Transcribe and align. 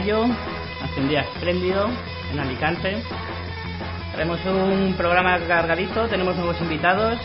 mayo, 0.00 0.24
hace 0.82 0.98
un 0.98 1.08
día 1.10 1.20
espléndido 1.20 1.90
en 2.32 2.40
Alicante. 2.40 3.02
Tenemos 4.12 4.40
un 4.46 4.94
programa 4.96 5.38
cargadito, 5.46 6.08
tenemos 6.08 6.36
nuevos 6.36 6.58
invitados, 6.62 7.18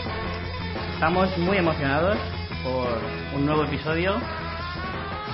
estamos 0.94 1.38
muy 1.38 1.56
emocionados 1.56 2.18
por 2.66 3.00
un 3.34 3.46
nuevo 3.46 3.64
episodio. 3.64 4.18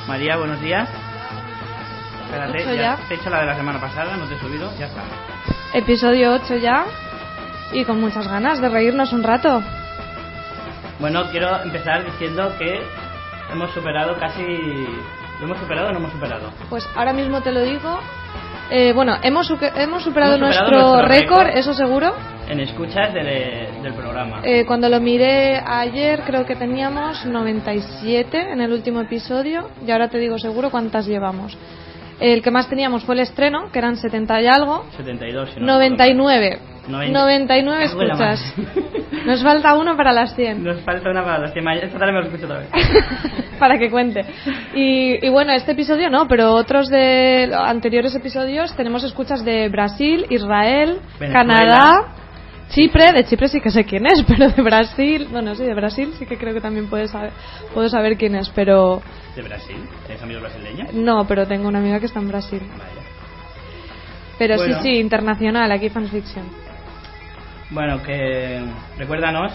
María, 0.07 0.37
buenos 0.37 0.61
días. 0.61 0.87
Espérate, 2.25 2.61
Ocho 2.61 2.73
ya. 2.75 2.97
te 3.07 3.15
he 3.15 3.17
hecho 3.17 3.31
la 3.31 3.39
de 3.39 3.45
la 3.47 3.55
semana 3.55 3.81
pasada, 3.81 4.17
no 4.17 4.25
te 4.27 4.35
he 4.35 4.39
subido, 4.39 4.71
ya 4.77 4.85
está. 4.85 5.01
Episodio 5.73 6.33
8 6.33 6.57
ya. 6.57 6.85
Y 7.73 7.85
con 7.85 7.99
muchas 7.99 8.27
ganas 8.27 8.61
de 8.61 8.69
reírnos 8.69 9.13
un 9.13 9.23
rato. 9.23 9.63
Bueno, 10.99 11.23
quiero 11.31 11.63
empezar 11.63 12.05
diciendo 12.05 12.53
que 12.59 12.81
hemos 13.51 13.71
superado 13.71 14.15
casi... 14.19 14.45
¿Lo 15.41 15.47
hemos 15.47 15.57
superado 15.59 15.89
o 15.89 15.91
no 15.91 15.97
hemos 15.99 16.11
superado? 16.13 16.51
Pues 16.69 16.87
ahora 16.95 17.11
mismo 17.13 17.41
te 17.41 17.51
lo 17.51 17.61
digo. 17.61 17.99
Eh, 18.69 18.93
bueno, 18.93 19.17
hemos, 19.21 19.49
hemos 19.49 19.57
superado, 19.57 19.81
Hemos 19.81 20.03
superado 20.03 20.37
nuestro, 20.37 21.01
récord. 21.01 21.47
eso 21.47 21.73
seguro. 21.73 22.13
En 22.47 22.59
escuchas 22.61 23.13
de- 23.13 23.67
del 23.81 23.93
programa. 23.93 24.39
Eh, 24.43 24.65
cuando 24.65 24.87
lo 24.87 24.99
miré 25.01 25.57
ayer 25.65 26.21
creo 26.25 26.45
que 26.45 26.55
teníamos 26.55 27.25
97 27.25 28.51
en 28.51 28.61
el 28.61 28.71
último 28.71 29.01
episodio 29.01 29.69
y 29.85 29.91
ahora 29.91 30.07
te 30.09 30.19
digo 30.19 30.37
seguro 30.37 30.69
cuántas 30.69 31.05
llevamos. 31.07 31.57
El 32.21 32.41
que 32.41 32.51
más 32.51 32.69
teníamos 32.69 33.03
fue 33.03 33.15
el 33.15 33.21
estreno, 33.21 33.71
que 33.71 33.79
eran 33.79 33.97
70 33.97 34.41
y 34.41 34.47
algo. 34.47 34.85
72, 34.95 35.49
si 35.53 35.59
no 35.59 35.65
99. 35.65 36.59
Noven- 36.87 37.11
99 37.11 37.85
Cago 37.85 38.01
en 38.01 38.07
la 38.07 38.13
escuchas. 38.13 38.53
Nos 39.25 39.43
falta 39.43 39.75
uno 39.75 39.95
para 39.95 40.11
las 40.13 40.35
100. 40.35 40.63
Nos 40.63 40.81
falta 40.81 41.09
una 41.11 41.23
para 41.23 41.37
las 41.39 41.51
que 41.51 41.61
ma- 41.61 41.75
Esta 41.75 41.97
tarde 41.99 42.11
me 42.11 42.19
lo 42.21 42.25
escucho 42.25 42.45
otra 42.45 42.59
vez. 42.59 42.69
para 43.59 43.77
que 43.77 43.89
cuente. 43.91 44.21
Y, 44.73 45.23
y 45.25 45.29
bueno, 45.29 45.51
este 45.53 45.73
episodio 45.73 46.09
no, 46.09 46.27
pero 46.27 46.53
otros 46.53 46.89
de 46.89 47.51
anteriores 47.55 48.15
episodios 48.15 48.75
tenemos 48.75 49.03
escuchas 49.03 49.45
de 49.45 49.69
Brasil, 49.69 50.25
Israel, 50.29 50.99
Venezuela. 51.19 51.33
Canadá, 51.33 52.13
Chipre. 52.71 53.11
De 53.13 53.23
Chipre 53.25 53.47
sí 53.47 53.59
que 53.61 53.69
sé 53.69 53.83
quién 53.85 54.05
es, 54.05 54.23
pero 54.27 54.49
de 54.49 54.61
Brasil, 54.61 55.27
bueno, 55.31 55.53
sí, 55.55 55.63
de 55.63 55.73
Brasil 55.73 56.13
sí 56.17 56.25
que 56.25 56.37
creo 56.37 56.53
que 56.53 56.61
también 56.61 56.87
puedes 56.87 57.11
saber, 57.11 57.31
puedo 57.73 57.87
saber 57.89 58.17
quién 58.17 58.35
es, 58.35 58.49
pero 58.49 59.01
¿De 59.35 59.41
Brasil? 59.41 59.77
¿Tienes 60.05 60.23
amigos 60.23 60.43
brasileños? 60.43 60.93
no, 60.93 61.25
pero 61.27 61.45
tengo 61.47 61.67
una 61.67 61.79
amiga 61.79 61.99
que 61.99 62.05
está 62.07 62.19
en 62.19 62.27
Brasil. 62.27 62.61
Vale. 62.71 63.01
Pero 64.37 64.55
Bueno. 64.55 64.81
sí, 64.81 64.83
sí, 64.83 64.99
internacional, 64.99 65.71
aquí 65.71 65.89
fanfiction. 65.89 66.45
Bueno, 67.69 68.01
que... 68.03 68.61
Recuérdanos. 68.97 69.53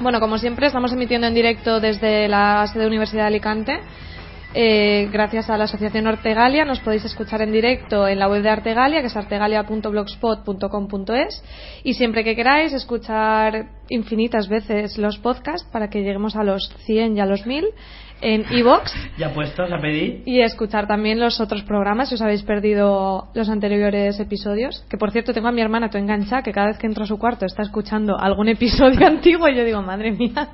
Bueno, 0.00 0.18
como 0.18 0.38
siempre, 0.38 0.66
estamos 0.66 0.92
emitiendo 0.92 1.26
en 1.26 1.34
directo 1.34 1.78
desde 1.78 2.26
la 2.26 2.66
sede 2.66 2.82
de 2.82 2.88
Universidad 2.88 3.22
de 3.24 3.28
Alicante. 3.28 3.80
Eh, 4.56 5.08
gracias 5.12 5.50
a 5.50 5.58
la 5.58 5.64
Asociación 5.64 6.06
Ortegalia 6.06 6.64
nos 6.64 6.78
podéis 6.78 7.04
escuchar 7.04 7.42
en 7.42 7.50
directo 7.50 8.06
en 8.06 8.20
la 8.20 8.28
web 8.28 8.40
de 8.42 8.50
Artegalia, 8.50 9.00
que 9.00 9.08
es 9.08 9.16
artegalia.blogspot.com.es 9.16 11.42
y 11.82 11.94
siempre 11.94 12.22
que 12.22 12.36
queráis 12.36 12.72
escuchar 12.72 13.64
infinitas 13.88 14.48
veces 14.48 14.96
los 14.96 15.18
podcasts 15.18 15.68
para 15.72 15.90
que 15.90 16.02
lleguemos 16.02 16.36
a 16.36 16.44
los 16.44 16.68
100 16.86 17.16
y 17.16 17.20
a 17.20 17.26
los 17.26 17.44
1000 17.46 17.64
en 18.20 18.44
iVoox 18.56 18.92
Ya 19.18 19.34
puestos 19.34 19.72
a 19.72 19.78
pedir. 19.80 20.22
y 20.24 20.40
escuchar 20.40 20.86
también 20.86 21.18
los 21.18 21.40
otros 21.40 21.64
programas 21.64 22.08
si 22.08 22.14
os 22.14 22.22
habéis 22.22 22.44
perdido 22.44 23.24
los 23.34 23.48
anteriores 23.48 24.20
episodios. 24.20 24.84
Que 24.88 24.96
por 24.96 25.10
cierto, 25.10 25.34
tengo 25.34 25.48
a 25.48 25.52
mi 25.52 25.62
hermana 25.62 25.90
tú 25.90 25.98
enganchada 25.98 26.42
que 26.42 26.52
cada 26.52 26.68
vez 26.68 26.78
que 26.78 26.86
entro 26.86 27.02
a 27.02 27.06
su 27.08 27.18
cuarto 27.18 27.44
está 27.44 27.62
escuchando 27.62 28.16
algún 28.18 28.46
episodio 28.48 29.04
antiguo 29.06 29.48
y 29.48 29.56
yo 29.56 29.64
digo, 29.64 29.82
madre 29.82 30.12
mía, 30.12 30.50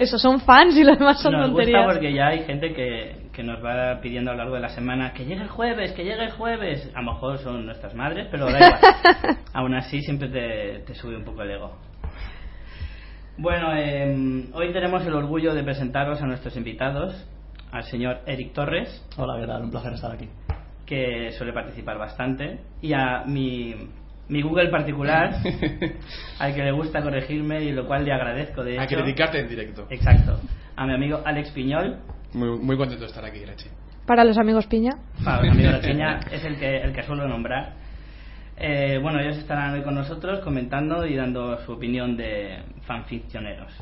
esos 0.00 0.20
son 0.20 0.40
fans 0.40 0.76
y 0.76 0.82
los 0.82 0.98
demás 0.98 1.20
son 1.22 1.32
Nos 1.34 1.46
tonterías. 1.50 1.84
gusta 1.84 1.94
porque 1.94 2.12
ya 2.12 2.26
hay 2.26 2.40
gente 2.40 2.74
que, 2.74 3.25
que 3.36 3.42
nos 3.42 3.62
va 3.62 4.00
pidiendo 4.00 4.30
a 4.30 4.34
lo 4.34 4.38
largo 4.38 4.54
de 4.54 4.62
la 4.62 4.70
semana 4.70 5.12
que 5.12 5.26
llegue 5.26 5.42
el 5.42 5.48
jueves, 5.48 5.92
que 5.92 6.04
llegue 6.04 6.24
el 6.24 6.30
jueves. 6.32 6.90
A 6.94 7.02
lo 7.02 7.12
mejor 7.12 7.36
son 7.38 7.66
nuestras 7.66 7.94
madres, 7.94 8.28
pero 8.30 8.46
da 8.46 8.56
igual. 8.56 8.80
Aún 9.52 9.74
así 9.74 10.00
siempre 10.00 10.28
te, 10.30 10.78
te 10.86 10.94
sube 10.94 11.16
un 11.18 11.24
poco 11.24 11.42
el 11.42 11.50
ego. 11.50 11.76
Bueno, 13.36 13.76
eh, 13.76 14.46
hoy 14.54 14.72
tenemos 14.72 15.04
el 15.06 15.12
orgullo 15.12 15.54
de 15.54 15.62
presentaros 15.62 16.22
a 16.22 16.26
nuestros 16.26 16.56
invitados, 16.56 17.28
al 17.70 17.82
señor 17.84 18.20
Eric 18.26 18.54
Torres, 18.54 19.06
Hola, 19.18 19.38
¿qué 19.38 19.46
tal? 19.46 19.64
Un 19.64 19.70
placer 19.70 19.92
estar 19.92 20.12
aquí. 20.12 20.30
que 20.86 21.32
suele 21.32 21.52
participar 21.52 21.98
bastante, 21.98 22.60
y 22.80 22.94
a 22.94 23.24
mi, 23.26 23.74
mi 24.28 24.40
Google 24.40 24.70
particular, 24.70 25.34
al 26.38 26.54
que 26.54 26.62
le 26.62 26.72
gusta 26.72 27.02
corregirme 27.02 27.62
y 27.64 27.72
lo 27.72 27.86
cual 27.86 28.06
le 28.06 28.12
agradezco 28.14 28.64
de 28.64 28.78
A 28.78 28.84
hecho. 28.84 28.96
criticarte 28.96 29.40
en 29.40 29.48
directo. 29.48 29.86
Exacto. 29.90 30.40
A 30.74 30.86
mi 30.86 30.94
amigo 30.94 31.20
Alex 31.24 31.50
Piñol, 31.50 31.98
Muy, 32.36 32.58
muy 32.58 32.76
contento 32.76 33.04
de 33.04 33.08
estar 33.08 33.24
aquí, 33.24 33.38
Grachi. 33.38 33.70
Para 34.06 34.22
los 34.22 34.36
amigos 34.36 34.66
Piña. 34.66 34.92
para 35.24 35.40
los 35.40 35.52
amigos 35.52 35.72
de 35.80 35.88
Peña, 35.88 36.20
es 36.30 36.44
el 36.44 36.58
que, 36.58 36.82
el 36.82 36.92
que 36.92 37.02
suelo 37.02 37.26
nombrar. 37.26 37.72
Eh, 38.58 38.98
bueno, 39.00 39.20
ellos 39.20 39.38
estarán 39.38 39.72
hoy 39.72 39.82
con 39.82 39.94
nosotros 39.94 40.40
comentando 40.40 41.06
y 41.06 41.16
dando 41.16 41.58
su 41.64 41.72
opinión 41.72 42.14
de 42.14 42.62
fanficcioneros. 42.82 43.72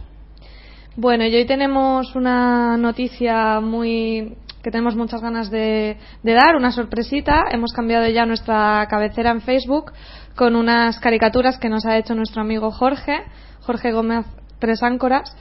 Bueno, 0.94 1.26
y 1.26 1.34
hoy 1.34 1.46
tenemos 1.46 2.14
una 2.14 2.76
noticia 2.76 3.58
muy 3.58 4.36
que 4.62 4.70
tenemos 4.70 4.94
muchas 4.94 5.20
ganas 5.20 5.50
de, 5.50 5.98
de 6.22 6.32
dar, 6.32 6.54
una 6.54 6.70
sorpresita. 6.70 7.46
Hemos 7.50 7.72
cambiado 7.72 8.06
ya 8.06 8.24
nuestra 8.24 8.86
cabecera 8.88 9.32
en 9.32 9.40
Facebook 9.40 9.92
con 10.36 10.54
unas 10.54 11.00
caricaturas 11.00 11.58
que 11.58 11.68
nos 11.68 11.84
ha 11.86 11.98
hecho 11.98 12.14
nuestro 12.14 12.40
amigo 12.40 12.70
Jorge, 12.70 13.24
Jorge 13.62 13.90
Gómez 13.90 14.26
Tres 14.60 14.80
Áncoras. 14.84 15.36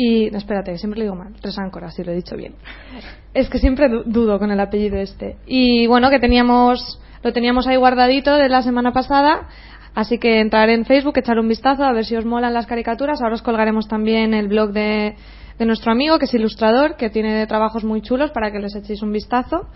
Y, 0.00 0.30
no, 0.30 0.38
espérate, 0.38 0.78
siempre 0.78 0.98
le 1.00 1.06
digo 1.06 1.16
mal, 1.16 1.34
Tres 1.40 1.58
Áncoras, 1.58 1.92
si 1.96 2.04
lo 2.04 2.12
he 2.12 2.14
dicho 2.14 2.36
bien. 2.36 2.54
Es 3.34 3.48
que 3.48 3.58
siempre 3.58 3.88
du- 3.88 4.04
dudo 4.06 4.38
con 4.38 4.52
el 4.52 4.60
apellido 4.60 4.96
este. 4.96 5.36
Y 5.44 5.88
bueno, 5.88 6.08
que 6.08 6.20
teníamos, 6.20 7.00
lo 7.24 7.32
teníamos 7.32 7.66
ahí 7.66 7.74
guardadito 7.76 8.36
de 8.36 8.48
la 8.48 8.62
semana 8.62 8.92
pasada. 8.92 9.48
Así 9.96 10.18
que 10.18 10.38
entrar 10.38 10.68
en 10.68 10.84
Facebook, 10.84 11.18
echar 11.18 11.40
un 11.40 11.48
vistazo 11.48 11.82
a 11.82 11.92
ver 11.92 12.04
si 12.04 12.14
os 12.14 12.24
molan 12.24 12.54
las 12.54 12.66
caricaturas. 12.66 13.20
Ahora 13.20 13.34
os 13.34 13.42
colgaremos 13.42 13.88
también 13.88 14.34
el 14.34 14.46
blog 14.46 14.70
de, 14.70 15.16
de 15.58 15.66
nuestro 15.66 15.90
amigo, 15.90 16.20
que 16.20 16.26
es 16.26 16.34
ilustrador, 16.34 16.94
que 16.94 17.10
tiene 17.10 17.44
trabajos 17.48 17.82
muy 17.82 18.00
chulos 18.00 18.30
para 18.30 18.52
que 18.52 18.60
les 18.60 18.76
echéis 18.76 19.02
un 19.02 19.10
vistazo. 19.10 19.66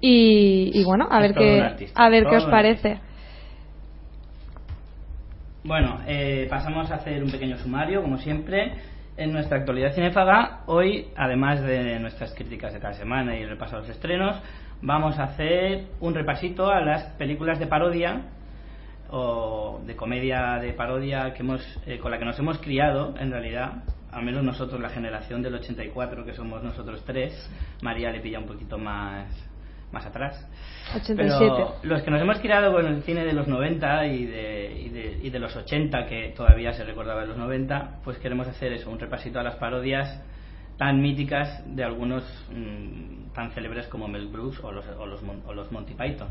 Y, 0.00 0.72
y 0.74 0.82
bueno, 0.82 1.06
a 1.08 1.18
Es 1.18 1.22
ver 1.22 1.34
qué, 1.34 1.60
artista, 1.60 2.02
a 2.04 2.08
ver 2.08 2.24
qué 2.28 2.36
os 2.38 2.46
parece. 2.46 2.98
Bueno, 5.62 6.00
eh, 6.08 6.48
pasamos 6.50 6.90
a 6.90 6.96
hacer 6.96 7.22
un 7.22 7.30
pequeño 7.30 7.56
sumario, 7.58 8.02
como 8.02 8.18
siempre. 8.18 8.72
En 9.16 9.32
nuestra 9.32 9.58
actualidad 9.58 9.94
cinéfaga, 9.94 10.62
hoy, 10.66 11.06
además 11.16 11.62
de 11.62 12.00
nuestras 12.00 12.34
críticas 12.34 12.72
de 12.72 12.80
cada 12.80 12.94
semana 12.94 13.38
y 13.38 13.42
el 13.42 13.48
repaso 13.48 13.76
a 13.76 13.78
los 13.78 13.88
estrenos, 13.88 14.42
vamos 14.82 15.20
a 15.20 15.24
hacer 15.24 15.84
un 16.00 16.14
repasito 16.14 16.68
a 16.68 16.80
las 16.80 17.04
películas 17.12 17.60
de 17.60 17.68
parodia 17.68 18.22
o 19.10 19.80
de 19.86 19.94
comedia 19.94 20.58
de 20.60 20.72
parodia 20.72 21.32
que 21.32 21.44
hemos, 21.44 21.62
eh, 21.86 21.98
con 22.00 22.10
la 22.10 22.18
que 22.18 22.24
nos 22.24 22.36
hemos 22.40 22.58
criado, 22.58 23.14
en 23.16 23.30
realidad, 23.30 23.84
al 24.10 24.24
menos 24.24 24.42
nosotros, 24.42 24.80
la 24.80 24.88
generación 24.88 25.42
del 25.42 25.54
84, 25.54 26.24
que 26.24 26.34
somos 26.34 26.64
nosotros 26.64 27.04
tres. 27.06 27.32
María 27.82 28.10
le 28.10 28.18
pilla 28.18 28.40
un 28.40 28.46
poquito 28.46 28.78
más, 28.78 29.28
más 29.94 30.04
atrás. 30.04 30.46
87. 30.94 31.38
Pero 31.38 31.76
los 31.82 32.02
que 32.02 32.10
nos 32.10 32.20
hemos 32.20 32.38
criado 32.40 32.72
con 32.72 32.86
el 32.86 33.02
cine 33.02 33.24
de 33.24 33.32
los 33.32 33.48
90 33.48 34.06
y 34.08 34.26
de, 34.26 34.80
y 34.84 34.88
de, 34.90 35.18
y 35.22 35.30
de 35.30 35.38
los 35.38 35.56
80, 35.56 36.06
que 36.06 36.34
todavía 36.36 36.72
se 36.74 36.84
recordaba 36.84 37.22
de 37.22 37.28
los 37.28 37.38
90, 37.38 38.00
pues 38.04 38.18
queremos 38.18 38.46
hacer 38.46 38.72
eso, 38.72 38.90
un 38.90 38.98
repasito 38.98 39.40
a 39.40 39.42
las 39.42 39.56
parodias 39.56 40.22
tan 40.76 41.00
míticas 41.00 41.62
de 41.66 41.84
algunos 41.84 42.24
mm, 42.52 43.32
tan 43.32 43.52
célebres 43.52 43.86
como 43.86 44.08
Mel 44.08 44.26
Brooks 44.26 44.60
o 44.62 44.72
los, 44.72 44.84
o, 44.98 45.06
los, 45.06 45.20
o 45.46 45.54
los 45.54 45.70
Monty 45.72 45.94
Python. 45.94 46.28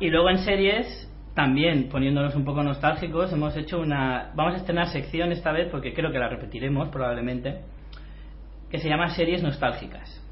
Y 0.00 0.10
luego 0.10 0.28
en 0.28 0.38
series, 0.38 1.10
también 1.34 1.88
poniéndonos 1.88 2.34
un 2.34 2.44
poco 2.44 2.62
nostálgicos, 2.62 3.32
hemos 3.32 3.56
hecho 3.56 3.80
una... 3.80 4.32
Vamos 4.34 4.54
a 4.54 4.56
estrenar 4.58 4.88
sección 4.88 5.32
esta 5.32 5.52
vez, 5.52 5.68
porque 5.70 5.94
creo 5.94 6.10
que 6.10 6.18
la 6.18 6.28
repetiremos 6.28 6.88
probablemente, 6.88 7.60
que 8.70 8.78
se 8.78 8.88
llama 8.88 9.08
Series 9.10 9.42
Nostálgicas. 9.42 10.22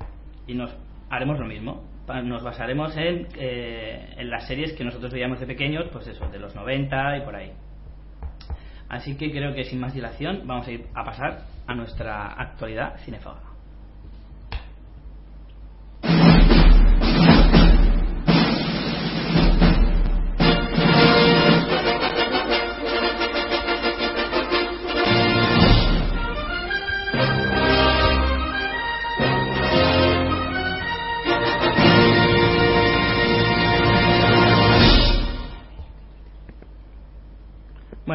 Y 0.46 0.54
nos 0.54 0.70
haremos 1.16 1.38
lo 1.38 1.46
mismo. 1.46 1.84
Nos 2.24 2.42
basaremos 2.42 2.96
en, 2.96 3.28
eh, 3.36 4.14
en 4.18 4.30
las 4.30 4.46
series 4.46 4.74
que 4.74 4.84
nosotros 4.84 5.12
veíamos 5.12 5.40
de 5.40 5.46
pequeños, 5.46 5.86
pues 5.90 6.06
eso, 6.06 6.28
de 6.28 6.38
los 6.38 6.54
90 6.54 7.18
y 7.18 7.20
por 7.22 7.34
ahí. 7.34 7.52
Así 8.88 9.16
que 9.16 9.30
creo 9.30 9.54
que 9.54 9.64
sin 9.64 9.80
más 9.80 9.94
dilación 9.94 10.46
vamos 10.46 10.68
a 10.68 10.72
ir 10.72 10.86
a 10.94 11.04
pasar 11.04 11.40
a 11.66 11.74
nuestra 11.74 12.26
actualidad 12.34 12.96
cinefaga. 13.04 13.43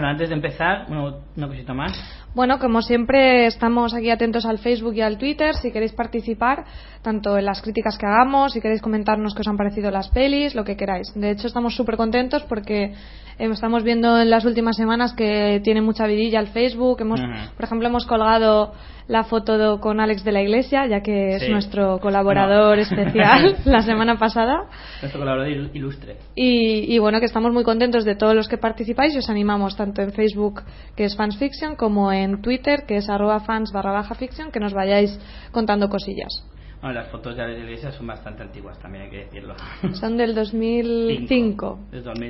Antes 0.10 0.30
de 0.30 0.36
empezar, 0.36 0.88
una 0.90 1.48
cosita 1.48 1.72
más. 1.72 1.94
Bueno, 2.34 2.58
como 2.58 2.82
siempre, 2.82 3.46
estamos 3.46 3.94
aquí 3.94 4.10
atentos 4.10 4.44
al 4.44 4.58
Facebook 4.58 4.96
y 4.96 5.02
al 5.02 5.20
Twitter. 5.20 5.54
Si 5.54 5.72
queréis 5.72 5.94
participar, 5.94 6.66
tanto 7.04 7.38
en 7.38 7.46
las 7.46 7.62
críticas 7.62 7.96
que 7.96 8.08
hagamos, 8.08 8.54
si 8.54 8.60
queréis 8.60 8.82
comentarnos 8.82 9.36
qué 9.36 9.42
os 9.42 9.48
han 9.48 9.56
parecido 9.56 9.92
las 9.92 10.10
pelis, 10.10 10.56
lo 10.56 10.64
que 10.64 10.76
queráis. 10.76 11.14
De 11.14 11.30
hecho, 11.30 11.46
estamos 11.46 11.76
súper 11.76 11.96
contentos 11.96 12.42
porque 12.50 12.96
estamos 13.40 13.84
viendo 13.84 14.20
en 14.20 14.30
las 14.30 14.46
últimas 14.46 14.76
semanas 14.76 15.14
que 15.14 15.62
tiene 15.64 15.82
mucha 15.82 16.06
vidilla 16.06 16.40
el 16.40 16.48
Facebook. 16.48 17.02
Hemos, 17.02 17.22
Por 17.22 17.64
ejemplo, 17.64 17.88
hemos 17.88 18.06
colgado 18.06 18.74
la 19.08 19.24
foto 19.24 19.80
con 19.80 20.00
Alex 20.00 20.24
de 20.24 20.32
la 20.32 20.42
Iglesia, 20.42 20.86
ya 20.86 21.02
que 21.02 21.36
es 21.36 21.50
nuestro 21.50 22.00
colaborador 22.00 22.78
especial 22.80 23.56
la 23.66 23.82
semana 23.82 24.20
pasada. 24.20 24.68
Nuestro 25.02 25.22
colaborador 25.22 25.70
ilustre. 25.74 26.18
Y, 26.36 26.94
y, 26.94 27.00
bueno, 27.00 27.20
que 27.20 27.26
estamos 27.26 27.52
muy 27.54 27.64
contentos 27.64 28.06
de 28.06 28.16
todos 28.16 28.36
los 28.36 28.48
que 28.48 28.58
participáis 28.58 29.16
y 29.16 29.20
os 29.20 29.30
animamos 29.30 29.76
tanto 29.76 30.02
en 30.02 30.12
Facebook, 30.12 30.62
que 30.96 31.06
es 31.06 31.16
Fans 31.16 31.38
Fiction, 31.38 31.76
como 31.76 32.12
en 32.12 32.42
Twitter, 32.42 32.84
que 32.86 32.98
es 32.98 33.10
arroba 33.10 33.40
fans 33.40 33.72
barra 33.72 33.92
baja 33.92 34.16
fiction, 34.16 34.52
que 34.52 34.60
nos 34.60 34.74
vayáis 34.74 35.18
contando 35.52 35.90
cosillas. 35.90 36.46
Bueno, 36.82 37.00
las 37.00 37.10
fotos 37.10 37.36
de 37.36 37.44
la 37.46 37.58
iglesia 37.58 37.92
son 37.92 38.08
bastante 38.08 38.44
antiguas, 38.44 38.80
también 38.80 39.06
hay 39.06 39.10
que 39.10 39.18
decirlo. 39.26 39.56
Son 39.94 40.16
del 40.16 40.34
2005. 40.34 41.80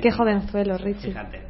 Qué 0.02 0.10
jovenzuelo, 0.10 0.76
Richie. 0.76 1.10
Fíjate, 1.10 1.42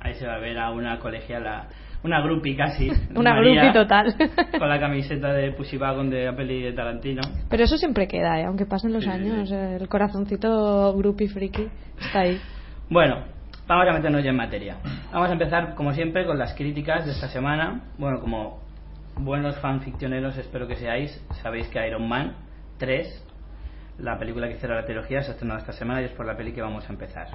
ahí 0.00 0.14
se 0.14 0.26
va 0.26 0.34
a 0.34 0.38
ver 0.38 0.58
a 0.58 0.70
una 0.70 0.98
colegiala 0.98 1.68
una 2.04 2.20
grupi 2.20 2.56
casi. 2.56 2.90
una 3.14 3.34
grupi 3.34 3.72
total. 3.72 4.14
con 4.58 4.68
la 4.68 4.78
camiseta 4.78 5.32
de 5.32 5.52
Pussy 5.52 5.76
Wagon 5.76 6.10
de 6.10 6.26
la 6.26 6.36
peli 6.36 6.62
de 6.62 6.72
Tarantino. 6.72 7.22
Pero 7.48 7.64
eso 7.64 7.76
siempre 7.76 8.08
queda, 8.08 8.40
¿eh? 8.40 8.44
aunque 8.44 8.66
pasen 8.66 8.92
los 8.92 9.06
años. 9.06 9.50
El 9.50 9.88
corazoncito 9.88 10.94
grupi 10.96 11.28
friki 11.28 11.68
está 12.00 12.20
ahí. 12.20 12.40
Bueno, 12.90 13.24
vamos 13.66 13.86
a 13.88 13.92
meternos 13.92 14.22
ya 14.22 14.30
en 14.30 14.36
materia. 14.36 14.76
Vamos 15.12 15.30
a 15.30 15.32
empezar, 15.32 15.74
como 15.74 15.92
siempre, 15.92 16.26
con 16.26 16.38
las 16.38 16.54
críticas 16.54 17.06
de 17.06 17.12
esta 17.12 17.28
semana. 17.28 17.82
Bueno, 17.98 18.20
como 18.20 18.61
buenos 19.16 19.56
fanficcioneros 19.58 20.36
espero 20.38 20.66
que 20.66 20.76
seáis, 20.76 21.22
sabéis 21.42 21.68
que 21.68 21.86
Iron 21.86 22.08
Man 22.08 22.36
3, 22.78 23.26
la 23.98 24.18
película 24.18 24.48
que 24.48 24.56
cierra 24.56 24.76
la 24.76 24.84
trilogía, 24.84 25.22
se 25.22 25.30
ha 25.30 25.34
estrenado 25.34 25.60
esta 25.60 25.72
semana 25.72 26.02
y 26.02 26.06
es 26.06 26.12
por 26.12 26.26
la 26.26 26.36
peli 26.36 26.52
que 26.52 26.62
vamos 26.62 26.88
a 26.88 26.92
empezar 26.92 27.28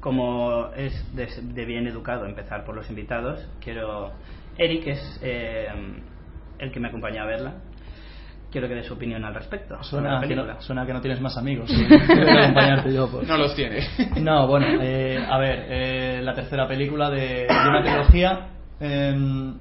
como 0.00 0.68
es 0.76 0.92
de, 1.14 1.64
bien 1.64 1.86
educado 1.86 2.24
empezar 2.24 2.64
por 2.64 2.74
los 2.74 2.88
invitados, 2.88 3.46
quiero. 3.60 4.12
Eric 4.56 4.86
es 4.88 5.20
eh, 5.22 5.66
el 6.58 6.72
que 6.72 6.80
me 6.80 6.88
acompaña 6.88 7.22
a 7.22 7.26
verla. 7.26 7.54
Quiero 8.50 8.66
que 8.66 8.74
dé 8.74 8.82
su 8.82 8.94
opinión 8.94 9.24
al 9.24 9.34
respecto. 9.34 9.76
Suena, 9.82 10.20
que 10.26 10.34
no, 10.34 10.60
suena 10.62 10.86
que 10.86 10.94
no 10.94 11.00
tienes 11.00 11.20
más 11.20 11.36
amigos. 11.36 11.70
acompañarte 12.40 12.94
yo. 12.94 13.10
Pues. 13.10 13.28
No 13.28 13.36
los 13.36 13.54
tiene. 13.54 13.86
No, 14.22 14.46
bueno, 14.46 14.66
eh, 14.80 15.18
a 15.18 15.38
ver, 15.38 15.66
eh, 15.68 16.20
la 16.22 16.32
tercera 16.32 16.66
película 16.66 17.10
de, 17.10 17.46
de 17.46 17.68
una 17.68 17.82
trilogía. 17.82 18.48
Em, 18.80 19.58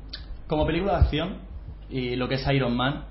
como 0.47 0.65
película 0.65 0.93
de 0.93 0.99
acción, 0.99 1.37
y 1.89 2.15
lo 2.15 2.27
que 2.27 2.35
es 2.35 2.47
Iron 2.53 2.75
Man, 2.75 3.05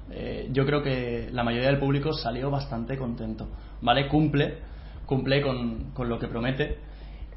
yo 0.53 0.67
creo 0.67 0.83
que 0.83 1.29
la 1.33 1.43
mayoría 1.43 1.69
del 1.69 1.79
público 1.79 2.13
salió 2.13 2.51
bastante 2.51 2.99
contento. 2.99 3.49
¿Vale? 3.81 4.09
Cumple, 4.09 4.59
cumple 5.07 5.41
con, 5.41 5.93
con 5.93 6.09
lo 6.09 6.19
que 6.19 6.29
promete. 6.29 6.79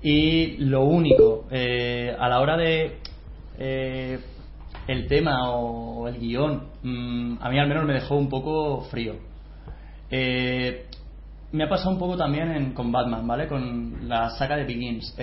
Y 0.01 0.57
lo 0.57 0.86
único, 0.86 1.48
eh, 1.51 2.16
a 2.18 2.30
la 2.30 2.40
hora 2.40 2.56
de 2.56 3.00
eh, 3.57 4.19
el 4.88 5.07
tema 5.07 5.51
o 5.51 6.07
el 6.07 6.18
guion, 6.18 6.63
mm, 6.84 7.38
a 7.42 7.50
mí 7.50 7.60
al 7.60 7.68
menos 7.68 7.86
me 7.86 7.94
dejó 7.94 8.16
un 8.16 8.30
poco 8.30 8.81
frío. 8.84 9.16
Eh, 10.10 10.86
me 11.51 11.63
ha 11.63 11.69
pasado 11.69 11.92
un 11.92 12.00
poco 12.00 12.16
también 12.16 12.51
en, 12.51 12.74
con 12.74 12.92
Batman, 12.92 13.28
¿vale? 13.28 13.48
Con 13.48 14.07
la 14.07 14.30
saga 14.31 14.56
de 14.56 14.63
Begins. 14.63 15.16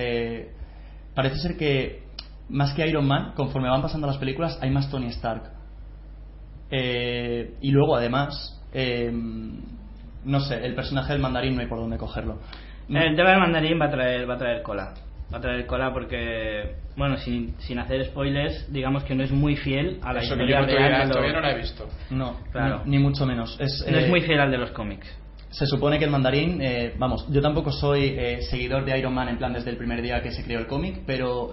parece 1.14 1.37
ser 1.37 1.56
que 1.56 2.02
más 2.48 2.72
que 2.75 2.87
Iron 2.87 3.06
Man, 3.06 3.32
conforme 3.34 3.69
van 3.69 3.82
pasando 3.82 4.06
las 4.06 4.19
películas, 4.19 4.58
hay 4.62 4.70
más 4.70 4.90
Tony 4.90 5.08
Stark. 5.08 5.50
y 6.70 7.70
luego, 7.70 7.96
además, 7.96 8.62
no 10.25 10.40
sé, 10.40 10.64
el 10.64 10.75
personaje 10.75 11.12
del 11.12 11.22
mandarín 11.22 11.54
no 11.54 11.62
hay 11.62 11.69
por 11.69 11.78
dónde 11.78 11.98
cogerlo. 11.98 12.38
El 12.88 13.16
tema 13.16 13.31
del 13.31 13.40
mandarín 13.40 13.81
va 13.81 13.87
a 13.87 13.90
traer, 13.90 14.28
va 14.28 14.34
a 14.34 14.38
traer 14.38 14.62
cola. 14.62 14.94
Va 15.32 15.38
a 15.38 15.40
traer 15.40 15.66
cola 15.66 15.93
porque, 15.93 16.76
bueno, 16.96 17.16
sin, 17.16 17.58
sin 17.58 17.81
hacer 17.81 18.04
spoilers, 18.04 18.72
digamos 18.72 19.02
que 19.02 19.14
no 19.16 19.25
es 19.25 19.32
muy 19.32 19.56
fiel 19.56 19.99
a 20.02 20.12
la 20.12 20.22
historia 20.22 20.60
real. 20.60 21.10
Todavía, 21.10 21.32
no 21.32 21.40
la 21.40 21.50
he 21.50 21.56
visto. 21.56 21.88
No, 22.10 22.37
claro. 22.52 22.82
Ni, 22.84 22.99
mucho 22.99 23.26
menos. 23.26 23.56
Es, 23.58 23.84
no 23.90 23.99
es 23.99 24.04
eh, 24.04 24.08
muy 24.08 24.20
fiel 24.20 24.38
al 24.38 24.52
de 24.52 24.58
los 24.58 24.70
cómics. 24.70 25.06
Se 25.56 25.64
supone 25.66 25.98
que 25.98 26.04
el 26.04 26.10
mandarín, 26.10 26.60
eh, 26.60 26.92
vamos, 26.98 27.26
yo 27.30 27.40
tampoco 27.40 27.72
soy 27.72 28.14
eh, 28.14 28.42
seguidor 28.42 28.84
de 28.84 28.98
Iron 28.98 29.14
Man 29.14 29.30
en 29.30 29.38
plan 29.38 29.54
desde 29.54 29.70
el 29.70 29.78
primer 29.78 30.02
día 30.02 30.20
que 30.20 30.30
se 30.30 30.44
creó 30.44 30.58
el 30.58 30.66
cómic, 30.66 31.00
pero 31.06 31.50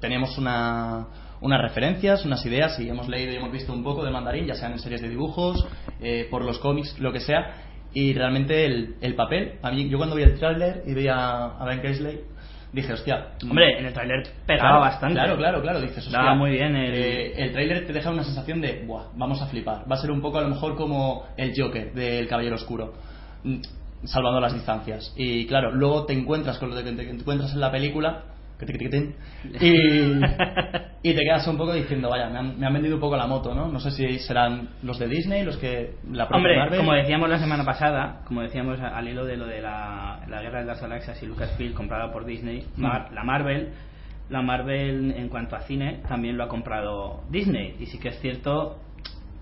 tenemos 0.00 0.38
una, 0.38 1.08
unas 1.40 1.60
referencias, 1.60 2.24
unas 2.24 2.46
ideas 2.46 2.78
y 2.78 2.88
hemos 2.88 3.08
leído 3.08 3.32
y 3.32 3.36
hemos 3.38 3.50
visto 3.50 3.72
un 3.72 3.82
poco 3.82 4.04
de 4.04 4.12
mandarín, 4.12 4.46
ya 4.46 4.54
sean 4.54 4.70
en 4.70 4.78
series 4.78 5.02
de 5.02 5.08
dibujos, 5.08 5.66
por 6.30 6.44
los 6.44 6.60
cómics, 6.60 6.96
lo 7.00 7.12
que 7.12 7.18
sea, 7.18 7.54
y 7.92 8.14
realmente 8.14 8.66
el, 8.66 8.94
el 9.00 9.16
papel, 9.16 9.58
a 9.62 9.72
mí, 9.72 9.88
yo 9.88 9.98
cuando 9.98 10.14
vi 10.14 10.22
el 10.22 10.38
tráiler 10.38 10.84
y 10.86 10.94
veía 10.94 11.46
a 11.46 11.64
Ben 11.64 11.82
Kingsley, 11.82 12.20
dije, 12.72 12.92
hostia. 12.92 13.30
Hombre, 13.42 13.80
en 13.80 13.86
el 13.86 13.92
tráiler 13.92 14.28
pegaba 14.46 14.78
bastante. 14.78 15.14
Claro, 15.14 15.36
claro, 15.36 15.60
claro. 15.60 15.80
Dices, 15.80 16.06
hostia. 16.06 16.34
muy 16.34 16.52
bien. 16.52 16.76
El, 16.76 16.94
eh, 16.94 17.32
el 17.36 17.52
tráiler 17.52 17.84
te 17.84 17.92
deja 17.92 18.10
una 18.10 18.22
sensación 18.22 18.60
de, 18.60 18.84
buah, 18.86 19.06
vamos 19.16 19.42
a 19.42 19.46
flipar. 19.46 19.90
Va 19.90 19.96
a 19.96 20.00
ser 20.00 20.12
un 20.12 20.20
poco 20.20 20.38
a 20.38 20.42
lo 20.42 20.48
mejor 20.48 20.76
como 20.76 21.24
el 21.36 21.52
Joker 21.56 21.92
del 21.92 22.28
Caballero 22.28 22.54
Oscuro, 22.54 22.92
salvando 24.04 24.40
las 24.40 24.54
distancias. 24.54 25.12
Y 25.16 25.46
claro, 25.46 25.72
luego 25.72 26.06
te 26.06 26.12
encuentras 26.12 26.58
con 26.58 26.70
lo 26.70 26.76
que 26.76 26.82
te 26.82 27.10
encuentras 27.10 27.52
en 27.52 27.60
la 27.60 27.70
película 27.70 28.24
y, 29.60 29.70
y 31.02 31.14
te 31.14 31.22
quedas 31.22 31.46
un 31.46 31.56
poco 31.56 31.72
diciendo, 31.72 32.10
vaya, 32.10 32.28
me 32.28 32.66
han, 32.66 32.72
vendido 32.72 32.96
un 32.96 33.00
poco 33.00 33.16
la 33.16 33.26
moto, 33.26 33.54
¿no? 33.54 33.68
No 33.68 33.80
sé 33.80 33.90
si 33.90 34.18
serán 34.18 34.68
los 34.82 34.98
de 34.98 35.08
Disney, 35.08 35.44
los 35.44 35.56
que 35.56 35.94
la 36.10 36.24
Hombre, 36.24 36.56
como 36.76 36.92
decíamos 36.92 37.28
la 37.28 37.38
semana 37.38 37.64
pasada, 37.64 38.20
como 38.26 38.42
decíamos 38.42 38.78
al 38.80 39.08
hilo 39.08 39.24
de 39.24 39.36
lo 39.36 39.46
de 39.46 39.60
la, 39.60 40.20
Guerra 40.28 40.60
de 40.60 40.66
las 40.66 40.80
Galaxias 40.80 41.22
y 41.22 41.26
Lucasfilm 41.26 41.72
comprada 41.74 42.12
por 42.12 42.24
Disney, 42.24 42.66
mm. 42.76 42.82
la 42.82 43.24
Marvel 43.24 43.70
la 44.28 44.42
Marvel 44.42 45.12
en 45.16 45.28
cuanto 45.28 45.56
a 45.56 45.60
cine 45.62 46.02
también 46.08 46.36
lo 46.36 46.44
ha 46.44 46.48
comprado 46.48 47.24
Disney 47.30 47.76
y 47.80 47.86
sí 47.86 47.98
que 47.98 48.10
es 48.10 48.20
cierto 48.20 48.78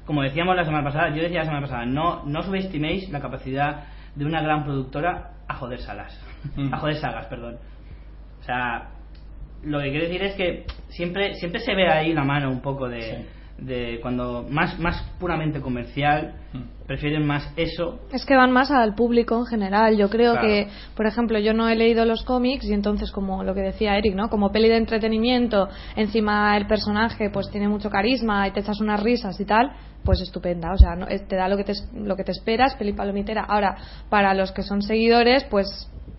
como 0.06 0.22
decíamos 0.22 0.56
la 0.56 0.64
semana 0.64 0.82
pasada 0.82 1.10
yo 1.10 1.22
decía 1.22 1.40
la 1.40 1.44
semana 1.44 1.66
pasada 1.66 1.84
no 1.84 2.24
no 2.24 2.42
subestiméis 2.42 3.10
la 3.10 3.20
capacidad 3.20 3.84
de 4.18 4.24
una 4.24 4.42
gran 4.42 4.64
productora 4.64 5.30
a 5.46 5.54
joder 5.54 5.78
salas 5.78 6.18
mm. 6.56 6.74
a 6.74 6.78
joder 6.78 6.96
sagas 6.96 7.26
perdón. 7.26 7.56
O 8.40 8.42
sea 8.42 8.90
lo 9.62 9.80
que 9.80 9.90
quiero 9.90 10.06
decir 10.06 10.22
es 10.22 10.34
que 10.34 10.66
siempre 10.88 11.34
siempre 11.34 11.60
se 11.60 11.74
ve 11.74 11.88
ahí 11.88 12.12
la 12.12 12.24
mano 12.24 12.50
un 12.50 12.60
poco 12.60 12.88
de, 12.88 13.26
de 13.58 13.98
cuando 14.02 14.44
más 14.48 14.78
más 14.78 15.02
puramente 15.18 15.60
comercial 15.60 16.34
prefieren 16.86 17.26
más 17.26 17.52
eso. 17.56 18.00
Es 18.12 18.24
que 18.24 18.34
van 18.34 18.50
más 18.50 18.70
al 18.70 18.94
público 18.94 19.36
en 19.36 19.46
general. 19.46 19.96
Yo 19.96 20.08
creo 20.08 20.40
que 20.40 20.68
por 20.96 21.06
ejemplo 21.06 21.38
yo 21.38 21.52
no 21.54 21.68
he 21.68 21.76
leído 21.76 22.04
los 22.04 22.24
cómics 22.24 22.64
y 22.64 22.72
entonces 22.72 23.12
como 23.12 23.44
lo 23.44 23.54
que 23.54 23.60
decía 23.60 23.96
Eric 23.96 24.14
no 24.14 24.30
como 24.30 24.50
peli 24.50 24.68
de 24.68 24.78
entretenimiento 24.78 25.68
encima 25.96 26.56
el 26.56 26.66
personaje 26.66 27.30
pues 27.30 27.50
tiene 27.50 27.68
mucho 27.68 27.90
carisma 27.90 28.48
y 28.48 28.52
te 28.52 28.60
echas 28.60 28.80
unas 28.80 29.02
risas 29.02 29.38
y 29.38 29.44
tal 29.44 29.72
pues 30.08 30.22
estupenda 30.22 30.72
o 30.72 30.78
sea 30.78 30.96
te 31.28 31.36
da 31.36 31.50
lo 31.50 31.58
que 31.58 31.64
te 31.64 31.74
lo 31.92 32.16
que 32.16 32.24
te 32.24 32.32
esperas 32.32 32.74
peli 32.76 32.94
palomitera 32.94 33.44
ahora 33.44 33.76
para 34.08 34.32
los 34.32 34.52
que 34.52 34.62
son 34.62 34.80
seguidores 34.80 35.44
pues 35.50 35.68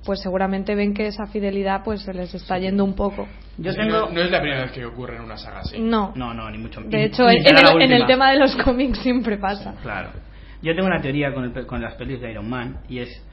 pues 0.05 0.21
seguramente 0.21 0.75
ven 0.75 0.93
que 0.93 1.07
esa 1.07 1.25
fidelidad 1.25 1.81
pues 1.83 2.03
se 2.03 2.13
les 2.13 2.33
está 2.35 2.59
yendo 2.59 2.85
un 2.85 2.95
poco. 2.95 3.27
Yo 3.57 3.73
tengo... 3.73 4.09
no, 4.11 4.21
es 4.21 4.29
la 4.31 4.39
primera 4.39 4.61
vez 4.61 4.71
que 4.71 4.85
ocurre 4.85 5.17
en 5.17 5.23
una 5.23 5.37
saga 5.37 5.59
así. 5.59 5.79
No, 5.79 6.13
no, 6.15 6.33
no 6.35 6.49
ni 6.51 6.59
mucho 6.59 6.81
De 6.81 7.03
hecho, 7.03 7.27
en, 7.27 7.91
el, 7.91 8.05
tema 8.05 8.31
de 8.31 8.39
los 8.39 8.55
cómics 8.63 8.99
siempre 8.99 9.37
pasa. 9.37 9.73
claro. 9.81 10.11
Yo 10.61 10.75
tengo 10.75 10.87
una 10.87 11.01
teoría 11.01 11.33
con, 11.33 11.51
con 11.65 11.81
las 11.81 11.95
pelis 11.95 12.21
de 12.21 12.31
Iron 12.31 12.47
Man 12.47 12.81
y 12.87 12.99
es 12.99 13.25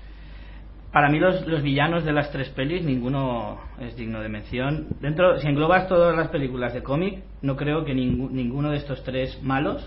para 0.91 1.11
mí 1.11 1.19
los, 1.19 1.47
los, 1.47 1.63
villanos 1.63 2.05
de 2.05 2.13
las 2.13 2.31
tres 2.31 2.49
pelis 2.49 2.83
ninguno 2.83 3.61
es 3.79 3.95
digno 3.95 4.23
de 4.23 4.31
mención. 4.31 4.87
Dentro, 5.01 5.39
si 5.39 5.47
englobas 5.47 5.87
todas 5.87 6.17
las 6.17 6.29
películas 6.29 6.73
de 6.73 6.83
cómic, 6.83 7.23
no 7.43 7.57
creo 7.57 7.85
que 7.85 7.95
ninguno 7.95 8.71
de 8.71 8.79
estos 8.79 9.05
tres 9.05 9.41
malos 9.43 9.87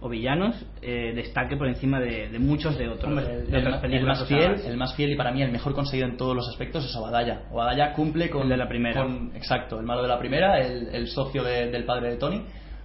o 0.00 0.08
villanos 0.08 0.54
eh, 0.82 1.12
destaque 1.14 1.56
por 1.56 1.68
encima 1.68 2.00
de, 2.00 2.30
muchos 2.38 2.76
de 2.78 2.88
otros 2.88 3.22
el, 3.52 4.04
más 4.04 4.26
fiel 4.26 4.54
el 4.66 4.76
más 4.76 4.94
fiel 4.94 5.12
y 5.12 5.16
para 5.16 5.30
mí 5.30 5.42
el 5.42 5.52
mejor 5.52 5.74
conseguido 5.74 6.08
en 6.08 6.16
todos 6.16 6.34
los 6.34 6.48
aspectos 6.48 6.84
es 6.84 6.96
Obadaya 6.96 7.42
Obadaya 7.50 7.92
cumple 7.92 8.30
con 8.30 8.42
el 8.42 8.48
de 8.48 8.56
la 8.56 8.68
primera. 8.68 9.06
exacto 9.34 9.78
el 9.78 9.86
malo 9.86 10.02
de 10.02 10.08
la 10.08 10.18
primera 10.18 10.58
el, 10.58 11.06
socio 11.08 11.42
del 11.44 11.84
padre 11.84 12.10
de 12.10 12.16
Tony 12.16 12.42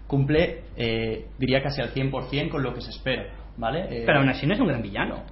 cumple 0.07 0.63
eh, 0.75 1.25
diría 1.39 1.61
casi 1.63 1.81
al 1.81 1.93
100% 1.93 2.49
con 2.49 2.63
lo 2.63 2.73
que 2.73 2.81
se 2.81 2.89
espera 2.89 3.27
vale 3.57 3.85
eh, 3.89 4.03
pero 4.05 4.19
aún 4.19 4.29
así 4.29 4.45
no 4.45 4.53
es 4.53 4.59
un 4.59 4.67
gran 4.67 4.81
villano. 4.81 5.23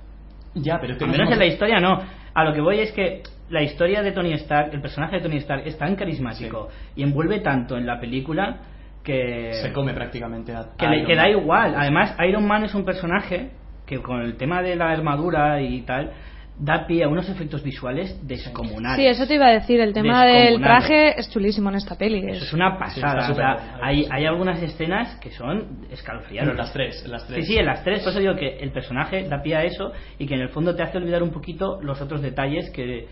Ya 0.55 0.79
pero 0.79 0.95
al 0.99 1.09
menos 1.09 1.31
en 1.31 1.39
la 1.39 1.45
historia 1.45 1.79
no. 1.79 1.99
A 2.33 2.43
lo 2.43 2.53
que 2.53 2.61
voy 2.61 2.79
es 2.79 2.91
que 2.91 3.23
la 3.49 3.63
historia 3.63 4.01
de 4.01 4.11
Tony 4.11 4.33
Stark 4.33 4.73
el 4.73 4.81
personaje 4.81 5.17
de 5.17 5.21
Tony 5.21 5.37
Stark 5.37 5.63
es 5.65 5.77
tan 5.77 5.95
carismático 5.95 6.69
y 6.95 7.03
envuelve 7.03 7.39
tanto 7.39 7.77
en 7.77 7.85
la 7.85 7.99
película 7.99 8.59
que 9.03 9.53
se 9.53 9.73
come 9.73 9.93
prácticamente 9.93 10.53
a, 10.53 10.69
que, 10.77 10.87
le, 10.87 11.15
da 11.15 11.29
igual 11.29 11.75
además 11.75 12.15
Iron 12.27 12.47
Man 12.47 12.63
es 12.63 12.73
un 12.73 12.85
personaje 12.85 13.51
que 13.85 14.01
con 14.01 14.21
el 14.21 14.37
tema 14.37 14.61
de 14.61 14.75
la 14.75 14.91
armadura 14.91 15.61
y 15.61 15.81
tal 15.81 16.11
da 16.57 16.85
pie 16.85 17.03
a 17.03 17.07
unos 17.07 17.27
efectos 17.29 17.63
visuales 17.63 18.15
descomunales. 18.27 18.97
Sí, 18.97 19.07
eso 19.07 19.27
te 19.27 19.35
iba 19.35 19.47
a 19.47 19.53
decir. 19.53 19.79
El 19.79 19.91
tema 19.91 20.23
del 20.23 20.61
traje 20.61 21.19
es 21.19 21.27
chulísimo 21.31 21.69
en 21.69 21.75
esta 21.75 21.95
peli. 21.95 22.23
Eso 22.29 22.45
es 22.45 22.53
una 22.53 22.77
pasada. 22.77 23.31
o 23.31 23.33
sea, 23.33 23.79
hay, 23.81 24.05
hay 24.09 24.25
algunas 24.25 24.61
escenas 24.61 25.15
que 25.15 25.31
son 25.31 25.87
escalofriantes. 25.91 26.51
en 26.51 26.57
las 26.57 26.71
tres, 26.71 27.03
en 27.05 27.11
las 27.11 27.25
tres. 27.25 27.45
Sí, 27.45 27.53
sí, 27.53 27.59
en 27.59 27.65
las 27.65 27.83
tres. 27.83 28.03
Por 28.03 28.11
eso 28.11 28.19
digo 28.19 28.35
que 28.35 28.57
el 28.57 28.71
personaje 28.71 29.27
da 29.27 29.41
pie 29.41 29.55
a 29.55 29.63
eso 29.63 29.93
y 30.19 30.27
que 30.27 30.35
en 30.35 30.41
el 30.41 30.49
fondo 30.49 30.75
te 30.75 30.83
hace 30.83 30.99
olvidar 30.99 31.23
un 31.23 31.31
poquito 31.31 31.81
los 31.81 31.99
otros 32.01 32.21
detalles 32.21 32.69
que 32.69 33.07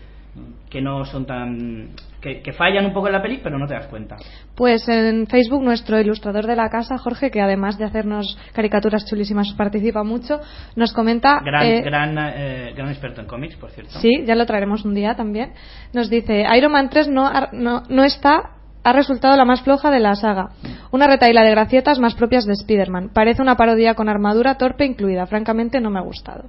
que 0.70 0.80
no 0.80 1.04
son 1.04 1.26
tan 1.26 1.90
que, 2.22 2.52
fallan 2.52 2.86
un 2.86 2.92
poco 2.92 3.08
en 3.08 3.12
la 3.14 3.22
peli 3.22 3.40
pero 3.42 3.58
no 3.58 3.66
te 3.66 3.74
das 3.74 3.88
cuenta 3.88 4.16
pues 4.54 4.88
en 4.88 5.26
Facebook 5.26 5.62
nuestro 5.62 6.00
ilustrador 6.00 6.46
de 6.46 6.56
la 6.56 6.70
casa 6.70 6.96
Jorge 6.96 7.30
que 7.30 7.40
además 7.40 7.78
de 7.78 7.84
hacernos 7.84 8.38
caricaturas 8.54 9.04
chulísimas 9.06 9.52
participa 9.56 10.04
mucho 10.04 10.40
nos 10.76 10.92
comenta 10.92 11.40
gran 11.44 11.66
eh, 11.66 11.82
gran, 11.82 12.18
eh, 12.18 12.72
gran 12.74 12.88
experto 12.88 13.20
en 13.20 13.26
cómics 13.26 13.56
por 13.56 13.70
cierto 13.70 13.98
sí 13.98 14.24
ya 14.24 14.34
lo 14.34 14.46
traeremos 14.46 14.84
un 14.84 14.94
día 14.94 15.14
también 15.14 15.52
nos 15.92 16.08
dice 16.08 16.44
Iron 16.56 16.72
Man 16.72 16.88
3 16.88 17.08
no, 17.08 17.30
no, 17.52 17.82
no 17.88 18.04
está 18.04 18.52
ha 18.84 18.92
resultado 18.92 19.36
la 19.36 19.44
más 19.44 19.62
floja 19.62 19.90
de 19.90 20.00
la 20.00 20.14
saga. 20.14 20.50
Una 20.90 21.06
retaila 21.06 21.42
de 21.42 21.50
gracietas 21.50 21.98
más 21.98 22.14
propias 22.14 22.46
de 22.46 22.52
Spider-Man. 22.52 23.10
Parece 23.14 23.42
una 23.42 23.56
parodia 23.56 23.94
con 23.94 24.08
armadura 24.08 24.56
torpe 24.56 24.84
incluida. 24.84 25.26
Francamente 25.26 25.80
no 25.80 25.90
me 25.90 26.00
ha 26.00 26.02
gustado. 26.02 26.44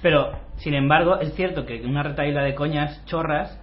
Pero, 0.00 0.32
sin 0.56 0.74
embargo, 0.74 1.20
es 1.20 1.34
cierto 1.34 1.64
que 1.64 1.80
una 1.82 2.02
retaíla 2.02 2.42
de 2.42 2.54
coñas 2.54 3.04
chorras, 3.06 3.60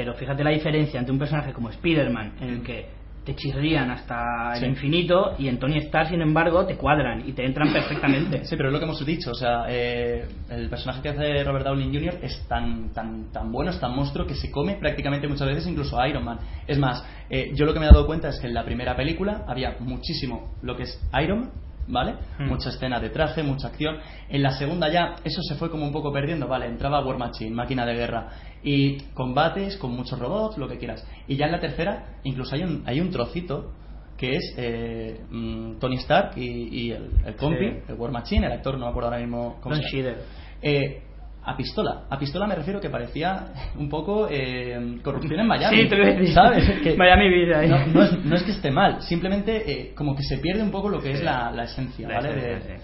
pero 0.00 0.14
fíjate 0.14 0.42
la 0.42 0.48
diferencia 0.48 0.98
entre 0.98 1.12
un 1.12 1.18
personaje 1.18 1.52
como 1.52 1.68
Spider-Man, 1.68 2.36
en 2.40 2.48
el 2.48 2.62
que 2.62 2.86
te 3.22 3.34
chirrían 3.34 3.90
hasta 3.90 4.56
el 4.56 4.64
infinito 4.64 5.34
y 5.38 5.48
en 5.48 5.58
Tony 5.58 5.76
Stark 5.76 6.08
sin 6.08 6.22
embargo 6.22 6.64
te 6.64 6.78
cuadran 6.78 7.28
y 7.28 7.34
te 7.34 7.44
entran 7.44 7.70
perfectamente 7.70 8.46
sí 8.46 8.56
pero 8.56 8.70
es 8.70 8.72
lo 8.72 8.78
que 8.78 8.86
hemos 8.86 9.04
dicho 9.04 9.32
o 9.32 9.34
sea 9.34 9.66
eh, 9.68 10.26
el 10.48 10.70
personaje 10.70 11.02
que 11.02 11.10
hace 11.10 11.44
Robert 11.44 11.66
Downey 11.66 11.94
Jr. 11.94 12.18
es 12.22 12.48
tan 12.48 12.94
tan 12.94 13.30
tan 13.30 13.52
bueno 13.52 13.72
es 13.72 13.78
tan 13.78 13.94
monstruo 13.94 14.26
que 14.26 14.34
se 14.34 14.50
come 14.50 14.76
prácticamente 14.76 15.28
muchas 15.28 15.48
veces 15.48 15.66
incluso 15.66 16.00
a 16.00 16.08
Iron 16.08 16.24
Man 16.24 16.38
es 16.66 16.78
más 16.78 17.04
eh, 17.28 17.50
yo 17.54 17.66
lo 17.66 17.74
que 17.74 17.80
me 17.80 17.84
he 17.84 17.90
dado 17.90 18.06
cuenta 18.06 18.30
es 18.30 18.40
que 18.40 18.46
en 18.46 18.54
la 18.54 18.64
primera 18.64 18.96
película 18.96 19.44
había 19.46 19.76
muchísimo 19.80 20.54
lo 20.62 20.74
que 20.74 20.84
es 20.84 20.98
Iron 21.22 21.40
Man 21.40 21.50
¿vale? 21.86 22.14
Hmm. 22.38 22.48
Mucha 22.48 22.70
escena 22.70 23.00
de 23.00 23.10
traje, 23.10 23.42
mucha 23.42 23.68
acción. 23.68 23.98
En 24.28 24.42
la 24.42 24.52
segunda 24.52 24.88
ya 24.88 25.16
eso 25.24 25.42
se 25.42 25.54
fue 25.56 25.70
como 25.70 25.84
un 25.84 25.92
poco 25.92 26.12
perdiendo, 26.12 26.48
¿vale? 26.48 26.66
Entraba 26.66 27.04
War 27.04 27.18
Machine, 27.18 27.50
máquina 27.50 27.84
de 27.86 27.94
guerra, 27.94 28.28
y 28.62 28.98
combates 29.14 29.76
con 29.76 29.92
muchos 29.92 30.18
robots, 30.18 30.58
lo 30.58 30.68
que 30.68 30.78
quieras. 30.78 31.06
Y 31.26 31.36
ya 31.36 31.46
en 31.46 31.52
la 31.52 31.60
tercera 31.60 32.20
incluso 32.24 32.54
hay 32.54 32.62
un, 32.62 32.82
hay 32.86 33.00
un 33.00 33.10
trocito 33.10 33.72
que 34.16 34.36
es 34.36 34.54
eh, 34.58 35.20
mm, 35.30 35.78
Tony 35.78 35.96
Stark 35.96 36.36
y, 36.36 36.90
el, 36.90 37.10
el 37.24 37.36
compi, 37.36 37.80
el 37.88 37.94
War 37.96 38.10
Machine, 38.10 38.46
el 38.46 38.52
actor, 38.52 38.76
no 38.76 38.84
me 38.84 38.90
acuerdo 38.90 39.08
ahora 39.08 39.20
mismo 39.20 39.58
cómo 39.62 39.74
se 39.74 39.82
llama. 39.82 40.16
Eh, 40.62 41.02
a 41.42 41.56
pistola. 41.56 42.02
A 42.10 42.18
pistola 42.18 42.46
me 42.46 42.54
refiero 42.54 42.80
que 42.80 42.90
parecía 42.90 43.46
un 43.78 43.88
poco 43.88 44.28
eh, 44.30 44.98
corrupción 45.02 45.40
en 45.40 45.46
Miami. 45.46 45.82
Sí, 45.82 45.88
te 45.88 45.96
lo. 45.96 46.26
¿Sabes? 46.32 46.70
Que 46.82 46.96
Miami 46.96 47.28
vida. 47.28 47.62
No, 47.66 48.02
es, 48.02 48.24
no, 48.24 48.36
es, 48.36 48.42
que 48.42 48.52
esté 48.52 48.70
mal, 48.70 49.02
simplemente 49.02 49.70
eh, 49.70 49.94
como 49.94 50.14
que 50.14 50.22
se 50.22 50.38
pierde 50.38 50.62
un 50.62 50.70
poco 50.70 50.88
lo 50.88 51.00
que 51.00 51.12
es 51.12 51.22
la, 51.22 51.50
la 51.50 51.64
esencia, 51.64 52.08
¿vale? 52.08 52.80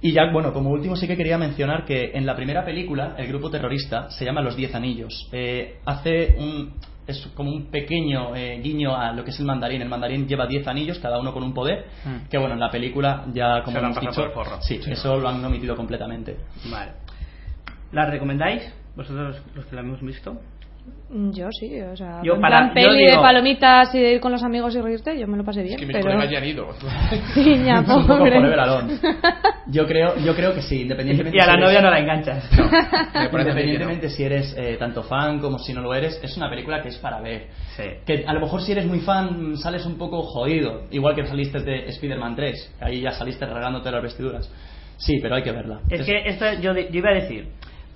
Y 0.00 0.12
ya, 0.12 0.30
bueno, 0.32 0.52
como 0.52 0.70
último 0.70 0.94
sí 0.94 1.08
que 1.08 1.16
quería 1.16 1.38
mencionar 1.38 1.84
que 1.84 2.12
en 2.14 2.24
la 2.24 2.36
primera 2.36 2.64
película 2.64 3.16
el 3.18 3.26
grupo 3.26 3.50
terrorista 3.50 4.08
se 4.10 4.24
llama 4.24 4.42
Los 4.42 4.54
Diez 4.54 4.72
Anillos. 4.74 5.28
Eh, 5.32 5.78
hace 5.84 6.36
un, 6.38 6.74
es 7.04 7.26
como 7.34 7.50
un 7.50 7.66
pequeño 7.66 8.32
guiño 8.32 8.94
a 8.94 9.12
lo 9.12 9.24
que 9.24 9.30
es 9.30 9.40
el 9.40 9.46
mandarín. 9.46 9.82
El 9.82 9.88
mandarín 9.88 10.28
lleva 10.28 10.46
10 10.46 10.68
anillos, 10.68 11.00
cada 11.00 11.18
uno 11.18 11.32
con 11.32 11.42
un 11.42 11.52
poder, 11.52 11.86
mm. 12.04 12.28
que 12.28 12.38
bueno, 12.38 12.54
en 12.54 12.60
la 12.60 12.70
película 12.70 13.24
ya 13.34 13.62
como 13.64 13.78
hemos 13.78 14.00
dicho, 14.00 14.30
sí, 14.60 14.80
eso 14.86 15.16
lo 15.16 15.28
han 15.28 15.44
omitido 15.44 15.74
completamente. 15.74 16.36
Vale. 16.70 17.07
¿La 17.92 18.06
recomendáis? 18.06 18.62
¿Vosotros 18.96 19.42
los 19.54 19.66
que 19.66 19.76
la 19.76 19.82
hemos 19.82 20.00
visto? 20.00 20.38
Mm, 21.10 21.30
yo 21.30 21.48
sí, 21.50 21.80
o 21.80 21.96
sea, 21.96 22.20
yo 22.22 22.38
para, 22.38 22.72
peli 22.72 23.06
de 23.06 23.16
palomitas 23.16 23.94
y 23.94 23.98
de 23.98 24.14
ir 24.14 24.20
con 24.20 24.30
los 24.30 24.42
amigos 24.42 24.74
y 24.76 24.80
reírte, 24.80 25.18
yo 25.18 25.26
me 25.26 25.38
lo 25.38 25.44
pasé 25.44 25.62
bien. 25.62 25.74
Es 25.74 25.80
que 25.80 25.86
mis 25.86 25.96
pero... 25.96 26.06
colegas 26.06 26.30
ya 26.30 26.38
han 26.38 26.44
ido. 26.44 26.68
Niña, 27.36 27.82
pobre. 28.06 28.38
yo 29.68 29.86
creo, 29.86 30.16
yo 30.18 30.34
creo 30.34 30.54
que 30.54 30.60
sí, 30.60 30.82
independientemente. 30.82 31.38
Y 31.38 31.40
a 31.40 31.46
la 31.46 31.56
novia 31.56 31.80
no 31.80 31.90
la 31.90 31.98
enganchas. 31.98 32.50
independientemente 33.14 34.10
si 34.10 34.22
eres 34.22 34.54
eh, 34.58 34.76
tanto 34.78 35.02
fan 35.02 35.38
como 35.38 35.58
si 35.58 35.72
no 35.72 35.80
lo 35.80 35.94
eres, 35.94 36.20
es 36.22 36.36
una 36.36 36.50
película 36.50 36.82
que 36.82 36.88
es 36.88 36.98
para 36.98 37.20
ver. 37.22 37.48
Sí. 37.76 37.84
Que 38.04 38.24
a 38.26 38.32
lo 38.34 38.40
mejor 38.40 38.60
si 38.60 38.72
eres 38.72 38.86
muy 38.86 39.00
fan 39.00 39.56
sales 39.56 39.86
un 39.86 39.96
poco 39.96 40.22
jodido, 40.22 40.82
igual 40.90 41.14
que 41.14 41.26
saliste 41.26 41.60
de 41.60 41.86
Spider-Man 41.86 42.36
3, 42.36 42.76
ahí 42.80 43.00
ya 43.00 43.12
saliste 43.12 43.46
regándote 43.46 43.90
las 43.90 44.02
vestiduras. 44.02 44.52
Sí, 44.98 45.18
pero 45.22 45.36
hay 45.36 45.42
que 45.42 45.52
verla. 45.52 45.80
Es, 45.88 46.04
que 46.04 46.18
esto 46.26 46.44
yo, 46.60 46.74
yo 46.74 46.98
iba 46.98 47.10
a 47.10 47.14
decir, 47.14 47.48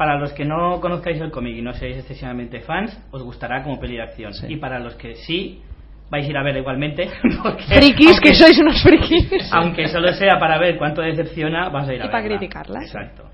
para 0.02 0.18
los 0.18 0.32
que 0.32 0.44
no 0.44 0.80
conozcáis 0.80 1.20
el 1.20 1.30
cómic 1.30 1.58
y 1.58 1.62
no 1.62 1.72
seáis 1.74 1.98
excesivamente 1.98 2.58
fans, 2.58 3.00
os 3.12 3.22
gustará 3.22 3.62
como 3.62 3.78
peli 3.78 3.98
de 3.98 4.02
acción. 4.02 4.32
Y 4.48 4.56
para 4.56 4.80
los 4.80 4.96
que 4.96 5.14
sí, 5.14 5.62
vais 6.10 6.26
a 6.26 6.28
ir 6.28 6.36
a 6.36 6.42
ver 6.42 6.56
igualmente. 6.56 7.06
frikis, 7.68 8.18
que 8.20 8.34
sois 8.34 8.58
unos 8.58 8.82
frikis. 8.82 9.48
Aunque 9.52 9.86
solo 9.86 10.08
sea 10.08 10.40
para 10.40 10.58
ver 10.58 10.76
cuánto 10.76 11.02
decepciona, 11.02 11.68
vas 11.68 11.88
a 11.88 11.94
ir 11.94 12.02
a 12.02 12.06
y 12.06 12.08
para 12.08 12.24
criticarla. 12.24 12.80
Exacto. 12.82 13.30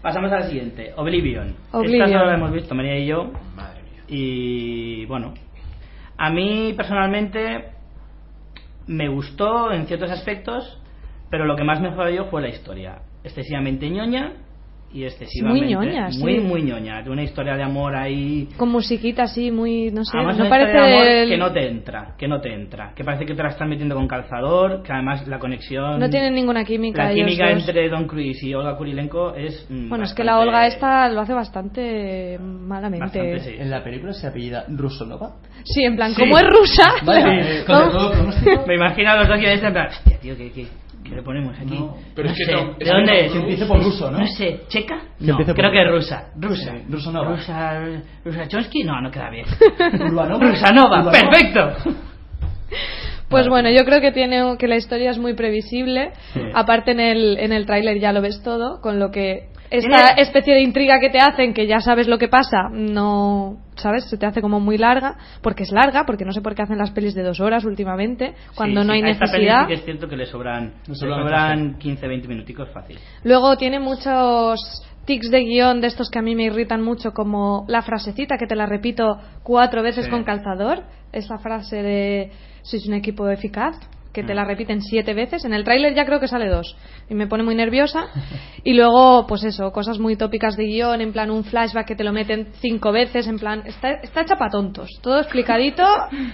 Pasamos 0.00 0.30
a 0.30 0.36
la 0.36 0.42
siguiente, 0.44 0.92
Oblivion. 0.94 1.56
Oblivion. 1.72 2.06
Esta 2.06 2.18
solo 2.20 2.30
la 2.30 2.36
hemos 2.36 2.52
visto 2.52 2.76
María 2.76 2.96
y 2.96 3.06
yo. 3.06 3.32
Madre 3.56 3.82
mía. 3.82 4.04
Y 4.06 5.04
bueno, 5.06 5.34
a 6.16 6.30
mí 6.30 6.74
personalmente 6.76 7.70
me 8.86 9.08
gustó 9.08 9.72
en 9.72 9.88
ciertos 9.88 10.12
aspectos, 10.12 10.80
pero 11.28 11.44
lo 11.44 11.56
que 11.56 11.64
más 11.64 11.80
me 11.80 11.90
falló 11.90 12.26
fue 12.26 12.40
la 12.40 12.50
historia. 12.50 13.00
Excesivamente 13.24 13.90
ñoña 13.90 14.44
y 14.92 15.04
excesivamente. 15.04 15.66
Muy 15.66 15.74
ñoña 15.74 16.08
muy 16.18 16.40
muy 16.40 16.62
ñoña. 16.62 17.04
Una 17.06 17.22
historia 17.22 17.54
de 17.54 17.62
amor 17.62 17.94
ahí. 17.94 18.48
Con 18.56 18.70
musiquita 18.70 19.24
así 19.24 19.50
muy 19.50 19.90
no 19.90 20.04
sé 20.04 20.16
no 20.16 20.48
parece 20.48 21.28
que 21.28 21.36
no 21.36 21.52
te 21.52 21.68
entra 21.68 22.14
que 22.16 22.28
no 22.28 22.40
te 22.40 22.52
entra 22.52 22.92
que 22.94 23.04
parece 23.04 23.26
que 23.26 23.34
te 23.34 23.42
la 23.42 23.50
están 23.50 23.68
metiendo 23.68 23.94
con 23.94 24.06
calzador 24.06 24.82
que 24.82 24.92
además 24.92 25.26
la 25.26 25.38
conexión 25.38 25.98
no 25.98 26.08
tienen 26.08 26.34
ninguna 26.34 26.64
química 26.64 27.04
la 27.04 27.14
química 27.14 27.50
entre 27.50 27.88
Don 27.88 28.06
Cruise 28.06 28.42
y 28.42 28.54
Olga 28.54 28.76
Kurilenko 28.76 29.34
es 29.34 29.66
mm, 29.68 29.88
bueno 29.88 30.04
es 30.04 30.14
que 30.14 30.24
la 30.24 30.38
Olga 30.38 30.66
esta 30.66 31.08
lo 31.08 31.20
hace 31.20 31.32
bastante 31.32 32.38
malamente. 32.38 33.60
en 33.60 33.70
la 33.70 33.82
película 33.82 34.12
se 34.12 34.26
apellida 34.26 34.64
Rusonova 34.68 35.36
sí 35.64 35.84
en 35.84 35.96
plan 35.96 36.14
como 36.14 36.38
es 36.38 36.46
rusa 36.46 36.94
vale, 37.04 37.64
me 38.66 38.74
imagino 38.74 39.10
a 39.10 39.16
los 39.16 39.28
dos 39.28 39.38
que 39.38 39.50
dicen 39.50 39.66
en 39.66 39.72
plan 39.72 39.86
hostia 39.88 40.18
tío 40.18 40.36
que, 40.36 40.66
que 41.02 41.10
¿Qué 41.10 41.16
le 41.16 41.22
ponemos 41.22 41.58
aquí? 41.58 41.78
pero 42.14 42.28
es 42.30 42.36
que 42.36 42.52
no, 42.52 42.74
¿De 42.74 42.84
dónde 42.84 43.26
es? 43.26 43.32
Se 43.32 43.38
empieza 43.38 43.66
por 43.66 43.82
ruso, 43.82 44.10
¿no? 44.10 44.18
No 44.18 44.26
sé, 44.26 44.60
¿checa? 44.68 45.00
No, 45.20 45.36
creo 45.36 45.70
que 45.70 45.82
es 45.82 45.90
rusa. 45.90 46.30
Rusa. 46.36 46.76
Sí, 46.76 46.84
Rusanova. 46.88 47.30
Rusa, 47.30 47.80
Rusa 48.24 48.48
Chonsky, 48.48 48.84
no, 48.84 49.00
no 49.00 49.10
queda 49.10 49.30
bien. 49.30 49.46
Rusanova, 50.40 51.10
perfecto. 51.10 51.92
Pues 53.28 53.48
bueno, 53.48 53.70
yo 53.70 53.84
creo 53.84 54.00
que 54.00 54.10
tiene 54.12 54.56
que 54.58 54.68
la 54.68 54.76
historia 54.76 55.10
es 55.10 55.18
muy 55.18 55.34
previsible. 55.34 56.12
Aparte 56.54 56.92
en 56.92 57.00
el 57.00 57.38
en 57.38 57.52
el 57.52 57.66
tráiler 57.66 57.98
ya 57.98 58.12
lo 58.12 58.22
ves 58.22 58.42
todo, 58.42 58.80
con 58.80 58.98
lo 58.98 59.10
que 59.10 59.48
esta 59.70 60.10
especie 60.12 60.54
de 60.54 60.62
intriga 60.62 60.98
que 61.00 61.10
te 61.10 61.18
hacen, 61.18 61.54
que 61.54 61.66
ya 61.66 61.80
sabes 61.80 62.08
lo 62.08 62.18
que 62.18 62.28
pasa, 62.28 62.68
no, 62.70 63.58
¿sabes? 63.76 64.08
Se 64.08 64.16
te 64.16 64.26
hace 64.26 64.40
como 64.40 64.60
muy 64.60 64.78
larga, 64.78 65.16
porque 65.42 65.64
es 65.64 65.72
larga, 65.72 66.04
porque 66.06 66.24
no 66.24 66.32
sé 66.32 66.40
por 66.40 66.54
qué 66.54 66.62
hacen 66.62 66.78
las 66.78 66.90
pelis 66.90 67.14
de 67.14 67.22
dos 67.22 67.40
horas 67.40 67.64
últimamente, 67.64 68.34
cuando 68.54 68.84
no 68.84 68.92
hay 68.92 69.02
necesidad. 69.02 69.62
sí 69.62 69.68
que 69.68 69.74
es 69.74 69.84
cierto 69.84 70.08
que 70.08 70.16
le 70.16 70.26
sobran, 70.26 70.74
le 70.86 70.94
sobran 70.94 71.78
15-20 71.78 72.28
minuticos 72.28 72.68
fácil. 72.70 72.98
Luego 73.24 73.56
tiene 73.56 73.78
muchos 73.80 74.60
tics 75.04 75.30
de 75.30 75.40
guion 75.40 75.80
de 75.80 75.86
estos 75.86 76.10
que 76.10 76.18
a 76.18 76.22
mí 76.22 76.34
me 76.34 76.44
irritan 76.44 76.82
mucho, 76.82 77.12
como 77.12 77.64
la 77.68 77.82
frasecita 77.82 78.36
que 78.36 78.46
te 78.46 78.54
la 78.54 78.66
repito 78.66 79.18
cuatro 79.42 79.82
veces 79.82 80.08
con 80.08 80.24
calzador, 80.24 80.82
esa 81.12 81.38
frase 81.38 81.82
de 81.82 82.30
sois 82.62 82.86
un 82.86 82.94
equipo 82.94 83.28
eficaz 83.28 83.76
que 84.12 84.22
te 84.22 84.34
la 84.34 84.44
mm. 84.44 84.48
repiten 84.48 84.82
siete 84.82 85.14
veces. 85.14 85.44
En 85.44 85.52
el 85.52 85.64
tráiler 85.64 85.94
ya 85.94 86.04
creo 86.04 86.20
que 86.20 86.28
sale 86.28 86.48
dos 86.48 86.76
y 87.08 87.14
me 87.14 87.26
pone 87.26 87.42
muy 87.42 87.54
nerviosa. 87.54 88.06
Y 88.64 88.74
luego, 88.74 89.26
pues 89.26 89.44
eso, 89.44 89.70
cosas 89.72 89.98
muy 89.98 90.16
tópicas 90.16 90.56
de 90.56 90.64
guion, 90.64 91.00
en 91.00 91.12
plan 91.12 91.30
un 91.30 91.42
flashback 91.44 91.86
que 91.86 91.94
te 91.94 92.04
lo 92.04 92.12
meten 92.12 92.48
cinco 92.60 92.92
veces, 92.92 93.26
en 93.26 93.38
plan, 93.38 93.62
está, 93.64 93.92
está 93.92 94.22
hecha 94.22 94.36
para 94.36 94.50
tontos, 94.50 94.90
todo 95.00 95.20
explicadito 95.20 95.86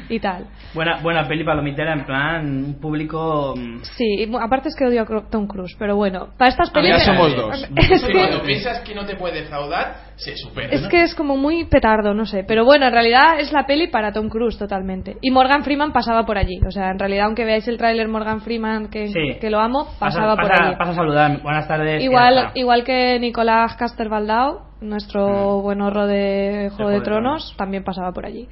y 0.08 0.18
tal. 0.18 0.46
Buena, 0.72 1.00
buena 1.00 1.28
peli 1.28 1.44
palomitera, 1.44 1.92
en 1.92 2.04
plan, 2.04 2.64
un 2.64 2.80
público... 2.80 3.54
Mm. 3.56 3.82
Sí, 3.82 4.28
aparte 4.40 4.70
es 4.70 4.74
que 4.74 4.86
odio 4.86 5.02
a 5.02 5.30
Tom 5.30 5.46
Cruise, 5.46 5.76
pero 5.78 5.94
bueno, 5.94 6.30
para 6.36 6.50
estas 6.50 6.70
películas... 6.70 7.04
somos 7.04 7.36
dos. 7.36 7.68
Es 7.76 8.02
que... 8.02 8.12
Cuando 8.12 8.42
piensas 8.42 8.80
que 8.80 8.94
no 8.94 9.04
te 9.04 9.14
puede 9.14 9.42
defraudar, 9.42 10.13
se 10.16 10.36
supera. 10.36 10.68
Es 10.68 10.86
que 10.88 11.02
es 11.02 11.14
como 11.14 11.36
muy 11.36 11.64
petardo, 11.64 12.14
no 12.14 12.26
sé. 12.26 12.44
Pero 12.46 12.64
bueno, 12.64 12.86
en 12.86 12.92
realidad 12.92 13.38
es 13.40 13.52
la 13.52 13.66
peli 13.66 13.88
para 13.88 14.12
Tom 14.12 14.28
Cruise 14.28 14.58
totalmente. 14.58 15.16
Y 15.20 15.30
Morgan 15.30 15.64
Freeman 15.64 15.92
pasaba 15.92 16.24
por 16.24 16.38
allí. 16.38 16.60
O 16.66 16.70
sea, 16.70 16.90
en 16.90 16.98
realidad, 16.98 17.26
aunque 17.26 17.44
veáis 17.44 17.66
el 17.68 17.78
tráiler 17.78 18.08
Morgan 18.08 18.40
Freeman, 18.40 18.88
que, 18.88 19.38
que, 19.40 19.50
lo 19.50 19.60
amo, 19.60 19.88
pasaba 19.98 20.36
por 20.36 20.52
allí. 20.52 20.76
Pasa 20.76 20.92
a 20.92 20.94
saludar. 20.94 21.42
Buenas 21.42 21.66
tardes. 21.66 22.02
Igual, 22.02 22.50
igual 22.54 22.84
que 22.84 23.18
Nicolás 23.18 23.74
Caster 23.76 24.08
Baldao, 24.08 24.68
nuestro 24.80 25.58
mm. 25.58 25.62
buen 25.62 25.80
horro 25.80 26.06
de 26.06 26.70
Juego 26.76 26.90
de, 26.90 27.00
Tronos, 27.00 27.54
también 27.56 27.84
pasaba 27.84 28.12
por 28.12 28.26
allí. 28.26 28.48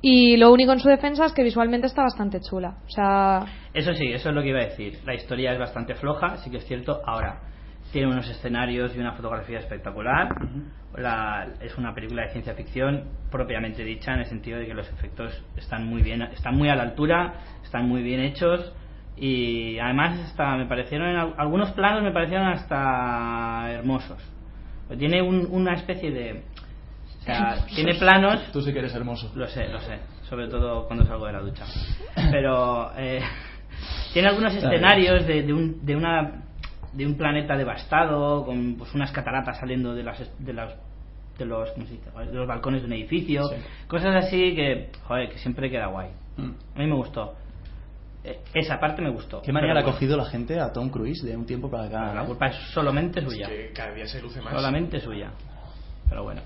Y 0.00 0.36
lo 0.36 0.52
único 0.52 0.72
en 0.72 0.80
su 0.80 0.88
defensa 0.88 1.24
es 1.24 1.32
que 1.32 1.42
visualmente 1.42 1.86
está 1.86 2.02
bastante 2.02 2.38
chula. 2.40 2.76
O 2.86 2.90
sea... 2.90 3.44
Eso 3.72 3.94
sí, 3.94 4.12
eso 4.12 4.28
es 4.28 4.34
lo 4.34 4.42
que 4.42 4.50
iba 4.50 4.60
a 4.60 4.66
decir. 4.66 4.98
La 5.06 5.14
historia 5.14 5.52
es 5.52 5.58
bastante 5.58 5.94
floja, 5.94 6.36
sí 6.36 6.50
que 6.50 6.58
es 6.58 6.66
cierto. 6.66 7.00
Ahora, 7.06 7.40
tiene 7.94 8.08
unos 8.08 8.28
escenarios 8.28 8.92
y 8.96 8.98
una 8.98 9.12
fotografía 9.12 9.60
espectacular. 9.60 10.34
La- 10.96 11.46
es 11.60 11.78
una 11.78 11.94
película 11.94 12.22
de 12.24 12.30
ciencia 12.32 12.52
ficción 12.54 13.04
propiamente 13.30 13.84
dicha 13.84 14.12
en 14.14 14.18
el 14.20 14.26
sentido 14.26 14.58
de 14.58 14.66
que 14.66 14.74
los 14.74 14.88
efectos 14.90 15.42
están 15.56 15.86
muy 15.86 16.02
bien, 16.02 16.22
están 16.22 16.56
muy 16.56 16.68
a 16.68 16.74
la 16.74 16.82
altura, 16.82 17.34
están 17.62 17.88
muy 17.88 18.02
bien 18.02 18.18
hechos 18.20 18.72
y 19.16 19.78
además 19.78 20.18
hasta 20.18 20.56
me 20.56 20.66
parecieron 20.66 21.08
en 21.08 21.16
algunos 21.36 21.70
planos 21.70 22.02
me 22.02 22.10
parecieron 22.10 22.48
hasta 22.48 23.70
hermosos. 23.70 24.18
Tiene 24.98 25.22
un- 25.22 25.46
una 25.50 25.74
especie 25.74 26.10
de 26.10 26.42
o 27.20 27.22
sea, 27.24 27.64
tiene 27.74 27.94
planos 27.94 28.50
Tú 28.52 28.60
sí 28.60 28.72
que 28.72 28.80
eres 28.80 28.94
hermoso. 28.94 29.30
lo 29.36 29.46
sé, 29.46 29.68
lo 29.68 29.80
sé. 29.80 29.98
Sobre 30.28 30.48
todo 30.48 30.86
cuando 30.86 31.04
salgo 31.06 31.26
de 31.26 31.32
la 31.32 31.40
ducha. 31.40 31.64
Pero 32.32 32.90
eh, 32.96 33.20
tiene 34.12 34.28
algunos 34.28 34.52
escenarios 34.54 35.26
de, 35.26 35.42
de 35.44 35.52
un, 35.52 35.84
de, 35.86 35.96
una, 35.96 36.42
de 36.94 37.06
un 37.06 37.16
planeta 37.16 37.56
devastado, 37.56 38.44
con 38.44 38.76
pues, 38.76 38.94
unas 38.94 39.10
cataratas 39.12 39.58
saliendo 39.58 39.94
de, 39.94 40.02
las, 40.02 40.18
de, 40.38 40.52
las, 40.52 40.74
de, 41.38 41.44
los, 41.44 41.70
¿cómo 41.72 41.86
se 41.86 41.92
dice? 41.94 42.10
de 42.26 42.32
los 42.34 42.46
balcones 42.46 42.82
de 42.82 42.86
un 42.86 42.92
edificio. 42.94 43.44
Sí. 43.48 43.56
Cosas 43.88 44.24
así 44.24 44.54
que, 44.54 44.90
joder, 45.06 45.28
que 45.28 45.38
siempre 45.38 45.70
queda 45.70 45.86
guay. 45.86 46.08
Mm. 46.36 46.50
A 46.76 46.78
mí 46.78 46.86
me 46.86 46.94
gustó. 46.94 47.34
Eh, 48.24 48.38
Esa 48.54 48.80
parte 48.80 49.02
me 49.02 49.10
gustó. 49.10 49.42
¿Qué 49.42 49.52
manera 49.52 49.72
Pero 49.74 49.80
ha 49.80 49.82
bueno, 49.82 49.94
cogido 49.96 50.16
la 50.16 50.24
gente 50.24 50.58
a 50.58 50.72
Tom 50.72 50.88
Cruise 50.88 51.22
de 51.22 51.36
un 51.36 51.44
tiempo 51.46 51.70
para 51.70 51.84
acá? 51.84 52.14
La 52.14 52.22
eh? 52.22 52.26
culpa 52.26 52.46
es 52.46 52.56
solamente 52.72 53.20
Es 53.20 53.26
suya. 53.26 53.48
que 53.48 53.70
cada 53.74 53.92
día 53.92 54.06
se 54.06 54.22
luce 54.22 54.40
más. 54.40 54.54
Solamente 54.54 54.98
suya. 55.00 55.30
Pero 56.08 56.22
bueno. 56.24 56.40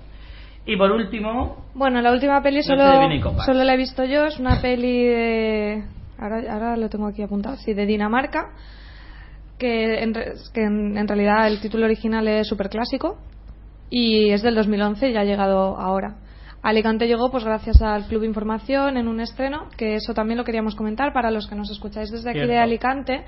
Y 0.65 0.75
por 0.75 0.91
último, 0.91 1.65
Bueno, 1.73 2.01
la 2.01 2.11
última 2.11 2.41
peli 2.41 2.61
solo, 2.61 2.83
solo 3.45 3.63
la 3.63 3.73
he 3.73 3.77
visto 3.77 4.03
yo, 4.03 4.25
es 4.25 4.37
una 4.39 4.61
peli 4.61 5.05
de... 5.05 5.83
Ahora, 6.19 6.53
ahora 6.53 6.77
lo 6.77 6.89
tengo 6.89 7.07
aquí 7.07 7.23
apuntado, 7.23 7.55
sí, 7.55 7.73
de 7.73 7.85
Dinamarca, 7.85 8.51
que 9.59 10.01
en, 10.01 10.13
que 10.13 10.63
en, 10.63 10.97
en 10.97 11.07
realidad 11.07 11.47
el 11.47 11.61
título 11.61 11.85
original 11.85 12.27
es 12.27 12.47
súper 12.47 12.69
clásico 12.69 13.17
y 13.89 14.31
es 14.31 14.41
del 14.41 14.55
2011 14.55 15.09
y 15.09 15.13
ya 15.13 15.21
ha 15.21 15.25
llegado 15.25 15.77
ahora. 15.77 16.17
Alicante 16.61 17.07
llegó 17.07 17.31
pues 17.31 17.45
gracias 17.45 17.81
al 17.81 18.05
Club 18.07 18.23
Información 18.23 18.97
en 18.97 19.07
un 19.07 19.21
estreno, 19.21 19.69
que 19.77 19.95
eso 19.95 20.13
también 20.13 20.37
lo 20.37 20.43
queríamos 20.43 20.75
comentar 20.75 21.13
para 21.13 21.31
los 21.31 21.47
que 21.47 21.55
nos 21.55 21.71
escucháis 21.71 22.11
desde 22.11 22.31
aquí 22.31 22.39
de. 22.39 22.57
Alicante. 22.57 23.23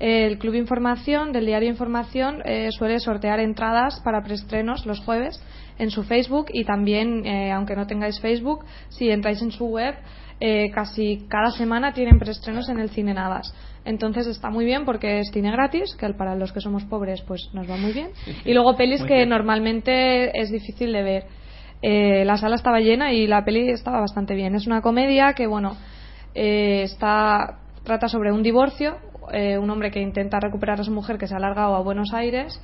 El 0.00 0.38
Club 0.38 0.54
Información 0.54 1.32
del 1.32 1.46
diario 1.46 1.68
Información 1.68 2.42
eh, 2.44 2.70
suele 2.72 2.98
sortear 2.98 3.38
entradas 3.38 4.00
para 4.04 4.22
preestrenos 4.22 4.84
los 4.84 4.98
jueves 5.00 5.40
en 5.78 5.90
su 5.90 6.02
Facebook 6.02 6.46
y 6.52 6.64
también, 6.64 7.24
eh, 7.24 7.52
aunque 7.52 7.76
no 7.76 7.86
tengáis 7.86 8.20
Facebook, 8.20 8.64
si 8.88 9.10
entráis 9.10 9.40
en 9.42 9.52
su 9.52 9.66
web, 9.66 9.94
eh, 10.40 10.72
casi 10.74 11.26
cada 11.28 11.52
semana 11.52 11.92
tienen 11.92 12.18
preestrenos 12.18 12.68
en 12.68 12.80
el 12.80 12.90
Cine 12.90 13.14
Navas. 13.14 13.54
Entonces 13.84 14.26
está 14.26 14.50
muy 14.50 14.64
bien 14.64 14.84
porque 14.84 15.18
es 15.18 15.30
cine 15.32 15.50
gratis, 15.50 15.96
que 15.96 16.08
para 16.14 16.36
los 16.36 16.52
que 16.52 16.60
somos 16.60 16.84
pobres 16.84 17.20
pues 17.22 17.50
nos 17.52 17.68
va 17.68 17.76
muy 17.76 17.92
bien. 17.92 18.10
Y 18.44 18.54
luego 18.54 18.76
pelis 18.76 19.00
Muy 19.00 19.08
que 19.08 19.16
bien. 19.16 19.28
normalmente 19.28 20.40
es 20.40 20.50
difícil 20.50 20.92
de 20.92 21.02
ver. 21.02 21.24
Eh, 21.82 22.24
la 22.24 22.36
sala 22.36 22.54
estaba 22.54 22.78
llena 22.78 23.12
y 23.12 23.26
la 23.26 23.44
peli 23.44 23.68
estaba 23.70 24.00
bastante 24.00 24.34
bien. 24.34 24.54
Es 24.54 24.66
una 24.68 24.82
comedia 24.82 25.32
que, 25.32 25.48
bueno, 25.48 25.76
eh, 26.34 26.82
está 26.84 27.58
trata 27.82 28.06
sobre 28.06 28.30
un 28.30 28.44
divorcio, 28.44 28.96
eh, 29.32 29.58
un 29.58 29.68
hombre 29.68 29.90
que 29.90 30.00
intenta 30.00 30.38
recuperar 30.38 30.80
a 30.80 30.84
su 30.84 30.92
mujer 30.92 31.18
que 31.18 31.26
se 31.26 31.34
ha 31.34 31.40
largado 31.40 31.74
a 31.74 31.80
Buenos 31.80 32.12
Aires 32.14 32.60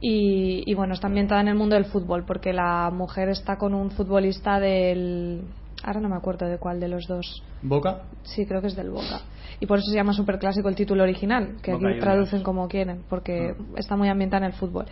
y, 0.00 0.62
y, 0.70 0.74
bueno, 0.74 0.94
está 0.94 1.08
ambientada 1.08 1.40
en 1.40 1.48
el 1.48 1.56
mundo 1.56 1.74
del 1.74 1.86
fútbol 1.86 2.24
porque 2.24 2.52
la 2.52 2.90
mujer 2.92 3.28
está 3.28 3.56
con 3.56 3.74
un 3.74 3.90
futbolista 3.90 4.60
del... 4.60 5.42
Ahora 5.82 6.00
no 6.00 6.08
me 6.08 6.16
acuerdo 6.16 6.46
de 6.46 6.58
cuál 6.58 6.78
de 6.78 6.88
los 6.88 7.06
dos. 7.08 7.42
¿Boca? 7.62 8.02
Sí, 8.22 8.46
creo 8.46 8.60
que 8.60 8.68
es 8.68 8.76
del 8.76 8.90
Boca. 8.90 9.20
Y 9.64 9.66
por 9.66 9.78
eso 9.78 9.90
se 9.90 9.96
llama 9.96 10.12
superclásico 10.12 10.68
el 10.68 10.74
título 10.74 11.04
original, 11.04 11.56
que 11.62 11.72
Boca 11.72 11.88
aquí 11.88 11.98
traducen 11.98 12.42
como 12.42 12.68
quieren, 12.68 13.02
porque 13.08 13.54
está 13.78 13.96
muy 13.96 14.10
ambientada 14.10 14.44
en 14.44 14.52
el 14.52 14.58
fútbol. 14.58 14.84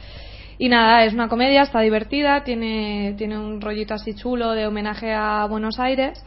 Y 0.57 0.71
nada, 0.71 1.05
es 1.05 1.13
una 1.13 1.29
comedia, 1.29 1.61
está 1.61 1.81
divertida, 1.81 2.43
tiene, 2.43 3.15
tiene 3.19 3.39
un 3.39 3.61
rollito 3.61 3.93
así 3.93 4.15
chulo 4.15 4.53
de 4.53 4.67
homenaje 4.67 5.13
a 5.13 5.45
Buenos 5.45 5.79
Aires. 5.79 6.25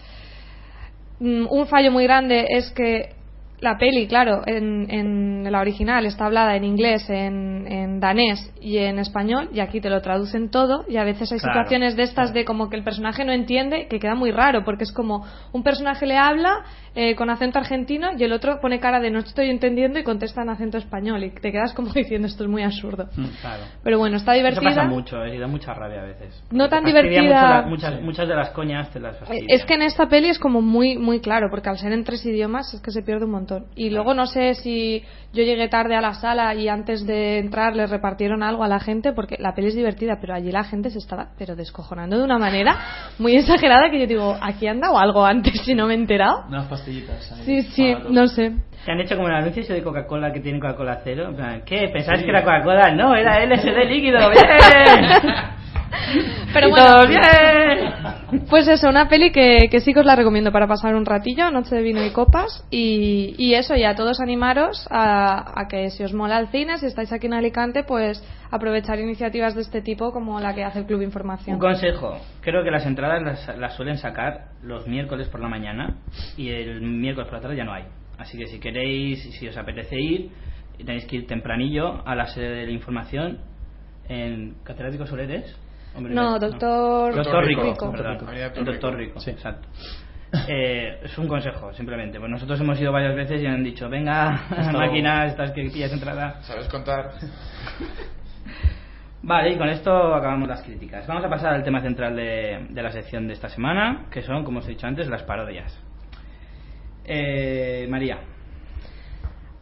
Mm, 1.19 1.47
Un 1.49 1.65
fallo 1.65 1.91
muy 1.91 2.03
grande 2.03 2.45
es 2.47 2.69
que 2.69 3.15
la 3.61 3.77
peli, 3.77 4.07
claro, 4.07 4.41
en, 4.45 4.89
en 4.91 5.51
la 5.51 5.61
original 5.61 6.05
está 6.05 6.25
hablada 6.25 6.55
en 6.55 6.63
inglés, 6.63 7.09
en, 7.09 7.65
en 7.71 7.99
danés 7.99 8.51
y 8.61 8.77
en 8.77 8.99
español, 8.99 9.49
y 9.53 9.59
aquí 9.61 9.79
te 9.79 9.89
lo 9.89 10.01
traducen 10.01 10.49
todo, 10.49 10.83
y 10.89 10.97
a 10.97 11.03
veces 11.03 11.31
hay 11.31 11.39
Claro, 11.39 11.53
situaciones 11.59 11.95
de 11.95 12.03
estas 12.03 12.33
de 12.33 12.43
como 12.45 12.69
que 12.69 12.75
el 12.75 12.83
personaje 12.83 13.23
no 13.23 13.31
entiende, 13.31 13.87
que 13.87 13.99
queda 13.99 14.13
muy 14.15 14.31
raro, 14.31 14.63
porque 14.65 14.83
es 14.83 14.91
como 14.91 15.25
un 15.53 15.63
personaje 15.63 16.05
le 16.05 16.17
habla 16.17 16.63
eh, 16.95 17.15
con 17.15 17.29
acento 17.29 17.59
argentino 17.59 18.09
y 18.17 18.23
el 18.23 18.31
otro 18.33 18.59
pone 18.61 18.79
cara 18.79 18.99
de 18.99 19.09
no 19.11 19.19
estoy 19.19 19.49
entendiendo 19.49 19.99
y 19.99 20.03
contesta 20.03 20.41
en 20.41 20.49
acento 20.49 20.77
español, 20.77 21.23
y 21.23 21.31
te 21.31 21.51
quedas 21.51 21.73
como 21.73 21.89
diciendo 21.93 22.27
esto 22.27 22.43
es 22.43 22.49
muy 22.49 22.63
absurdo. 22.63 23.07
claro. 23.41 23.63
Pero 23.83 23.97
bueno, 23.99 24.17
está 24.17 24.35
Eso 24.35 24.43
divertida. 24.43 24.69
pasa 24.75 24.83
mucho, 24.87 25.23
eh, 25.23 25.35
y 25.35 25.39
da 25.39 25.47
mucha 25.47 25.73
rabia 25.73 26.01
a 26.01 26.05
veces. 26.05 26.43
No 26.51 26.67
tan 26.69 26.83
divertida. 26.83 27.21
mucho 27.21 27.47
la- 27.47 27.61
muchas, 27.67 28.01
muchas 28.01 28.27
de 28.27 28.35
las 28.35 28.49
coñas 28.49 28.89
te 28.91 28.99
las 28.99 29.17
fastidia. 29.17 29.45
Es 29.47 29.63
que 29.65 29.75
en 29.75 29.81
esta 29.83 30.07
peli 30.07 30.27
es 30.29 30.39
como 30.39 30.61
muy 30.61 30.97
muy 30.97 31.19
claro, 31.21 31.47
porque 31.49 31.69
al 31.69 31.77
ser 31.77 31.91
en 31.93 32.03
tres 32.03 32.25
idiomas 32.25 32.73
es 32.73 32.81
que 32.81 32.91
se 32.91 33.01
pierde 33.01 33.25
un 33.25 33.31
montón. 33.31 33.54
Y 33.75 33.89
luego 33.89 34.13
no 34.13 34.27
sé 34.27 34.53
si 34.55 35.03
yo 35.33 35.43
llegué 35.43 35.67
tarde 35.67 35.95
a 35.95 36.01
la 36.01 36.13
sala 36.13 36.55
y 36.55 36.69
antes 36.69 37.05
de 37.05 37.39
entrar 37.39 37.75
le 37.75 37.87
repartieron 37.87 38.41
algo 38.41 38.63
a 38.63 38.67
la 38.67 38.79
gente, 38.79 39.11
porque 39.11 39.35
la 39.39 39.53
peli 39.53 39.67
es 39.67 39.75
divertida, 39.75 40.17
pero 40.21 40.33
allí 40.33 40.51
la 40.51 40.63
gente 40.63 40.89
se 40.89 40.99
estaba 40.99 41.29
pero 41.37 41.55
descojonando 41.55 42.17
de 42.17 42.23
una 42.23 42.37
manera 42.37 42.77
muy 43.19 43.35
exagerada 43.35 43.89
que 43.89 43.99
yo 43.99 44.07
digo, 44.07 44.37
aquí 44.41 44.67
han 44.67 44.79
dado 44.79 44.97
algo 44.97 45.25
antes 45.25 45.61
si 45.65 45.75
no 45.75 45.87
me 45.87 45.93
he 45.93 45.97
enterado. 45.97 46.45
Unas 46.47 46.67
pastillitas. 46.67 47.31
ahí 47.33 47.43
Sí, 47.45 47.61
sí, 47.73 47.95
no 48.09 48.27
sé. 48.27 48.53
Se 48.85 48.91
han 48.91 48.99
hecho 48.99 49.15
como 49.15 49.27
el 49.27 49.35
anuncio 49.35 49.63
ese 49.63 49.73
de 49.73 49.83
Coca-Cola 49.83 50.31
que 50.31 50.39
tiene 50.39 50.59
Coca-Cola 50.59 51.01
cero. 51.03 51.27
En 51.29 51.35
plan, 51.35 51.61
¿Qué? 51.65 51.89
¿Pensáis 51.91 52.23
que 52.23 52.29
era 52.29 52.43
Coca-Cola? 52.43 52.91
No, 52.91 53.15
era 53.15 53.43
LSD 53.45 53.89
líquido. 53.89 54.19
¡Bien! 54.29 55.09
Pero 56.53 56.67
Y 56.67 56.71
bueno. 56.71 56.85
todos, 56.85 57.07
¡bien! 57.09 58.45
Pues 58.49 58.67
eso, 58.67 58.89
una 58.89 59.07
peli 59.07 59.31
que, 59.31 59.67
que 59.69 59.79
sí 59.79 59.93
que 59.93 59.99
os 60.01 60.05
la 60.05 60.15
recomiendo 60.15 60.51
para 60.51 60.67
pasar 60.67 60.95
un 60.95 61.05
ratillo, 61.05 61.49
Noche 61.51 61.75
de 61.75 61.81
Vino 61.81 62.03
y 62.03 62.11
Copas. 62.11 62.65
Y, 62.69 63.35
y 63.37 63.53
eso, 63.55 63.75
y 63.75 63.83
a 63.83 63.95
todos 63.95 64.19
animaros 64.19 64.87
a, 64.89 65.59
a 65.59 65.67
que 65.67 65.89
si 65.89 66.03
os 66.03 66.13
mola 66.13 66.39
el 66.39 66.47
cine, 66.47 66.77
si 66.77 66.85
estáis 66.85 67.11
aquí 67.11 67.27
en 67.27 67.33
Alicante, 67.33 67.83
pues 67.83 68.23
aprovechar 68.51 68.99
iniciativas 68.99 69.55
de 69.55 69.61
este 69.61 69.81
tipo 69.81 70.11
como 70.11 70.39
la 70.39 70.53
que 70.53 70.63
hace 70.63 70.79
el 70.79 70.85
Club 70.85 71.01
Información. 71.01 71.55
Un 71.55 71.59
consejo. 71.61 72.17
Creo 72.41 72.63
que 72.63 72.71
las 72.71 72.85
entradas 72.85 73.21
las, 73.23 73.57
las 73.57 73.75
suelen 73.75 73.97
sacar 73.97 74.49
los 74.63 74.87
miércoles 74.87 75.27
por 75.29 75.41
la 75.41 75.47
mañana 75.49 75.97
y 76.37 76.49
el 76.49 76.81
miércoles 76.81 77.27
por 77.29 77.37
la 77.37 77.41
tarde 77.41 77.57
ya 77.57 77.63
no 77.65 77.73
hay. 77.73 77.83
Así 78.17 78.37
que 78.37 78.47
si 78.47 78.59
queréis, 78.59 79.21
si 79.37 79.47
os 79.47 79.57
apetece 79.57 79.99
ir, 79.99 80.29
tenéis 80.77 81.05
que 81.05 81.17
ir 81.17 81.27
tempranillo 81.27 82.01
a 82.07 82.15
la 82.15 82.27
sede 82.27 82.49
de 82.55 82.65
la 82.65 82.71
información 82.71 83.39
en 84.07 84.55
Catedrático 84.63 85.05
Soleres. 85.05 85.53
Hombre, 85.95 86.13
No, 86.13 86.37
doctor 86.39 87.15
Doctor 87.15 87.45
Rico. 87.45 87.61
Rico, 87.63 87.85
Doctor 87.85 87.91
perdón. 87.91 88.13
Rico. 88.13 88.25
Avenida 88.27 88.51
El 88.55 88.65
Doctor 88.65 88.95
Rico. 88.95 89.19
Sí. 89.19 89.31
exacto. 89.31 89.67
Eh, 90.47 90.99
es 91.03 91.17
un 91.17 91.27
consejo, 91.27 91.71
simplemente. 91.73 92.19
Pues 92.19 92.29
nosotros 92.29 92.59
hemos 92.59 92.79
ido 92.79 92.91
varias 92.91 93.15
veces 93.15 93.41
y 93.41 93.45
han 93.45 93.63
dicho, 93.63 93.87
venga, 93.89 94.41
Esto- 94.57 94.77
máquinas, 94.77 95.31
estas 95.31 95.51
que 95.51 95.63
pillas 95.69 95.93
entrada. 95.93 96.41
¿Sabes 96.41 96.67
contar? 96.67 97.11
Vale, 99.21 99.51
y 99.53 99.57
con 99.57 99.69
esto 99.69 100.13
acabamos 100.13 100.47
las 100.47 100.61
críticas. 100.61 101.07
Vamos 101.07 101.23
a 101.25 101.29
pasar 101.29 101.53
al 101.53 101.63
tema 101.63 101.81
central 101.81 102.15
de, 102.15 102.67
de 102.69 102.83
la 102.83 102.91
sección 102.91 103.27
de 103.27 103.33
esta 103.33 103.49
semana, 103.49 104.05
que 104.11 104.21
son, 104.21 104.43
como 104.43 104.59
os 104.59 104.65
he 104.67 104.71
dicho 104.71 104.85
antes, 104.85 105.07
las 105.07 105.23
parodias. 105.23 105.75
Eh, 107.05 107.87
María, 107.89 108.19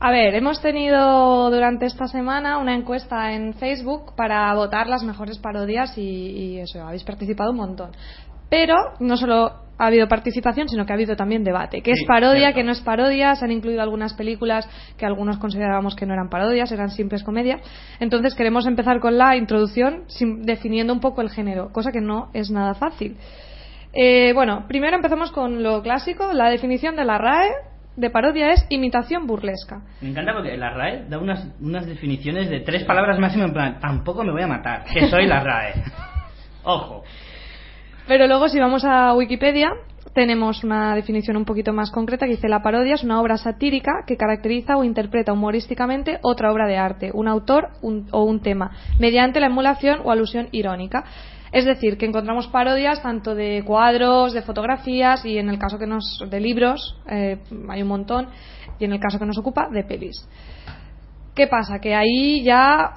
A 0.05 0.11
ver, 0.11 0.35
hemos 0.35 0.61
tenido 0.61 1.49
durante 1.49 1.85
esta 1.85 2.07
semana 2.07 2.57
una 2.57 2.75
encuesta 2.75 3.31
en 3.31 3.53
Facebook 3.53 4.13
para 4.17 4.53
votar 4.53 4.87
las 4.87 5.01
mejores 5.01 5.39
parodias 5.39 5.97
y, 5.97 6.01
y 6.01 6.59
eso, 6.59 6.85
habéis 6.85 7.05
participado 7.05 7.51
un 7.51 7.55
montón. 7.55 7.91
Pero 8.49 8.75
no 8.99 9.15
solo 9.15 9.45
ha 9.77 9.85
habido 9.87 10.09
participación, 10.09 10.67
sino 10.67 10.85
que 10.85 10.91
ha 10.91 10.95
habido 10.95 11.15
también 11.15 11.45
debate. 11.45 11.81
¿Qué 11.81 11.93
Sí, 11.95 12.01
es 12.01 12.05
parodia? 12.05 12.51
¿Qué 12.51 12.63
no 12.63 12.73
es 12.73 12.81
parodia? 12.81 13.33
Se 13.35 13.45
han 13.45 13.51
incluido 13.51 13.81
algunas 13.81 14.13
películas 14.13 14.67
que 14.97 15.05
algunos 15.05 15.37
considerábamos 15.37 15.95
que 15.95 16.05
no 16.05 16.13
eran 16.13 16.29
parodias, 16.29 16.69
eran 16.73 16.89
simples 16.89 17.23
comedias. 17.23 17.61
Entonces 18.01 18.35
queremos 18.35 18.65
empezar 18.65 18.99
con 18.99 19.17
la 19.17 19.37
introducción 19.37 20.03
definiendo 20.39 20.91
un 20.91 20.99
poco 20.99 21.21
el 21.21 21.29
género, 21.29 21.71
cosa 21.71 21.93
que 21.93 22.01
no 22.01 22.29
es 22.33 22.51
nada 22.51 22.73
fácil. 22.73 23.15
Eh, 23.93 24.33
bueno, 24.33 24.65
primero 24.67 24.97
empezamos 24.97 25.31
con 25.31 25.63
lo 25.63 25.81
clásico. 25.81 26.33
La 26.33 26.49
definición 26.49 26.97
de 26.97 27.05
la 27.05 27.17
RAE 27.17 27.72
de 27.95 28.09
parodia 28.09 28.51
es 28.51 28.65
imitación 28.69 29.27
burlesca. 29.27 29.81
me 30.01 30.09
encanta 30.09 30.33
porque 30.33 30.57
la 30.57 30.71
RAE 30.71 31.05
da 31.09 31.19
unas, 31.19 31.47
unas 31.61 31.85
definiciones 31.85 32.49
de 32.49 32.61
tres 32.61 32.83
palabras 32.85 33.19
máximo 33.19 33.43
en 33.45 33.53
plan, 33.53 33.79
tampoco 33.79 34.23
me 34.23 34.31
voy 34.31 34.41
a 34.41 34.47
matar, 34.47 34.83
que 34.85 35.07
soy 35.09 35.27
la 35.27 35.43
RAE. 35.43 35.73
Ojo. 36.63 37.03
Pero 38.07 38.27
luego 38.27 38.49
si 38.49 38.59
vamos 38.59 38.83
a 38.85 39.13
Wikipedia 39.13 39.71
tenemos 40.13 40.63
una 40.63 40.93
definición 40.95 41.37
un 41.37 41.45
poquito 41.45 41.73
más 41.73 41.89
concreta 41.89 42.25
que 42.25 42.33
dice 42.33 42.47
la 42.49 42.61
parodia 42.61 42.95
es 42.95 43.03
una 43.03 43.19
obra 43.21 43.37
satírica 43.37 44.03
que 44.05 44.17
caracteriza 44.17 44.77
o 44.77 44.83
interpreta 44.83 45.33
humorísticamente 45.33 46.19
otra 46.21 46.51
obra 46.51 46.67
de 46.67 46.77
arte, 46.77 47.11
un 47.13 47.27
autor 47.27 47.69
un- 47.81 48.07
o 48.11 48.23
un 48.23 48.41
tema, 48.41 48.71
mediante 48.99 49.39
la 49.39 49.47
emulación 49.47 49.99
o 50.03 50.11
alusión 50.11 50.49
irónica. 50.51 51.03
Es 51.53 51.65
decir, 51.65 51.99
que 51.99 52.07
encontramos 52.07 52.47
parodias 52.47 53.03
tanto 53.03 53.35
de 53.35 53.63
cuadros, 53.63 54.33
de 54.33 54.41
fotografías 54.41 55.23
y 55.23 55.37
en 55.37 55.49
el 55.49 55.59
caso 55.59 55.77
que 55.77 55.85
nos 55.85 56.19
de 56.27 56.39
libros 56.39 56.97
eh, 57.07 57.37
hay 57.69 57.81
un 57.83 57.87
montón 57.87 58.27
y 58.79 58.85
en 58.85 58.93
el 58.93 58.99
caso 58.99 59.19
que 59.19 59.25
nos 59.27 59.37
ocupa 59.37 59.69
de 59.69 59.83
pelis. 59.83 60.27
¿Qué 61.35 61.45
pasa? 61.45 61.77
Que 61.79 61.93
ahí 61.93 62.43
ya 62.43 62.93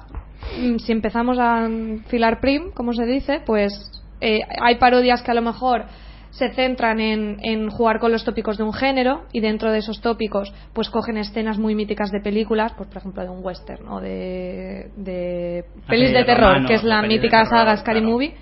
mm, 0.59 0.77
si 0.79 0.91
empezamos 0.91 1.37
a 1.39 1.69
filar 2.07 2.39
prim, 2.39 2.71
como 2.73 2.93
se 2.93 3.05
dice, 3.05 3.43
pues 3.45 3.73
eh, 4.21 4.39
hay 4.59 4.77
parodias 4.77 5.21
que 5.21 5.29
a 5.29 5.35
lo 5.35 5.43
mejor 5.43 5.85
se 6.31 6.49
centran 6.53 6.99
en, 6.99 7.37
en, 7.41 7.69
jugar 7.69 7.99
con 7.99 8.11
los 8.11 8.23
tópicos 8.23 8.57
de 8.57 8.63
un 8.63 8.73
género 8.73 9.23
y 9.31 9.39
dentro 9.39 9.71
de 9.71 9.79
esos 9.79 10.01
tópicos 10.01 10.53
pues 10.73 10.89
cogen 10.89 11.17
escenas 11.17 11.57
muy 11.57 11.75
míticas 11.75 12.11
de 12.11 12.19
películas, 12.21 12.73
pues 12.77 12.89
por 12.89 12.97
ejemplo 12.97 13.23
de 13.23 13.29
un 13.29 13.43
western 13.43 13.87
o 13.87 13.99
de, 14.01 14.91
de 14.95 15.65
pelis 15.87 16.11
de 16.11 16.23
terror, 16.23 16.49
romano, 16.49 16.67
que 16.67 16.75
es 16.75 16.83
la 16.83 17.01
mítica 17.01 17.43
terror, 17.43 17.59
saga 17.59 17.77
Scary 17.77 17.99
claro. 17.99 18.13
Movie. 18.13 18.35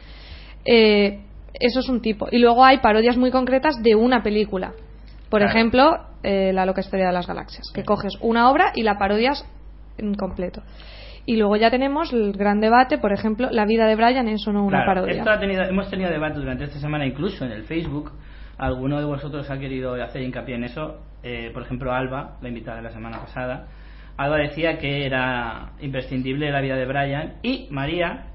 Eh, 0.66 1.22
eso 1.54 1.80
es 1.80 1.90
un 1.90 2.02
tipo. 2.02 2.28
Y 2.32 2.40
luego 2.40 2.64
hay 2.66 2.80
parodias 2.80 3.18
muy 3.18 3.32
concretas 3.32 3.82
de 3.82 3.96
una 3.96 4.22
película. 4.24 4.74
Por 5.30 5.40
Claro. 5.42 5.54
ejemplo, 5.54 5.98
eh, 6.24 6.52
La 6.54 6.66
loca 6.66 6.82
historia 6.82 7.08
de 7.08 7.14
las 7.14 7.28
galaxias, 7.28 7.72
que 7.74 7.84
coges 7.84 8.14
una 8.22 8.50
obra 8.50 8.72
y 8.76 8.84
la 8.84 8.98
parodias 8.98 9.46
en 9.98 10.16
completo. 10.16 10.62
Y 11.28 11.38
luego 11.38 11.56
ya 11.56 11.72
tenemos 11.72 12.14
el 12.14 12.34
gran 12.34 12.60
debate, 12.60 12.98
por 13.00 13.12
ejemplo, 13.12 13.50
La 13.52 13.66
vida 13.66 13.88
de 13.88 13.96
Brian 13.96 14.28
es 14.28 14.48
o 14.48 14.54
no 14.54 14.64
una 14.64 14.84
Claro, 14.84 15.02
parodia. 15.02 15.18
esto 15.20 15.32
ha 15.32 15.40
tenido, 15.40 15.64
hemos 15.64 15.90
tenido 15.90 16.10
debates 16.12 16.38
durante 16.38 16.66
esta 16.66 16.80
semana, 16.80 17.06
incluso 17.06 17.46
en 17.46 17.52
el 17.52 17.64
Facebook. 17.64 18.12
Alguno 18.58 19.00
de 19.00 19.06
vosotros 19.06 19.50
ha 19.50 19.58
querido 19.60 19.96
hacer 20.02 20.22
hincapié 20.22 20.56
en 20.56 20.66
eso. 20.66 21.02
Eh, 21.24 21.50
por 21.54 21.64
ejemplo, 21.64 21.92
Alba, 21.92 22.38
la 22.42 22.48
invitada 22.50 22.78
de 22.78 22.84
la 22.84 22.92
semana 22.92 23.20
pasada. 23.20 23.68
Alba 24.18 24.38
decía 24.38 24.78
que 24.78 25.06
era 25.06 25.72
imprescindible 25.82 26.52
la 26.52 26.62
vida 26.62 26.76
de 26.76 26.86
Brian 26.86 27.34
y 27.42 27.68
María 27.72 28.28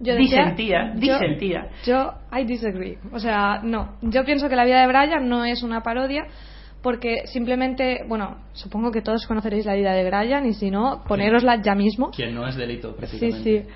Yo 0.00 0.14
decía- 0.14 0.38
disentía, 0.44 0.92
yo- 0.94 1.00
disentía. 1.18 1.66
Yo, 1.84 2.14
I 2.36 2.44
disagree. 2.44 2.98
O 3.12 3.18
sea, 3.18 3.60
no. 3.62 3.96
Yo 4.02 4.24
pienso 4.24 4.48
que 4.48 4.56
la 4.56 4.64
vida 4.64 4.80
de 4.80 4.86
Brian 4.88 5.28
no 5.28 5.44
es 5.44 5.62
una 5.62 5.82
parodia 5.82 6.24
porque 6.82 7.26
simplemente, 7.26 8.04
bueno, 8.06 8.38
supongo 8.52 8.90
que 8.90 9.02
todos 9.02 9.26
conoceréis 9.26 9.66
la 9.66 9.74
vida 9.74 9.92
de 9.92 10.04
Brian 10.08 10.46
y 10.46 10.54
si 10.54 10.70
no, 10.70 11.02
ponérosla 11.06 11.60
ya 11.62 11.74
mismo. 11.74 12.10
Quien 12.10 12.34
no 12.34 12.46
es 12.46 12.56
delito, 12.56 12.90
Sí, 12.90 12.96
precisamente. 12.98 13.62
sí. 13.62 13.68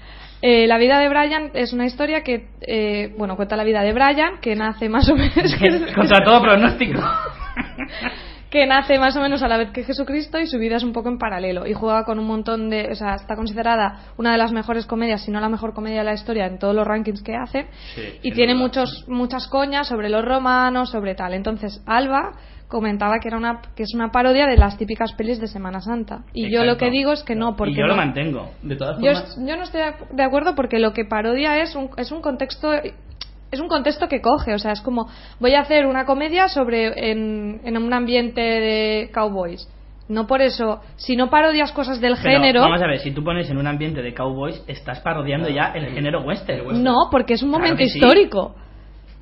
Eh, 0.45 0.67
la 0.67 0.77
vida 0.77 0.99
de 0.99 1.09
Brian 1.09 1.51
es 1.55 1.73
una 1.73 1.87
historia 1.87 2.23
que, 2.23 2.49
eh, 2.63 3.15
bueno, 3.17 3.37
cuenta 3.37 3.55
la 3.57 3.63
vida 3.65 3.83
de 3.83 3.93
Brian, 3.93 4.41
que 4.41 4.57
nace 4.57 4.89
más 4.89 5.09
o 5.09 5.15
menos, 5.15 5.35
Contra 5.95 6.25
todo 6.25 6.43
pronóstico. 6.43 7.01
que 8.51 8.67
nace 8.67 8.99
más 8.99 9.17
o 9.17 9.21
menos 9.23 9.43
a 9.43 9.49
la 9.49 9.57
vez 9.57 9.71
que 9.71 9.83
Jesucristo 9.83 10.39
y 10.39 10.47
su 10.47 10.59
vida 10.59 10.77
es 10.77 10.83
un 10.83 10.93
poco 10.93 11.09
en 11.09 11.17
paralelo 11.17 11.67
y 11.67 11.73
juega 11.73 12.05
con 12.05 12.19
un 12.19 12.27
montón 12.27 12.69
de, 12.69 12.91
o 12.91 12.95
sea, 12.95 13.15
está 13.15 13.35
considerada 13.35 14.13
una 14.19 14.33
de 14.33 14.37
las 14.39 14.53
mejores 14.53 14.85
comedias, 14.85 15.25
si 15.25 15.31
no 15.31 15.41
la 15.41 15.49
mejor 15.49 15.73
comedia 15.73 16.01
de 16.01 16.05
la 16.05 16.13
historia 16.13 16.47
en 16.47 16.59
todos 16.59 16.75
los 16.75 16.87
rankings 16.87 17.23
que 17.23 17.35
hace 17.35 17.67
Sí, 17.95 18.03
y 18.23 18.33
tiene 18.33 18.55
muchos 18.55 19.07
muchas 19.09 19.47
coñas 19.49 19.89
sobre 19.89 20.11
los 20.11 20.23
romanos, 20.23 20.91
sobre 20.91 21.15
tal. 21.15 21.33
Entonces, 21.33 21.83
Alba 21.87 22.33
comentaba 22.73 23.19
que 23.21 23.29
era 23.29 23.37
una 23.37 23.61
que 23.77 23.83
es 23.85 23.95
una 23.95 24.11
parodia 24.11 24.47
de 24.47 24.57
las 24.57 24.79
típicas 24.79 25.13
pelis 25.13 25.39
de 25.39 25.47
Semana 25.47 25.81
Santa 25.83 26.25
y 26.33 26.51
yo 26.51 26.65
lo 26.65 26.77
que 26.79 26.91
digo 26.91 27.13
es 27.13 27.23
que 27.23 27.35
no 27.37 27.55
porque 27.55 27.75
y 27.75 27.77
yo 27.77 27.87
lo 27.87 27.95
mantengo. 27.95 28.51
De 28.63 28.75
todas 28.77 28.97
formas, 28.99 29.37
yo 29.47 29.57
no 29.57 29.63
estoy 29.63 29.83
de 30.11 30.23
acuerdo 30.23 30.55
porque 30.55 30.79
lo 30.79 30.93
que 30.95 31.05
parodia 31.05 31.59
es 31.63 31.77
un, 31.77 31.91
es 31.99 32.11
un 32.11 32.23
contexto 32.23 32.73
es 32.73 33.61
un 33.61 33.69
contexto 33.69 34.09
que 34.09 34.23
coge, 34.23 34.55
o 34.55 34.59
sea, 34.59 34.73
es 34.73 34.81
como 34.81 35.09
voy 35.39 35.55
a 35.55 35.61
hacer 35.61 35.85
una 35.85 36.07
comedia 36.07 36.49
sobre 36.49 37.11
en, 37.11 37.61
en 37.65 37.77
un 37.77 37.93
ambiente 37.93 38.41
de 38.41 39.11
cowboys. 39.13 39.69
No 40.09 40.27
por 40.27 40.41
eso, 40.43 40.81
si 40.97 41.17
no 41.17 41.29
parodias 41.31 41.71
cosas 41.73 42.01
del 42.01 42.17
Pero, 42.23 42.41
género, 42.41 42.61
Vamos 42.63 42.83
a 42.83 42.87
ver, 42.87 43.01
si 43.01 43.13
tú 43.13 43.23
pones 43.23 43.49
en 43.51 43.59
un 43.59 43.67
ambiente 43.67 44.01
de 44.03 44.15
cowboys, 44.15 44.63
estás 44.67 45.01
parodiando 45.01 45.49
Claro, 45.49 45.73
ya 45.75 45.79
el 45.79 45.85
el- 45.87 45.95
género 45.95 46.23
western. 46.23 46.59
el 46.61 46.67
western. 46.67 46.83
no, 46.85 46.95
porque 47.11 47.35
es 47.35 47.43
un 47.43 47.51
Claro 47.51 47.63
momento 47.65 47.85
sí. 47.85 48.01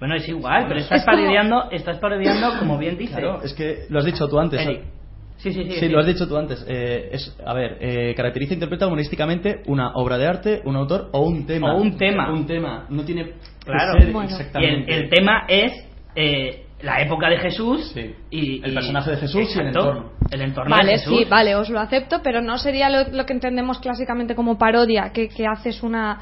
Bueno, 0.00 0.14
es 0.16 0.26
igual, 0.28 0.64
pero 0.66 0.80
estás 0.80 0.98
Es 1.00 1.04
como- 1.04 1.16
parodiando, 1.18 1.70
estás 1.70 1.98
parodiando 1.98 2.58
como 2.58 2.78
bien 2.78 2.96
dice. 2.98 3.12
claro, 3.12 3.42
es 3.44 3.52
que 3.54 3.84
lo 3.90 3.98
has 4.00 4.04
dicho 4.06 4.26
tú 4.28 4.38
antes. 4.40 4.60
Eric. 4.60 4.80
Sí, 5.36 5.52
sí, 5.54 5.64
sí. 5.64 5.72
Sí, 5.80 5.88
lo 5.88 6.00
has 6.00 6.06
dicho 6.06 6.26
tú 6.28 6.36
antes. 6.36 6.62
Eh, 6.68 7.10
es, 7.12 7.34
a 7.46 7.54
ver, 7.54 7.78
eh, 7.80 8.14
caracteriza 8.14 8.52
e 8.52 8.54
interpreta 8.54 8.86
humorísticamente 8.86 9.62
una 9.66 9.92
obra 9.94 10.18
de 10.18 10.26
arte, 10.26 10.60
un 10.64 10.76
autor 10.76 11.08
o 11.12 11.20
un 11.22 11.46
tema. 11.46 11.74
O 11.74 11.80
un 11.80 11.96
tema. 11.96 12.30
Un 12.32 12.46
tema. 12.46 12.86
No 12.90 13.04
tiene 13.04 13.24
que 13.24 13.34
Claro. 13.64 13.98
ser 13.98 14.12
Bueno. 14.12 14.28
Y 14.28 14.32
el, 14.34 14.38
exactamente. 14.40 14.94
el 14.94 15.08
tema 15.08 15.44
es 15.48 15.86
eh, 16.16 16.64
la 16.82 17.00
época 17.02 17.28
de 17.30 17.38
Jesús 17.38 17.90
Sí. 17.94 18.14
y 18.30 18.62
El 18.64 18.74
personaje 18.74 19.12
de 19.12 19.16
Jesús 19.18 19.54
y 19.54 19.60
el 19.60 19.66
entorno. 19.68 20.10
El 20.30 20.40
entorno 20.42 20.74
Vale, 20.76 20.92
de 20.92 20.98
Jesús. 20.98 21.18
sí, 21.18 21.24
vale, 21.24 21.54
os 21.54 21.70
lo 21.70 21.78
acepto, 21.80 22.20
pero 22.22 22.40
no 22.42 22.58
sería 22.58 22.90
lo, 22.90 23.08
lo 23.10 23.24
que 23.26 23.32
entendemos 23.32 23.78
clásicamente 23.78 24.34
como 24.34 24.58
parodia, 24.58 25.10
que, 25.12 25.28
que 25.28 25.46
haces 25.46 25.82
una 25.82 26.18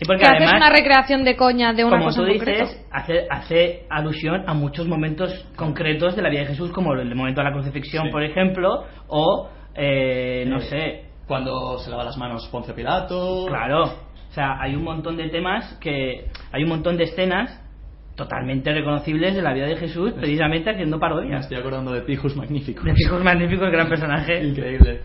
Sí, 0.00 0.06
porque 0.06 0.22
que 0.22 0.28
haces 0.28 0.40
además, 0.48 0.56
una 0.56 0.70
recreación 0.70 1.24
de 1.24 1.36
coña 1.36 1.72
de 1.74 1.84
una 1.84 1.98
como 1.98 2.06
cosa 2.06 2.22
tú 2.22 2.26
dices, 2.26 2.86
hace, 2.90 3.26
hace 3.28 3.86
alusión 3.90 4.44
a 4.46 4.54
muchos 4.54 4.88
momentos 4.88 5.46
concretos 5.56 6.16
de 6.16 6.22
la 6.22 6.30
vida 6.30 6.40
de 6.40 6.46
Jesús, 6.46 6.70
como 6.72 6.94
el 6.94 7.14
momento 7.14 7.42
de 7.42 7.44
la 7.48 7.52
crucifixión, 7.52 8.06
Sí. 8.06 8.10
por 8.10 8.22
ejemplo, 8.24 8.84
o, 9.08 9.50
eh, 9.74 10.44
no 10.48 10.56
Eh, 10.56 10.60
sé, 10.62 11.04
Cuando 11.26 11.78
se 11.78 11.90
lava 11.90 12.02
las 12.02 12.16
manos 12.18 12.48
Ponce 12.50 12.72
Pilato. 12.72 13.44
Claro, 13.46 13.84
o 13.84 14.32
sea, 14.32 14.60
hay 14.60 14.74
un 14.74 14.82
montón 14.82 15.16
de 15.16 15.28
temas 15.28 15.76
que. 15.80 16.24
Hay 16.50 16.64
un 16.64 16.70
montón 16.70 16.96
de 16.96 17.04
escenas 17.04 17.60
totalmente 18.16 18.72
reconocibles 18.72 19.36
de 19.36 19.42
la 19.42 19.52
vida 19.52 19.66
de 19.66 19.76
Jesús, 19.76 20.12
precisamente 20.14 20.70
haciendo 20.70 20.96
Me 20.96 21.00
parodias. 21.00 21.42
estoy 21.42 21.58
acordando 21.58 21.92
de 21.92 22.00
Pijus 22.02 22.34
Magníficos. 22.36 22.84
De 22.84 22.92
hijos 22.96 23.22
magníficos, 23.22 23.70
gran 23.70 23.88
personaje. 23.88 24.42
Increíble. 24.48 25.02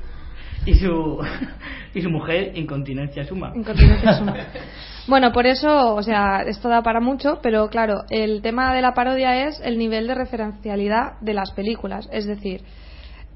Y 0.66 0.74
su, 0.76 1.20
y 1.94 2.02
su 2.02 2.10
mujer, 2.10 2.52
incontinencia 2.58 3.26
suma. 3.26 3.52
Incontinencia 3.56 4.14
suma. 4.14 4.36
Bueno, 5.08 5.32
por 5.32 5.46
eso, 5.46 5.94
o 5.94 6.02
sea, 6.02 6.42
esto 6.48 6.68
da 6.68 6.82
para 6.82 7.00
mucho, 7.00 7.38
pero 7.44 7.70
claro, 7.70 8.06
el 8.10 8.42
tema 8.42 8.74
de 8.74 8.82
la 8.82 8.96
parodia 8.96 9.48
es 9.48 9.62
el 9.64 9.78
nivel 9.78 10.08
de 10.08 10.16
referencialidad 10.16 11.20
de 11.22 11.36
las 11.36 11.52
películas. 11.52 12.10
Es 12.12 12.26
decir, 12.26 12.64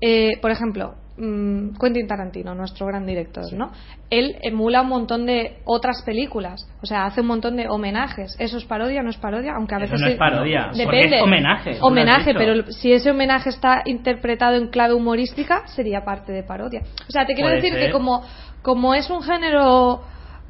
eh, 0.01 0.39
por 0.41 0.49
ejemplo, 0.49 0.95
mm, 1.19 1.77
Quentin 1.79 2.07
Tarantino, 2.07 2.55
nuestro 2.55 2.87
gran 2.87 3.05
director, 3.05 3.43
¿no? 3.53 3.71
Él 4.09 4.37
emula 4.41 4.81
un 4.81 4.87
montón 4.87 5.25
de 5.25 5.57
otras 5.65 6.01
películas, 6.03 6.67
o 6.81 6.85
sea, 6.85 7.05
hace 7.05 7.21
un 7.21 7.27
montón 7.27 7.57
de 7.57 7.67
homenajes. 7.67 8.35
¿Eso 8.39 8.57
es 8.57 8.65
parodia 8.65 9.03
no 9.03 9.09
es 9.11 9.17
parodia? 9.17 9.53
Aunque 9.55 9.75
a 9.75 9.77
Eso 9.77 9.91
veces 9.91 10.01
no 10.01 10.07
es 10.07 10.15
parodia, 10.17 10.69
Depende. 10.75 11.17
es 11.17 11.21
homenaje, 11.21 11.77
Homenaje, 11.81 12.33
pero 12.33 12.71
si 12.71 12.91
ese 12.93 13.11
homenaje 13.11 13.49
está 13.49 13.83
interpretado 13.85 14.55
en 14.55 14.69
clave 14.69 14.93
humorística, 14.95 15.67
sería 15.67 16.03
parte 16.05 16.31
de 16.31 16.43
parodia. 16.43 16.81
O 17.07 17.11
sea, 17.11 17.25
te 17.25 17.33
quiero 17.33 17.49
Puede 17.49 17.61
decir 17.61 17.73
ser. 17.73 17.85
que 17.87 17.91
como, 17.91 18.23
como 18.61 18.95
es 18.95 19.09
un 19.09 19.21
género 19.21 20.01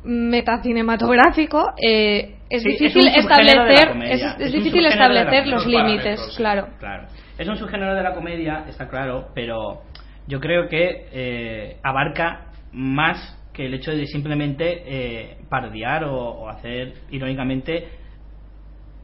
metacinematográfico, 0.04 1.74
eh, 1.82 2.36
es 2.50 2.64
Sí, 2.64 2.70
difícil 2.70 3.08
establecer, 3.10 3.96
es, 4.04 4.22
es 4.24 4.36
Es 4.40 4.52
difícil 4.52 4.86
establecer 4.86 5.48
los 5.48 5.66
límites, 5.66 6.20
claro. 6.38 6.68
Claro. 6.80 7.08
Es 7.38 7.48
un 7.48 7.56
subgénero 7.58 7.96
de 7.96 8.04
la 8.04 8.14
comedia, 8.14 8.66
está 8.68 8.88
claro, 8.90 9.28
pero 9.34 9.82
yo 10.30 10.40
creo 10.40 10.68
que 10.70 11.08
eh, 11.12 11.78
abarca 11.84 12.52
más 12.72 13.18
que 13.52 13.66
el 13.66 13.74
hecho 13.74 13.92
de 13.92 14.06
simplemente 14.06 14.84
eh, 14.86 15.38
parodiar 15.50 16.04
o, 16.06 16.16
o 16.16 16.50
hacer 16.50 16.94
irónicamente 17.12 17.88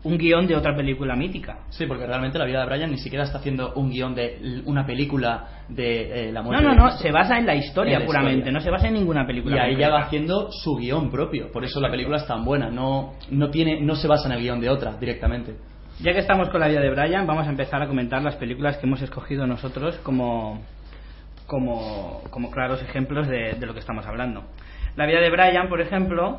un 0.03 0.19
guion 0.19 0.45
de 0.45 0.55
otra 0.55 0.75
película 0.75 1.15
mítica. 1.15 1.61
Sí, 1.69 1.87
porque 1.87 2.05
realmente 2.05 2.37
la 2.37 2.45
vida 2.45 2.59
de 2.59 2.67
Brian 2.67 2.91
ni 2.91 2.99
siquiera 2.99 3.23
está 3.23 3.39
haciendo 3.39 3.73
un 3.73 3.89
guion 3.89 4.13
de 4.13 4.61
una 4.65 4.85
película 4.85 5.63
de 5.67 6.27
eh, 6.29 6.31
la 6.31 6.41
No, 6.41 6.45
muerte 6.49 6.63
no, 6.63 6.75
no, 6.75 6.83
Cristo. 6.83 7.01
se 7.01 7.11
basa 7.11 7.39
en 7.39 7.47
la 7.47 7.55
historia 7.55 7.95
En 7.95 8.01
la 8.01 8.05
puramente, 8.05 8.37
historia. 8.37 8.51
no 8.53 8.61
se 8.61 8.69
basa 8.69 8.87
en 8.87 8.93
ninguna 8.93 9.25
película. 9.25 9.55
Y 9.55 9.59
ahí 9.71 9.77
ya 9.77 9.89
va 9.89 10.01
haciendo 10.03 10.51
su 10.51 10.75
guion 10.75 11.09
propio. 11.09 11.51
Por 11.51 11.65
eso 11.65 11.81
la 11.81 11.89
película 11.89 12.17
es 12.17 12.27
tan 12.27 12.45
buena. 12.45 12.69
No, 12.69 13.13
no, 13.31 13.49
tiene, 13.49 13.81
no 13.81 13.95
se 13.95 14.07
basa 14.07 14.27
en 14.27 14.35
el 14.35 14.41
guion 14.41 14.61
de 14.61 14.69
otra 14.69 14.95
directamente. 14.95 15.55
Ya 16.01 16.13
que 16.13 16.19
estamos 16.19 16.49
con 16.49 16.59
la 16.59 16.67
vida 16.67 16.81
de 16.81 16.91
Brian, 16.91 17.25
vamos 17.25 17.47
a 17.47 17.49
empezar 17.49 17.81
a 17.81 17.87
comentar 17.87 18.21
las 18.21 18.35
películas 18.35 18.77
que 18.77 18.85
hemos 18.85 19.01
escogido 19.01 19.47
nosotros 19.47 19.95
como, 20.03 20.61
como, 21.47 22.21
como 22.29 22.51
claros 22.51 22.81
ejemplos 22.81 23.27
de, 23.27 23.53
de 23.53 23.65
lo 23.65 23.73
que 23.73 23.79
estamos 23.79 24.05
hablando. 24.05 24.43
La 24.95 25.05
vida 25.05 25.19
de 25.19 25.29
Brian, 25.29 25.67
por 25.67 25.81
ejemplo, 25.81 26.37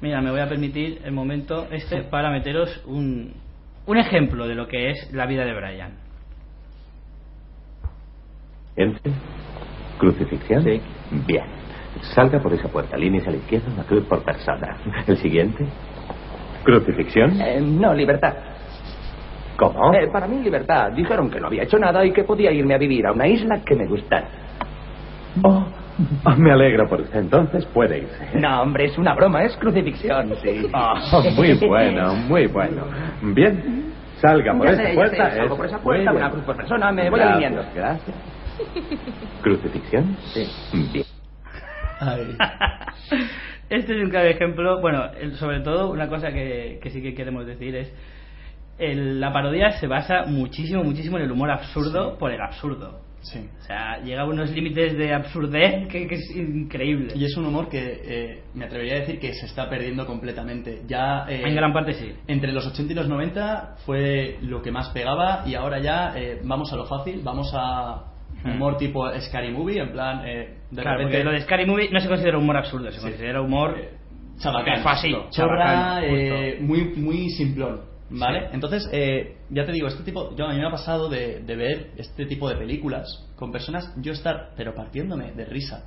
mira, 0.00 0.20
me 0.20 0.30
voy 0.30 0.40
a 0.40 0.48
permitir 0.48 1.00
el 1.04 1.12
momento 1.12 1.68
este 1.70 2.02
para 2.02 2.30
meteros 2.30 2.82
un, 2.86 3.32
un 3.86 3.98
ejemplo 3.98 4.46
de 4.46 4.54
lo 4.54 4.66
que 4.66 4.90
es 4.90 5.12
la 5.12 5.26
vida 5.26 5.44
de 5.44 5.54
Brian. 5.54 5.92
Entre. 8.76 9.12
Crucifixión. 9.98 10.62
Sí. 10.62 10.80
Bien. 11.26 11.44
Salga 12.14 12.40
por 12.40 12.52
esa 12.52 12.68
puerta. 12.68 12.96
Líneas 12.96 13.26
a 13.26 13.30
la 13.30 13.38
izquierda, 13.38 13.72
una 13.72 13.84
cruz 13.84 14.04
por 14.06 14.22
persona. 14.22 14.76
El 15.06 15.16
siguiente. 15.16 15.66
Crucifixión. 16.62 17.40
Eh, 17.40 17.60
no, 17.60 17.94
libertad. 17.94 18.34
¿Cómo? 19.58 19.92
Eh, 19.92 20.08
para 20.12 20.26
mí, 20.26 20.40
libertad. 20.42 20.92
Dijeron 20.92 21.30
que 21.30 21.40
no 21.40 21.48
había 21.48 21.64
hecho 21.64 21.78
nada 21.78 22.04
y 22.04 22.12
que 22.12 22.24
podía 22.24 22.50
irme 22.52 22.74
a 22.74 22.78
vivir 22.78 23.06
a 23.06 23.12
una 23.12 23.26
isla 23.26 23.60
que 23.66 23.74
me 23.74 23.86
gustara. 23.86 24.26
Oh, 25.42 25.66
oh, 26.24 26.36
me 26.36 26.52
alegro 26.52 26.88
por 26.88 27.00
usted. 27.00 27.18
Entonces 27.18 27.66
puede 27.66 27.98
irse. 27.98 28.38
No, 28.38 28.62
hombre, 28.62 28.86
es 28.86 28.96
una 28.96 29.14
broma, 29.14 29.42
es 29.44 29.56
crucifixión, 29.56 30.32
sí. 30.42 30.66
Oh, 30.72 30.94
muy 31.36 31.54
bueno, 31.54 32.14
muy 32.14 32.46
bueno. 32.46 32.84
Bien. 33.22 33.92
Salga 34.20 34.52
por 34.54 34.66
Ya 34.66 34.72
esa 34.72 34.82
sé, 34.86 34.94
puerta. 34.94 35.30
sé, 35.30 35.36
salgo 35.36 35.54
es- 35.54 35.58
por 35.58 35.66
esa 35.66 35.78
puerta, 35.78 36.12
una 36.12 36.30
cruz 36.30 36.44
por 36.44 36.56
persona, 36.56 36.90
me 36.92 37.10
voy 37.10 37.18
Gracias, 37.20 37.36
alineando. 37.36 37.64
Gracias. 37.74 38.16
¿Crucifixión? 39.42 40.16
Sí. 40.32 40.44
Bien. 40.92 41.04
Ay. 42.00 42.36
Este 43.70 43.98
es 43.98 44.02
un 44.02 44.08
claro 44.08 44.28
ejemplo, 44.28 44.80
bueno, 44.80 45.02
sobre 45.34 45.60
todo 45.60 45.90
una 45.90 46.08
cosa 46.08 46.32
que, 46.32 46.78
que 46.82 46.88
sí 46.88 47.02
que 47.02 47.14
queremos 47.14 47.44
decir 47.44 47.76
es 47.76 47.92
el- 48.78 49.20
la 49.20 49.32
parodia 49.32 49.72
se 49.72 49.86
basa 49.86 50.24
muchísimo, 50.26 50.82
muchísimo 50.84 51.16
en 51.18 51.24
el 51.24 51.32
humor 51.32 51.50
absurdo 51.50 52.16
por 52.18 52.30
el 52.32 52.40
absurdo. 52.40 53.00
Sí. 53.20 53.40
O 53.58 53.62
sea, 53.64 53.98
llega 54.04 54.22
a 54.22 54.24
unos 54.24 54.50
límites 54.52 54.96
de 54.96 55.12
absurdez 55.12 55.88
que, 55.88 56.06
que 56.06 56.14
es 56.14 56.36
increíble. 56.36 57.12
Y 57.16 57.24
es 57.24 57.36
un 57.36 57.46
humor 57.46 57.68
que 57.68 58.00
eh, 58.04 58.42
me 58.54 58.64
atrevería 58.64 58.94
a 58.94 59.00
decir 59.00 59.18
que 59.18 59.34
se 59.34 59.46
está 59.46 59.68
perdiendo 59.68 60.06
completamente. 60.06 60.82
Ya 60.86 61.26
eh, 61.28 61.42
en 61.44 61.54
gran 61.54 61.72
parte 61.72 61.94
sí. 61.94 62.12
entre 62.28 62.52
los 62.52 62.64
80 62.66 62.92
y 62.92 62.96
los 62.96 63.08
90 63.08 63.74
fue 63.84 64.38
lo 64.42 64.62
que 64.62 64.70
más 64.70 64.90
pegaba 64.90 65.42
y 65.46 65.56
ahora 65.56 65.80
ya 65.80 66.12
eh, 66.16 66.40
vamos 66.44 66.72
a 66.72 66.76
lo 66.76 66.86
fácil, 66.86 67.20
vamos 67.24 67.52
a 67.54 68.04
Hmm. 68.44 68.52
humor 68.52 68.76
tipo 68.76 69.04
Scary 69.20 69.50
Movie, 69.50 69.80
en 69.80 69.90
plan 69.90 70.22
eh, 70.24 70.58
de 70.70 70.82
Claro, 70.82 70.98
repente 70.98 71.24
lo 71.24 71.32
de 71.32 71.40
Scary 71.40 71.66
Movie 71.66 71.88
no 71.90 71.98
se 71.98 72.06
considera 72.06 72.38
humor 72.38 72.56
absurdo, 72.56 72.88
se 72.92 73.00
Sí. 73.00 73.02
considera 73.08 73.40
humor 73.42 73.74
eh, 73.76 73.88
chabacán, 74.38 74.80
chorra, 75.30 76.00
eh, 76.04 76.56
justo. 76.58 76.64
muy 76.64 76.84
muy 76.94 77.30
simplón, 77.30 77.80
¿vale? 78.10 78.40
Sí. 78.40 78.46
Entonces 78.52 78.88
eh, 78.92 79.36
ya 79.50 79.64
te 79.64 79.72
digo, 79.72 79.88
este 79.88 80.02
tipo, 80.02 80.34
yo 80.36 80.46
a 80.46 80.52
mí 80.52 80.58
me 80.58 80.66
ha 80.66 80.70
pasado 80.70 81.08
de, 81.08 81.40
de 81.40 81.56
ver 81.56 81.90
este 81.96 82.26
tipo 82.26 82.48
de 82.48 82.56
películas 82.56 83.06
con 83.36 83.52
personas, 83.52 83.92
yo 83.96 84.12
estar 84.12 84.50
pero 84.56 84.74
partiéndome 84.74 85.32
de 85.32 85.44
risa 85.44 85.84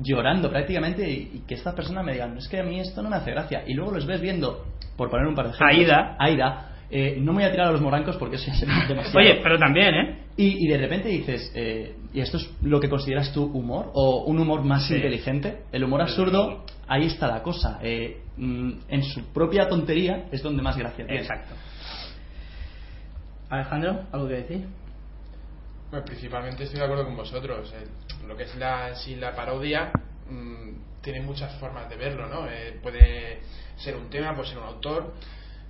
llorando 0.00 0.48
prácticamente 0.48 1.08
y, 1.08 1.30
y 1.34 1.44
que 1.46 1.54
estas 1.54 1.74
personas 1.74 2.04
me 2.04 2.12
digan, 2.12 2.36
es 2.36 2.48
que 2.48 2.60
a 2.60 2.62
mí 2.62 2.80
esto 2.80 3.02
no 3.02 3.10
me 3.10 3.16
hace 3.16 3.30
gracia. 3.30 3.64
Y 3.66 3.74
luego 3.74 3.92
los 3.92 4.06
ves 4.06 4.20
viendo, 4.20 4.64
por 4.96 5.10
poner 5.10 5.26
un 5.26 5.34
par 5.34 5.46
de 5.46 5.50
ejemplos, 5.52 5.76
Aida. 5.76 6.16
Aida, 6.18 6.67
eh, 6.90 7.16
no 7.20 7.32
me 7.32 7.42
voy 7.42 7.44
a 7.44 7.50
tirar 7.50 7.68
a 7.68 7.72
los 7.72 7.80
morancos 7.80 8.16
porque 8.16 8.36
eso 8.36 8.50
es 8.50 8.60
demasiado. 8.88 9.18
Oye, 9.18 9.40
pero 9.42 9.58
también, 9.58 9.94
¿eh? 9.94 10.18
Y, 10.36 10.64
y 10.66 10.68
de 10.68 10.78
repente 10.78 11.08
dices, 11.08 11.50
eh, 11.54 11.94
¿y 12.12 12.20
esto 12.20 12.36
es 12.38 12.48
lo 12.62 12.80
que 12.80 12.88
consideras 12.88 13.32
tú 13.32 13.44
humor? 13.44 13.90
¿O 13.94 14.24
un 14.24 14.38
humor 14.38 14.62
más 14.64 14.86
Sí. 14.86 14.94
inteligente? 14.94 15.64
El 15.72 15.84
humor 15.84 16.00
absurdo, 16.02 16.64
ahí 16.86 17.06
está 17.06 17.26
la 17.26 17.42
cosa. 17.42 17.78
Eh, 17.82 18.22
mm, 18.36 18.70
en 18.88 19.02
su 19.02 19.24
propia 19.32 19.68
tontería 19.68 20.26
es 20.32 20.42
donde 20.42 20.62
más 20.62 20.76
gracia 20.76 21.04
tiene. 21.06 21.20
Exacto. 21.20 21.54
Alejandro, 23.50 24.04
¿algo 24.12 24.28
que 24.28 24.34
decir? 24.34 24.66
Bueno, 25.90 26.04
principalmente 26.04 26.64
estoy 26.64 26.78
de 26.78 26.84
acuerdo 26.84 27.04
con 27.04 27.16
vosotros. 27.16 27.72
Eh, 27.74 27.86
lo 28.26 28.36
que 28.36 28.42
es 28.44 28.54
la, 28.56 28.94
sí, 28.94 29.16
la 29.16 29.34
parodia 29.34 29.90
mm, 30.30 31.00
tiene 31.02 31.22
muchas 31.22 31.54
formas 31.58 31.88
de 31.88 31.96
verlo, 31.96 32.28
¿no? 32.28 32.46
Eh, 32.48 32.78
puede 32.82 33.40
ser 33.76 33.96
un 33.96 34.10
tema, 34.10 34.34
puede 34.34 34.48
ser 34.50 34.58
un 34.58 34.64
autor, 34.64 35.14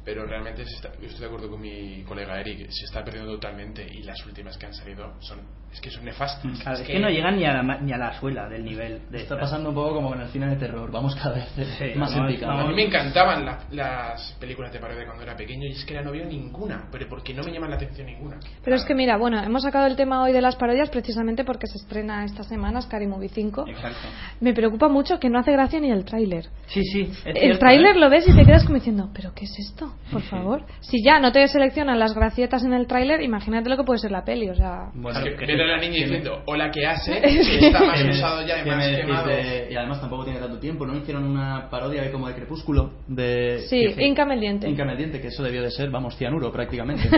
pero 0.08 0.24
realmente 0.24 0.64
se 0.64 0.74
está- 0.76 0.90
yo 0.98 1.06
estoy 1.06 1.20
de 1.20 1.26
acuerdo 1.26 1.50
con 1.50 1.60
mi 1.60 2.02
colega 2.04 2.40
Eric, 2.40 2.70
se 2.70 2.86
está 2.86 3.04
perdiendo 3.04 3.30
totalmente 3.32 3.86
y 3.86 4.02
las 4.04 4.16
últimas 4.24 4.56
que 4.56 4.64
han 4.64 4.72
salido 4.72 5.12
son 5.20 5.38
es 5.70 5.82
que 5.82 5.90
son 5.90 6.06
nefastas. 6.06 6.60
Claro, 6.62 6.78
es 6.78 6.86
que 6.86 6.98
no 6.98 7.10
llegan 7.10 7.36
ni 7.36 7.44
a 7.44 7.52
la, 7.62 7.78
ni 7.82 7.92
a 7.92 7.98
la 7.98 8.18
suela 8.18 8.48
del 8.48 8.64
nivel 8.64 9.02
de 9.10 9.18
Está 9.18 9.38
pasando 9.38 9.68
un 9.68 9.74
poco 9.74 9.96
como 9.96 10.08
con 10.08 10.18
el 10.22 10.28
cine 10.28 10.46
de 10.48 10.56
terror. 10.56 10.90
Vamos 10.90 11.14
cada 11.14 11.34
vez 11.34 11.44
Sí, 11.78 11.92
más 11.94 12.10
en 12.16 12.40
vamos. 12.40 12.64
A 12.64 12.68
mí 12.68 12.74
me 12.74 12.84
encantaban 12.86 13.44
la- 13.44 13.58
las 13.72 14.32
películas 14.40 14.72
de 14.72 14.78
parodia 14.78 15.04
cuando 15.04 15.24
era 15.24 15.36
pequeño 15.36 15.66
y 15.66 15.72
es 15.72 15.84
que 15.84 16.00
no 16.00 16.10
veo 16.10 16.24
ninguna, 16.24 16.88
pero 16.90 17.06
porque 17.06 17.34
no 17.34 17.42
me 17.42 17.52
llaman 17.52 17.68
la 17.68 17.76
atención 17.76 18.06
ninguna. 18.06 18.40
Pero 18.64 18.76
es 18.76 18.84
que 18.86 18.94
mira, 18.94 19.18
bueno, 19.18 19.42
hemos 19.42 19.62
sacado 19.62 19.86
el 19.86 19.94
tema 19.96 20.22
hoy 20.22 20.32
de 20.32 20.40
las 20.40 20.56
parodias 20.56 20.88
precisamente 20.88 21.44
porque 21.44 21.66
se 21.66 21.76
estrena 21.76 22.24
esta 22.24 22.44
semana 22.44 22.80
Scary 22.80 23.06
Movie 23.06 23.28
5. 23.28 23.66
Exacto. 23.68 24.08
Me 24.40 24.54
preocupa 24.54 24.88
mucho 24.88 25.18
que 25.20 25.28
no 25.28 25.38
hace 25.38 25.52
gracia 25.52 25.78
ni 25.80 25.90
el 25.90 26.06
tráiler. 26.06 26.46
Sí, 26.68 26.82
sí. 26.82 27.02
es 27.02 27.26
El 27.26 27.34
cierto, 27.36 27.58
tráiler 27.58 27.94
¿eh? 27.94 28.00
lo 28.00 28.08
ves 28.08 28.26
y 28.26 28.34
te 28.34 28.46
quedas 28.46 28.62
como 28.64 28.76
diciendo, 28.76 29.10
¿pero 29.12 29.34
qué 29.34 29.44
es 29.44 29.54
esto? 29.58 29.92
Por 30.10 30.22
favor. 30.30 30.62
Si 30.80 31.02
ya 31.04 31.20
no 31.20 31.32
te 31.32 31.46
seleccionan 31.48 31.98
las 31.98 32.14
gracietas 32.14 32.64
en 32.64 32.72
el 32.72 32.86
tráiler, 32.86 33.20
imagínate 33.22 33.68
lo 33.68 33.76
que 33.76 33.84
puede 33.84 33.98
ser 33.98 34.10
la 34.10 34.24
peli, 34.24 34.48
o 34.48 34.54
sea... 34.54 34.90
Bueno, 34.94 35.22
que 35.22 35.36
que- 35.36 35.56
la 35.56 35.76
niña 35.78 35.94
diciendo 36.04 36.42
hola 36.46 36.70
que 36.70 36.86
hace, 36.86 37.20
que 37.20 37.66
está 37.66 37.84
más 37.84 38.02
¿Qué 38.02 38.08
usado 38.10 38.46
ya 38.46 38.60
y 38.60 38.64
qué 38.64 38.70
más 38.70 38.88
quemado. 38.88 39.26
de- 39.28 39.68
y 39.70 39.76
además 39.76 40.00
tampoco 40.00 40.24
tiene 40.24 40.38
tanto 40.40 40.58
tiempo, 40.58 40.86
¿no? 40.86 40.96
Hicieron 40.96 41.24
una 41.24 41.68
parodia 41.68 42.02
ahí 42.02 42.10
como 42.10 42.26
de 42.28 42.34
Crepúsculo. 42.34 42.92
De, 43.06 43.58
Sí, 43.68 43.80
que 43.88 43.94
fue- 43.94 44.04
Inca 44.04 44.24
Mendiente. 44.24 44.68
Inca 44.68 44.84
Mendiente, 44.84 45.20
que 45.20 45.28
eso 45.28 45.42
debió 45.42 45.62
de 45.62 45.70
ser, 45.70 45.90
vamos, 45.90 46.16
cianuro 46.16 46.50
prácticamente. 46.52 47.08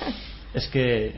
es 0.54 0.66
que... 0.68 1.14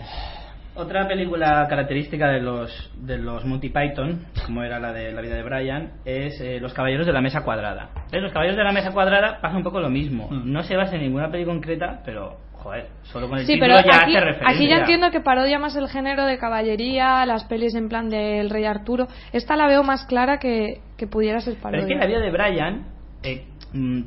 Otra 0.74 1.06
película 1.06 1.66
característica 1.68 2.28
de 2.30 2.40
los, 2.40 2.90
de 2.96 3.18
los 3.18 3.44
Monty 3.44 3.68
Python, 3.68 4.24
como 4.46 4.62
era 4.62 4.78
la 4.80 4.92
de 4.92 5.12
la 5.12 5.20
vida 5.20 5.34
de 5.34 5.42
Brian, 5.42 5.92
es 6.06 6.40
eh, 6.40 6.60
Los 6.60 6.72
Caballeros 6.72 7.06
de 7.06 7.12
la 7.12 7.20
Mesa 7.20 7.42
Cuadrada. 7.44 7.90
¿Ves? 8.10 8.22
Los 8.22 8.32
Caballeros 8.32 8.56
de 8.56 8.64
la 8.64 8.72
Mesa 8.72 8.90
Cuadrada 8.90 9.38
pasa 9.42 9.56
un 9.56 9.62
poco 9.64 9.80
lo 9.80 9.90
mismo. 9.90 10.28
Mm. 10.30 10.50
No 10.50 10.62
se 10.62 10.74
basa 10.76 10.94
en 10.96 11.02
ninguna 11.02 11.30
peli 11.30 11.44
concreta, 11.44 12.00
pero, 12.06 12.38
joder, 12.54 12.86
solo 13.02 13.28
con 13.28 13.38
el 13.38 13.44
Sí, 13.46 13.52
título 13.54 13.74
pero 13.76 13.90
ya 13.90 14.00
aquí, 14.02 14.16
hace 14.16 14.24
referencia. 14.24 14.48
aquí 14.56 14.68
ya 14.68 14.76
entiendo 14.78 15.10
que 15.10 15.20
parodia 15.20 15.58
más 15.58 15.76
el 15.76 15.88
género 15.88 16.24
de 16.24 16.38
caballería, 16.38 17.26
las 17.26 17.44
pelis 17.44 17.74
en 17.74 17.90
plan 17.90 18.08
del 18.08 18.48
Rey 18.48 18.64
Arturo. 18.64 19.08
Esta 19.34 19.56
la 19.56 19.66
veo 19.66 19.82
más 19.82 20.06
clara 20.06 20.38
que, 20.38 20.80
que 20.96 21.06
pudiera 21.06 21.40
ser 21.40 21.52
Pero 21.54 21.62
parodia. 21.64 21.82
es 21.82 21.86
que 21.88 21.94
la 21.96 22.06
vida 22.06 22.20
de 22.20 22.30
Brian 22.30 22.86
eh, 23.24 23.44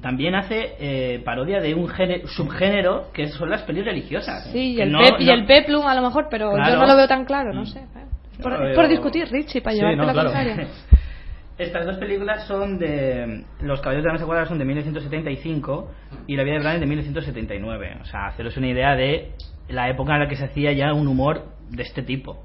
también 0.01 0.35
hace 0.35 0.75
eh, 0.79 1.21
parodia 1.25 1.59
de 1.59 1.73
un 1.73 1.87
género, 1.87 2.27
subgénero 2.27 3.11
que 3.13 3.27
son 3.29 3.49
las 3.49 3.63
pelis 3.63 3.83
religiosas. 3.85 4.49
Sí, 4.51 4.73
y 4.75 4.81
el, 4.81 4.91
no- 4.91 4.99
pep, 4.99 5.15
y 5.19 5.25
no- 5.25 5.33
el 5.33 5.45
peplum 5.45 5.85
a 5.87 5.95
lo 5.95 6.01
mejor, 6.01 6.27
pero 6.29 6.51
yo 6.55 6.75
no 6.77 6.85
lo 6.85 6.95
veo 6.95 7.07
tan 7.07 7.25
claro, 7.25 7.51
no 7.53 7.61
Mm. 7.61 7.65
sé. 7.65 7.79
Es 7.79 8.41
por, 8.41 8.73
Yo 8.75 8.87
discutir, 8.87 9.27
Richie, 9.31 9.61
para 9.61 9.73
Sí, 9.75 9.79
llevarte 9.81 10.05
la 10.05 10.13
claro. 10.13 10.31
contraria. 10.31 10.67
Estas 11.57 11.85
dos 11.85 11.95
películas 11.97 12.45
son 12.47 12.77
de. 12.77 13.45
Los 13.61 13.79
Caballeros 13.79 14.03
de 14.03 14.07
la 14.09 14.13
Mesa 14.13 14.25
Cuadrada 14.25 14.47
son 14.49 14.57
de 14.59 14.65
1975 14.65 15.89
y 16.27 16.35
La 16.35 16.43
vida 16.43 16.55
de 16.55 16.59
Brian 16.59 16.79
de 16.81 16.85
1979. 16.85 17.97
O 18.01 18.05
sea, 18.05 18.27
haceros 18.27 18.57
una 18.57 18.67
idea 18.67 18.93
de 18.95 19.31
la 19.69 19.89
época 19.89 20.15
en 20.15 20.19
la 20.19 20.27
que 20.27 20.35
se 20.35 20.43
hacía 20.43 20.73
ya 20.73 20.93
un 20.93 21.07
humor 21.07 21.45
de 21.69 21.83
este 21.83 22.01
tipo. 22.03 22.43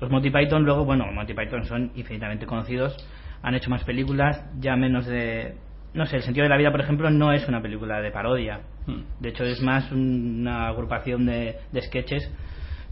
Los 0.00 0.10
Monty 0.10 0.28
Python, 0.30 0.64
luego, 0.64 0.84
bueno, 0.84 1.06
Monty 1.10 1.32
Python 1.32 1.64
son 1.64 1.92
infinitamente 1.94 2.44
conocidos, 2.44 2.94
han 3.42 3.54
hecho 3.54 3.70
más 3.70 3.82
películas, 3.84 4.44
ya 4.60 4.76
menos 4.76 5.06
de. 5.06 5.54
No 5.96 6.06
sé, 6.06 6.16
El 6.16 6.22
sentido 6.22 6.44
de 6.44 6.50
la 6.50 6.56
vida, 6.58 6.70
por 6.70 6.80
ejemplo, 6.80 7.10
no 7.10 7.32
es 7.32 7.48
una 7.48 7.60
película 7.62 8.00
de 8.00 8.10
parodia. 8.10 8.60
Hmm. 8.86 9.00
De 9.18 9.30
hecho, 9.30 9.44
es 9.44 9.60
más 9.62 9.90
una 9.90 10.68
agrupación 10.68 11.26
de, 11.26 11.56
de 11.72 11.82
sketches 11.82 12.30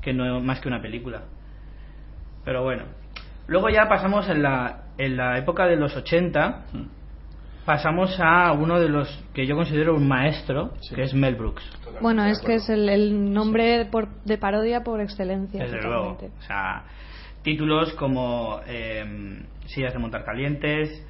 que 0.00 0.12
no 0.12 0.40
más 0.40 0.60
que 0.60 0.68
una 0.68 0.80
película. 0.82 1.22
Pero 2.44 2.62
bueno. 2.62 2.84
Luego 3.46 3.68
ya 3.68 3.88
pasamos 3.88 4.28
en 4.28 4.42
la, 4.42 4.84
en 4.98 5.16
la 5.16 5.38
época 5.38 5.66
de 5.66 5.76
los 5.76 5.94
80, 5.96 6.64
Mm. 6.72 6.82
pasamos 7.66 8.18
a 8.20 8.52
uno 8.52 8.80
de 8.80 8.88
los 8.88 9.08
que 9.34 9.46
yo 9.46 9.54
considero 9.54 9.94
un 9.94 10.08
maestro, 10.08 10.72
Sí. 10.80 10.94
que 10.94 11.02
es 11.02 11.14
Mel 11.14 11.34
Brooks. 11.34 11.62
Totalmente 11.72 12.00
Bueno, 12.02 12.24
es 12.24 12.40
que 12.40 12.54
es 12.54 12.68
el, 12.70 12.88
el 12.88 13.32
nombre 13.32 13.86
por- 13.86 14.08
de 14.24 14.38
parodia 14.38 14.82
por 14.82 15.00
excelencia. 15.02 15.62
Desde 15.62 15.82
luego. 15.82 16.18
O 16.38 16.42
sea, 16.42 16.84
títulos 17.42 17.92
como 17.94 18.60
eh, 18.66 19.42
Sillas 19.66 19.92
de 19.92 19.98
montar 19.98 20.24
calientes, 20.24 21.06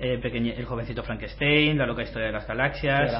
eh, 0.00 0.18
Pequeñe- 0.22 0.54
El 0.56 0.64
jovencito 0.64 1.02
Frankenstein, 1.02 1.76
La 1.78 1.86
loca 1.86 2.02
historia 2.02 2.26
de 2.28 2.32
las 2.32 2.46
galaxias. 2.46 3.12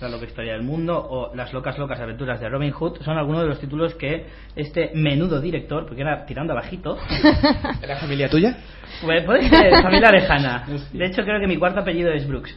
La 0.00 0.08
loca 0.10 0.26
historia 0.26 0.52
del 0.52 0.62
mundo 0.62 0.94
o 0.98 1.34
Las 1.34 1.52
locas 1.54 1.78
locas 1.78 1.98
aventuras 2.00 2.38
de 2.40 2.48
Robin 2.48 2.70
Hood 2.70 3.00
son 3.02 3.16
algunos 3.16 3.42
de 3.42 3.48
los 3.48 3.58
títulos 3.60 3.94
que 3.94 4.26
este 4.54 4.90
menudo 4.94 5.40
director, 5.40 5.86
porque 5.86 6.02
era 6.02 6.26
tirando 6.26 6.52
abajito, 6.52 6.98
¿Era 7.82 7.96
familia 7.96 8.28
tuya? 8.28 8.56
Pues 9.02 9.24
puede 9.24 9.48
ser 9.48 9.82
familia 9.82 10.10
lejana. 10.10 10.64
De 10.92 11.06
hecho, 11.06 11.22
creo 11.22 11.40
que 11.40 11.46
mi 11.46 11.56
cuarto 11.56 11.80
apellido 11.80 12.10
es 12.12 12.26
Brooks. 12.28 12.54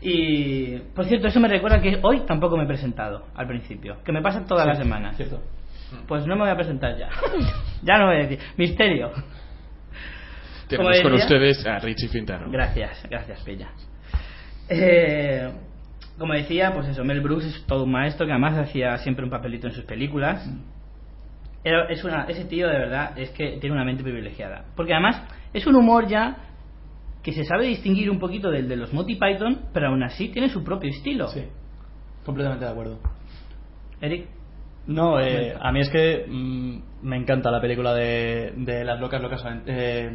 Y, 0.00 0.78
por 0.96 1.04
cierto, 1.04 1.28
eso 1.28 1.38
me 1.38 1.48
recuerda 1.48 1.80
que 1.80 1.98
hoy 2.02 2.20
tampoco 2.26 2.56
me 2.56 2.64
he 2.64 2.66
presentado 2.66 3.26
al 3.36 3.46
principio, 3.46 3.98
que 4.04 4.10
me 4.12 4.20
pasa 4.20 4.44
todas 4.46 4.66
las 4.66 4.78
semanas. 4.78 5.16
Cierto. 5.16 5.40
Pues 6.08 6.26
no 6.26 6.34
me 6.34 6.42
voy 6.42 6.50
a 6.50 6.56
presentar 6.56 6.96
ya. 6.98 7.08
ya 7.82 7.98
no 7.98 8.06
voy 8.06 8.16
a 8.16 8.18
decir. 8.20 8.38
Misterio. 8.56 9.12
Tenemos 10.76 11.00
con 11.02 11.12
ustedes 11.14 11.66
a 11.66 11.78
Richie 11.78 12.08
Fintano. 12.08 12.50
Gracias, 12.50 13.06
gracias, 13.08 13.42
Pella. 13.42 13.68
Eh, 14.68 15.50
como 16.18 16.34
decía, 16.34 16.72
pues 16.74 16.88
eso, 16.88 17.04
Mel 17.04 17.20
Brooks 17.20 17.44
es 17.46 17.66
todo 17.66 17.84
un 17.84 17.90
maestro 17.92 18.26
que 18.26 18.32
además 18.32 18.58
hacía 18.58 18.96
siempre 18.98 19.24
un 19.24 19.30
papelito 19.30 19.66
en 19.66 19.72
sus 19.72 19.84
películas. 19.84 20.48
Era- 21.64 21.86
Es 21.88 22.02
una, 22.04 22.24
ese 22.24 22.44
tío 22.44 22.68
de 22.68 22.78
verdad 22.78 23.18
es 23.18 23.30
que 23.30 23.58
tiene 23.60 23.74
una 23.74 23.84
mente 23.84 24.02
privilegiada. 24.02 24.64
Porque 24.76 24.92
además 24.92 25.22
es 25.52 25.66
un 25.66 25.76
humor 25.76 26.06
ya 26.08 26.36
que 27.22 27.32
se 27.32 27.44
sabe 27.44 27.66
distinguir 27.66 28.10
un 28.10 28.18
poquito 28.18 28.50
del 28.50 28.68
de 28.68 28.76
los 28.76 28.92
Monty 28.92 29.14
Python, 29.14 29.66
pero 29.72 29.88
aún 29.88 30.02
así 30.02 30.28
tiene 30.28 30.48
su 30.48 30.64
propio 30.64 30.90
estilo. 30.90 31.28
Sí, 31.28 31.44
completamente 32.24 32.64
de 32.64 32.70
acuerdo. 32.70 32.98
Eric, 34.00 34.26
No, 34.88 35.20
eh, 35.20 35.54
a 35.60 35.70
mí 35.70 35.80
es 35.80 35.88
que 35.90 36.24
mm, 36.28 36.78
me 37.02 37.16
encanta 37.16 37.52
la 37.52 37.60
película 37.60 37.94
de, 37.94 38.52
de 38.56 38.84
las 38.84 38.98
locas 38.98 39.22
locas 39.22 39.44
eh, 39.66 40.10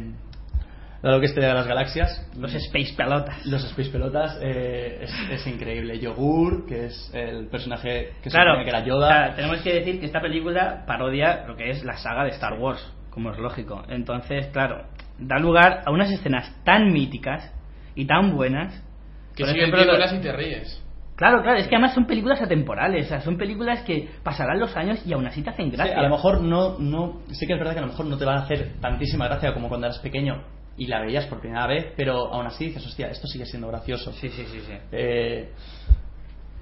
la 1.02 1.12
loca 1.12 1.26
historia 1.26 1.48
de 1.50 1.54
las 1.54 1.66
galaxias 1.66 2.28
los 2.36 2.52
Space 2.54 2.94
Pelotas. 2.96 3.46
los 3.46 3.64
Space 3.64 3.90
Pelotas 3.90 4.38
eh, 4.42 4.98
es, 5.02 5.12
es 5.30 5.46
increíble 5.46 5.98
Yogur 6.00 6.66
que 6.66 6.86
es 6.86 7.10
el 7.14 7.46
personaje 7.48 8.12
que 8.22 8.30
se 8.30 8.36
claro, 8.36 8.52
supone 8.52 8.64
que 8.64 8.70
era 8.70 8.80
o 8.80 8.86
Yoda 8.86 9.08
sea, 9.26 9.34
tenemos 9.36 9.60
que 9.62 9.74
decir 9.74 10.00
que 10.00 10.06
esta 10.06 10.20
película 10.20 10.84
parodia 10.86 11.44
lo 11.46 11.56
que 11.56 11.70
es 11.70 11.84
la 11.84 11.96
saga 11.98 12.24
de 12.24 12.30
Star 12.30 12.54
Wars, 12.58 12.84
como 13.10 13.30
es 13.32 13.38
lógico. 13.38 13.82
Entonces, 13.88 14.46
claro, 14.48 14.86
da 15.18 15.38
lugar 15.38 15.82
a 15.86 15.90
unas 15.92 16.10
escenas 16.10 16.52
tan 16.64 16.92
míticas 16.92 17.52
y 17.94 18.06
tan 18.06 18.34
buenas. 18.36 18.74
Que 19.36 19.44
Por 19.44 19.52
siguen 19.52 19.68
ejemplo, 19.68 19.78
lo- 19.84 19.98
viéndolas 19.98 20.12
y 20.14 20.18
te 20.20 20.32
ríes. 20.32 20.84
Claro, 21.16 21.42
claro, 21.42 21.58
es 21.58 21.66
que 21.66 21.74
además 21.74 21.94
son 21.94 22.06
películas 22.06 22.40
atemporales, 22.42 23.06
o 23.06 23.08
sea, 23.08 23.20
son 23.20 23.36
películas 23.36 23.82
que 23.82 24.08
pasarán 24.22 24.60
los 24.60 24.76
años 24.76 25.04
y 25.04 25.12
aún 25.12 25.26
así 25.26 25.42
te 25.42 25.50
hacen 25.50 25.70
Sí, 25.70 25.76
gracia. 25.76 25.98
a 25.98 26.02
lo 26.02 26.10
mejor 26.10 26.40
no, 26.42 26.78
no 26.78 27.20
sí 27.30 27.44
que 27.46 27.54
es 27.54 27.58
verdad 27.58 27.72
que 27.72 27.78
a 27.78 27.82
lo 27.82 27.88
mejor 27.88 28.06
no 28.06 28.16
te 28.16 28.24
van 28.24 28.38
a 28.38 28.42
hacer 28.42 28.74
tantísima 28.80 29.26
gracia 29.26 29.52
como 29.52 29.68
cuando 29.68 29.86
eras 29.88 29.98
pequeño 29.98 30.42
y 30.78 30.86
la 30.86 31.00
veías 31.02 31.26
por 31.26 31.40
primera 31.40 31.66
vez 31.66 31.92
pero 31.96 32.32
aún 32.32 32.46
así 32.46 32.66
dices 32.66 32.86
hostia 32.86 33.08
esto 33.08 33.26
sigue 33.26 33.44
siendo 33.46 33.68
gracioso 33.68 34.12
Sí, 34.12 34.28
sí, 34.28 34.44
sí, 34.50 34.60
sí. 34.60 34.72
Eh, 34.92 35.50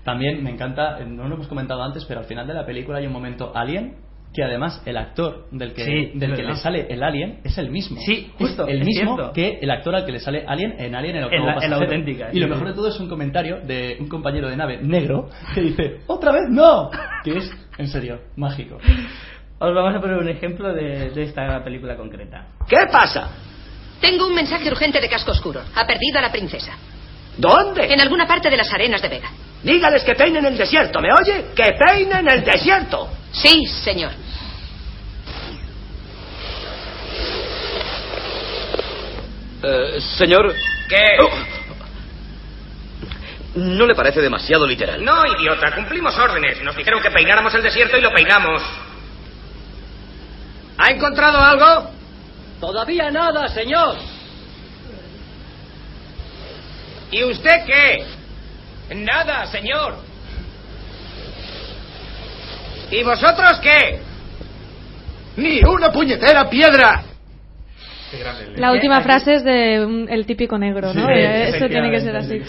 también 0.05 0.43
me 0.43 0.51
encanta, 0.51 1.01
no 1.05 1.27
lo 1.29 1.35
hemos 1.35 1.49
comentado 1.49 1.83
antes, 1.83 2.05
pero 2.05 2.21
al 2.21 2.27
final 2.27 2.47
de 2.47 2.55
la 2.55 2.65
película 2.65 2.99
hay 2.99 3.07
un 3.07 3.13
momento 3.13 3.51
alien 3.55 3.97
que 4.33 4.45
además 4.45 4.83
el 4.87 4.97
actor 4.99 5.47
del 5.51 5.73
que, 5.73 5.85
Sí, 5.85 6.11
del 6.19 6.35
que 6.37 6.43
le 6.43 6.55
sale 6.57 6.87
el 6.91 7.03
alien 7.03 7.41
es 7.43 7.57
el 7.59 7.71
mismo. 7.71 7.99
Sí, 8.03 8.31
justo, 8.39 8.67
el 8.69 8.85
mismo 8.85 9.17
cierto. 9.17 9.33
que 9.33 9.59
el 9.63 9.71
actor 9.71 9.95
al 9.97 10.05
que 10.05 10.13
le 10.13 10.21
sale 10.21 10.45
Alien 10.47 10.75
en 10.79 10.95
Alien 10.95 11.17
el 11.17 11.25
octavo 11.25 11.41
En 11.43 11.47
la- 11.47 11.53
en 11.55 11.57
la 11.57 11.77
pasajero. 11.79 11.85
auténtica, 11.87 12.29
Y 12.33 12.39
lo 12.41 12.49
mejor 12.49 12.69
de 12.69 12.75
todo 12.75 12.89
es 12.89 13.01
un 13.01 13.09
comentario 13.09 13.61
de 13.63 13.97
un 13.99 14.09
compañero 14.09 14.49
de 14.51 14.57
nave 14.57 14.79
negro 14.83 15.31
que 15.55 15.61
dice, 15.63 16.01
¡otra 16.07 16.33
vez 16.33 16.43
no! 16.51 16.91
Que 17.25 17.39
es, 17.39 17.51
en 17.79 17.89
serio, 17.89 18.21
mágico. 18.37 18.77
Os 19.59 19.75
vamos 19.75 19.95
a 19.97 20.01
poner 20.01 20.19
un 20.19 20.29
ejemplo 20.29 20.73
de, 20.75 21.11
de 21.11 21.23
esta 21.23 21.65
película 21.65 21.97
concreta. 21.97 22.49
¿Qué 22.69 22.77
pasa? 22.93 23.31
Tengo 24.01 24.27
un 24.27 24.35
mensaje 24.35 24.69
urgente 24.69 25.01
de 25.01 25.09
casco 25.09 25.33
oscuro. 25.33 25.63
Ha 25.75 25.87
perdido 25.87 26.19
a 26.19 26.23
la 26.23 26.33
princesa. 26.33 26.73
¿Dónde? 27.37 27.93
En 27.93 28.01
alguna 28.01 28.27
parte 28.27 28.51
de 28.51 28.57
las 28.57 28.73
arenas 28.73 29.03
de 29.03 29.09
Vega. 29.09 29.31
Dígales 29.63 30.05
que 30.05 30.15
peinen 30.15 30.45
el 30.45 30.57
desierto, 30.57 31.01
¿me 31.01 31.13
oye? 31.13 31.47
¡Que 31.55 31.73
peinen 31.73 32.29
el 32.29 32.45
desierto! 32.45 33.09
Sí, 33.33 33.65
señor. 33.67 34.13
Eh, 39.63 40.01
señor, 40.17 40.55
¿Qué? 40.89 41.19
¿no 43.57 43.87
le 43.87 43.95
parece 43.95 44.21
demasiado 44.21 44.67
literal? 44.67 45.03
No, 45.05 45.25
idiota, 45.27 45.75
cumplimos 45.75 46.17
órdenes. 46.19 46.63
Nos 46.63 46.77
dijeron 46.77 47.03
que 47.03 47.11
peináramos 47.11 47.55
el 47.55 47.63
desierto 47.63 47.97
y 47.97 48.03
lo 48.03 48.13
peinamos. 48.13 48.63
¿Ha 50.79 50.91
encontrado 50.91 51.39
algo? 51.41 51.91
Todavía 52.61 53.11
nada, 53.11 53.49
señor. 53.49 53.97
¿Y 57.11 57.23
usted 57.25 57.65
qué? 57.67 58.95
Nada, 58.95 59.47
señor. 59.47 59.97
¿Y 62.91 63.03
vosotros 63.03 63.59
qué? 63.63 63.99
¡Ni 65.37 65.61
una 65.65 65.91
puñetera 65.91 66.49
piedra! 66.49 67.03
La 68.57 68.73
última 68.73 69.01
frase 69.03 69.35
es 69.35 69.45
de 69.45 69.85
un- 69.85 70.09
el 70.09 70.25
típico 70.25 70.57
negro, 70.57 70.95
¿no? 70.95 71.07
Sí, 71.07 71.13
Eh, 71.13 71.49
Eso 71.49 71.67
tiene 71.69 71.91
que 71.91 72.01
ser 72.01 72.17
así. 72.17 72.41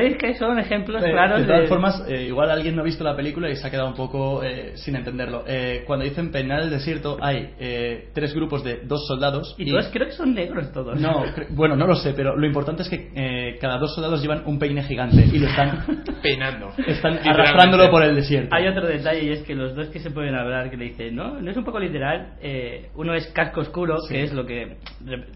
Tiene 0.00 0.16
que 0.16 0.16
ser 0.16 0.16
así. 0.16 0.16
¿Veis 0.16 0.16
que 0.18 0.34
son 0.38 0.58
ejemplos 0.58 1.02
Eh, 1.04 1.10
claros 1.10 1.40
de 1.40 1.46
todas 1.46 1.62
de- 1.62 1.66
formas, 1.68 2.04
eh, 2.08 2.24
igual 2.28 2.50
alguien 2.50 2.74
no 2.76 2.82
ha 2.82 2.84
visto 2.84 3.04
la 3.04 3.16
película 3.16 3.50
y 3.50 3.56
se 3.56 3.66
ha 3.66 3.70
quedado 3.70 3.88
un 3.88 3.94
poco 3.94 4.42
eh, 4.42 4.72
sin 4.76 4.96
entenderlo. 4.96 5.44
Eh, 5.46 5.84
cuando 5.86 6.04
dicen 6.04 6.30
peinar 6.30 6.60
el 6.60 6.70
desierto, 6.70 7.16
hay 7.20 7.50
eh, 7.58 8.08
tres 8.14 8.34
grupos 8.34 8.62
de 8.64 8.80
dos 8.84 9.06
soldados. 9.06 9.54
Y 9.58 9.70
todos 9.70 9.88
creo 9.92 10.06
que 10.06 10.12
son 10.12 10.34
negros 10.34 10.72
todos. 10.72 11.00
No, 11.00 11.24
bueno, 11.50 11.76
no 11.76 11.86
lo 11.86 11.94
sé, 11.96 12.12
pero 12.14 12.36
lo 12.36 12.46
importante 12.46 12.82
es 12.82 12.88
que 12.88 13.10
eh, 13.14 13.58
cada 13.60 13.78
dos 13.78 13.94
soldados 13.94 14.20
llevan 14.22 14.42
un 14.46 14.58
peine 14.58 14.82
gigante 14.82 15.24
y 15.32 15.38
lo 15.38 15.46
están, 15.48 15.84
Peinando. 16.22 16.72
están 16.86 17.18
arrastrándolo 17.26 17.90
por 17.90 18.02
el 18.02 18.14
desierto. 18.14 18.54
Hay 18.54 18.66
otro 18.68 18.86
detalle 18.86 19.24
y 19.24 19.30
es 19.30 19.42
que 19.42 19.54
los 19.54 19.74
dos 19.74 19.88
que 19.88 20.00
se 20.00 20.10
pueden 20.10 20.34
hablar 20.34 20.70
que 20.70 20.76
le 20.76 20.86
dicen, 20.86 21.14
no, 21.14 21.40
no 21.40 21.50
es 21.50 21.56
un 21.56 21.64
poco 21.64 21.78
literal. 21.78 22.34
eh, 22.40 22.88
uno 22.94 23.14
es 23.14 23.26
Casco 23.28 23.60
Oscuro, 23.60 23.98
Sí. 24.08 24.14
que 24.14 24.22
es 24.24 24.32
lo 24.32 24.46
que 24.46 24.76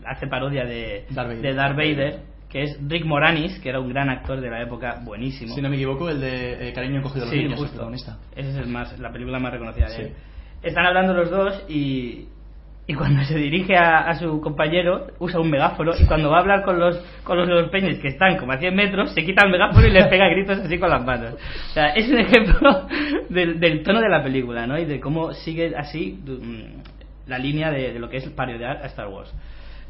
hace 0.07 0.27
parodia 0.27 0.64
de 0.64 1.05
Darth 1.11 1.29
Vader. 1.29 1.42
de 1.42 1.55
Darth 1.55 1.77
Vader, 1.77 2.14
que 2.51 2.63
es 2.65 2.79
Rick 2.89 3.05
Moranis, 3.05 3.59
que 3.61 3.69
era 3.69 3.79
un 3.81 3.89
gran 3.89 4.11
actor 4.11 4.41
de 4.41 4.51
la 4.51 4.61
época, 4.63 5.01
buenísimo. 5.05 5.55
Si 5.55 5.63
no 5.63 5.69
me 5.71 5.77
equivoco, 5.77 6.09
el 6.11 6.21
de 6.21 6.69
eh, 6.69 6.73
Cariño 6.73 6.99
encogido 6.99 7.23
a 7.23 7.27
los 7.27 7.33
Sí, 7.35 7.43
niños, 7.43 7.59
justo. 7.59 7.73
protagonista. 7.75 8.19
Ese 8.35 8.51
es 8.51 8.57
el 8.57 8.67
más, 8.67 8.99
la 8.99 9.13
película 9.13 9.39
más 9.39 9.53
reconocida 9.53 9.87
de 9.87 9.95
Sí. 9.95 10.03
él. 10.03 10.13
Están 10.63 10.85
hablando 10.85 11.15
los 11.15 11.31
dos 11.31 11.65
y, 11.69 12.27
y 12.87 12.95
cuando 12.95 13.23
se 13.25 13.37
dirige 13.39 13.77
a, 13.77 14.01
a 14.01 14.15
su 14.17 14.41
compañero 14.41 15.07
usa 15.21 15.39
un 15.41 15.49
megáfono 15.49 15.93
y 15.99 16.05
cuando 16.07 16.29
va 16.31 16.39
a 16.39 16.41
hablar 16.41 16.65
con 16.65 16.79
los, 16.81 16.99
con 17.23 17.39
los 17.39 17.49
los 17.49 17.71
peines 17.71 17.99
que 18.01 18.09
están 18.09 18.37
como 18.37 18.53
a 18.53 18.59
100 18.59 18.75
metros 18.75 19.13
se 19.15 19.25
quita 19.25 19.47
el 19.47 19.53
megáfono 19.53 19.87
y 19.87 19.91
le 19.91 20.05
pega 20.07 20.29
gritos 20.29 20.59
así 20.59 20.77
con 20.79 20.91
las 20.91 21.05
manos. 21.05 21.35
O 21.35 21.73
sea, 21.73 21.91
es 21.95 22.11
un 22.11 22.19
ejemplo 22.19 22.87
del, 23.31 23.61
del 23.61 23.83
tono 23.85 24.01
de 24.01 24.09
la 24.09 24.23
película 24.23 24.67
¿no? 24.67 24.77
y 24.77 24.85
de 24.87 24.99
cómo 24.99 25.33
sigue 25.33 25.73
así 25.77 26.19
mm, 26.27 27.29
la 27.31 27.39
línea 27.39 27.71
de, 27.71 27.93
de 27.93 27.99
lo 28.01 28.09
que 28.11 28.17
es 28.19 28.29
parodiar 28.31 28.79
a 28.79 28.87
Star 28.87 29.07
Wars. 29.09 29.33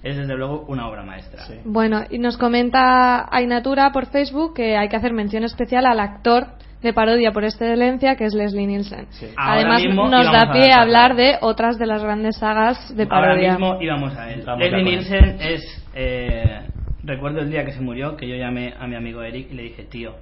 Es 0.03 0.17
desde 0.17 0.35
luego 0.35 0.65
una 0.69 0.89
obra 0.89 1.03
maestra. 1.03 1.45
Sí. 1.45 1.55
Bueno, 1.65 2.03
y 2.09 2.19
nos 2.19 2.39
comenta 2.39 3.27
Ainatura 3.35 3.93
por 3.93 4.07
Facebook 4.07 4.55
que 4.55 4.77
hay 4.77 4.89
que 4.89 4.97
hacer 4.97 5.13
mención 5.13 5.45
especial 5.45 5.85
al 5.87 6.01
actor 6.01 6.47
de 6.83 6.95
parodia 6.95 7.33
por 7.33 7.45
excelencia 7.45 8.17
que 8.17 8.25
es 8.25 8.35
Leslie 8.35 8.67
Nielsen. 8.67 9.07
Sí. 9.11 9.27
Ahora 9.37 9.75
Además, 9.75 10.11
nos 10.11 10.33
da 10.33 10.43
a 10.43 10.53
pie 10.53 10.73
a 10.73 10.81
hablar 10.81 11.15
de 11.15 11.37
otras 11.43 11.79
de 11.79 11.87
las 11.87 12.03
grandes 12.03 12.39
sagas 12.39 12.97
de 12.97 13.03
Ahora 13.03 13.29
parodia. 13.29 13.51
mismo 13.51 13.77
íbamos 13.83 14.17
a 14.17 14.31
él. 14.31 14.43
Vamos 14.47 14.61
Leslie 14.61 14.79
él. 14.79 14.85
Nielsen 14.85 15.37
es. 15.41 15.87
eh, 15.95 16.61
recuerdo 17.05 17.41
el 17.41 17.51
día 17.51 17.65
que 17.65 17.73
se 17.73 17.81
murió 17.81 18.17
que 18.17 18.27
yo 18.27 18.37
llamé 18.37 18.75
a 18.79 18.87
mi 18.87 18.97
amigo 18.97 19.23
Eric 19.23 19.49
y 19.51 19.55
le 19.55 19.63
dije, 19.65 19.85
tío, 19.85 20.15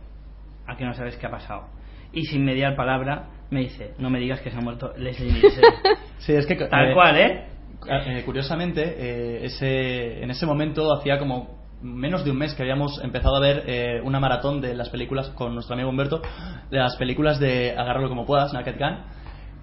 aquí 0.66 0.84
no 0.84 0.94
sabes 0.94 1.16
qué 1.16 1.26
ha 1.26 1.30
pasado. 1.30 1.66
Y 2.12 2.24
sin 2.24 2.44
mediar 2.44 2.74
palabra 2.74 3.26
me 3.50 3.60
dice, 3.60 3.92
no 3.98 4.10
me 4.10 4.18
digas 4.18 4.40
que 4.40 4.50
se 4.50 4.56
ha 4.56 4.60
muerto 4.60 4.92
Leslie 4.96 5.32
Nielsen. 5.32 5.64
Sí, 6.18 6.32
es 6.32 6.46
que. 6.46 6.56
Tal 6.56 6.90
eh, 6.90 6.94
cual, 6.94 7.16
¿eh? 7.16 7.44
Eh, 7.86 8.22
curiosamente, 8.24 8.82
eh, 8.82 9.44
ese, 9.44 10.22
en 10.22 10.30
ese 10.30 10.46
momento 10.46 10.92
hacía 10.92 11.18
como 11.18 11.58
menos 11.80 12.24
de 12.24 12.32
un 12.32 12.38
mes 12.38 12.54
que 12.54 12.62
habíamos 12.62 13.00
empezado 13.04 13.36
a 13.36 13.40
ver 13.40 13.62
eh, 13.66 14.00
una 14.02 14.18
maratón 14.18 14.60
de 14.60 14.74
las 14.74 14.88
películas 14.88 15.28
con 15.30 15.54
nuestro 15.54 15.74
amigo 15.74 15.88
Humberto, 15.88 16.20
de 16.70 16.78
las 16.78 16.96
películas 16.96 17.38
de 17.38 17.72
Agárralo 17.72 18.08
como 18.08 18.26
puedas, 18.26 18.52
Naked 18.52 18.78
Gun. 18.78 18.96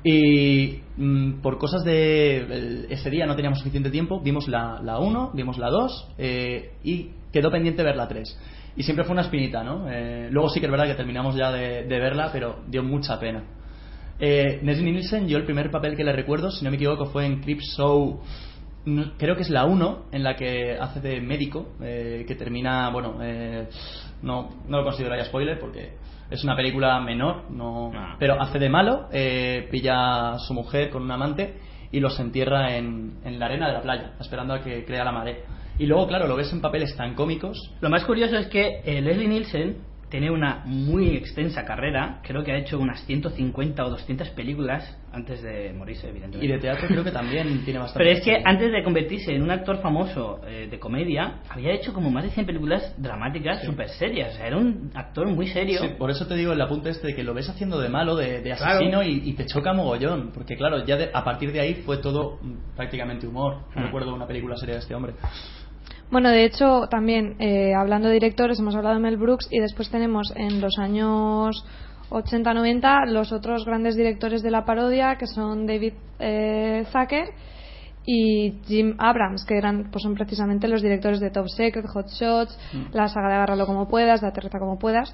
Y 0.04 0.82
mm, 0.97 1.41
por 1.41 1.58
cosas 1.58 1.84
de 1.84 2.86
ese 2.89 3.10
día 3.10 3.25
no 3.25 3.36
teníamos 3.36 3.60
suficiente 3.60 3.89
tiempo, 3.89 4.21
vimos 4.21 4.47
la 4.47 4.99
1, 4.99 5.32
vimos 5.34 5.58
la 5.58 5.69
2 5.69 6.15
y 6.84 7.10
quedó 7.34 7.51
pendiente 7.51 7.84
ver 7.84 7.97
la 7.97 8.08
3. 8.08 8.39
Y 8.78 8.84
siempre 8.84 9.06
fue 9.06 9.13
una 9.13 9.21
espinita, 9.21 9.63
¿no? 9.63 9.89
Eh, 9.89 10.28
luego 10.32 10.49
sí 10.49 10.60
que 10.60 10.65
es 10.65 10.71
verdad 10.71 10.86
que 10.86 10.95
terminamos 10.95 11.36
ya 11.36 11.51
de, 11.51 11.84
de 11.84 11.99
verla, 11.99 12.30
pero 12.32 12.60
dio 12.67 12.84
mucha 12.84 13.19
pena. 13.19 13.43
Eh, 14.19 14.60
Leslie 14.63 14.91
Nielsen, 14.91 15.28
yo 15.28 15.38
el 15.38 15.43
primer 15.45 15.69
papel 15.71 15.95
que 15.95 16.04
le 16.04 16.13
recuerdo, 16.13 16.51
si 16.51 16.63
no 16.63 16.71
me 16.71 16.78
equivoco, 16.78 17.06
fue 17.08 17.25
en 17.25 17.41
Crip 17.41 17.60
Show, 17.75 18.21
no- 18.86 19.13
creo 19.17 19.36
que 19.36 19.41
es 19.41 19.49
la 19.49 19.65
1, 19.65 20.06
en 20.12 20.23
la 20.23 20.36
que 20.36 20.78
hace 20.80 21.01
de 21.01 21.19
médico, 21.21 21.73
eh, 21.82 22.23
que 22.28 22.36
termina, 22.36 22.89
bueno, 22.91 23.17
eh, 23.21 23.67
no, 24.21 24.49
no 24.67 24.78
lo 24.78 24.84
consideraría 24.84 25.25
spoiler 25.25 25.60
porque 25.60 25.93
es 26.30 26.43
una 26.43 26.56
película 26.56 26.99
menor, 27.01 27.51
no, 27.51 27.91
Ah. 27.93 28.15
pero 28.19 28.41
hace 28.41 28.58
de 28.58 28.69
malo, 28.69 29.08
eh, 29.12 29.67
pilla 29.69 30.34
a 30.34 30.39
su 30.39 30.54
mujer 30.54 30.89
con 30.89 31.04
un 31.04 31.12
amante 31.12 31.56
y 31.91 31.99
los 31.99 32.19
entierra 32.19 32.75
en, 32.78 33.19
en 33.25 33.38
la 33.39 33.45
arena 33.47 33.67
de 33.67 33.73
la 33.73 33.82
playa, 33.82 34.13
esperando 34.19 34.54
a 34.54 34.62
que 34.62 34.86
crea 34.86 35.04
la 35.04 35.12
marea. 35.12 35.38
Y 35.78 35.88
luego, 35.88 36.08
claro, 36.08 36.25
lo 36.28 36.38
ves 36.38 36.51
en 36.54 36.62
papeles 36.62 36.95
tan 36.95 37.15
cómicos 37.15 37.58
Lo 37.82 37.89
más 37.89 38.06
curioso 38.06 38.38
es 38.38 38.47
que 38.47 38.80
eh, 38.86 39.01
Leslie 39.01 39.28
Nielsen 39.28 39.78
tiene 40.15 40.32
una 40.32 40.62
muy 40.63 41.10
extensa 41.17 41.65
carrera. 41.65 42.21
Creo 42.23 42.41
que 42.41 42.54
ha 42.54 42.58
hecho 42.58 42.80
unas 42.80 43.04
150 43.06 43.84
o 43.86 43.89
200 43.89 44.30
películas 44.30 44.97
antes 45.12 45.41
de 45.41 45.73
morirse, 45.73 46.08
evidentemente. 46.08 46.45
y 46.45 46.49
de 46.54 46.58
teatro 46.58 46.88
creo 46.88 47.04
que 47.04 47.12
también 47.12 47.63
tiene 47.65 47.80
bastante. 47.80 47.99
Pero 48.06 48.17
es 48.17 48.23
que 48.23 48.41
antes 48.45 48.71
de 48.71 48.82
convertirse 48.82 49.34
en 49.36 49.43
un 49.43 49.51
actor 49.51 49.82
famoso 49.82 50.39
eh, 50.47 50.67
de 50.71 50.80
comedia, 50.80 51.39
había 51.49 51.73
hecho 51.73 51.91
como 51.93 52.10
más 52.12 52.23
de 52.23 52.30
100 52.30 52.45
películas 52.45 52.95
dramáticas 52.97 53.60
Sí. 53.60 53.65
súper 53.67 53.89
serias. 53.89 54.34
O 54.34 54.38
sea, 54.38 54.47
era 54.47 54.56
un 54.58 54.89
actor 54.93 55.28
muy 55.28 55.47
serio. 55.47 55.82
Sí, 55.82 55.89
por 55.97 56.10
eso 56.12 56.25
te 56.28 56.36
digo 56.36 56.54
el 56.54 56.62
apunte 56.62 56.89
este 56.91 57.08
de 57.08 57.15
que 57.15 57.23
lo 57.23 57.34
ves 57.34 57.49
haciendo 57.49 57.78
de 57.82 57.89
malo, 57.89 58.15
de, 58.15 58.41
de 58.41 58.56
Claro. 58.56 58.75
asesino 58.75 59.04
y, 59.04 59.21
y 59.25 59.34
te 59.34 59.45
choca 59.47 59.73
mogollón. 59.73 60.32
Porque 60.34 60.56
claro, 60.56 60.86
ya 60.86 60.95
de- 60.95 61.10
a 61.13 61.25
partir 61.25 61.51
de 61.51 61.60
ahí 61.60 61.73
fue 61.86 61.97
todo 61.97 62.39
mm, 62.41 62.75
prácticamente 62.78 63.28
humor. 63.28 63.63
No 63.75 63.82
Hmm. 63.82 63.86
recuerdo 63.88 64.13
una 64.13 64.28
película 64.28 64.56
seria 64.56 64.75
de 64.75 64.80
este 64.80 64.95
hombre. 64.95 65.13
Bueno, 66.12 66.30
de 66.30 66.46
hecho, 66.46 66.88
también 66.89 67.36
eh, 67.39 67.74
hablando 67.74 68.08
de 68.08 68.13
directores, 68.13 68.60
hemos 68.60 68.76
hablado 68.76 68.95
de 68.95 69.01
Mel 69.01 69.18
Brooks 69.18 69.47
y 69.51 69.60
después 69.60 69.89
tenemos 69.89 70.32
en 70.36 70.62
los 70.62 70.78
años 70.78 71.66
80-90 72.10 73.08
los 73.08 73.32
otros 73.32 73.66
grandes 73.66 73.95
directores 73.95 74.43
de 74.43 74.51
la 74.51 74.66
parodia 74.66 75.16
que 75.18 75.26
son 75.28 75.66
David 75.66 75.93
eh, 76.20 76.86
Zucker 76.91 77.30
y 78.06 78.60
Jim 78.68 78.95
Abrams, 78.99 79.45
que 79.45 79.58
eran 79.58 79.89
pues 79.91 80.03
son 80.03 80.14
precisamente 80.14 80.68
los 80.68 80.84
directores 80.84 81.20
de 81.20 81.32
Top 81.32 81.47
Secret, 81.47 81.88
Hot 81.88 82.08
Shots, 82.10 82.58
la 82.93 83.08
saga 83.08 83.30
de 83.30 83.34
Agárralo 83.34 83.66
como 83.66 83.88
puedas, 83.88 84.22
de 84.22 84.28
Aterriza 84.28 84.60
como 84.60 84.78
puedas. 84.78 85.14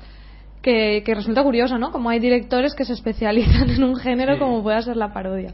Que, 0.62 1.02
que 1.04 1.16
resulta 1.16 1.42
curioso, 1.42 1.80
¿no? 1.80 1.92
Como 1.92 2.12
hay 2.12 2.20
directores 2.20 2.76
que 2.76 2.86
se 2.86 2.94
especializan 2.94 3.70
en 3.76 3.84
un 3.84 3.96
género 3.96 4.34
Sí. 4.34 4.40
como 4.40 4.62
pueda 4.62 4.82
ser 4.82 4.96
la 4.98 5.12
parodia. 5.12 5.54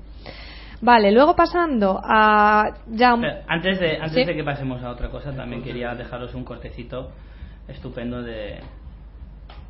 Vale, 0.81 1.11
luego 1.11 1.35
pasando 1.35 1.99
a 2.03 2.71
ya 2.87 3.13
un- 3.15 3.25
antes 3.47 3.79
de, 3.79 3.97
antes 3.97 4.13
Sí. 4.13 4.25
de 4.25 4.35
que 4.35 4.43
pasemos 4.43 4.83
a 4.83 4.91
otra 4.91 5.09
cosa, 5.09 5.31
también 5.31 5.63
quería 5.63 5.95
dejaros 5.95 6.33
un 6.35 6.43
cortecito 6.43 7.11
estupendo 7.67 8.21
de. 8.21 8.59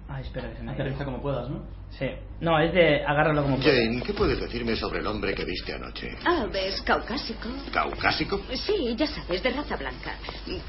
Ay, 0.10 0.22
espera 0.24 0.50
que 0.50 0.58
se 0.58 0.64
me. 0.64 0.72
Aterriza 0.72 1.06
como 1.06 1.22
puedas, 1.22 1.50
¿no? 1.50 1.60
Sí. 1.92 2.10
No, 2.40 2.60
es 2.60 2.72
de 2.74 3.04
agárralo 3.04 3.44
como 3.44 3.58
puedas. 3.58 3.74
Jane, 3.74 4.02
¿qué 4.06 4.14
puedes 4.14 4.40
decirme 4.40 4.76
sobre 4.76 5.00
el 5.00 5.08
hombre 5.08 5.34
que 5.34 5.44
viste 5.44 5.74
anoche? 5.74 6.10
Ah, 6.26 6.46
es 6.54 6.82
caucásico. 6.84 7.50
¿Caucásico? 7.74 8.40
Sí, 8.54 8.94
ya 8.96 9.08
sabes, 9.08 9.42
de 9.42 9.50
raza 9.52 9.76
blanca. 9.76 10.12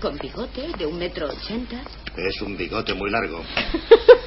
Con 0.01 0.17
bigote, 0.19 0.63
de 0.79 0.87
un 0.87 0.99
metro 0.99 1.27
ochenta. 1.29 1.77
Es 2.17 2.41
un 2.43 2.57
bigote 2.57 2.95
muy 2.95 3.11
largo. 3.11 3.43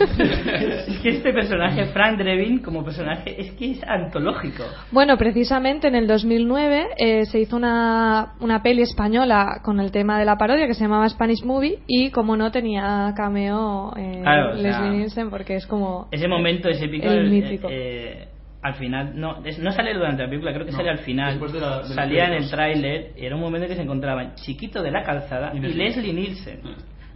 Es 0.01 0.99
que 1.01 1.09
este 1.09 1.31
personaje, 1.31 1.85
Frank 1.87 2.17
Drebin, 2.17 2.59
como 2.59 2.83
personaje, 2.83 3.39
es 3.39 3.51
que 3.53 3.71
es 3.71 3.83
antológico. 3.83 4.63
Bueno, 4.91 5.15
precisamente 5.17 5.87
en 5.87 5.95
el 5.95 6.07
2009 6.07 6.87
eh, 6.97 7.25
se 7.25 7.39
hizo 7.39 7.55
una, 7.55 8.33
una 8.39 8.63
peli 8.63 8.81
española 8.81 9.61
con 9.63 9.79
el 9.79 9.91
tema 9.91 10.17
de 10.19 10.25
la 10.25 10.37
parodia 10.37 10.65
que 10.67 10.73
se 10.73 10.81
llamaba 10.81 11.07
Spanish 11.09 11.43
Movie 11.43 11.79
y 11.87 12.09
como 12.09 12.35
no 12.35 12.51
tenía 12.51 13.13
cameo 13.15 13.93
eh, 13.95 14.19
Claro, 14.23 14.53
o 14.53 14.57
sea, 14.57 14.61
Leslie 14.63 14.89
Nielsen 14.97 15.29
porque 15.29 15.55
es 15.55 15.67
como 15.67 16.07
Ese 16.11 16.27
momento 16.27 16.67
es 16.69 16.81
épico. 16.81 17.07
el 17.07 17.30
mítico. 17.31 17.67
eh, 17.71 18.27
al 18.63 18.75
final, 18.75 19.13
no, 19.19 19.43
es- 19.43 19.57
no 19.57 19.71
sale 19.71 19.91
durante 19.93 20.21
la 20.23 20.29
película, 20.29 20.53
creo 20.53 20.65
que 20.65 20.71
No, 20.71 20.77
sale 20.77 20.91
al 20.91 20.99
final. 20.99 21.31
después 21.31 21.51
de 21.51 21.59
la- 21.61 21.77
de 21.77 21.81
los 21.81 21.95
salía 21.95 22.25
en 22.25 22.33
el 22.33 22.49
tráiler 22.49 23.11
y 23.17 23.25
era 23.25 23.35
un 23.35 23.41
momento 23.41 23.67
que 23.67 23.75
se 23.75 23.81
encontraban 23.81 24.35
Chiquito 24.35 24.83
de 24.83 24.91
la 24.91 25.01
Calzada 25.03 25.51
Y 25.55 25.57
y 25.57 25.61
Leslie. 25.61 26.13
Nielsen. 26.13 26.59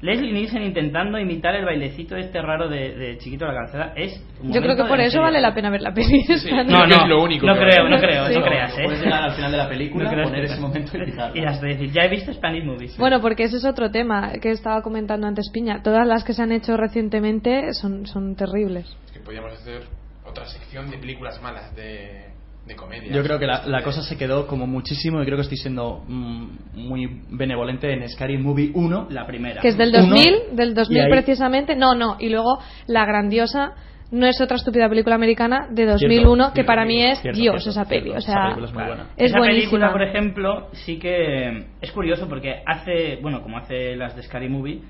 Leslie 0.01 0.34
Nielsen 0.34 0.61
intentando 0.63 1.18
imitar 1.18 1.55
el 1.55 1.63
bailecito 1.66 2.16
este 2.18 2.41
raro 2.41 2.68
de, 2.68 2.95
de 2.95 3.18
Chiquito 3.20 3.45
de 3.45 3.53
la 3.53 3.59
Calzada 3.59 3.93
es 3.95 4.22
un 4.41 4.51
Yo 4.51 4.61
creo 4.61 4.76
que 4.76 4.84
por 4.84 4.99
eso 4.99 5.11
serio. 5.11 5.22
vale 5.22 5.39
la 5.39 5.53
pena 5.53 5.70
ver 5.70 5.82
la 5.82 5.93
peli. 5.93 6.22
No, 6.68 6.82
que 6.84 6.88
no, 6.88 7.03
es 7.03 7.07
lo 7.09 7.24
único 7.24 7.45
no 7.47 7.53
creo, 7.55 7.88
no 7.89 7.97
creo, 7.99 8.28
Sí. 8.28 8.36
no 8.36 8.43
creas, 8.43 8.78
¿eh? 8.78 8.82
Puedes 8.84 9.03
llegar 9.03 9.24
al 9.24 9.32
final 9.36 9.51
de 9.51 9.57
la 9.57 9.70
película, 9.70 10.03
No 10.05 10.09
creas 10.11 10.28
poner 10.28 10.45
que 10.47 10.51
ese 10.51 10.61
momento 10.61 10.97
y 10.97 11.05
quitarlo. 11.05 11.36
Y 11.41 11.45
hasta 11.45 11.66
decir, 11.66 11.91
ya 11.91 12.01
he 12.03 12.09
visto 12.09 12.34
Spanish 12.34 12.63
Movies. 12.66 12.97
Bueno, 12.97 13.22
porque 13.22 13.43
ese 13.43 13.57
es 13.57 13.66
otro 13.66 13.89
tema 13.91 14.34
que 14.41 14.51
estaba 14.51 14.82
comentando 14.82 15.28
antes 15.28 15.49
Piña. 15.53 15.82
Todas 15.84 16.07
las 16.07 16.24
que 16.24 16.34
se 16.34 16.41
han 16.43 16.51
hecho 16.51 16.76
recientemente 16.76 17.72
son, 17.74 18.05
son 18.07 18.36
terribles. 18.36 18.86
Es 19.05 19.11
que 19.13 19.20
podríamos 19.22 19.53
hacer 19.53 19.82
otra 20.36 20.46
sección 20.48 20.90
de 20.90 20.98
películas 20.98 21.42
malas 21.42 21.74
de, 21.76 22.26
de 22.66 22.76
comedia. 22.76 23.12
Yo 23.14 23.24
creo 23.24 23.40
que 23.40 23.46
la, 23.48 23.66
la 23.66 23.82
cosa 23.84 24.02
se 24.04 24.18
quedó 24.18 24.48
como 24.48 24.68
muchísimo 24.68 25.22
y 25.22 25.26
creo 25.26 25.38
que 25.38 25.44
estoy 25.44 25.58
siendo 25.58 26.04
mm, 26.08 26.48
muy 26.74 27.22
benevolente 27.30 27.92
en 27.94 28.08
Scary 28.10 28.38
Movie 28.38 28.72
1. 28.74 29.08
la 29.12 29.26
primera. 29.26 29.62
Que 29.62 29.70
es 29.70 29.78
del 29.78 29.90
Uno, 29.90 30.00
2000, 30.10 30.34
del 30.56 30.74
2000 30.74 30.98
y 30.98 31.02
ahí- 31.02 31.10
precisamente. 31.12 31.76
No, 31.76 31.96
no. 31.96 32.18
Y 32.20 32.30
luego 32.30 32.60
la 32.88 33.06
grandiosa 33.06 33.74
no 34.12 34.28
es 34.28 34.40
otra 34.42 34.58
estúpida 34.58 34.88
película 34.90 35.16
americana 35.16 35.68
de 35.72 35.86
2001 35.86 36.36
Cierto, 36.36 36.50
que 36.52 36.54
cierto, 36.58 36.68
para 36.68 36.86
mí 36.86 37.02
es 37.04 37.20
cierto, 37.22 37.40
Dios 37.40 37.64
cierto, 37.64 37.70
esa 37.80 37.90
peli. 37.90 38.02
cierto. 38.12 38.16
O 38.16 38.18
Esa 38.20 38.32
sea, 38.34 38.42
película 38.44 38.68
es 38.68 38.74
muy 38.74 38.84
buena. 38.84 39.04
es 39.18 39.30
Esa 39.32 39.38
buenísima. 39.40 39.60
película, 39.72 39.92
por 39.92 40.02
ejemplo, 40.04 40.68
sí 40.74 41.00
que 41.00 41.66
es 41.82 41.92
curioso 41.92 42.28
porque 42.28 42.62
hace, 42.66 43.18
bueno, 43.22 43.42
como 43.42 43.58
hace 43.58 43.96
las 43.96 44.16
de 44.16 44.24
Scary 44.24 44.50
Movie, 44.50 44.82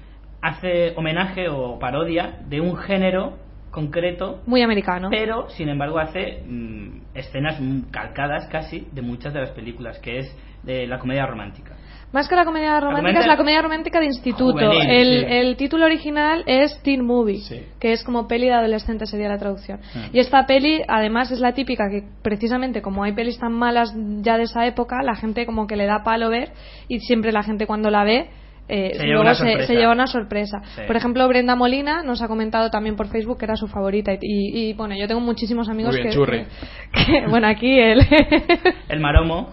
hace 0.42 0.94
homenaje 0.96 1.50
o 1.50 1.80
parodia 1.80 2.40
de 2.48 2.62
un 2.62 2.76
género 2.78 3.38
concreto, 3.76 4.42
Muy 4.48 4.62
americano. 4.64 5.10
pero 5.12 5.50
sin 5.50 5.70
embargo 5.70 6.00
hace 6.00 6.42
mm, 6.48 7.02
escenas 7.14 7.60
mm, 7.60 7.92
calcadas 7.92 8.48
casi 8.48 8.88
de 8.94 9.02
muchas 9.02 9.34
de 9.34 9.42
las 9.42 9.52
películas, 9.52 10.00
que 10.00 10.20
es 10.20 10.36
de 10.64 10.88
la 10.88 10.98
comedia 10.98 11.26
romántica. 11.28 11.74
Más 12.14 12.30
que 12.30 12.36
la 12.36 12.46
comedia 12.46 12.80
romántica 12.80 13.02
comedia- 13.02 13.20
es 13.20 13.28
la 13.28 13.36
comedia 13.38 13.62
romántica 13.62 14.00
de 14.00 14.06
instituto. 14.06 14.54
Juvenil, 14.54 14.90
el, 14.90 15.20
sí. 15.20 15.26
el 15.28 15.58
título 15.58 15.84
original 15.86 16.44
es 16.48 16.82
Teen 16.82 17.04
Movie, 17.06 17.40
Sí. 17.40 17.62
que 17.78 17.92
es 17.92 18.04
como 18.06 18.26
peli 18.28 18.46
de 18.48 18.54
adolescente 18.54 19.06
sería 19.06 19.28
la 19.28 19.38
traducción. 19.38 19.80
Ah. 19.94 20.08
Y 20.14 20.20
esta 20.20 20.46
peli 20.46 20.82
además 20.88 21.32
es 21.32 21.40
la 21.42 21.52
típica 21.54 21.90
que 21.90 22.04
precisamente 22.22 22.82
como 22.82 23.04
hay 23.04 23.12
pelis 23.12 23.38
tan 23.38 23.52
malas 23.52 23.94
ya 24.22 24.38
de 24.38 24.44
esa 24.44 24.66
época, 24.66 25.04
la 25.04 25.16
gente 25.16 25.46
como 25.46 25.68
que 25.68 25.76
le 25.76 25.86
da 25.88 26.04
palo 26.04 26.30
ver 26.30 26.54
y 26.88 27.00
siempre 27.02 27.34
la 27.34 27.44
gente 27.44 27.68
cuando 27.68 27.90
la 27.90 28.06
ve 28.06 28.30
eh, 28.68 28.92
Se 28.94 29.04
lleva 29.04 29.06
luego 29.08 29.22
una 29.22 29.34
se, 29.36 29.44
sorpresa. 29.46 29.68
se 29.68 29.74
lleva 29.76 29.92
una 29.94 30.08
sorpresa. 30.08 30.62
Sí. 30.76 30.82
Por 30.88 30.96
ejemplo, 30.96 31.28
Brenda 31.28 31.56
Molina 31.56 32.02
nos 32.04 32.22
ha 32.22 32.28
comentado 32.28 32.70
también 32.72 32.96
por 32.96 33.08
Facebook 33.08 33.38
que 33.38 33.46
era 33.46 33.56
su 33.56 33.68
favorita 33.68 34.14
y, 34.14 34.18
y- 34.22 34.70
y, 34.70 34.74
bueno, 34.74 34.96
yo 34.96 35.08
tengo 35.08 35.22
muchísimos 35.22 35.70
amigos 35.70 35.94
Muy 35.94 36.02
bien, 36.02 36.10
que, 36.10 36.16
churri. 36.16 36.46
que- 36.92 37.26
bueno, 37.30 37.48
aquí 37.48 37.78
el 37.80 38.02
El 38.90 39.00
maromo, 39.00 39.50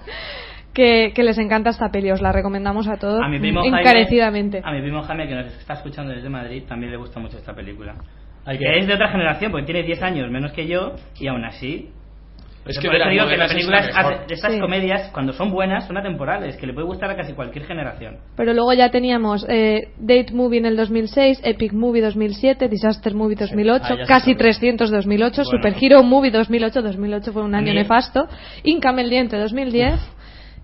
que, 0.73 1.13
que 1.15 1.23
les 1.23 1.37
encanta 1.39 1.71
esta 1.71 1.91
peli, 1.91 2.11
os 2.11 2.23
la 2.23 2.33
recomendamos 2.33 2.89
a 2.89 2.97
todos 2.97 3.23
a 3.23 3.29
mi 3.29 3.39
primo 3.39 3.61
Jaime, 3.61 3.81
encarecidamente. 3.81 4.63
a 4.65 4.73
mi 4.73 4.81
primo 4.81 5.03
Jaime 5.03 5.29
que 5.29 5.35
nos 5.35 5.47
está 5.59 5.75
escuchando 5.75 6.13
desde 6.13 6.29
Madrid, 6.31 6.63
también 6.67 6.91
le 6.93 6.97
gusta 6.99 7.21
mucho 7.21 7.37
esta 7.37 7.55
película. 7.55 7.95
Que 8.47 8.59
que- 8.59 8.79
es 8.79 8.87
de 8.87 8.95
otra 8.95 9.09
generación, 9.09 9.53
porque 9.53 9.67
tiene 9.67 9.83
10 9.83 10.03
años 10.03 10.31
menos 10.31 10.53
que 10.53 10.67
yo 10.67 10.95
y 11.21 11.27
aún 11.29 11.45
así 11.45 11.91
Es 12.65 12.77
Por 12.77 12.83
que 12.83 12.89
eso 12.91 12.99
las 12.99 13.11
digo 13.11 13.27
que 13.27 13.37
las 13.37 13.53
películas, 13.53 13.87
de 14.29 14.35
estas 14.35 14.53
Sí. 14.53 14.61
comedias, 14.61 15.11
cuando 15.13 15.33
son 15.33 15.51
buenas, 15.51 15.85
son 15.87 15.97
atemporales, 15.97 16.57
que 16.57 16.67
le 16.67 16.73
puede 16.73 16.87
gustar 16.87 17.11
a 17.11 17.17
casi 17.17 17.33
cualquier 17.33 17.65
generación. 17.67 18.19
Pero 18.37 18.55
luego 18.55 18.73
ya 18.73 18.89
teníamos 18.91 19.45
eh, 19.49 19.89
Date 19.99 20.33
Movie 20.33 20.61
en 20.61 20.67
el 20.67 20.77
2006, 20.77 21.41
Epic 21.43 21.73
Movie 21.73 22.03
2007, 22.03 22.69
Disaster 22.69 23.15
Movie 23.15 23.35
2008, 23.37 23.85
Ah, 23.85 23.89
ya 23.97 24.05
se 24.05 24.09
Casi 24.09 24.31
sabe. 24.33 24.37
300 24.37 24.91
2008, 24.93 25.43
Bueno. 25.45 25.51
Super 25.59 25.75
Hero 25.83 26.03
Movie 26.05 26.31
2008, 26.31 26.83
2008 26.83 27.33
fue 27.33 27.43
un 27.43 27.55
año 27.57 27.75
nefasto, 27.75 28.29
Income 28.63 29.03
el 29.03 29.11
Diente 29.11 29.37
2010 29.39 30.01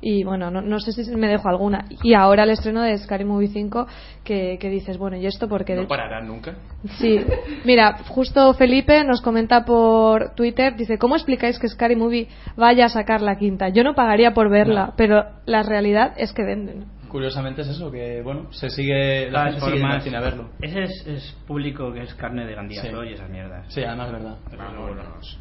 y 0.01 0.22
bueno, 0.22 0.51
no, 0.51 0.61
no 0.62 0.78
sé 0.78 0.92
si 0.92 1.11
me 1.16 1.28
dejo 1.28 1.49
alguna. 1.49 1.84
Y 2.03 2.14
ahora 2.14 2.44
el 2.44 2.51
estreno 2.51 2.82
de 2.82 2.96
Scary 2.99 3.24
Movie 3.24 3.49
5 3.49 3.86
que, 4.24 4.57
que 4.61 4.68
dices, 4.70 4.96
bueno, 4.99 5.16
¿y 5.16 5.26
esto 5.26 5.49
porque 5.49 5.74
No 5.74 5.88
pararán 5.88 6.26
nunca. 6.28 6.55
Sí, 6.99 7.18
mira, 7.64 7.99
justo 8.09 8.55
Felipe 8.55 9.03
nos 9.05 9.20
comenta 9.20 9.64
por 9.64 10.34
Twitter, 10.34 10.76
dice, 10.76 10.99
¿cómo 10.99 11.16
explicáis 11.16 11.59
que 11.59 11.68
Scary 11.68 11.96
Movie 11.96 12.28
vaya 12.57 12.84
a 12.86 12.88
sacar 12.88 13.20
la 13.22 13.36
quinta? 13.36 13.68
Yo 13.70 13.82
no 13.82 13.94
pagaría 13.94 14.32
por 14.34 14.51
verla, 14.51 14.86
No. 14.86 14.94
pero 14.96 15.24
la 15.46 15.62
realidad 15.64 16.12
es 16.16 16.32
que 16.32 16.44
venden. 16.44 16.84
Curiosamente 17.09 17.62
es 17.62 17.68
eso, 17.68 17.90
que 17.90 18.20
bueno, 18.22 18.53
se 18.53 18.68
sigue, 18.68 19.30
la 19.30 19.44
gente 19.53 19.61
sigue 19.62 20.01
sin 20.03 20.12
verlo. 20.12 20.51
Ese 20.61 20.82
es, 20.82 21.07
es 21.07 21.36
público 21.46 21.90
que 21.92 22.03
es 22.03 22.14
carne 22.14 22.44
de 22.46 22.55
gandíaso 22.55 23.03
Sí. 23.03 23.09
y 23.09 23.12
esas 23.14 23.30
mierdas. 23.30 23.64
Sí, 23.72 23.82
además 23.82 24.09
es 24.09 24.12
verdad. 24.12 24.36
Vámonos. 24.57 25.38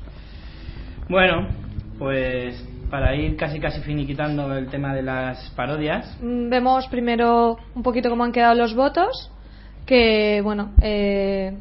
Bueno, 1.09 1.47
pues 1.99 2.65
para 2.89 3.15
ir 3.15 3.35
casi 3.35 3.59
casi 3.59 3.81
finiquitando 3.81 4.55
el 4.55 4.67
tema 4.67 4.93
de 4.93 5.01
las 5.03 5.49
parodias, 5.55 6.17
Mm, 6.21 6.49
Vemos 6.49 6.87
primero 6.87 7.57
un 7.75 7.83
poquito 7.83 8.09
cómo 8.09 8.23
han 8.23 8.31
quedado 8.31 8.55
los 8.55 8.73
votos, 8.75 9.31
que 9.85 10.41
bueno, 10.43 10.71
eh, 10.81 11.57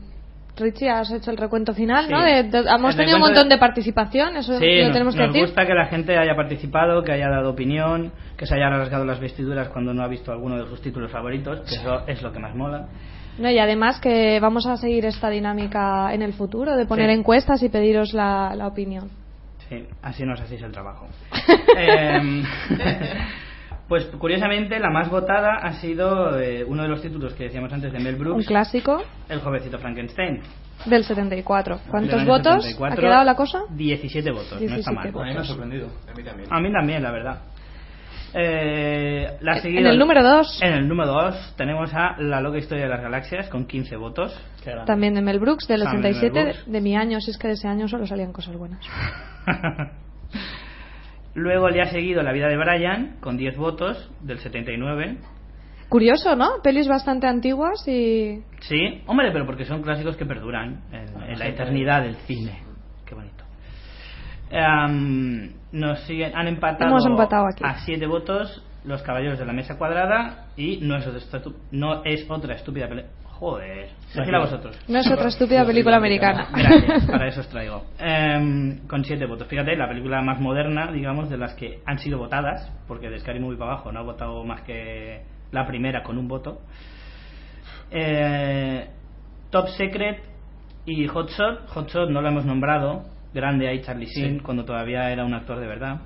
Richie, 0.59 0.89
has 0.89 1.11
hecho 1.13 1.31
el 1.31 1.37
recuento 1.37 1.75
final, 1.75 2.07
Sí. 2.07 2.13
¿no? 2.13 2.23
De- 2.23 2.45
de- 2.45 2.65
hemos 2.71 2.93
El 2.93 2.97
tenido 2.97 3.17
un 3.19 3.23
montón 3.25 3.49
de- 3.49 3.57
de 3.57 3.59
participación, 3.61 4.37
eso 4.39 4.59
sí, 4.59 4.77
lo 4.79 4.85
nos, 4.85 4.93
tenemos 4.95 5.15
que 5.15 5.21
nos 5.21 5.33
decir. 5.33 5.47
gusta 5.47 5.67
que 5.67 5.75
la 5.75 5.87
gente 5.87 6.17
haya 6.17 6.35
participado, 6.35 7.03
que 7.05 7.13
haya 7.13 7.29
dado 7.29 7.51
opinión, 7.51 8.11
que 8.39 8.47
se 8.47 8.55
haya 8.55 8.71
rasgado 8.71 9.05
las 9.05 9.21
vestiduras 9.21 9.69
cuando 9.69 9.93
no 9.93 10.03
ha 10.03 10.09
visto 10.09 10.33
alguno 10.33 10.57
de 10.57 10.67
sus 10.69 10.81
títulos 10.81 11.11
favoritos, 11.13 11.61
que 11.69 11.75
eso 11.75 12.01
es 12.07 12.23
lo 12.23 12.33
que 12.33 12.39
más 12.39 12.55
mola. 12.55 12.87
No, 13.39 13.51
y 13.51 13.59
además 13.59 14.01
que 14.01 14.41
vamos 14.41 14.67
a 14.67 14.79
seguir 14.79 15.05
esta 15.05 15.29
dinámica 15.29 16.15
en 16.15 16.23
el 16.23 16.33
futuro, 16.33 16.75
de 16.75 16.87
poner 16.87 17.11
Sí. 17.11 17.19
encuestas 17.19 17.63
y 17.63 17.69
pediros 17.69 18.15
la, 18.15 18.55
la 18.57 18.67
opinión. 18.67 19.11
Sí, 19.69 19.85
así 20.03 20.25
nos 20.25 20.41
hacéis 20.41 20.63
el 20.63 20.73
trabajo. 20.73 21.09
Em, 21.77 22.43
pues 23.89 24.07
curiosamente 24.19 24.79
la 24.79 24.91
más 24.91 25.11
votada 25.11 25.59
ha 25.63 25.73
sido 25.75 26.39
eh, 26.39 26.65
uno 26.65 26.83
de 26.83 26.89
los 26.89 27.03
títulos 27.03 27.35
que 27.35 27.45
decíamos 27.45 27.73
antes 27.73 27.93
de 27.93 27.99
Mel 27.99 28.15
Un 28.15 28.21
Brooks, 28.21 28.47
clásico 28.47 29.03
El 29.29 29.41
jovencito 29.41 29.79
Frankenstein. 29.79 30.41
del 30.87 31.05
74. 31.05 31.81
¿Cuántos 31.91 32.19
Del 32.19 32.27
votos 32.27 32.65
74, 32.65 32.93
ha 32.93 33.01
quedado 33.01 33.25
la 33.25 33.35
cosa? 33.35 33.63
17 33.71 34.31
votos, 34.31 34.53
no 34.53 34.59
17 34.59 34.81
está 34.81 34.93
mal. 34.93 35.09
A 35.09 35.11
mí 35.11 35.35
me 35.35 35.41
ha 35.41 35.45
sorprendido. 35.45 35.89
A 36.09 36.15
mí 36.15 36.23
también. 36.23 36.49
A 36.53 36.61
mí 36.61 36.73
también, 36.73 37.03
la 37.03 37.11
verdad. 37.11 37.43
Eh, 38.39 39.39
la 39.41 39.57
En 39.57 39.63
seguida- 39.63 39.89
el 39.91 39.99
número 39.99 40.23
2, 40.23 40.61
En 40.63 40.75
el 40.75 40.87
número 40.89 41.11
2 41.11 41.55
tenemos 41.57 41.91
a 41.95 42.17
La 42.19 42.43
loca 42.43 42.59
historia 42.59 42.85
de 42.85 42.91
las 42.91 43.01
galaxias 43.01 43.49
con 43.49 43.67
15 43.67 43.97
votos. 43.97 44.39
También 44.85 45.15
de 45.15 45.23
Mel 45.23 45.39
Brooks, 45.39 45.67
del 45.67 45.83
También 45.85 46.03
de 46.03 46.09
Mel 46.11 46.17
87, 46.19 46.43
Brooks. 46.53 46.71
de 46.71 46.81
mi 46.83 46.97
año, 46.97 47.19
si 47.21 47.31
es 47.31 47.39
que 47.39 47.49
de 47.49 47.55
ese 47.55 47.67
año 47.67 47.89
solo 47.89 48.07
salían 48.07 48.33
cosas 48.33 48.55
buenas. 48.57 48.81
Luego 51.35 51.69
le 51.69 51.83
ha 51.83 51.87
seguido 51.87 52.23
La 52.23 52.33
vida 52.33 52.49
de 52.49 52.57
Brian 52.57 53.17
con 53.21 53.37
10 53.37 53.57
votos 53.57 54.11
del 54.21 54.39
79. 54.39 55.19
Curioso, 55.89 56.35
¿no? 56.35 56.61
Pelis 56.63 56.89
bastante 56.89 57.27
antiguas 57.27 57.87
y... 57.87 58.43
Sí, 58.61 59.03
hombre, 59.07 59.31
pero 59.33 59.47
porque 59.47 59.65
son 59.65 59.83
clásicos 59.83 60.17
que 60.17 60.27
perduran 60.27 60.83
en, 60.93 61.31
en 61.31 61.39
la 61.39 61.47
eternidad 61.47 62.03
del 62.03 62.17
cine. 62.27 62.66
Em, 64.51 65.53
nos 65.73 66.01
siguen, 66.01 66.37
han 66.37 66.47
empatado, 66.49 66.91
Hemos 66.91 67.07
empatado 67.07 67.47
aquí. 67.53 67.65
a 67.65 67.75
7 67.85 68.07
votos 68.07 68.63
Los 68.85 69.03
Caballeros 69.03 69.39
de 69.39 69.45
la 69.47 69.53
Mesa 69.53 69.77
Cuadrada 69.77 70.47
y 70.57 70.79
No 70.83 70.97
es 70.97 71.07
otra, 71.07 71.21
estu- 71.21 71.55
no 71.73 72.05
es 72.05 72.25
otra 72.31 72.55
estúpida 72.55 72.89
pelea. 72.89 73.07
Joder, 73.25 73.91
decídla 74.15 74.39
vosotros. 74.39 74.79
No 74.89 74.99
es 74.99 75.11
otra 75.11 75.29
estúpida 75.29 75.67
película 75.67 75.97
americana. 75.99 76.49
Gracias, 76.55 77.05
para 77.05 77.29
eso 77.29 77.41
os 77.41 77.49
traigo. 77.51 77.85
Em, 77.99 78.87
con 78.87 79.05
siete 79.05 79.27
votos. 79.27 79.47
Fíjate, 79.49 79.77
la 79.77 79.89
película 79.89 80.23
más 80.23 80.41
moderna, 80.41 80.91
digamos, 80.91 81.29
de 81.29 81.37
las 81.37 81.53
que 81.55 81.81
han 81.85 81.99
sido 81.99 82.17
votadas, 82.19 82.73
porque 82.89 83.11
de 83.11 83.19
Scary 83.19 83.39
Movie 83.41 83.59
para 83.59 83.73
abajo 83.73 83.93
no 83.93 83.99
ha 84.01 84.03
votado 84.05 84.43
más 84.45 84.63
que 84.63 85.21
la 85.53 85.67
primera 85.67 86.03
con 86.03 86.17
un 86.17 86.29
voto. 86.29 86.61
Eh, 87.91 88.89
Top 89.51 89.69
Secret 89.77 90.23
y 90.87 91.07
Hot 91.07 91.29
Shot. 91.31 91.69
Hot 91.69 91.89
Shot 91.91 92.09
no 92.11 92.23
lo 92.23 92.29
hemos 92.29 92.47
nombrado. 92.47 93.05
Grande 93.37 93.69
ahí 93.69 93.81
Charlie 93.83 94.07
Sheen, 94.07 94.39
Sí. 94.39 94.41
cuando 94.43 94.65
todavía 94.65 95.11
era 95.13 95.25
un 95.25 95.35
actor 95.35 95.61
de 95.61 95.67
verdad. 95.67 96.01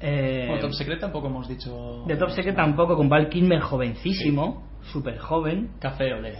Eh, 0.00 0.44
Bueno, 0.48 0.62
Top 0.62 0.72
Secret 0.72 0.98
tampoco 1.00 1.28
hemos 1.28 1.48
dicho. 1.48 2.04
de 2.06 2.16
Top 2.16 2.30
Secret 2.30 2.56
tampoco, 2.56 2.96
con 2.96 3.08
Val 3.08 3.28
Kilmer 3.28 3.60
jovencísimo, 3.60 4.66
súper 4.92 5.18
joven. 5.18 5.70
Café 5.80 6.12
Olé. 6.14 6.34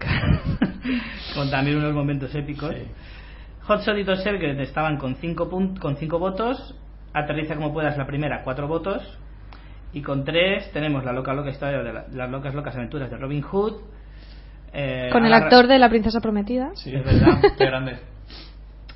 con 1.34 1.50
también 1.50 1.76
unos 1.78 1.94
momentos 1.94 2.34
épicos. 2.34 2.74
Sí. 2.74 2.82
Hot 3.62 3.82
Shot 3.82 3.98
y 3.98 4.04
Top 4.04 4.16
Secret 4.16 4.58
estaban 4.60 4.96
con 4.96 5.14
5 5.16 5.48
con 5.80 5.96
cinco 5.96 6.18
votos. 6.18 6.74
Aterriza 7.12 7.54
como 7.56 7.72
puedas 7.72 7.96
la 7.96 8.06
primera, 8.06 8.42
4 8.42 8.66
votos. 8.68 9.02
Y 9.92 10.02
con 10.02 10.24
3 10.24 10.70
tenemos 10.72 11.04
la 11.04 11.12
loca 11.12 11.32
loca 11.34 11.50
historia 11.50 11.82
de 11.82 11.92
la- 11.92 12.06
las 12.12 12.30
locas 12.30 12.54
locas 12.54 12.74
aventuras 12.76 13.10
de 13.10 13.16
Robin 13.16 13.42
Hood. 13.42 13.74
Eh, 14.72 15.10
Con 15.12 15.26
el 15.26 15.32
actor 15.32 15.66
de 15.66 15.78
La 15.78 15.88
Princesa 15.88 16.20
Prometida. 16.20 16.70
Sí, 16.74 16.94
Es 16.94 17.04
verdad. 17.04 17.40
Qué 17.58 17.66
grande. 17.66 17.98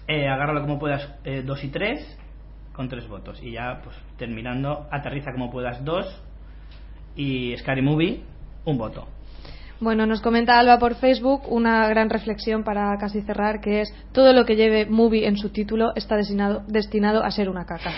Eh, 0.06 0.28
agárralo 0.28 0.60
como 0.60 0.78
puedas 0.78 1.08
2 1.24 1.64
y 1.64 1.68
3 1.68 2.18
con 2.72 2.88
3 2.88 3.08
votos. 3.08 3.42
Y 3.42 3.52
ya 3.52 3.80
pues 3.82 3.96
terminando, 4.18 4.86
aterriza 4.90 5.32
como 5.32 5.50
puedas 5.50 5.84
2 5.84 6.22
y 7.16 7.56
Scary 7.56 7.82
Movie 7.82 8.22
un 8.64 8.78
voto. 8.78 9.06
Bueno, 9.80 10.06
nos 10.06 10.20
comenta 10.20 10.58
Alba 10.58 10.78
por 10.78 10.94
Facebook 10.94 11.42
una 11.48 11.86
gran 11.88 12.08
reflexión 12.08 12.62
para 12.62 12.96
casi 12.96 13.22
cerrar, 13.22 13.60
que 13.60 13.80
es 13.82 13.92
todo 14.12 14.32
lo 14.32 14.44
que 14.44 14.56
lleve 14.56 14.86
movie 14.86 15.26
en 15.26 15.36
su 15.36 15.50
título 15.50 15.92
está 15.96 16.16
destinado, 16.16 16.62
destinado 16.68 17.24
a 17.24 17.30
ser 17.30 17.48
una 17.48 17.66
caca. 17.66 17.90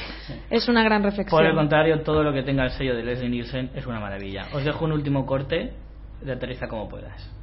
Es 0.50 0.68
una 0.68 0.82
gran 0.82 1.02
reflexión. 1.02 1.38
Por 1.38 1.46
el 1.46 1.54
contrario, 1.54 2.02
todo 2.02 2.22
lo 2.22 2.32
que 2.32 2.42
tenga 2.42 2.64
el 2.64 2.70
sello 2.70 2.96
de 2.96 3.04
Leslie 3.04 3.28
Nielsen 3.28 3.70
es 3.74 3.86
una 3.86 4.00
maravilla. 4.00 4.46
Os 4.54 4.64
dejo 4.64 4.84
un 4.84 4.92
último 4.92 5.26
corte 5.26 5.74
de 6.22 6.32
aterriza 6.32 6.66
como 6.66 6.88
puedas. 6.88 7.35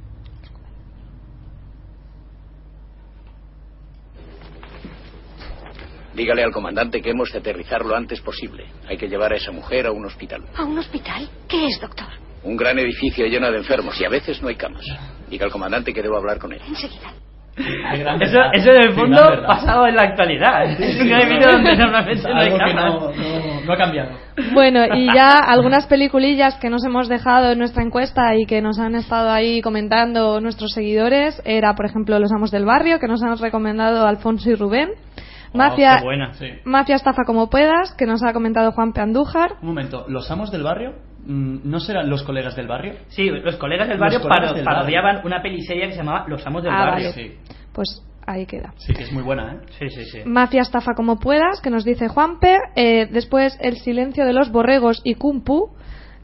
Dígale 6.14 6.44
al 6.44 6.52
comandante 6.52 7.00
que 7.02 7.10
hemos 7.10 7.32
de 7.32 7.38
aterrizar 7.38 7.84
lo 7.84 7.96
antes 7.96 8.20
posible. 8.20 8.66
Hay 8.88 8.96
que 8.96 9.08
llevar 9.08 9.32
a 9.32 9.36
esa 9.36 9.50
mujer 9.52 9.86
a 9.86 9.92
un 9.92 10.04
hospital. 10.06 10.42
¿A 10.56 10.64
un 10.64 10.78
hospital? 10.78 11.28
¿Qué 11.48 11.66
es, 11.66 11.80
doctor? 11.80 12.06
Un 12.44 12.56
gran 12.56 12.78
edificio 12.78 13.26
lleno 13.26 13.50
de 13.50 13.58
enfermos 13.58 14.00
y 14.00 14.04
a 14.04 14.08
veces 14.08 14.40
no 14.42 14.48
hay 14.48 14.54
camas. 14.56 14.84
Diga 15.28 15.46
al 15.46 15.50
comandante 15.52 15.92
que 15.92 16.02
debo 16.02 16.16
hablar 16.16 16.38
con 16.38 16.52
él. 16.52 16.60
Enseguida. 16.68 17.12
Eso, 17.56 18.38
eso 18.52 18.70
en 18.72 18.82
el 18.82 18.92
fondo 18.94 19.16
pasado 19.46 19.86
en 19.86 19.94
la 19.94 20.02
actualidad. 20.02 20.64
Es 20.72 21.00
un 21.00 21.12
edificio 21.12 21.52
donde 21.52 21.76
normalmente 21.76 22.28
no 22.28 22.40
hay 22.40 22.50
camas. 22.58 22.74
no, 22.74 23.12
no- 23.12 23.60
no 23.64 23.72
ha 23.72 23.76
cambiado. 23.76 24.10
Bueno, 24.52 24.84
y 24.94 25.06
ya 25.14 25.38
algunas 25.38 25.86
peliculillas 25.86 26.56
que 26.56 26.68
nos 26.68 26.84
hemos 26.84 27.08
dejado 27.08 27.52
en 27.52 27.58
nuestra 27.58 27.82
encuesta 27.84 28.34
y 28.34 28.44
que 28.46 28.60
nos 28.60 28.78
han 28.80 28.94
estado 28.96 29.30
ahí 29.30 29.62
comentando 29.62 30.40
nuestros 30.40 30.72
seguidores 30.72 31.40
era, 31.44 31.74
por 31.76 31.86
ejemplo, 31.86 32.18
Los 32.18 32.32
Amos 32.32 32.50
del 32.50 32.64
Barrio, 32.64 32.98
que 32.98 33.06
nos 33.06 33.22
han 33.22 33.38
recomendado 33.38 34.04
Alfonso 34.06 34.50
y 34.50 34.54
Rubén. 34.56 34.90
Mafia, 35.54 35.98
Oh, 36.00 36.04
buena, 36.04 36.32
sí. 36.34 36.46
Mafia 36.64 36.96
estafa 36.96 37.22
como 37.24 37.48
puedas, 37.48 37.94
que 37.94 38.06
nos 38.06 38.22
ha 38.22 38.32
comentado 38.32 38.72
Juan 38.72 38.92
P. 38.92 39.00
Andújar. 39.00 39.52
Un 39.62 39.68
momento, 39.68 40.04
¿los 40.08 40.30
amos 40.30 40.50
del 40.50 40.62
barrio? 40.62 40.94
Mm, 41.26 41.58
¿No 41.64 41.80
serán 41.80 42.10
los 42.10 42.22
colegas 42.22 42.54
del 42.56 42.66
barrio? 42.68 42.94
Sí, 43.08 43.28
los 43.30 43.56
colegas 43.56 43.88
del 43.88 43.98
barrio 43.98 44.20
colegas 44.20 44.38
paro- 44.50 44.54
del 44.56 44.64
parodiaban 44.64 45.20
una 45.24 45.40
peliserie 45.40 45.86
que 45.86 45.92
se 45.92 45.98
llamaba 45.98 46.26
Los 46.28 46.46
Amos 46.46 46.62
del 46.62 46.72
Ah, 46.72 46.90
Barrio. 46.90 47.10
vale. 47.10 47.38
Pues 47.72 48.02
ahí 48.26 48.44
queda. 48.46 48.72
Sí, 48.76 48.92
que 48.92 49.04
es 49.04 49.12
muy 49.12 49.22
buena, 49.22 49.52
¿eh? 49.54 49.58
Sí, 49.78 49.88
sí, 49.90 50.04
sí. 50.04 50.18
Mafia 50.26 50.62
estafa 50.62 50.92
como 50.94 51.18
puedas, 51.18 51.60
que 51.62 51.70
nos 51.70 51.84
dice 51.84 52.08
Juanpe. 52.08 52.58
Eh, 52.76 53.06
después 53.10 53.56
El 53.60 53.76
silencio 53.78 54.26
de 54.26 54.32
los 54.32 54.50
borregos 54.52 55.00
y 55.04 55.14
Kung 55.14 55.42
Pu, 55.44 55.70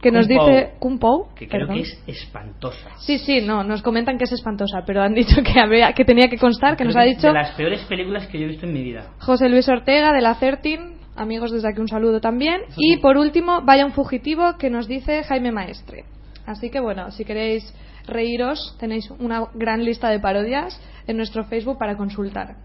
que 0.01 0.11
nos 0.11 0.26
Kung 0.26 0.36
Pao. 0.38 0.46
dice 0.48 0.70
Kung 0.78 0.98
Pao, 0.98 1.28
Que 1.34 1.46
creo 1.48 1.66
perdón. 1.66 1.76
que 1.76 1.82
es 1.82 2.03
espantosa. 2.07 2.90
Sí, 2.98 3.18
sí, 3.18 3.40
no, 3.42 3.62
nos 3.64 3.82
comentan 3.82 4.16
que 4.18 4.24
es 4.24 4.32
espantosa, 4.32 4.82
pero 4.86 5.03
han 5.03 5.14
dicho 5.14 5.42
que, 5.42 5.61
habría, 5.61 5.92
que 5.92 6.05
tenía 6.05 6.28
que 6.28 6.38
constar, 6.38 6.72
que 6.72 6.84
Creo 6.84 6.88
nos 6.88 6.96
ha 6.96 7.03
dicho 7.05 7.26
De 7.28 7.32
las 7.34 7.53
peores 7.55 7.80
películas 7.82 8.26
que 8.28 8.38
yo 8.38 8.44
he 8.46 8.48
visto 8.48 8.66
en 8.66 8.72
mi 8.72 8.82
vida. 8.82 9.12
José 9.20 9.48
Luis 9.48 9.68
Ortega 9.68 10.12
de 10.12 10.20
la 10.20 10.34
Certin. 10.36 10.98
Amigos, 11.16 11.51
desde 11.53 11.68
aquí 11.68 11.80
un 11.80 11.88
saludo 11.88 12.20
también. 12.20 12.62
Y 12.76 12.96
por 12.98 13.18
último, 13.18 13.61
Vaya 13.62 13.84
un 13.84 13.92
fugitivo, 13.92 14.57
que 14.59 14.70
nos 14.70 14.88
dice 14.88 15.22
Jaime 15.24 15.53
Maestre. 15.53 16.05
Así 16.46 16.70
que 16.70 16.80
bueno, 16.80 17.11
si 17.11 17.24
queréis 17.24 17.74
reíros, 18.07 18.76
tenéis 18.80 19.11
una 19.18 19.44
gran 19.55 19.84
lista 19.84 20.09
de 20.09 20.18
parodias 20.20 20.80
en 21.07 21.16
nuestro 21.18 21.44
Facebook 21.44 21.78
para 21.78 21.96
consultar. 21.96 22.57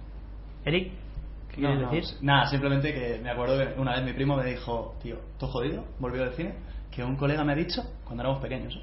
Eric, 0.63 0.93
¿qué 1.53 1.61
No, 1.61 1.67
quieres 1.69 1.81
no, 1.86 1.91
decir? 1.91 2.17
Nada, 2.21 2.45
simplemente 2.47 2.93
que 2.93 3.19
me 3.21 3.29
acuerdo 3.29 3.57
que 3.59 3.79
una 3.79 3.95
vez 3.95 4.05
mi 4.05 4.13
primo 4.13 4.38
me 4.38 4.45
dijo, 4.45 4.95
tío, 5.03 5.17
¿tú 5.38 5.47
jodido? 5.47 5.83
Volvió 5.99 6.23
del 6.23 6.33
cine, 6.33 6.53
que 6.95 7.03
un 7.03 7.17
colega 7.17 7.43
me 7.43 7.51
ha 7.51 7.55
dicho, 7.55 7.83
cuando 8.05 8.23
éramos 8.23 8.41
pequeños, 8.41 8.79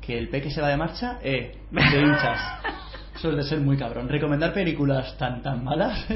que 0.00 0.16
el 0.16 0.28
peque 0.28 0.50
se 0.50 0.62
va 0.62 0.68
de 0.68 0.76
marcha, 0.78 1.18
eh, 1.22 1.58
te 1.70 2.00
hinchas. 2.00 2.40
Eso 3.14 3.30
es 3.30 3.36
de 3.36 3.42
ser 3.50 3.60
muy 3.60 3.76
cabrón. 3.76 4.08
Recomendar 4.08 4.54
películas 4.54 5.16
tan 5.18 5.42
tan 5.42 5.62
malas. 5.62 6.06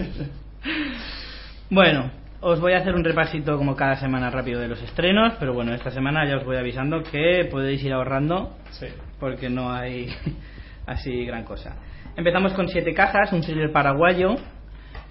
Bueno, 1.69 2.11
os 2.41 2.61
voy 2.61 2.73
a 2.73 2.79
hacer 2.79 2.95
un 2.95 3.05
repasito 3.05 3.59
como 3.59 3.77
cada 3.77 3.97
semana 3.97 4.31
rápido 4.31 4.61
de 4.61 4.69
los 4.69 4.83
estrenos, 4.83 5.35
pero 5.39 5.53
bueno, 5.53 5.75
esta 5.75 5.91
semana 5.91 6.27
ya 6.27 6.37
os 6.37 6.45
voy 6.45 6.57
avisando 6.57 7.03
que 7.03 7.47
podéis 7.51 7.83
ir 7.83 7.93
ahorrando 7.93 8.57
sí. 8.71 8.87
porque 9.21 9.51
no 9.51 9.71
hay 9.73 10.09
así 10.87 11.25
gran 11.27 11.45
cosa. 11.45 11.77
Empezamos 12.17 12.55
con 12.55 12.69
Siete 12.69 12.95
Cajas, 12.95 13.33
un 13.33 13.43
thriller 13.43 13.71
paraguayo 13.73 14.37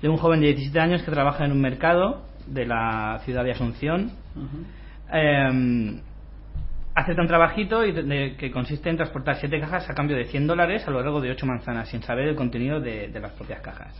de 0.02 0.10
un 0.10 0.18
joven 0.18 0.42
de 0.42 0.48
17 0.48 0.80
años 0.80 1.04
que 1.04 1.12
trabaja 1.12 1.46
en 1.46 1.52
un 1.52 1.62
mercado 1.62 2.24
de 2.48 2.66
la 2.66 3.20
ciudad 3.24 3.44
de 3.44 3.52
Asunción. 3.52 4.12
Eh, 5.12 6.02
acepta 6.96 7.22
un 7.22 7.28
trabajito 7.28 7.86
y 7.86 7.92
de- 7.92 8.36
que 8.38 8.52
consiste 8.52 8.90
en 8.90 8.98
transportar 8.98 9.36
siete 9.38 9.60
cajas 9.60 9.90
a 9.90 9.94
cambio 9.94 10.16
de 10.16 10.26
100 10.26 10.48
dólares 10.48 10.88
a 10.88 10.92
lo 10.92 11.02
largo 11.02 11.22
de 11.22 11.32
ocho 11.32 11.46
manzanas, 11.46 11.90
sin 11.90 12.02
saber 12.04 12.28
el 12.28 12.36
contenido 12.36 12.80
de, 12.80 13.08
de 13.08 13.20
las 13.20 13.32
propias 13.32 13.62
cajas. 13.62 13.94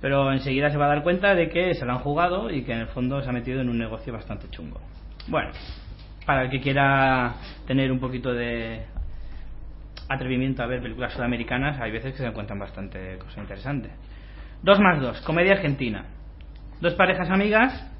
Pero 0.00 0.32
enseguida 0.32 0.70
se 0.70 0.76
va 0.76 0.86
a 0.86 0.88
dar 0.88 1.02
cuenta 1.02 1.34
de 1.34 1.48
que 1.48 1.74
se 1.74 1.84
lo 1.84 1.92
han 1.92 1.98
jugado 2.00 2.50
y 2.50 2.62
que 2.62 2.72
en 2.72 2.80
el 2.80 2.86
fondo 2.88 3.22
se 3.22 3.28
ha 3.30 3.32
metido 3.32 3.60
en 3.60 3.68
un 3.68 3.78
negocio 3.78 4.12
bastante 4.12 4.48
chungo. 4.50 4.80
Bueno, 5.28 5.50
para 6.26 6.42
el 6.42 6.50
que 6.50 6.60
quiera 6.60 7.34
tener 7.66 7.90
un 7.90 7.98
poquito 8.00 8.32
de 8.32 8.82
atrevimiento 10.08 10.62
a 10.62 10.66
ver 10.66 10.82
películas 10.82 11.12
sudamericanas, 11.14 11.80
hay 11.80 11.90
veces 11.90 12.12
que 12.12 12.18
se 12.18 12.26
encuentran 12.26 12.58
bastante 12.58 13.16
cosas 13.18 13.38
interesantes. 13.38 13.92
Dos 14.62 14.78
más 14.80 15.00
dos, 15.00 15.20
comedia 15.22 15.52
argentina. 15.52 16.04
Dos 16.80 16.94
parejas 16.94 17.30
amigas, 17.30 17.90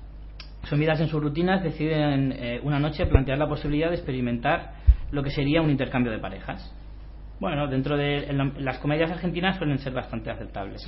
sumidas 0.64 1.00
en 1.00 1.08
sus 1.08 1.22
rutinas, 1.22 1.62
deciden 1.62 2.32
eh, 2.32 2.60
una 2.62 2.78
noche 2.78 3.06
plantear 3.06 3.38
la 3.38 3.48
posibilidad 3.48 3.88
de 3.90 3.96
experimentar 3.96 4.72
lo 5.10 5.22
que 5.22 5.30
sería 5.30 5.62
un 5.62 5.70
intercambio 5.70 6.12
de 6.12 6.18
parejas. 6.18 6.74
Bueno, 7.40 7.66
dentro 7.68 7.96
de 7.96 8.24
en 8.30 8.38
la- 8.38 8.52
las 8.58 8.78
comedias 8.78 9.10
argentinas 9.10 9.56
suelen 9.56 9.78
ser 9.78 9.92
bastante 9.92 10.30
aceptables. 10.30 10.82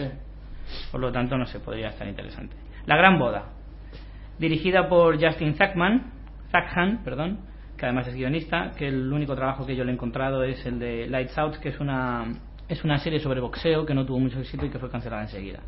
Por 0.90 1.00
lo 1.00 1.12
tanto, 1.12 1.36
no 1.36 1.46
sé, 1.46 1.60
podría 1.60 1.88
estar 1.88 2.06
interesante. 2.08 2.56
La 2.86 2.96
Gran 2.96 3.18
Boda, 3.18 3.46
dirigida 4.38 4.88
por 4.88 5.20
Justin 5.22 5.54
Zachman, 5.54 6.12
Zachman, 6.50 7.02
perdón, 7.04 7.38
que 7.76 7.84
además 7.86 8.08
es 8.08 8.14
guionista, 8.14 8.72
que 8.76 8.88
el 8.88 9.12
único 9.12 9.34
trabajo 9.34 9.66
que 9.66 9.76
yo 9.76 9.84
le 9.84 9.90
he 9.90 9.94
encontrado 9.94 10.42
es 10.44 10.64
el 10.66 10.78
de 10.78 11.06
Lights 11.08 11.36
Out, 11.38 11.56
que 11.58 11.68
es 11.70 11.80
una 11.80 12.24
es 12.68 12.82
una 12.82 12.98
serie 12.98 13.20
sobre 13.20 13.40
boxeo 13.40 13.86
que 13.86 13.94
no 13.94 14.04
tuvo 14.04 14.18
mucho 14.18 14.40
éxito 14.40 14.66
y 14.66 14.70
que 14.70 14.78
fue 14.80 14.90
cancelada 14.90 15.22
enseguida. 15.22 15.60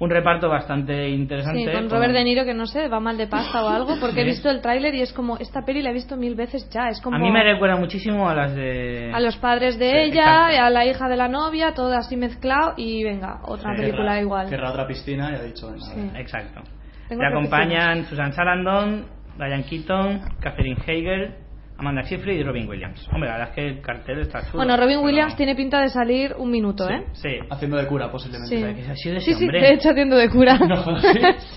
Un 0.00 0.10
reparto 0.10 0.48
bastante 0.48 1.08
interesante. 1.08 1.64
Sí, 1.64 1.72
con 1.72 1.90
Robert 1.90 2.12
De 2.12 2.22
Niro 2.22 2.44
que 2.44 2.54
no 2.54 2.66
sé, 2.66 2.86
va 2.88 3.00
mal 3.00 3.16
de 3.18 3.26
pasta 3.26 3.64
o 3.64 3.68
algo, 3.68 3.96
porque 4.00 4.20
he 4.20 4.24
visto 4.24 4.48
el 4.48 4.60
tráiler 4.60 4.94
y 4.94 5.02
es 5.02 5.12
como, 5.12 5.36
esta 5.38 5.62
peli 5.64 5.82
la 5.82 5.90
he 5.90 5.92
visto 5.92 6.16
mil 6.16 6.36
veces 6.36 6.70
ya, 6.70 6.88
es 6.88 7.00
como... 7.00 7.16
A 7.16 7.18
mí 7.18 7.30
me 7.32 7.42
recuerda 7.42 7.76
muchísimo 7.76 8.28
a 8.28 8.34
las 8.34 8.54
de... 8.54 9.10
a 9.12 9.18
los 9.20 9.36
padres 9.38 9.76
de 9.78 9.90
Sí, 9.90 9.96
ella, 9.96 10.50
exacto. 10.50 10.62
a 10.66 10.70
la 10.70 10.86
hija 10.86 11.08
de 11.08 11.16
la 11.16 11.26
novia, 11.28 11.74
todo 11.74 11.92
así 11.94 12.16
mezclado 12.16 12.74
y 12.76 13.02
venga, 13.02 13.40
otra 13.44 13.74
Sí. 13.74 13.82
película 13.82 14.12
Querrá- 14.12 14.20
igual. 14.22 14.48
Querrá 14.48 14.70
otra 14.70 14.86
piscina 14.86 15.32
y 15.32 15.34
ha 15.34 15.42
dicho, 15.42 15.66
venga, 15.72 15.84
Sí. 15.84 16.10
Exacto. 16.16 16.60
Tengo 17.08 17.22
Le 17.22 17.28
acompañan 17.28 18.04
Susan 18.04 18.32
Sarandon, 18.32 19.04
Diane 19.36 19.64
Keaton, 19.64 20.20
Catherine 20.40 20.76
Heigl, 20.86 21.34
Amanda 21.78 22.02
Seyfried 22.02 22.40
y 22.40 22.42
Robin 22.42 22.68
Williams. 22.68 23.08
Hombre, 23.12 23.28
la 23.30 23.36
verdad 23.38 23.48
es 23.50 23.54
que 23.54 23.66
el 23.68 23.80
cartel 23.80 24.18
está 24.18 24.40
chulo. 24.40 24.54
Bueno, 24.64 24.76
Robin 24.76 24.98
Williams 24.98 25.36
tiene 25.36 25.54
pinta 25.54 25.80
de 25.80 25.88
salir 25.88 26.34
un 26.36 26.50
minuto, 26.50 26.88
¿eh? 26.90 27.04
Sí. 27.12 27.38
Haciendo 27.50 27.76
de 27.76 27.86
cura, 27.86 28.10
posiblemente. 28.10 28.56
Sí. 28.56 28.62
O 28.62 28.66
sea, 28.66 28.74
que 28.74 28.90
ha 28.90 28.96
sido 28.96 29.12
de 29.14 29.18
ese 29.20 29.32
Sí, 29.32 29.38
sí, 29.38 29.44
hombre. 29.44 29.60
de 29.60 29.72
hecho 29.74 29.90
haciendo 29.90 30.16
de 30.16 30.28
cura. 30.28 30.58
No, 30.68 31.00
sí. 31.00 31.08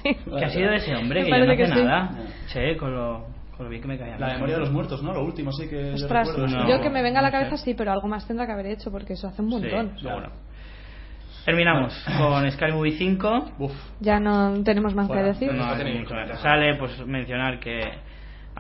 Sí. 0.03 0.15
Que 0.37 0.45
ha 0.45 0.49
sido 0.49 0.69
de 0.69 0.75
ese 0.77 0.95
hombre, 0.95 1.21
Me 1.21 1.25
que 1.25 1.31
ya 1.31 1.37
no 1.39 1.45
parece 1.45 1.63
hace 1.63 1.73
que 1.73 1.79
sí. 1.79 1.85
nada. 1.85 2.11
Sí, 2.45 2.77
con 2.77 2.93
lo, 2.93 3.25
con 3.57 3.65
lo 3.65 3.69
bien 3.69 3.81
que 3.81 3.87
me 3.87 3.97
caía. 3.97 4.17
La 4.19 4.33
memoria 4.33 4.55
de 4.55 4.61
los 4.61 4.71
muertos, 4.71 5.01
¿no? 5.01 5.11
Lo 5.11 5.23
último 5.23 5.51
sí 5.51 5.67
que 5.67 5.87
yo 5.87 5.93
Ostras, 5.95 6.27
recuerdo. 6.27 6.55
No, 6.55 6.69
yo 6.69 6.81
que 6.81 6.89
me 6.91 7.01
venga 7.01 7.19
a 7.19 7.23
la 7.23 7.29
no 7.29 7.37
cabeza 7.39 7.57
sí, 7.57 7.73
pero 7.73 7.91
algo 7.91 8.07
más 8.07 8.27
tendrá 8.27 8.45
que 8.45 8.51
haber 8.51 8.67
hecho 8.67 8.91
porque 8.91 9.13
eso 9.13 9.27
hace 9.27 9.41
un 9.41 9.47
montón. 9.49 9.93
Sí, 9.97 10.03
seguro. 10.03 10.29
Terminamos 11.45 12.05
con 12.19 12.51
Sky 12.51 12.71
Movie 12.71 12.91
5. 12.91 13.51
Ya 14.01 14.19
no 14.19 14.61
tenemos 14.63 14.93
más 14.93 15.07
que 15.07 15.13
Bueno, 15.13 15.27
decir. 15.29 15.51
no 15.51 15.63
más 15.65 15.79
que 15.81 16.35
sale, 16.37 16.75
pues 16.75 17.03
mencionar 17.07 17.59
que 17.59 17.79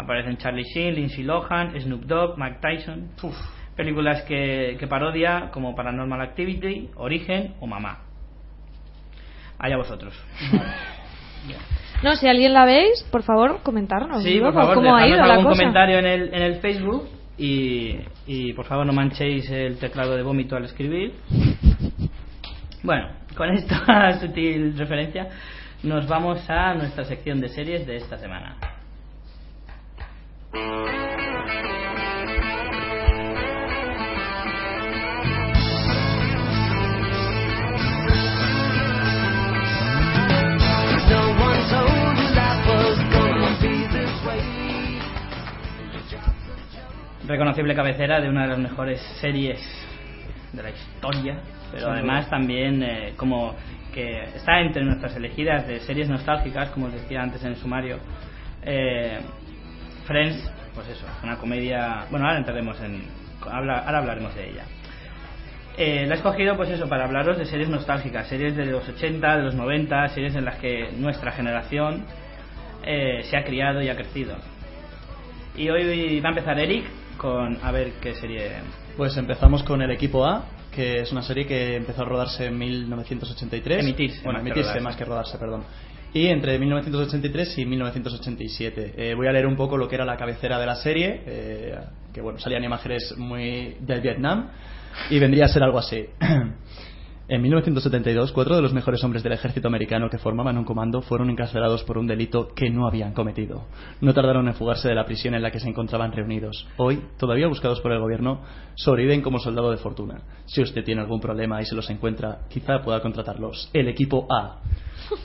aparecen 0.01 0.37
Charlie 0.37 0.63
Sheen, 0.63 0.95
Lindsay 0.95 1.23
Lohan, 1.23 1.79
Snoop 1.79 2.03
Dogg, 2.05 2.37
Mike 2.37 2.59
Tyson. 2.61 3.09
Películas 3.75 4.23
que, 4.23 4.75
que 4.79 4.87
parodia 4.87 5.49
como 5.51 5.75
Paranormal 5.75 6.21
Activity, 6.21 6.89
Origen 6.95 7.55
o 7.59 7.67
Mamá. 7.67 7.99
Allá 9.57 9.77
vosotros. 9.77 10.13
No, 12.03 12.15
si 12.15 12.27
alguien 12.27 12.53
la 12.53 12.65
veis, 12.65 13.03
por 13.11 13.23
favor, 13.23 13.61
comentarnos. 13.63 14.23
Sí, 14.23 14.39
por 14.39 14.53
favor, 14.53 14.75
cómo 14.75 14.95
ha 14.95 15.05
la 15.07 15.23
algún 15.23 15.45
cosa. 15.45 15.59
comentario 15.59 15.99
en 15.99 16.05
el, 16.05 16.33
en 16.33 16.41
el 16.41 16.55
Facebook 16.55 17.07
y, 17.37 17.97
y 18.25 18.53
por 18.53 18.65
favor 18.65 18.85
no 18.85 18.93
manchéis 18.93 19.49
el 19.51 19.77
teclado 19.77 20.15
de 20.15 20.23
vómito 20.23 20.55
al 20.55 20.65
escribir. 20.65 21.13
Bueno, 22.83 23.09
con 23.35 23.51
esta 23.51 24.19
sutil 24.19 24.75
referencia 24.77 25.29
nos 25.83 26.07
vamos 26.07 26.47
a 26.49 26.73
nuestra 26.73 27.05
sección 27.05 27.39
de 27.39 27.49
series 27.49 27.85
de 27.85 27.97
esta 27.97 28.17
semana. 28.17 28.55
Reconocible 47.27 47.75
cabecera 47.75 48.19
de 48.19 48.29
una 48.29 48.43
de 48.43 48.47
las 48.49 48.59
mejores 48.59 49.01
series 49.19 49.59
de 50.53 50.63
la 50.63 50.69
historia, 50.69 51.37
pero 51.71 51.91
además 51.91 52.29
también 52.29 52.83
eh, 52.83 53.13
como 53.15 53.55
que 53.93 54.23
está 54.35 54.59
entre 54.61 54.83
nuestras 54.83 55.15
elegidas 55.15 55.67
de 55.67 55.79
series 55.81 56.09
nostálgicas, 56.09 56.69
como 56.69 56.87
os 56.87 56.93
decía 56.93 57.21
antes 57.21 57.41
en 57.43 57.49
el 57.51 57.55
sumario. 57.57 57.97
Eh, 58.63 59.19
Friends, 60.05 60.51
pues 60.73 60.87
eso, 60.89 61.05
una 61.23 61.37
comedia. 61.37 62.05
Bueno, 62.09 62.25
ahora 62.25 62.39
entraremos 62.39 62.79
en, 62.81 63.03
habla- 63.49 63.79
ahora 63.85 63.99
hablaremos 63.99 64.33
de 64.35 64.49
ella. 64.49 64.63
Eh, 65.77 66.05
la 66.05 66.15
he 66.15 66.17
escogido 66.17 66.57
pues 66.57 66.69
eso 66.69 66.87
para 66.89 67.05
hablaros 67.05 67.37
de 67.37 67.45
series 67.45 67.69
nostálgicas, 67.69 68.27
series 68.27 68.55
de 68.55 68.65
los 68.65 68.87
80, 68.89 69.37
de 69.37 69.43
los 69.43 69.55
90, 69.55 70.07
series 70.09 70.35
en 70.35 70.43
las 70.45 70.55
que 70.57 70.91
nuestra 70.97 71.31
generación 71.31 72.05
eh, 72.83 73.21
se 73.23 73.37
ha 73.37 73.43
criado 73.43 73.81
y 73.81 73.87
ha 73.89 73.95
crecido. 73.95 74.35
Y 75.55 75.69
hoy 75.69 76.19
va 76.19 76.29
a 76.29 76.31
empezar 76.31 76.59
Eric 76.59 76.85
con 77.21 77.59
a 77.61 77.71
ver 77.71 77.93
qué 78.01 78.15
serie. 78.15 78.49
Pues 78.97 79.15
empezamos 79.15 79.61
con 79.61 79.79
el 79.83 79.91
equipo 79.91 80.25
A, 80.25 80.43
que 80.73 81.01
es 81.01 81.11
una 81.11 81.21
serie 81.21 81.45
que 81.45 81.75
empezó 81.75 82.01
a 82.01 82.05
rodarse 82.05 82.47
en 82.47 82.57
1983. 82.57 83.79
Emitirse, 83.79 84.23
Bueno, 84.23 84.39
más 84.39 84.47
emitirse 84.47 84.79
más 84.79 84.95
que 84.95 85.05
rodarse, 85.05 85.37
perdón. 85.37 85.63
Y 86.15 86.25
entre 86.27 86.57
1983 86.57 87.59
y 87.59 87.65
1987. 87.67 88.93
Eh, 88.97 89.13
voy 89.13 89.27
a 89.27 89.31
leer 89.31 89.45
un 89.45 89.55
poco 89.55 89.77
lo 89.77 89.87
que 89.87 89.95
era 89.95 90.03
la 90.03 90.17
cabecera 90.17 90.59
de 90.59 90.65
la 90.65 90.75
serie, 90.75 91.21
eh, 91.27 91.75
que 92.11 92.21
bueno, 92.21 92.39
salían 92.39 92.63
imágenes 92.63 93.15
muy 93.15 93.75
del 93.79 94.01
Vietnam, 94.01 94.49
y 95.11 95.19
vendría 95.19 95.45
a 95.45 95.47
ser 95.47 95.61
algo 95.61 95.77
así. 95.77 96.03
En 97.31 97.41
1972, 97.43 98.33
cuatro 98.33 98.57
de 98.57 98.61
los 98.61 98.73
mejores 98.73 99.01
hombres 99.05 99.23
del 99.23 99.31
ejército 99.31 99.69
americano 99.69 100.09
que 100.09 100.17
formaban 100.17 100.57
un 100.57 100.65
comando 100.65 101.01
fueron 101.01 101.29
encarcelados 101.29 101.81
por 101.85 101.97
un 101.97 102.05
delito 102.05 102.49
que 102.53 102.69
no 102.69 102.85
habían 102.85 103.13
cometido. 103.13 103.67
No 104.01 104.13
tardaron 104.13 104.49
en 104.49 104.53
fugarse 104.53 104.89
de 104.89 104.95
la 104.95 105.05
prisión 105.05 105.33
en 105.33 105.41
la 105.41 105.49
que 105.49 105.61
se 105.61 105.69
encontraban 105.69 106.11
reunidos. 106.11 106.67
Hoy, 106.75 107.01
todavía 107.17 107.47
buscados 107.47 107.79
por 107.79 107.93
el 107.93 108.01
gobierno, 108.01 108.41
sobreviven 108.75 109.21
como 109.21 109.39
soldado 109.39 109.71
de 109.71 109.77
fortuna. 109.77 110.23
Si 110.45 110.61
usted 110.61 110.83
tiene 110.83 110.99
algún 110.99 111.21
problema 111.21 111.61
y 111.61 111.65
se 111.65 111.73
los 111.73 111.89
encuentra, 111.89 112.39
quizá 112.49 112.81
pueda 112.81 113.01
contratarlos. 113.01 113.69
El 113.71 113.87
equipo 113.87 114.27
A. 114.29 114.57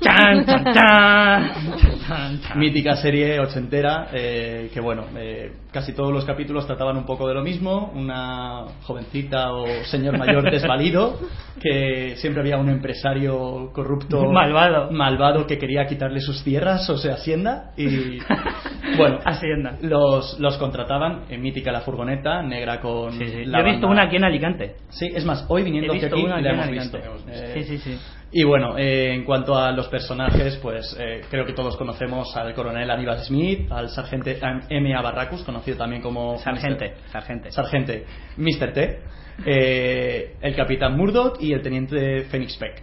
¡Chan, 0.01 0.45
chan, 0.47 0.65
chan! 0.75 2.41
Mítica 2.57 2.97
serie 2.97 3.39
ochentera 3.41 4.09
eh, 4.13 4.71
que 4.73 4.81
bueno, 4.81 5.05
eh, 5.17 5.53
casi 5.73 5.93
todos 5.93 6.13
los 6.13 6.25
capítulos 6.25 6.67
trataban 6.67 6.97
un 6.97 7.05
poco 7.07 7.27
de 7.29 7.35
lo 7.35 7.43
mismo, 7.43 7.93
una 7.95 8.65
jovencita 8.83 9.53
o 9.53 9.67
señor 9.85 10.19
mayor 10.19 10.51
desvalido, 10.51 11.19
que 11.61 12.15
siempre 12.17 12.41
había 12.43 12.57
un 12.59 12.69
empresario 12.69 13.71
corrupto 13.73 14.25
Malvado. 14.31 14.91
malvado 14.91 15.47
que 15.47 15.59
quería 15.59 15.87
quitarle 15.87 16.21
sus 16.21 16.43
tierras, 16.45 16.89
o 16.91 16.97
sea, 16.97 17.15
Hacienda, 17.15 17.73
y 17.77 18.19
bueno, 18.97 19.19
Hacienda. 19.25 19.77
los, 19.83 20.39
los 20.39 20.57
contrataban 20.59 21.25
en 21.29 21.43
mítica 21.43 21.73
la 21.73 21.81
furgoneta, 21.81 22.43
negra 22.43 22.81
con 22.81 23.13
Sí, 23.13 23.25
sí. 23.27 23.45
Yo 23.45 23.51
la 23.51 23.61
he 23.61 23.63
visto 23.65 23.87
banda- 23.87 23.89
una 23.89 24.03
aquí 24.05 24.17
en 24.17 24.25
Alicante. 24.25 24.77
Sí, 24.91 25.11
es 25.15 25.25
más, 25.25 25.45
hoy 25.49 25.63
viniendo 25.63 25.93
He 25.93 25.97
hacia 25.97 26.09
visto 26.09 26.17
aquí 26.17 26.25
una 26.27 26.41
la 26.41 26.51
hemos 26.53 26.71
visto. 26.71 26.99
Eh, 27.29 27.53
Sí, 27.55 27.65
sí, 27.65 27.79
sí. 27.79 27.99
Y 28.33 28.43
bueno, 28.43 28.77
eh, 28.77 29.15
en 29.15 29.25
cuanto 29.25 29.57
a 29.57 29.71
los 29.71 29.87
personajes, 29.89 30.57
pues 30.61 30.97
eh, 30.99 31.23
creo 31.31 31.47
que 31.47 31.53
todos 31.53 31.77
conocemos 31.77 32.37
al 32.37 32.55
coronel 32.55 32.91
Aníbal 32.91 33.21
Smith, 33.25 33.71
al 33.71 33.89
sargente 33.89 34.39
M.A. 34.69 35.01
Barracus, 35.01 35.45
conocido 35.45 35.77
también 35.77 36.03
como 36.03 36.37
Sargente, 36.39 36.95
Mr. 36.95 37.11
sargente. 37.13 37.53
sargente 37.53 38.05
Mr. 38.37 38.73
T, 38.73 38.99
eh, 39.45 40.35
el 40.41 40.57
capitán 40.57 40.97
Murdoch 40.97 41.41
y 41.41 41.53
el 41.53 41.63
teniente 41.63 42.25
Phoenix 42.25 42.57
Peck. 42.57 42.83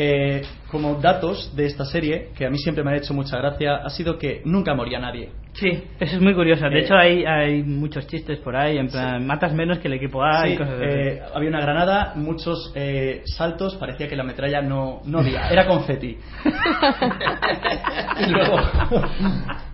Eh, 0.00 0.42
como 0.70 0.94
datos 1.00 1.56
de 1.56 1.66
esta 1.66 1.84
serie, 1.84 2.28
que 2.36 2.46
a 2.46 2.50
mí 2.50 2.58
siempre 2.58 2.84
me 2.84 2.92
ha 2.92 2.96
hecho 2.96 3.12
mucha 3.14 3.36
gracia, 3.38 3.76
ha 3.84 3.90
sido 3.90 4.16
que 4.16 4.42
nunca 4.44 4.72
moría 4.74 5.00
nadie. 5.00 5.30
Sí, 5.54 5.70
eso 5.98 6.16
es 6.16 6.20
muy 6.22 6.34
curioso. 6.34 6.68
De 6.68 6.78
Eh, 6.78 6.82
hecho, 6.84 6.94
hay, 6.94 7.24
hay 7.24 7.62
muchos 7.64 8.06
chistes 8.06 8.38
por 8.38 8.54
ahí, 8.54 8.78
en 8.78 8.86
plan, 8.88 9.26
matas 9.26 9.52
menos 9.52 9.78
que 9.80 9.88
el 9.88 9.94
equipo 9.94 10.22
A 10.22 10.42
Sí, 10.44 10.50
y 10.52 10.56
cosas 10.56 10.74
así. 10.74 10.84
eh, 10.86 11.20
había 11.34 11.48
una 11.48 11.60
granada, 11.60 12.12
muchos 12.14 12.70
eh, 12.76 13.22
saltos, 13.24 13.74
parecía 13.74 14.06
que 14.08 14.14
la 14.14 14.22
metralla 14.22 14.60
no, 14.62 15.00
no 15.04 15.18
había, 15.18 15.48
era 15.48 15.66
confeti. 15.66 16.16
y, 18.20 18.30
luego, 18.30 18.56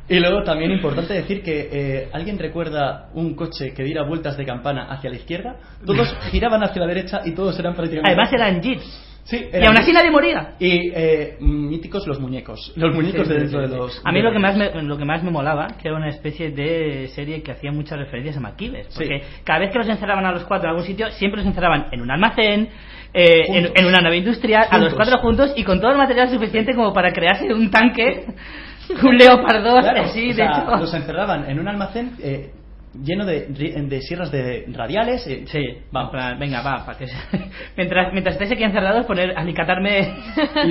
y 0.09 0.21
luego 0.21 0.43
también 0.43 0.71
importante 0.71 1.13
decir 1.13 1.43
que 1.43 1.69
eh, 1.71 2.09
alguien 2.13 2.39
recuerda 2.39 3.09
un 3.13 3.35
coche 3.35 3.75
que 3.75 3.83
diera 3.83 4.05
vueltas 4.05 4.39
de 4.39 4.47
campana 4.47 4.87
hacia 4.91 5.11
la 5.11 5.17
izquierda, 5.17 5.57
todos 5.85 6.17
giraban 6.31 6.63
hacia 6.63 6.81
la 6.81 6.87
derecha 6.89 7.21
y 7.27 7.33
todos 7.35 7.59
eran 7.59 7.75
prácticamente... 7.75 8.09
Además 8.09 8.33
eran 8.33 8.63
jeeps. 8.63 9.11
Sí, 9.25 9.43
Y 9.53 9.65
aún 9.65 9.77
así 9.79 9.91
nadie 9.93 10.11
moría. 10.11 10.55
Y 10.59 10.91
eh, 10.95 11.37
míticos 11.41 12.07
los 12.07 12.21
muñecos, 12.21 12.73
los 12.77 12.95
muñecos 12.95 13.27
Sí, 13.27 13.33
de 13.33 13.41
dentro 13.41 13.65
sí, 13.65 13.71
de 13.71 13.77
los... 13.77 14.03
A 14.05 14.13
mí 14.13 14.19
de 14.19 14.25
lo 14.25 14.33
que, 14.33 14.39
más 14.39 14.57
me, 14.57 14.83
lo 14.83 14.99
que 14.99 15.05
más 15.07 15.23
me 15.23 15.31
molaba, 15.31 15.69
que 15.81 15.89
era 15.89 15.97
una 15.97 16.09
especie 16.09 16.51
de 16.51 17.09
serie 17.09 17.43
que 17.43 17.53
hacía 17.53 17.73
muchas 17.73 17.99
referencias 17.99 18.37
a 18.37 18.41
MacGyver. 18.41 18.87
Porque 18.95 19.23
cada 19.43 19.61
vez 19.61 19.73
que 19.73 19.79
los 19.79 19.89
encerraban 19.89 20.27
a 20.27 20.33
los 20.33 20.45
cuatro 20.45 20.69
en 20.69 20.71
algún 20.77 20.87
sitio, 20.87 21.11
siempre 21.13 21.39
los 21.39 21.47
encerraban 21.47 21.87
en 21.91 22.03
un 22.03 22.11
almacén, 22.11 22.69
eh, 23.15 23.71
en, 23.75 23.87
una 23.87 24.01
nave 24.01 24.19
industrial, 24.19 24.67
a 24.71 24.79
los 24.79 24.93
cuatro 24.93 25.19
juntos 25.19 25.53
y 25.57 25.65
con 25.65 25.81
todo 25.81 25.93
el 25.93 25.99
material 25.99 26.29
suficiente 26.29 26.75
como 26.75 26.93
para 26.93 27.13
crearse 27.13 27.53
un 27.55 27.71
tanque, 27.71 28.27
un 29.03 29.17
leopardo, 29.17 29.81
Claro, 29.81 30.03
así, 30.03 30.31
o 30.31 30.35
sea, 30.35 30.47
de 30.47 30.53
hecho. 30.53 30.77
los 30.77 30.93
encerraban 30.95 31.49
en 31.49 31.61
un 31.61 31.69
almacén 31.69 32.11
eh, 32.23 32.51
lleno 33.03 33.25
de, 33.25 33.49
ri- 33.49 33.89
de 33.89 34.01
sierras 34.03 34.31
de 34.31 34.65
radiales. 34.73 35.27
eh, 35.27 35.45
Sí, 35.49 35.65
vamos. 35.91 36.13
en 36.13 36.19
plan, 36.19 36.39
venga, 36.39 36.63
va, 36.63 36.85
para 36.87 36.99
que 36.99 37.07
mientras, 37.77 38.13
mientras 38.13 38.35
estéis 38.35 38.53
aquí 38.53 38.63
encerrados, 38.63 39.07
poner, 39.07 39.37
alicatarme 39.37 40.15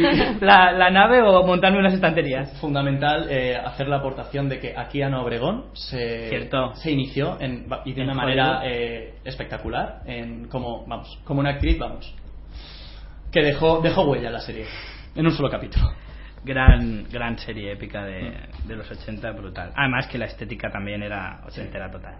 la, 0.41 0.71
la 0.71 0.89
nave 0.89 1.21
o 1.21 1.43
montarme 1.45 1.79
unas 1.79 1.93
estanterías. 1.93 2.51
fundamental 2.59 3.27
eh, 3.29 3.55
hacer 3.57 3.87
la 3.87 3.97
aportación 3.97 4.49
de 4.49 4.59
que 4.59 4.73
aquí 4.77 5.01
Ana 5.01 5.21
Obregón 5.21 5.65
se, 5.73 6.29
Cierto. 6.29 6.73
se 6.75 6.91
inició 6.91 7.37
en- 7.39 7.67
y 7.85 7.93
de 7.93 8.01
En 8.01 8.09
una 8.09 8.15
manera 8.15 8.61
eh, 8.65 9.15
espectacular 9.23 10.01
en 10.05 10.47
como 10.47 10.85
vamos 10.87 11.19
como 11.23 11.39
una 11.39 11.51
actriz 11.51 11.77
vamos 11.77 12.13
que 13.31 13.41
dejó 13.41 13.81
dejó 13.81 14.03
huella 14.03 14.27
en 14.27 14.33
la 14.33 14.39
serie 14.41 14.65
en 15.15 15.25
un 15.25 15.31
solo 15.33 15.49
capítulo 15.49 15.85
Gran, 16.45 17.05
gran 17.09 17.37
serie 17.37 17.71
épica 17.71 18.03
de, 18.03 18.33
de 18.65 18.75
los 18.75 18.89
80, 18.89 19.31
brutal. 19.31 19.71
Además 19.75 20.07
que 20.07 20.17
la 20.17 20.25
estética 20.25 20.69
también 20.69 21.01
era 21.03 21.41
ochentera 21.45 21.89
total. 21.89 22.15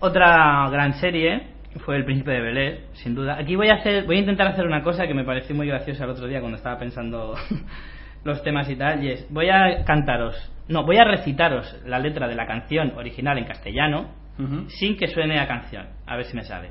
Otra 0.00 0.68
gran 0.70 0.94
serie 0.94 1.48
fue 1.80 1.96
El 1.96 2.04
Príncipe 2.04 2.30
de 2.32 2.40
Bel 2.40 2.56
Air, 2.56 2.80
sin 2.94 3.14
duda. 3.14 3.38
Aquí 3.38 3.56
voy 3.56 3.68
a 3.68 3.74
hacer, 3.74 4.04
voy 4.04 4.16
a 4.16 4.20
intentar 4.20 4.48
hacer 4.48 4.66
una 4.66 4.82
cosa 4.82 5.06
que 5.06 5.14
me 5.14 5.24
pareció 5.24 5.54
muy 5.54 5.66
graciosa 5.66 6.04
el 6.04 6.10
otro 6.10 6.26
día 6.26 6.40
cuando 6.40 6.56
estaba 6.56 6.78
pensando 6.78 7.34
los 8.24 8.42
temas 8.42 8.68
y 8.68 8.76
tal, 8.76 9.02
y 9.02 9.10
es, 9.10 9.26
voy 9.30 9.48
a 9.48 9.84
cantaros, 9.84 10.36
no, 10.68 10.84
voy 10.84 10.96
a 10.98 11.04
recitaros 11.04 11.80
la 11.84 11.98
letra 11.98 12.28
de 12.28 12.34
la 12.34 12.46
canción 12.46 12.92
original 12.96 13.38
en 13.38 13.44
castellano, 13.44 14.22
sin 14.68 14.96
que 14.96 15.06
suene 15.08 15.38
a 15.38 15.46
canción. 15.46 15.86
A 16.06 16.16
ver 16.16 16.24
si 16.24 16.34
me 16.34 16.42
sale. 16.42 16.70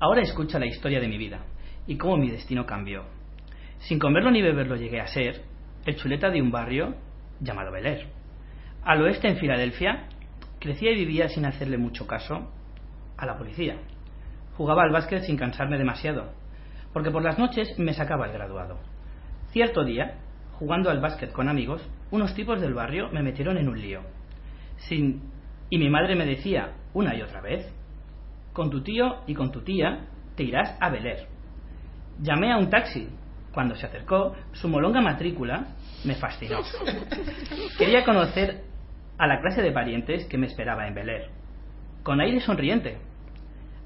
Ahora 0.00 0.22
escucha 0.22 0.58
la 0.58 0.66
historia 0.66 0.98
de 0.98 1.06
mi 1.06 1.18
vida 1.18 1.40
y 1.86 1.96
cómo 1.96 2.16
mi 2.16 2.30
destino 2.30 2.66
cambió. 2.66 3.04
Sin 3.80 3.98
comerlo 3.98 4.30
ni 4.30 4.42
beberlo 4.42 4.76
llegué 4.76 5.00
a 5.00 5.06
ser 5.06 5.42
el 5.84 5.96
chuleta 5.96 6.30
de 6.30 6.40
un 6.40 6.50
barrio 6.50 6.94
llamado 7.40 7.72
Bel. 7.72 8.06
Al 8.82 9.02
oeste 9.02 9.28
en 9.28 9.36
Filadelfia, 9.36 10.08
crecía 10.58 10.92
y 10.92 10.96
vivía 10.96 11.28
sin 11.28 11.46
hacerle 11.46 11.78
mucho 11.78 12.06
caso 12.06 12.50
a 13.16 13.26
la 13.26 13.36
policía. 13.36 13.76
Jugaba 14.56 14.82
al 14.82 14.92
básquet 14.92 15.22
sin 15.22 15.36
cansarme 15.36 15.78
demasiado, 15.78 16.32
porque 16.92 17.10
por 17.10 17.22
las 17.22 17.38
noches 17.38 17.78
me 17.78 17.94
sacaba 17.94 18.26
el 18.26 18.32
graduado. 18.32 18.78
Cierto 19.50 19.84
día, 19.84 20.18
jugando 20.52 20.90
al 20.90 21.00
básquet 21.00 21.32
con 21.32 21.48
amigos, 21.48 21.82
unos 22.10 22.34
tipos 22.34 22.60
del 22.60 22.74
barrio 22.74 23.08
me 23.10 23.22
metieron 23.22 23.56
en 23.56 23.68
un 23.68 23.80
lío. 23.80 24.02
Y 24.90 25.78
mi 25.78 25.88
madre 25.88 26.16
me 26.16 26.26
decía, 26.26 26.74
una 26.92 27.14
y 27.16 27.22
otra 27.22 27.40
vez, 27.40 27.72
con 28.52 28.70
tu 28.70 28.82
tío 28.82 29.22
y 29.26 29.34
con 29.34 29.50
tu 29.50 29.62
tía 29.62 30.06
te 30.36 30.42
irás 30.42 30.76
a 30.80 30.90
Bel. 30.90 31.26
Llamé 32.20 32.52
a 32.52 32.58
un 32.58 32.68
taxi. 32.68 33.08
Cuando 33.52 33.74
se 33.74 33.86
acercó, 33.86 34.36
su 34.52 34.68
molonga 34.68 35.00
matrícula 35.00 35.66
me 36.04 36.14
fascinó. 36.14 36.60
Quería 37.78 38.04
conocer 38.04 38.62
a 39.18 39.26
la 39.26 39.40
clase 39.40 39.62
de 39.62 39.72
parientes 39.72 40.26
que 40.26 40.38
me 40.38 40.46
esperaba 40.46 40.86
en 40.86 40.94
Bel 40.94 41.08
Air. 41.08 41.30
Con 42.02 42.20
aire 42.20 42.40
sonriente. 42.40 42.98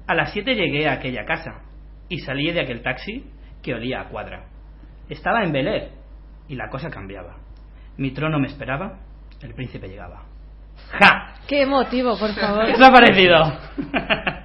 A 0.07 0.13
las 0.13 0.31
7 0.33 0.55
llegué 0.55 0.87
a 0.87 0.93
aquella 0.93 1.25
casa 1.25 1.61
y 2.07 2.19
salí 2.19 2.51
de 2.51 2.61
aquel 2.61 2.83
taxi 2.83 3.25
que 3.63 3.73
olía 3.73 4.01
a 4.01 4.09
cuadra. 4.09 4.45
Estaba 5.09 5.43
en 5.43 5.51
Bel 5.51 5.67
Air 5.67 5.89
y 6.47 6.55
la 6.55 6.69
cosa 6.69 6.89
cambiaba. 6.89 7.37
Mi 7.97 8.11
trono 8.11 8.39
me 8.39 8.47
esperaba, 8.47 8.99
el 9.41 9.53
príncipe 9.53 9.87
llegaba. 9.87 10.25
¡Ja! 10.91 11.33
Qué 11.47 11.63
emotivo, 11.63 12.17
por 12.17 12.29
favor. 12.39 12.65
¿Qué 12.65 12.73
os 12.73 12.81
ha 12.87 12.91
parecido? 12.91 13.35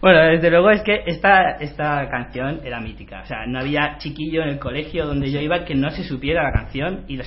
bueno, 0.00 0.20
desde 0.20 0.50
luego 0.50 0.70
es 0.70 0.82
que 0.82 1.02
esta, 1.06 1.52
esta 1.52 2.08
canción 2.08 2.60
era 2.64 2.80
mítica. 2.80 3.22
O 3.22 3.26
sea, 3.26 3.46
no 3.46 3.60
había 3.60 3.96
chiquillo 3.98 4.42
en 4.42 4.50
el 4.50 4.58
colegio 4.58 5.06
donde 5.06 5.30
yo 5.30 5.40
iba 5.40 5.64
que 5.64 5.74
no 5.74 5.90
se 5.90 6.04
supiera 6.04 6.42
la 6.42 6.52
canción 6.52 7.04
y, 7.08 7.18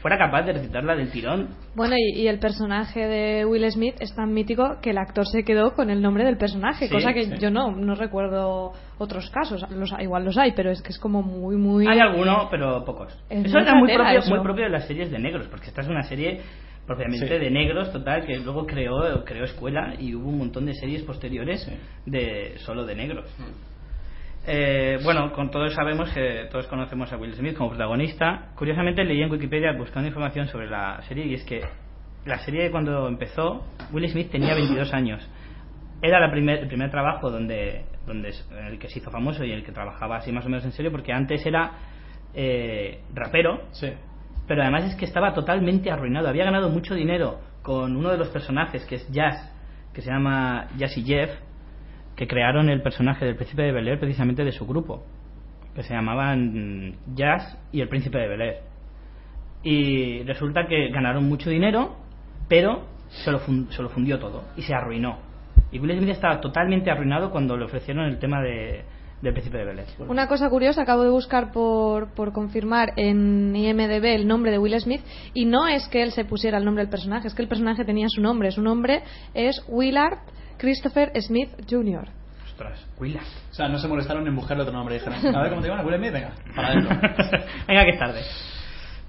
fuera 0.00 0.16
capaz 0.18 0.42
de 0.42 0.52
recitarla 0.52 0.94
del 0.94 1.10
tirón. 1.10 1.48
Bueno, 1.74 1.96
y, 1.96 2.20
y 2.20 2.28
el 2.28 2.38
personaje 2.38 3.06
de 3.06 3.44
Will 3.44 3.70
Smith 3.70 3.96
es 4.00 4.14
tan 4.14 4.32
mítico 4.32 4.78
que 4.80 4.90
el 4.90 4.98
actor 4.98 5.26
se 5.26 5.44
quedó 5.44 5.74
con 5.74 5.90
el 5.90 6.00
nombre 6.00 6.24
del 6.24 6.36
personaje, 6.36 6.86
Sí, 6.86 6.92
cosa 6.92 7.12
que 7.12 7.24
sí. 7.24 7.34
yo 7.40 7.50
no, 7.50 7.72
no 7.72 7.94
recuerdo 7.94 8.72
otros 8.98 9.30
casos. 9.30 9.64
Los, 9.70 9.92
igual 10.00 10.24
los 10.24 10.38
hay, 10.38 10.52
pero 10.52 10.70
es 10.70 10.82
que 10.82 10.90
es 10.90 10.98
como 10.98 11.22
muy, 11.22 11.56
muy. 11.56 11.86
Hay 11.86 11.98
alguno, 11.98 12.48
pero 12.50 12.84
pocos. 12.84 13.12
Es 13.28 13.46
eso 13.46 13.58
era 13.58 13.74
muy 13.74 13.92
propio, 13.92 14.18
eso. 14.18 14.30
muy 14.34 14.42
propio 14.42 14.64
de 14.64 14.70
las 14.70 14.86
series 14.86 15.10
de 15.10 15.18
negros, 15.18 15.48
porque 15.48 15.66
esta 15.66 15.80
es 15.80 15.88
una 15.88 16.02
serie 16.02 16.40
propiamente 16.86 17.26
Sí. 17.26 17.38
de 17.38 17.50
negros 17.50 17.92
total 17.92 18.26
que 18.26 18.38
luego 18.38 18.66
creó 18.66 19.24
creó 19.24 19.44
escuela 19.44 19.94
y 19.98 20.14
hubo 20.14 20.28
un 20.28 20.38
montón 20.38 20.66
de 20.66 20.74
series 20.74 21.02
posteriores 21.02 21.70
de 22.06 22.54
solo 22.58 22.84
de 22.84 22.94
negros. 22.94 23.34
Eh, 24.46 24.98
bueno 25.02 25.32
con 25.32 25.50
todos 25.50 25.72
sabemos 25.72 26.10
que 26.12 26.48
todos 26.50 26.66
conocemos 26.66 27.10
a 27.12 27.16
Will 27.16 27.34
Smith 27.34 27.56
como 27.56 27.70
protagonista. 27.70 28.50
Curiosamente 28.56 29.02
leí 29.04 29.22
en 29.22 29.30
Wikipedia 29.30 29.72
buscando 29.72 30.06
información 30.08 30.46
sobre 30.48 30.68
la 30.68 31.00
serie 31.08 31.24
y 31.26 31.34
es 31.34 31.44
que 31.44 31.62
la 32.26 32.38
serie 32.38 32.70
cuando 32.70 33.08
empezó, 33.08 33.64
Will 33.92 34.08
Smith 34.08 34.30
tenía 34.30 34.54
22 34.54 34.92
años. 34.92 35.26
Era 36.02 36.20
la 36.20 36.30
primer, 36.30 36.58
el 36.60 36.68
primer 36.68 36.90
trabajo 36.90 37.30
donde, 37.30 37.84
donde 38.06 38.30
en 38.50 38.66
el 38.66 38.78
que 38.78 38.88
se 38.88 38.98
hizo 38.98 39.10
famoso 39.10 39.44
y 39.44 39.52
en 39.52 39.58
el 39.58 39.64
que 39.64 39.72
trabajaba 39.72 40.16
así 40.16 40.32
más 40.32 40.44
o 40.44 40.48
menos 40.48 40.64
en 40.64 40.72
serio, 40.72 40.90
porque 40.90 41.12
antes 41.12 41.44
era 41.46 41.72
eh, 42.34 43.00
rapero, 43.14 43.62
pero 44.46 44.62
además 44.62 44.84
es 44.84 44.96
que 44.96 45.04
estaba 45.04 45.32
totalmente 45.32 45.90
arruinado. 45.90 46.28
Había 46.28 46.44
ganado 46.44 46.68
mucho 46.70 46.94
dinero 46.94 47.40
con 47.62 47.96
uno 47.96 48.10
de 48.10 48.18
los 48.18 48.28
personajes 48.28 48.84
que 48.84 48.96
es 48.96 49.10
Jazz, 49.10 49.52
que 49.92 50.02
se 50.02 50.10
llama 50.10 50.68
Jazz 50.76 50.96
y 50.98 51.04
Jeff, 51.04 51.30
que 52.16 52.26
crearon 52.26 52.68
el 52.68 52.82
personaje 52.82 53.24
del 53.24 53.36
Príncipe 53.36 53.62
de 53.62 53.72
Bel 53.72 53.88
Air 53.88 53.98
precisamente 53.98 54.44
de 54.44 54.52
su 54.52 54.66
grupo, 54.66 55.04
que 55.74 55.82
se 55.82 55.94
llamaban 55.94 56.96
Jazz 57.14 57.58
y 57.72 57.80
el 57.80 57.88
Príncipe 57.88 58.18
de 58.18 58.28
Bel 58.28 58.40
Air. 58.42 58.56
Y 59.62 60.22
resulta 60.24 60.66
que 60.66 60.90
ganaron 60.90 61.24
mucho 61.24 61.48
dinero, 61.48 61.96
pero 62.48 62.84
se 63.08 63.32
lo, 63.32 63.38
se 63.38 63.82
lo 63.82 63.88
fundió 63.88 64.18
todo 64.18 64.44
y 64.56 64.62
se 64.62 64.74
arruinó. 64.74 65.18
Y 65.72 65.78
Will 65.78 65.96
Smith 65.96 66.10
estaba 66.10 66.40
totalmente 66.40 66.90
arruinado 66.90 67.30
cuando 67.30 67.56
le 67.56 67.64
ofrecieron 67.64 68.04
el 68.04 68.18
tema 68.18 68.42
de, 68.42 68.84
del 69.24 69.32
Príncipe 69.32 69.58
de 69.58 69.64
Bel 69.64 69.78
Air. 69.78 69.88
Una 70.08 70.28
cosa 70.28 70.48
curiosa, 70.50 70.82
acabo 70.82 71.02
de 71.02 71.10
buscar 71.10 71.50
por, 71.50 72.14
por 72.14 72.32
confirmar 72.32 72.92
en 72.96 73.54
IMDB 73.56 74.04
el 74.04 74.26
nombre 74.26 74.50
de 74.50 74.58
Will 74.58 74.78
Smith 74.80 75.00
y 75.32 75.46
no 75.46 75.66
es 75.66 75.88
que 75.88 76.02
él 76.02 76.12
se 76.12 76.24
pusiera 76.24 76.58
el 76.58 76.64
nombre 76.64 76.84
del 76.84 76.90
personaje, 76.90 77.28
es 77.28 77.34
que 77.34 77.42
el 77.42 77.48
personaje 77.48 77.84
tenía 77.84 78.08
su 78.08 78.20
nombre. 78.20 78.50
Su 78.50 78.62
nombre 78.62 79.02
es 79.32 79.64
Willard 79.68 80.18
Christopher 80.58 81.10
Smith 81.20 81.50
Jr. 81.68 82.08
Ostras, 82.46 82.86
Willard. 83.00 83.24
O 83.50 83.54
sea, 83.54 83.68
no 83.68 83.78
se 83.78 83.88
molestaron 83.88 84.26
en 84.26 84.36
buscarle 84.36 84.62
otro 84.62 84.74
nombre. 84.74 84.94
Dijeron, 84.94 85.34
a 85.34 85.42
ver 85.42 85.50
cómo 85.50 85.62
te 85.62 85.68
llaman, 85.68 85.86
Will 85.86 85.96
Smith, 85.96 86.12
venga, 86.12 86.32
para 86.54 86.68
adentro. 86.68 86.90
Venga, 87.66 87.84
que 87.84 87.90
es 87.90 87.98
tarde. 87.98 88.20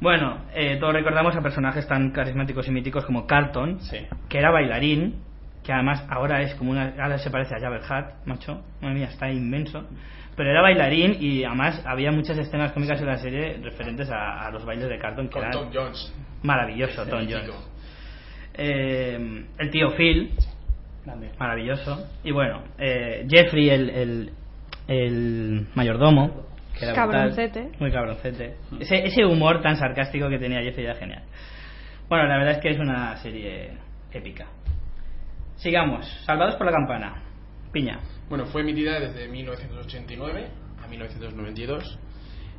Bueno, 0.02 0.46
eh, 0.54 0.78
todos 0.80 0.94
recordamos 0.94 1.36
a 1.36 1.42
personajes 1.42 1.88
tan 1.88 2.12
carismáticos 2.12 2.68
y 2.68 2.72
míticos 2.72 3.06
como 3.06 3.26
Carlton, 3.28 3.80
que 4.28 4.38
era 4.38 4.52
bailarín, 4.52 5.22
que 5.66 5.74
además 5.74 6.04
ahora 6.10 6.42
es 6.42 6.54
como 6.56 6.72
una. 6.72 6.94
Ahora 7.00 7.18
se 7.18 7.30
parece 7.32 7.56
a 7.56 7.60
Jabber 7.60 7.82
Hutt, 7.82 8.26
macho. 8.28 8.64
Madre 8.82 8.96
mía, 8.96 9.08
está 9.12 9.30
inmenso. 9.32 9.88
Pero 10.36 10.52
era 10.52 10.62
bailarín 10.62 11.18
y 11.20 11.44
además 11.46 11.82
había 11.86 12.12
muchas 12.12 12.38
escenas 12.38 12.72
cómicas 12.74 13.00
en 13.00 13.08
la 13.08 13.18
serie 13.18 13.58
referentes 13.64 14.10
a, 14.12 14.46
a 14.46 14.52
los 14.52 14.66
bailes 14.66 14.90
de 14.90 15.00
Carlton, 15.00 15.28
que 15.28 15.34
Con 15.34 15.42
eran 15.44 15.52
Tom 15.54 15.70
Jones. 15.74 16.14
maravilloso, 16.44 17.06
Tom. 17.06 17.22
Jones. 17.30 17.52
Eh, 18.54 19.46
el 19.58 19.70
tío 19.70 19.92
Phil, 19.92 20.32
Grande. 21.06 21.32
maravilloso. 21.40 22.08
Y 22.24 22.32
bueno, 22.32 22.64
eh, 22.78 23.26
Jeffrey, 23.30 23.70
el, 23.70 23.90
el, 23.90 24.30
el 24.88 25.68
mayordomo, 25.74 26.46
que 26.78 26.86
era 26.86 26.94
brutal. 27.06 27.12
Cabroncete. 27.32 27.70
muy 27.80 27.92
cabroncete. 27.92 28.56
Ese, 28.80 29.06
ese 29.08 29.26
humor 29.26 29.62
tan 29.62 29.78
sarcástico 29.78 30.30
que 30.30 30.38
tenía 30.38 30.62
Jeffrey 30.62 30.86
era 30.86 30.96
genial. 30.96 31.24
Bueno, 32.10 32.28
la 32.28 32.38
verdad 32.38 32.54
es 32.56 32.60
que 32.60 32.70
es 32.72 32.80
una 32.80 33.16
serie 33.18 33.72
épica. 34.12 34.46
Sigamos, 35.58 36.06
Salvados 36.26 36.56
por 36.56 36.66
la 36.66 36.72
Campana. 36.74 37.24
Piña. 37.72 38.00
Bueno, 38.30 38.46
fue 38.46 38.62
emitida 38.62 39.00
desde 39.00 39.28
1989 39.28 40.50
a 40.84 40.88
1992. 40.88 42.00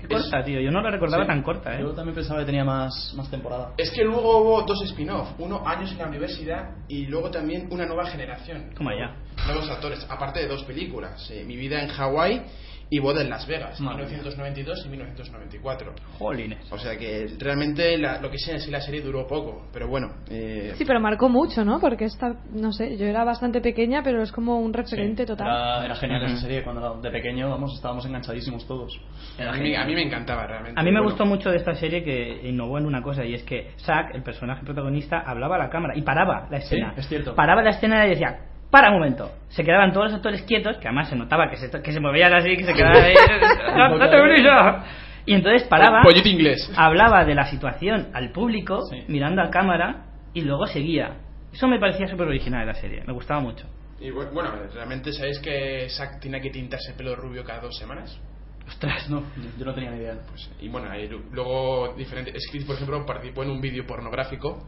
Qué 0.00 0.08
corta, 0.08 0.44
tío. 0.44 0.60
Yo 0.60 0.70
no 0.70 0.82
la 0.82 0.90
recordaba 0.90 1.24
Sí. 1.24 1.28
tan 1.28 1.42
corta, 1.42 1.74
¿eh? 1.74 1.80
Yo 1.80 1.92
también 1.92 2.14
pensaba 2.14 2.40
que 2.40 2.46
tenía 2.46 2.64
más, 2.64 3.14
más 3.16 3.30
temporada. 3.30 3.72
Es 3.78 3.90
que 3.90 4.04
luego 4.04 4.38
hubo 4.42 4.62
dos 4.62 4.82
spin-off, 4.82 5.30
uno 5.38 5.66
años 5.66 5.90
en 5.92 5.98
la 5.98 6.06
universidad 6.06 6.70
y 6.86 7.06
luego 7.06 7.30
también 7.30 7.66
una 7.70 7.86
nueva 7.86 8.04
generación. 8.06 8.70
Toma 8.76 8.92
ya. 8.94 9.16
Nuevos 9.46 9.70
actores, 9.70 10.06
aparte 10.10 10.40
de 10.40 10.48
dos 10.48 10.64
películas, 10.64 11.30
eh, 11.30 11.44
Mi 11.46 11.56
vida 11.56 11.80
en 11.82 11.88
Hawái 11.88 12.42
y 12.88 13.00
Boda 13.00 13.20
en 13.22 13.30
Las 13.30 13.46
Vegas, 13.48 13.80
Madre 13.80 14.04
1992 14.06 14.84
y 14.86 14.88
1994. 14.90 15.92
Jolines. 16.18 16.72
O 16.72 16.78
sea 16.78 16.96
que 16.96 17.26
realmente 17.38 17.98
la- 17.98 18.20
lo 18.20 18.30
que 18.30 18.38
sea 18.38 18.54
en 18.54 18.60
sí 18.60 18.70
la 18.70 18.80
serie 18.80 19.00
duró 19.00 19.26
poco, 19.26 19.66
pero 19.72 19.88
bueno. 19.88 20.08
eh, 20.30 20.72
Sí, 20.76 20.84
pero 20.84 21.00
marcó 21.00 21.28
mucho, 21.28 21.64
¿no? 21.64 21.80
Porque 21.80 22.04
esta, 22.04 22.34
no 22.52 22.72
sé, 22.72 22.96
yo 22.96 23.06
era 23.06 23.24
bastante 23.24 23.60
pequeña, 23.60 24.02
pero 24.04 24.22
es 24.22 24.30
como 24.30 24.60
un 24.60 24.72
referente 24.72 25.26
total. 25.26 25.46
Era, 25.48 25.84
era 25.86 25.94
genial 25.96 26.22
Ujú. 26.22 26.32
esa 26.32 26.40
serie. 26.42 26.62
Cuando 26.62 27.00
de 27.00 27.10
pequeño 27.10 27.50
vamos, 27.50 27.74
estábamos 27.74 28.06
enganchadísimos 28.06 28.66
todos. 28.66 28.92
a, 29.38 29.52
mí, 29.56 29.74
a 29.74 29.84
mí 29.84 29.94
me 29.94 30.02
encantaba 30.02 30.46
realmente. 30.46 30.80
A 30.80 30.82
mí 30.84 30.90
me 30.90 30.98
Bueno, 31.00 31.10
gustó 31.10 31.26
mucho 31.26 31.50
de 31.50 31.56
esta 31.56 31.74
serie 31.74 32.04
que 32.04 32.48
innovó 32.48 32.78
en 32.78 32.86
una 32.86 33.02
cosa 33.02 33.24
y 33.24 33.34
es 33.34 33.42
que 33.42 33.72
Zack, 33.78 34.14
el 34.14 34.22
personaje 34.22 34.64
protagonista, 34.64 35.20
hablaba 35.26 35.56
a 35.56 35.58
la 35.58 35.68
cámara 35.70 35.94
y 35.96 36.02
paraba 36.02 36.46
la 36.50 36.58
escena. 36.58 36.94
es 36.96 37.08
cierto. 37.08 37.34
Paraba 37.34 37.62
la 37.62 37.70
escena 37.70 38.06
y 38.06 38.10
decía, 38.10 38.38
para 38.76 38.88
un 38.90 38.96
momento. 38.98 39.30
Se 39.48 39.64
quedaban 39.64 39.90
todos 39.90 40.06
los 40.08 40.14
actores 40.16 40.42
quietos, 40.42 40.76
que 40.76 40.86
además 40.88 41.08
se 41.08 41.16
notaba 41.16 41.48
que 41.48 41.56
se, 41.56 41.70
que 41.82 41.92
se 41.92 41.98
movían 42.00 42.34
así, 42.34 42.56
que 42.58 42.64
se 42.64 42.74
quedaban 42.74 43.02
ahí. 43.02 43.14
"No, 43.76 43.96
no 43.96 44.10
te 44.10 44.20
brilla". 44.20 44.84
Y 45.24 45.32
entonces 45.32 45.64
paraba, 45.66 46.02
Pollito 46.02 46.28
inglés. 46.28 46.70
hablaba 46.76 47.24
de 47.24 47.34
la 47.34 47.46
situación 47.46 48.08
al 48.12 48.30
público, 48.32 48.80
mirando 49.08 49.40
a 49.42 49.48
cámara 49.50 50.04
y 50.34 50.42
luego 50.42 50.66
seguía. 50.66 51.16
Eso 51.54 51.66
me 51.68 51.78
parecía 51.80 52.06
súper 52.06 52.28
original 52.28 52.60
de 52.60 52.66
la 52.66 52.74
serie, 52.74 53.02
me 53.06 53.14
gustaba 53.14 53.40
mucho. 53.40 53.66
Y 53.98 54.10
bu- 54.10 54.30
bueno, 54.30 54.50
realmente 54.74 55.10
sabéis 55.14 55.38
que 55.38 55.88
Zack 55.88 56.20
tiene 56.20 56.38
que 56.42 56.50
tintarse 56.50 56.90
el 56.90 56.96
pelo 56.98 57.16
rubio 57.16 57.42
cada 57.44 57.60
dos 57.60 57.74
semanas. 57.78 58.20
Ostras, 58.68 59.08
no, 59.08 59.22
yo 59.58 59.64
no 59.64 59.72
tenía 59.74 59.90
ni 59.92 59.98
idea. 59.98 60.14
Pues, 60.28 60.50
y 60.60 60.68
bueno, 60.68 60.88
luego 61.32 61.94
diferentes. 61.96 62.34
Screed, 62.48 62.66
por 62.66 62.74
ejemplo, 62.76 63.06
participó 63.06 63.42
en 63.42 63.50
un 63.50 63.60
vídeo 63.60 63.86
pornográfico. 63.86 64.58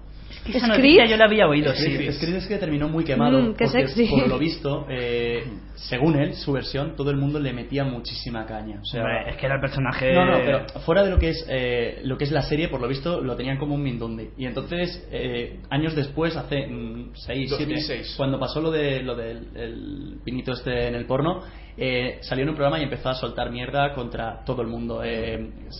Esa 0.47 0.66
noticia 0.66 1.07
yo 1.07 1.16
la 1.16 1.26
había 1.26 1.47
oído, 1.47 1.72
sí. 1.74 1.97
Es 2.01 2.47
que 2.47 2.59
terminó 2.59 2.89
muy 2.89 3.05
quemado. 3.05 3.39
Mm, 3.39 3.55
qué 3.55 3.64
porque, 3.64 3.89
sexy. 3.89 4.07
Por 4.09 4.29
lo 4.29 4.39
visto, 4.39 4.87
eh, 4.89 5.45
según 5.74 6.16
él, 6.16 6.35
su 6.35 6.53
versión, 6.53 6.97
todo 6.97 7.11
el 7.11 7.16
mundo 7.16 7.39
le 7.39 7.53
metía 7.53 7.85
muchísima 7.85 8.47
caña. 8.47 8.81
O 8.81 8.85
sea, 8.85 9.03
Hombre, 9.03 9.31
es 9.31 9.37
que 9.37 9.47
era 9.47 9.57
el 9.57 9.61
personaje... 9.61 10.12
No, 10.12 10.24
no, 10.24 10.39
pero 10.39 10.81
fuera 10.81 11.05
de 11.05 11.11
lo 11.11 11.18
que 11.18 11.31
es 11.31 11.47
eh, 11.49 12.01
lo 12.05 12.16
que 12.16 12.24
es 12.24 12.33
la 12.33 12.43
serie, 12.43 12.68
por 12.68 12.81
lo 12.81 12.89
visto 12.89 13.20
lo 13.20 13.37
tenían 13.37 13.59
como 13.59 13.74
un 13.74 13.83
mindonde. 13.83 14.31
Y 14.37 14.47
entonces, 14.47 15.07
eh, 15.11 15.61
años 15.70 15.95
después, 15.95 16.37
hace 16.37 16.66
6, 16.66 17.14
7, 17.26 17.49
2006. 17.51 18.14
cuando 18.16 18.39
pasó 18.39 18.61
lo 18.61 18.70
de 18.70 19.03
lo 19.03 19.14
del 19.14 19.49
el 19.55 20.18
pinito 20.24 20.53
este 20.53 20.89
en 20.89 20.95
el 20.95 21.07
porno, 21.07 21.43
eh, 21.79 22.18
salió 22.22 22.43
en 22.45 22.51
un 22.51 22.55
programa 22.57 22.79
y 22.81 22.83
empezó 22.83 23.09
a 23.09 23.14
soltar 23.14 23.51
mierda 23.51 23.93
contra 23.95 24.45
todo 24.45 24.62
el 24.62 24.68
mundo. 24.68 25.03
Eh, 25.05 25.35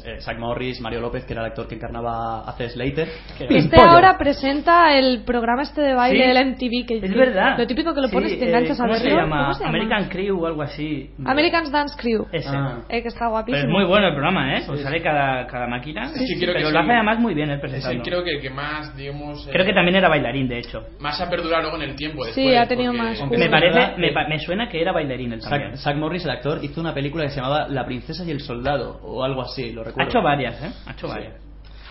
eh, 0.05 0.21
Zach 0.21 0.39
Morris, 0.39 0.81
Mario 0.81 1.01
López, 1.01 1.25
que 1.25 1.33
era 1.33 1.43
el 1.43 1.49
actor 1.49 1.67
que 1.69 1.75
encarnaba 1.75 2.41
a 2.49 2.53
C. 2.53 2.69
Slater. 2.69 3.09
Este 3.49 3.81
ahora 3.81 4.17
presenta 4.19 4.97
el 4.97 5.23
programa 5.25 5.63
este 5.63 5.81
de 5.81 5.95
baile 5.95 6.23
Sí, 6.23 6.29
del 6.29 6.47
MTV 6.53 6.87
que 6.87 6.99
Es 7.07 7.15
verdad. 7.15 7.59
lo 7.59 7.67
típico 7.67 7.95
que 7.95 8.01
lo 8.01 8.09
Sí, 8.09 8.15
pones 8.15 8.33
y 8.33 8.37
te 8.39 8.45
eh, 8.45 8.49
enganchas 8.49 8.79
a 8.81 8.83
¿Cómo 8.85 8.93
verlo 8.95 9.09
se 9.11 9.17
llama? 9.17 9.41
¿Cómo 9.43 9.55
se 9.55 9.65
llama? 9.65 9.71
American 9.79 10.09
Crew 10.09 10.43
o 10.43 10.47
algo 10.47 10.63
así. 10.63 11.11
American's 11.25 11.71
Dance 11.73 11.97
Crew 12.01 12.27
Ese. 12.33 12.49
eh, 12.89 13.03
que 13.03 13.09
está 13.09 13.21
Pero 13.21 13.31
guapísimo 13.31 13.65
es 13.65 13.69
muy 13.69 13.85
bueno 13.85 14.07
el 14.09 14.13
programa, 14.15 14.57
¿eh? 14.57 14.63
Pues 14.67 14.83
sale 14.83 15.03
cada, 15.03 15.47
cada 15.47 15.67
máquina. 15.67 16.11
Que 16.13 16.21
que 16.39 16.47
pero 16.47 16.59
es 16.59 16.63
lo 16.73 16.79
hace 16.79 16.89
el- 16.91 16.95
además 16.97 17.19
muy 17.19 17.35
bien 17.35 17.51
el 17.51 17.57
Es 17.59 17.65
el, 17.65 17.71
presentando. 17.71 18.03
creo 18.05 18.25
que 18.25 18.31
el 18.37 18.41
que 18.41 18.51
más, 18.51 18.97
digamos. 18.97 19.47
eh, 19.47 19.51
Creo 19.53 19.67
que 19.67 19.73
también 19.73 19.97
era 19.97 20.09
bailarín, 20.09 20.49
de 20.49 20.59
hecho. 20.59 20.83
Más 21.01 21.21
ha 21.21 21.29
perdurado 21.29 21.63
luego 21.63 21.77
en 21.77 21.91
el 21.91 21.97
tiempo. 21.97 22.25
Sí, 22.25 22.43
después, 22.43 22.59
ha 22.59 22.69
tenido 22.69 22.93
porque- 22.93 23.03
más 23.21 23.31
Me 23.31 23.49
parece, 23.51 23.97
me, 24.01 24.09
que- 24.09 24.15
pa- 24.15 24.29
me 24.29 24.39
suena 24.39 24.69
que 24.69 24.81
era 24.81 24.93
bailarín 24.93 25.33
él 25.33 25.41
también. 25.41 25.77
Zach, 25.77 25.88
Zach 25.89 25.97
Morris, 25.97 26.25
el 26.25 26.31
actor, 26.31 26.61
hizo 26.63 26.81
una 26.81 26.93
película 26.95 27.25
que 27.25 27.31
se 27.31 27.37
llamaba 27.37 27.67
La 27.69 27.85
princesa 27.87 28.25
y 28.25 28.31
el 28.31 28.41
soldado, 28.41 29.01
o 29.03 29.25
algo 29.25 29.43
así, 29.43 29.73
lo 29.73 29.81
Ha 29.81 29.85
recuerdo. 29.85 30.11
hecho 30.11 30.23
varias, 30.23 30.63
¿eh? 30.63 30.71
Ha 30.87 30.93
hecho 30.93 31.07
Sí. 31.07 31.13
varias. 31.15 31.35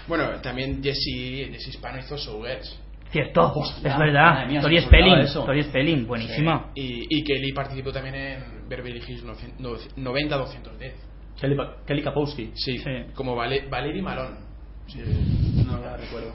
Bueno, 0.08 0.30
también 0.42 0.82
Jesse, 0.84 1.50
Jesse 1.52 1.68
Hispano 1.70 2.00
hizo 2.00 2.16
Showgirls. 2.16 2.80
Cierto, 3.12 3.42
Hostia, 3.56 3.92
es 3.94 3.98
verdad. 3.98 4.46
mía, 4.48 4.60
Tori 4.62 4.82
Spelling. 4.82 5.26
Tori 5.34 5.64
Spelling, 5.64 6.06
buenísima. 6.08 6.72
Y, 6.76 7.08
y 7.18 7.24
Kelly 7.24 7.54
participó 7.54 7.92
también 7.92 8.16
en 8.16 8.70
Beverly 8.70 9.02
Hills 9.08 9.24
90-210. 9.98 10.94
Kelly, 11.40 11.56
Kelly 11.86 12.04
Kapowski. 12.04 12.52
Sí, 12.56 12.78
Sí. 12.80 12.90
como 13.16 13.36
Vale, 13.36 13.68
Valerie 13.70 14.02
Malone. 14.02 14.38
Sí, 14.88 15.00
No 15.66 15.80
la 15.80 15.96
recuerdo. 15.98 16.34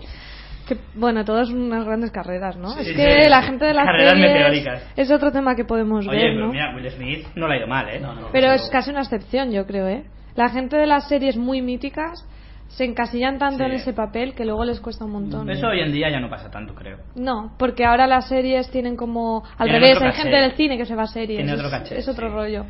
Que, 0.74 0.80
bueno, 0.94 1.24
todas 1.24 1.48
unas 1.50 1.84
grandes 1.84 2.10
carreras, 2.10 2.56
¿no? 2.56 2.68
Sí, 2.70 2.80
es 2.80 2.96
que 2.96 3.22
sí. 3.24 3.28
la 3.28 3.42
gente 3.42 3.64
de 3.64 3.74
las 3.74 3.84
Carreras 3.84 4.12
series 4.12 4.32
meteóricas. 4.32 4.82
es 4.96 5.10
otro 5.10 5.30
tema 5.32 5.54
que 5.54 5.64
podemos 5.64 6.06
Oye, 6.06 6.16
ver, 6.16 6.32
pero 6.34 6.46
¿no? 6.46 6.52
mira, 6.52 6.74
Will 6.74 6.90
Smith 6.90 7.26
no 7.34 7.48
le 7.48 7.54
ha 7.54 7.58
ido 7.58 7.66
mal, 7.66 7.88
¿eh? 7.88 8.00
Pero 8.32 8.52
es 8.52 8.68
casi 8.70 8.90
una 8.90 9.00
excepción, 9.00 9.50
yo 9.52 9.66
creo, 9.66 9.88
¿eh? 9.88 10.04
La 10.34 10.48
gente 10.48 10.76
de 10.76 10.86
las 10.86 11.08
series 11.08 11.36
muy 11.36 11.60
míticas 11.60 12.26
se 12.68 12.84
encasillan 12.84 13.38
tanto 13.38 13.58
Sí. 13.58 13.64
en 13.64 13.72
ese 13.72 13.92
papel 13.92 14.34
que 14.34 14.46
luego 14.46 14.64
les 14.64 14.80
cuesta 14.80 15.04
un 15.04 15.12
montón. 15.12 15.50
Eso 15.50 15.66
hoy 15.68 15.80
en 15.80 15.92
día 15.92 16.08
ya 16.10 16.20
no 16.20 16.30
pasa 16.30 16.50
tanto, 16.50 16.74
creo. 16.74 16.96
No, 17.14 17.52
porque 17.58 17.84
ahora 17.84 18.06
las 18.06 18.28
series 18.28 18.70
tienen 18.70 18.96
como 18.96 19.42
al 19.58 19.66
Tienen 19.68 19.82
revés, 19.82 19.96
otro 19.96 20.08
hay 20.08 20.14
gente 20.14 20.36
del 20.36 20.52
cine 20.52 20.78
que 20.78 20.86
se 20.86 20.94
va 20.94 21.02
a 21.02 21.06
series. 21.06 21.36
Tiene 21.38 21.52
es, 21.52 21.58
otro 21.58 21.70
caché, 21.70 21.98
es 21.98 22.08
otro 22.08 22.28
sí. 22.28 22.34
rollo. 22.34 22.64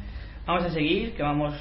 Vamos 0.45 0.65
a 0.65 0.71
seguir, 0.71 1.15
que 1.15 1.23
vamos 1.23 1.55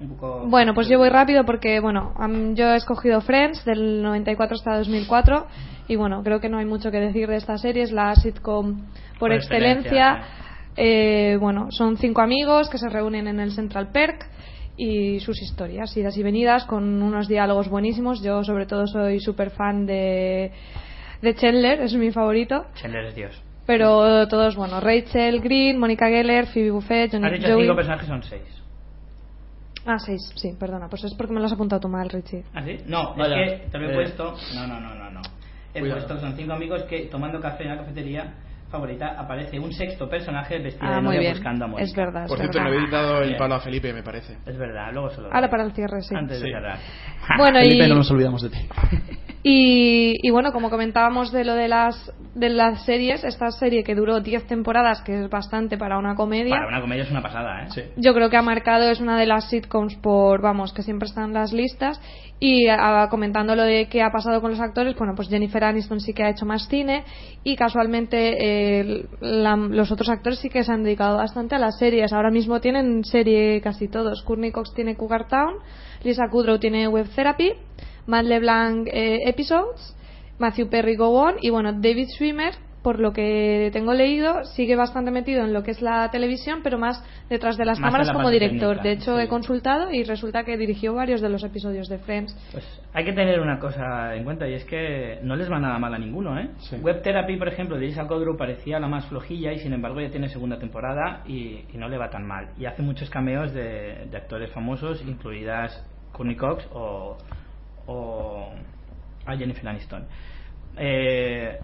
un 0.00 0.08
poco... 0.16 0.46
Bueno, 0.46 0.74
pues 0.74 0.88
yo 0.88 0.98
voy 0.98 1.08
rápido 1.10 1.44
porque, 1.44 1.80
bueno, 1.80 2.14
yo 2.54 2.72
he 2.72 2.76
escogido 2.76 3.20
Friends 3.20 3.64
del 3.64 4.02
94 4.02 4.54
hasta 4.56 4.78
2004 4.78 5.46
y, 5.88 5.96
bueno, 5.96 6.22
creo 6.22 6.40
que 6.40 6.48
no 6.48 6.58
hay 6.58 6.64
mucho 6.66 6.90
que 6.90 6.98
decir 7.00 7.28
de 7.28 7.36
esta 7.36 7.58
serie, 7.58 7.82
es 7.82 7.92
la 7.92 8.14
sitcom 8.14 8.80
por, 9.18 9.18
Por 9.18 9.32
excelencia. 9.32 10.12
excelencia, 10.12 10.24
Eh, 10.76 11.36
bueno, 11.40 11.66
son 11.70 11.96
cinco 11.98 12.22
amigos 12.22 12.70
que 12.70 12.78
se 12.78 12.88
reúnen 12.88 13.26
en 13.26 13.40
el 13.40 13.50
Central 13.52 13.90
Perk 13.92 14.24
y 14.76 15.18
sus 15.20 15.42
historias, 15.42 15.94
idas 15.96 16.16
y 16.16 16.22
venidas, 16.22 16.64
con 16.64 17.02
unos 17.02 17.28
diálogos 17.28 17.68
buenísimos. 17.68 18.22
Yo, 18.22 18.44
sobre 18.44 18.66
todo, 18.66 18.86
soy 18.86 19.20
súper 19.20 19.50
fan 19.50 19.84
de, 19.84 20.52
de 21.20 21.34
Chandler, 21.34 21.80
es 21.82 21.92
mi 21.94 22.12
favorito. 22.12 22.64
Chandler 22.76 23.04
es 23.06 23.14
Dios. 23.14 23.42
Pero 23.66 24.26
todos, 24.28 24.56
bueno, 24.56 24.80
Rachel 24.80 25.40
Green, 25.42 25.78
Mónica 25.78 26.06
Geller, 26.08 26.46
Phoebe 26.46 26.70
Buffett, 26.70 27.12
Johnny 27.12 27.26
Has 27.26 27.32
dicho 27.32 27.48
Joey. 27.52 27.62
cinco 27.64 27.76
personajes, 27.76 28.08
son 28.08 28.22
seis. 28.22 28.59
Ah, 29.86 29.98
seis, 29.98 30.20
sí, 30.36 30.54
perdona. 30.58 30.88
Pues 30.88 31.04
es 31.04 31.14
porque 31.14 31.32
me 31.32 31.40
lo 31.40 31.46
has 31.46 31.52
apuntado 31.52 31.80
tú 31.80 31.88
mal, 31.88 32.08
Richie. 32.10 32.44
¿Ah, 32.54 32.62
sí? 32.62 32.76
No, 32.86 33.14
Vaya, 33.16 33.40
es 33.42 33.70
que 33.70 33.78
lo 33.78 33.88
he 33.88 33.92
eh. 33.92 33.94
puesto... 33.94 34.34
No, 34.54 34.66
no, 34.66 34.80
no, 34.80 34.94
no, 34.94 35.10
no. 35.10 35.20
He 35.74 35.80
Cuidado. 35.80 36.00
puesto, 36.06 36.20
son 36.20 36.36
cinco 36.36 36.52
amigos 36.52 36.82
que 36.84 37.06
tomando 37.06 37.40
café 37.40 37.62
en 37.64 37.70
la 37.70 37.76
cafetería 37.78 38.34
favorita 38.70 39.14
aparece 39.18 39.58
un 39.58 39.72
sexto 39.72 40.08
personaje 40.08 40.58
vestido 40.60 40.86
Ah, 40.86 40.96
de 40.96 41.00
muy 41.02 41.04
novia 41.06 41.20
bien. 41.20 41.32
buscando 41.32 41.64
a 41.64 41.68
Mónica. 41.68 41.84
Es 41.90 41.96
verdad, 41.96 42.22
es 42.24 42.28
Por 42.28 42.38
cierto, 42.38 42.58
verdad. 42.58 42.70
le 42.70 42.76
habéis 42.76 42.90
dado 42.92 43.22
el 43.22 43.36
palo 43.36 43.54
a 43.56 43.60
Felipe, 43.60 43.92
me 43.92 44.02
parece. 44.02 44.36
Es 44.46 44.56
verdad, 44.56 44.90
luego 44.92 45.10
se 45.10 45.20
lo 45.20 45.32
Ahora 45.32 45.48
para 45.50 45.64
el 45.64 45.72
cierre, 45.72 46.02
sí. 46.02 46.14
Antes 46.14 46.40
de 46.40 46.50
cerrar. 46.52 46.78
Bueno, 47.36 47.58
Felipe, 47.60 47.86
y, 47.86 47.88
no 47.88 47.94
nos 47.96 48.10
olvidamos 48.12 48.42
de 48.42 48.50
ti. 48.50 48.58
y, 49.42 50.14
y 50.22 50.30
bueno, 50.30 50.52
como 50.52 50.70
comentábamos 50.70 51.32
de 51.32 51.44
lo 51.44 51.54
de 51.54 51.66
las, 51.68 52.12
de 52.34 52.48
las 52.48 52.84
series, 52.84 53.24
esta 53.24 53.50
serie 53.50 53.82
que 53.82 53.94
duró 53.94 54.20
10 54.20 54.46
temporadas, 54.46 55.02
que 55.02 55.24
es 55.24 55.28
bastante 55.30 55.76
para 55.76 55.98
una 55.98 56.14
comedia, 56.14 56.54
Para 56.54 56.68
una 56.68 56.80
comedia 56.80 57.02
es 57.02 57.10
una 57.10 57.22
pasada, 57.22 57.64
¿eh? 57.64 57.90
yo 57.96 58.14
creo 58.14 58.30
que 58.30 58.36
ha 58.36 58.42
marcado, 58.42 58.88
es 58.90 59.00
una 59.00 59.18
de 59.18 59.26
las 59.26 59.48
sitcoms 59.50 59.96
por, 59.96 60.40
vamos, 60.40 60.72
que 60.72 60.82
siempre 60.82 61.08
están 61.08 61.24
en 61.24 61.34
las 61.34 61.52
listas. 61.52 62.00
Y 62.42 62.68
ah, 62.68 63.06
comentando 63.10 63.54
lo 63.54 63.64
de 63.64 63.88
qué 63.90 64.00
ha 64.02 64.10
pasado 64.10 64.40
con 64.40 64.50
los 64.52 64.60
actores, 64.60 64.96
bueno, 64.96 65.12
pues 65.14 65.28
Jennifer 65.28 65.62
Aniston 65.62 66.00
sí 66.00 66.14
que 66.14 66.22
ha 66.24 66.30
hecho 66.30 66.46
más 66.46 66.68
cine 66.68 67.04
y 67.44 67.54
casualmente 67.54 68.36
eh, 68.80 69.04
la- 69.20 69.56
los 69.56 69.90
otros 69.92 70.08
actores 70.08 70.38
sí 70.38 70.48
que 70.48 70.64
se 70.64 70.72
han 70.72 70.82
dedicado 70.82 71.18
bastante 71.18 71.54
a 71.56 71.58
las 71.58 71.78
series. 71.78 72.12
Ahora 72.14 72.30
mismo 72.30 72.58
tienen 72.60 73.04
serie 73.04 73.60
casi 73.60 73.88
todos. 73.88 74.22
Courtney 74.22 74.52
Cox 74.52 74.72
tiene 74.72 74.96
Cougar 74.96 75.28
Town, 75.28 75.56
Lisa 76.02 76.28
Kudrow 76.30 76.58
tiene 76.58 76.88
Web 76.88 77.08
Therapy, 77.14 77.52
Matt 78.06 78.24
LeBlanc 78.24 78.88
eh, 78.90 79.18
Episodes, 79.28 79.94
Matthew 80.40 80.68
Perry 80.68 80.96
Go 80.96 81.10
On 81.10 81.34
y 81.40 81.50
bueno, 81.50 81.72
David 81.72 82.08
Schwimmer 82.16 82.54
por 82.82 82.98
lo 82.98 83.12
que 83.12 83.68
tengo 83.74 83.92
leído, 83.92 84.42
sigue 84.44 84.74
bastante 84.74 85.10
metido 85.10 85.44
en 85.44 85.52
lo 85.52 85.62
que 85.62 85.70
es 85.70 85.82
la 85.82 86.10
televisión, 86.10 86.60
pero 86.62 86.78
más 86.78 87.04
detrás 87.28 87.58
de 87.58 87.66
las 87.66 87.78
Más 87.78 87.88
cámaras 87.88 88.06
la 88.08 88.14
como 88.14 88.30
director. 88.30 88.76
técnica, 88.76 88.82
de 88.82 88.92
hecho, 88.92 89.16
sí. 89.18 89.22
he 89.22 89.28
consultado 89.28 89.92
y 89.92 90.02
resulta 90.02 90.44
que 90.44 90.56
dirigió 90.56 90.94
varios 90.94 91.20
de 91.20 91.28
los 91.28 91.44
episodios 91.44 91.88
de 91.88 91.98
Friends. 91.98 92.34
Pues 92.52 92.64
hay 92.94 93.04
que 93.04 93.12
tener 93.12 93.38
una 93.40 93.58
cosa 93.58 94.14
en 94.16 94.24
cuenta 94.24 94.48
y 94.48 94.54
es 94.54 94.64
que 94.64 95.18
no 95.22 95.36
les 95.36 95.50
va 95.50 95.58
nada 95.60 95.78
mal 95.78 95.92
a 95.92 95.98
ninguno, 95.98 96.38
¿eh? 96.40 96.48
Web 96.80 97.02
Therapy, 97.02 97.36
por 97.36 97.48
ejemplo, 97.48 97.76
de 97.76 97.86
Lisa 97.86 98.06
Kudrow 98.06 98.36
parecía 98.36 98.80
la 98.80 98.88
más 98.88 99.04
flojilla 99.06 99.52
y 99.52 99.58
sin 99.58 99.74
embargo 99.74 100.00
ya 100.00 100.08
tiene 100.10 100.28
segunda 100.30 100.58
temporada 100.58 101.22
y, 101.26 101.64
y 101.70 101.76
no 101.76 101.86
le 101.86 101.98
va 101.98 102.08
tan 102.08 102.26
mal. 102.26 102.48
Y 102.58 102.64
hace 102.64 102.80
muchos 102.80 103.10
cameos 103.10 103.52
de, 103.52 104.06
de 104.10 104.16
actores 104.16 104.50
famosos, 104.52 105.02
incluidas 105.06 105.84
Courtney 106.12 106.36
Cox 106.36 106.66
o, 106.72 107.18
o 107.86 108.48
a 109.26 109.36
Jennifer 109.36 109.68
Aniston. 109.68 110.06
Eh, 110.76 111.58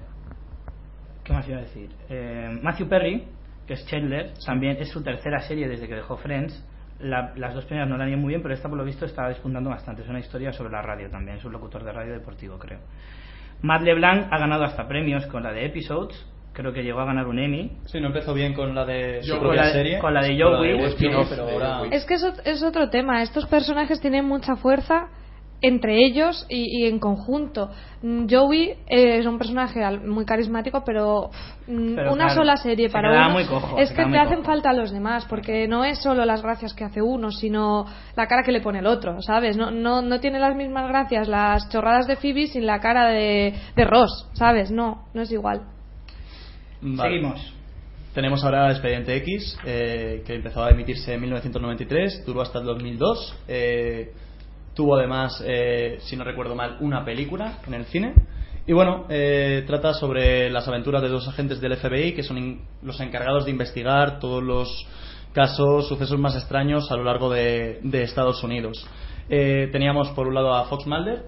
¿Qué 1.24 1.32
más 1.32 1.48
iba 1.48 1.58
a 1.58 1.62
decir? 1.62 1.90
Eh, 2.08 2.58
Matthew 2.62 2.88
Perry, 2.88 3.24
que 3.66 3.74
es 3.74 3.84
Chandler, 3.86 4.32
también 4.44 4.76
es 4.78 4.88
su 4.90 5.02
tercera 5.02 5.40
serie 5.40 5.68
desde 5.68 5.88
que 5.88 5.94
dejó 5.96 6.16
Friends. 6.16 6.64
La- 7.00 7.32
las 7.36 7.52
dos 7.54 7.64
primeras 7.64 7.88
no 7.90 7.96
la 7.98 8.04
han 8.04 8.10
ido 8.10 8.18
muy 8.18 8.28
bien, 8.30 8.42
pero 8.42 8.54
esta 8.54 8.68
por 8.68 8.78
lo 8.78 8.84
visto 8.84 9.04
está 9.04 9.28
despuntando 9.28 9.68
bastante. 9.70 10.02
Es 10.02 10.08
una 10.08 10.20
historia 10.20 10.52
sobre 10.52 10.70
la 10.70 10.82
radio 10.82 11.10
también, 11.10 11.36
es 11.38 11.44
un 11.44 11.52
locutor 11.52 11.84
de 11.84 11.92
radio 11.92 12.12
deportivo, 12.12 12.58
creo. 12.58 12.78
Matt 13.62 13.82
LeBlanc 13.82 14.28
ha 14.30 14.38
ganado 14.38 14.64
hasta 14.64 14.86
premios 14.86 15.26
con 15.26 15.42
la 15.42 15.52
de 15.52 15.66
Episodes, 15.66 16.24
creo 16.52 16.72
que 16.72 16.82
llegó 16.82 17.00
a 17.00 17.04
ganar 17.06 17.26
un 17.26 17.38
Emmy. 17.38 17.76
Sí, 17.86 18.00
no 18.00 18.06
empezó 18.06 18.32
bien 18.32 18.54
con 18.54 18.74
la 18.74 18.84
de 18.86 19.22
su 19.22 19.38
propia 19.38 19.64
la- 19.64 19.72
serie. 19.72 19.98
con 19.98 20.14
la 20.14 20.22
de. 20.22 20.40
Joey. 20.40 20.78
Es 21.90 22.04
que 22.06 22.14
eso 22.14 22.32
es 22.44 22.62
otro 22.62 22.88
tema. 22.88 23.22
Estos 23.22 23.46
personajes 23.46 24.00
tienen 24.00 24.24
mucha 24.26 24.56
fuerza 24.56 25.08
entre 25.62 26.04
ellos 26.04 26.46
y, 26.48 26.82
y 26.82 26.86
en 26.86 26.98
conjunto. 26.98 27.70
Mm, 28.02 28.26
Joey 28.30 28.70
eh, 28.88 29.18
es 29.18 29.26
un 29.26 29.38
personaje 29.38 29.82
al- 29.82 30.06
muy 30.06 30.24
carismático, 30.26 30.82
pero, 30.84 31.30
mm, 31.66 31.94
Pero 31.96 32.12
una 32.12 32.24
claro, 32.26 32.40
sola 32.40 32.56
serie 32.58 32.88
se 32.88 32.92
para 32.92 33.08
quedaba 33.10 33.26
uno 33.26 33.34
muy 33.36 33.44
cojo, 33.46 33.78
es 33.78 33.88
se 33.88 33.94
que 33.94 34.04
te 34.04 34.18
hacen 34.18 34.36
cojo. 34.40 34.46
falta 34.46 34.72
los 34.74 34.90
demás, 34.92 35.24
porque 35.28 35.66
no 35.66 35.84
es 35.84 35.98
solo 36.02 36.24
las 36.24 36.42
gracias 36.42 36.74
que 36.74 36.84
hace 36.84 37.00
uno, 37.00 37.30
sino 37.30 37.86
la 38.16 38.26
cara 38.26 38.42
que 38.44 38.52
le 38.52 38.60
pone 38.60 38.80
el 38.80 38.86
otro, 38.86 39.20
¿sabes? 39.22 39.56
No, 39.56 39.70
no, 39.70 40.02
no 40.02 40.20
tiene 40.20 40.38
las 40.38 40.54
mismas 40.54 40.88
gracias 40.88 41.26
las 41.28 41.68
chorradas 41.70 42.06
de 42.06 42.16
Phoebe 42.16 42.46
sin 42.48 42.66
la 42.66 42.78
cara 42.80 43.08
de, 43.08 43.54
de 43.74 43.84
Ross, 43.84 44.28
¿sabes? 44.34 44.70
No, 44.70 45.06
no 45.14 45.22
es 45.22 45.32
igual. 45.32 45.62
Vale. 46.82 47.10
Seguimos. 47.10 47.52
Tenemos 48.14 48.42
ahora 48.44 48.70
Expediente 48.70 49.14
X, 49.16 49.58
eh, 49.66 50.22
que 50.26 50.36
empezó 50.36 50.64
a 50.64 50.70
emitirse 50.70 51.12
en 51.12 51.20
1993, 51.20 52.24
duró 52.24 52.40
hasta 52.42 52.58
el 52.60 52.64
2002. 52.64 53.36
eh, 53.48 54.12
tuvo 54.76 54.94
además, 54.94 55.42
eh, 55.44 55.96
si 56.02 56.16
no 56.16 56.22
recuerdo 56.22 56.54
mal, 56.54 56.76
una 56.80 57.04
película 57.04 57.58
en 57.66 57.74
el 57.74 57.86
cine. 57.86 58.14
Y 58.66 58.72
bueno, 58.72 59.06
eh, 59.08 59.64
trata 59.66 59.94
sobre 59.94 60.50
las 60.50 60.68
aventuras 60.68 61.02
de 61.02 61.08
dos 61.08 61.26
agentes 61.26 61.60
del 61.60 61.76
FBI 61.76 62.12
que 62.12 62.22
son 62.22 62.60
los 62.82 63.00
encargados 63.00 63.46
de 63.46 63.52
investigar 63.52 64.18
todos 64.20 64.42
los 64.42 64.86
casos, 65.32 65.88
sucesos 65.88 66.18
más 66.18 66.36
extraños 66.36 66.90
a 66.92 66.96
lo 66.96 67.04
largo 67.04 67.30
de, 67.30 67.80
Estados 68.02 68.42
Unidos. 68.44 68.86
Eh, 69.28 69.68
teníamos 69.72 70.10
por 70.10 70.28
un 70.28 70.34
lado 70.34 70.54
a 70.54 70.64
Fox 70.64 70.86
Mulder, 70.86 71.24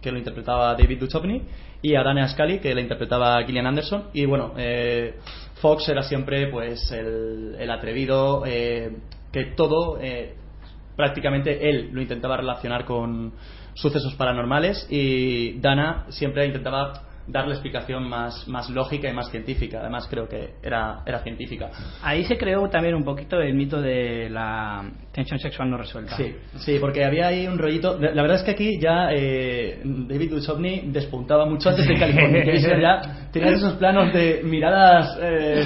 que 0.00 0.12
lo 0.12 0.18
interpretaba 0.18 0.74
David 0.74 1.00
Duchovny, 1.00 1.42
y 1.82 1.96
a 1.96 2.02
Dana 2.02 2.28
Scully, 2.28 2.60
que 2.60 2.74
la 2.74 2.80
interpretaba 2.80 3.42
Gillian 3.44 3.66
Anderson. 3.66 4.04
Y 4.12 4.26
bueno, 4.26 4.54
Fox 5.60 5.88
era 5.88 6.02
siempre 6.02 6.48
pues 6.48 6.90
el, 6.92 7.70
atrevido, 7.70 8.42
que 8.44 9.44
todo, 9.56 9.98
prácticamente 10.96 11.68
él 11.68 11.90
lo 11.92 12.00
intentaba 12.00 12.36
relacionar 12.36 12.84
con 12.84 13.34
sucesos 13.74 14.14
paranormales 14.14 14.86
y 14.90 15.58
Dana 15.60 16.06
siempre 16.10 16.46
intentaba 16.46 17.02
darle 17.26 17.52
explicación 17.52 18.08
más, 18.08 18.46
más 18.48 18.68
lógica 18.70 19.08
y 19.08 19.12
más 19.12 19.30
científica. 19.30 19.80
Además 19.80 20.06
creo 20.10 20.28
que 20.28 20.54
era, 20.62 21.00
era 21.06 21.20
científica. 21.20 21.70
Ahí 22.02 22.24
se 22.24 22.36
creó 22.36 22.68
también 22.68 22.94
un 22.94 23.04
poquito 23.04 23.40
el 23.40 23.54
mito 23.54 23.80
de 23.80 24.28
la 24.30 24.84
tensión 25.12 25.38
sexual 25.38 25.70
no 25.70 25.76
resuelta. 25.78 26.16
Sí, 26.16 26.34
sí, 26.58 26.76
porque 26.80 27.04
había 27.04 27.28
ahí 27.28 27.46
un 27.46 27.58
rollito. 27.58 27.98
La 27.98 28.22
verdad 28.22 28.36
es 28.36 28.42
que 28.42 28.50
aquí 28.50 28.78
ya 28.78 29.08
eh, 29.12 29.80
David 29.84 30.30
Duchovny 30.32 30.82
despuntaba 30.86 31.46
mucho 31.46 31.70
antes 31.70 31.86
de 31.86 31.94
Californication. 31.98 32.80
ya 32.82 33.00
tenías 33.32 33.54
esos 33.54 33.74
planos 33.74 34.12
de 34.12 34.42
miradas. 34.44 35.18
Eh, 35.20 35.64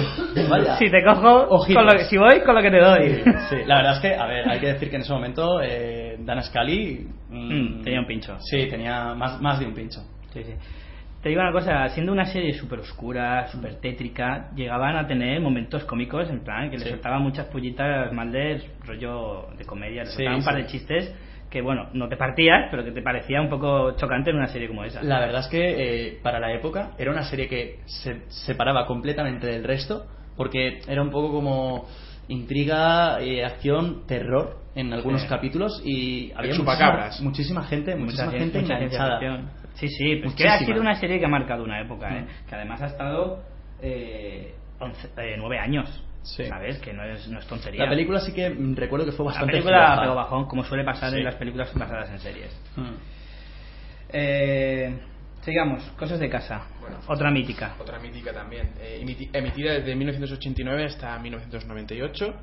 vaya. 0.49 0.77
Si 0.77 0.89
te 0.89 1.03
cojo, 1.03 1.47
con 1.73 1.85
lo 1.85 1.91
que- 1.93 2.05
si 2.05 2.17
voy, 2.17 2.41
con 2.45 2.55
lo 2.55 2.61
que 2.61 2.71
te 2.71 2.79
doy. 2.79 3.09
Sí, 3.09 3.21
sí, 3.49 3.55
la 3.65 3.77
verdad 3.77 3.95
es 3.95 3.99
que, 3.99 4.15
a 4.15 4.25
ver, 4.25 4.47
hay 4.49 4.59
que 4.59 4.67
decir 4.67 4.89
que 4.89 4.95
en 4.95 5.01
ese 5.01 5.13
momento 5.13 5.61
eh, 5.61 6.15
Dana 6.19 6.41
Scully. 6.41 7.07
mm, 7.29 7.49
Mm, 7.49 7.83
tenía 7.83 7.99
un 7.99 8.07
pincho. 8.07 8.37
Sí, 8.39 8.67
tenía 8.69 9.13
más, 9.13 9.41
más 9.41 9.59
de 9.59 9.65
un 9.65 9.73
pincho. 9.73 9.99
Sí, 10.33 10.43
sí. 10.43 10.53
Te 11.21 11.27
digo 11.29 11.41
una 11.41 11.51
cosa, 11.51 11.89
siendo 11.89 12.13
una 12.13 12.25
serie 12.25 12.53
súper 12.53 12.79
oscura, 12.79 13.47
súper 13.51 13.75
tétrica, 13.81 14.49
llegaban 14.55 14.95
a 14.95 15.05
tener 15.05 15.41
momentos 15.41 15.83
cómicos, 15.83 16.29
en 16.29 16.39
plan, 16.45 16.69
que 16.69 16.77
le 16.77 16.85
Sí. 16.85 16.91
soltaban 16.91 17.21
muchas 17.21 17.47
pullitas 17.47 18.13
mal 18.13 18.31
de 18.31 18.63
rollo 18.85 19.47
de 19.57 19.65
comedia, 19.65 20.03
le 20.03 20.09
Sí, 20.11 20.15
soltaban 20.15 20.39
un 20.39 20.45
par 20.45 20.55
sí. 20.55 20.61
de 20.61 20.67
chistes 20.67 21.15
que, 21.49 21.61
bueno, 21.61 21.89
no 21.93 22.07
te 22.07 22.15
partías, 22.15 22.67
pero 22.71 22.85
que 22.85 22.91
te 22.91 23.01
parecía 23.01 23.41
un 23.41 23.49
poco 23.49 23.97
chocante 23.97 24.29
en 24.29 24.37
una 24.37 24.47
serie 24.47 24.69
como 24.69 24.85
esa. 24.85 25.03
La 25.03 25.19
verdad 25.19 25.41
es 25.41 25.47
que 25.47 25.59
eh, 26.11 26.19
para 26.23 26.39
la 26.39 26.53
época 26.53 26.91
era 26.97 27.11
una 27.11 27.23
serie 27.23 27.49
que 27.49 27.79
se 27.85 28.21
separaba 28.29 28.85
completamente 28.85 29.45
del 29.47 29.63
resto 29.65 30.05
porque 30.37 30.79
era 30.87 31.01
un 31.01 31.09
poco 31.09 31.31
como 31.33 31.85
intriga, 32.29 33.19
eh, 33.21 33.43
acción, 33.43 34.03
terror 34.07 34.57
en 34.75 34.93
algunos 34.93 35.23
Sí. 35.23 35.27
capítulos 35.27 35.81
y 35.83 36.31
había 36.35 36.53
chupacabras. 36.53 37.19
muchísima, 37.21 37.29
muchísima 37.29 37.63
gente, 37.63 37.95
Mucha 37.95 38.03
muchísima 38.25 38.31
cien- 38.31 38.39
gente 38.39 38.59
mucha 38.61 38.77
ciencia 38.77 38.97
enganchada. 38.99 39.51
Sí, 39.75 39.87
sí, 39.87 40.17
pues 40.17 40.35
que 40.35 40.47
ha 40.47 40.59
sido 40.59 40.81
una 40.81 40.95
serie 40.95 41.19
que 41.19 41.25
ha 41.25 41.29
marcado 41.29 41.63
una 41.63 41.79
época, 41.81 42.09
¿eh? 42.17 42.21
Mm. 42.23 42.49
que 42.49 42.55
además 42.55 42.81
ha 42.81 42.87
estado 42.87 43.43
eh, 43.81 44.53
once- 44.79 45.09
eh, 45.17 45.35
nueve 45.37 45.57
años, 45.59 46.03
¿sabes? 46.23 46.79
Que 46.79 46.91
no 46.93 47.03
es, 47.03 47.27
no 47.29 47.39
es 47.39 47.47
tontería. 47.47 47.83
La 47.85 47.89
película 47.89 48.19
sí 48.19 48.33
que 48.33 48.49
recuerdo 48.75 49.05
que 49.05 49.11
fue 49.13 49.25
La 49.25 49.31
bastante 49.31 49.51
película 49.53 49.85
floja. 49.87 50.01
pegó 50.01 50.15
bajón, 50.15 50.45
como 50.47 50.63
suele 50.63 50.83
pasar 50.83 51.11
Sí. 51.11 51.17
en 51.19 51.23
las 51.23 51.35
películas 51.35 51.73
basadas 51.73 52.09
en 52.09 52.19
series. 52.19 52.61
Mm. 52.75 52.93
Eh, 54.11 54.99
sigamos, 55.41 55.83
cosas 55.97 56.19
de 56.19 56.29
casa. 56.29 56.63
Otra 57.07 57.29
mítica. 57.31 57.75
Otra 57.79 57.99
mítica 57.99 58.33
también. 58.33 58.69
eh, 58.81 59.01
emiti- 59.03 59.29
emitida 59.31 59.73
desde 59.73 59.95
1989 59.95 60.85
hasta 60.85 61.17
1998. 61.19 62.33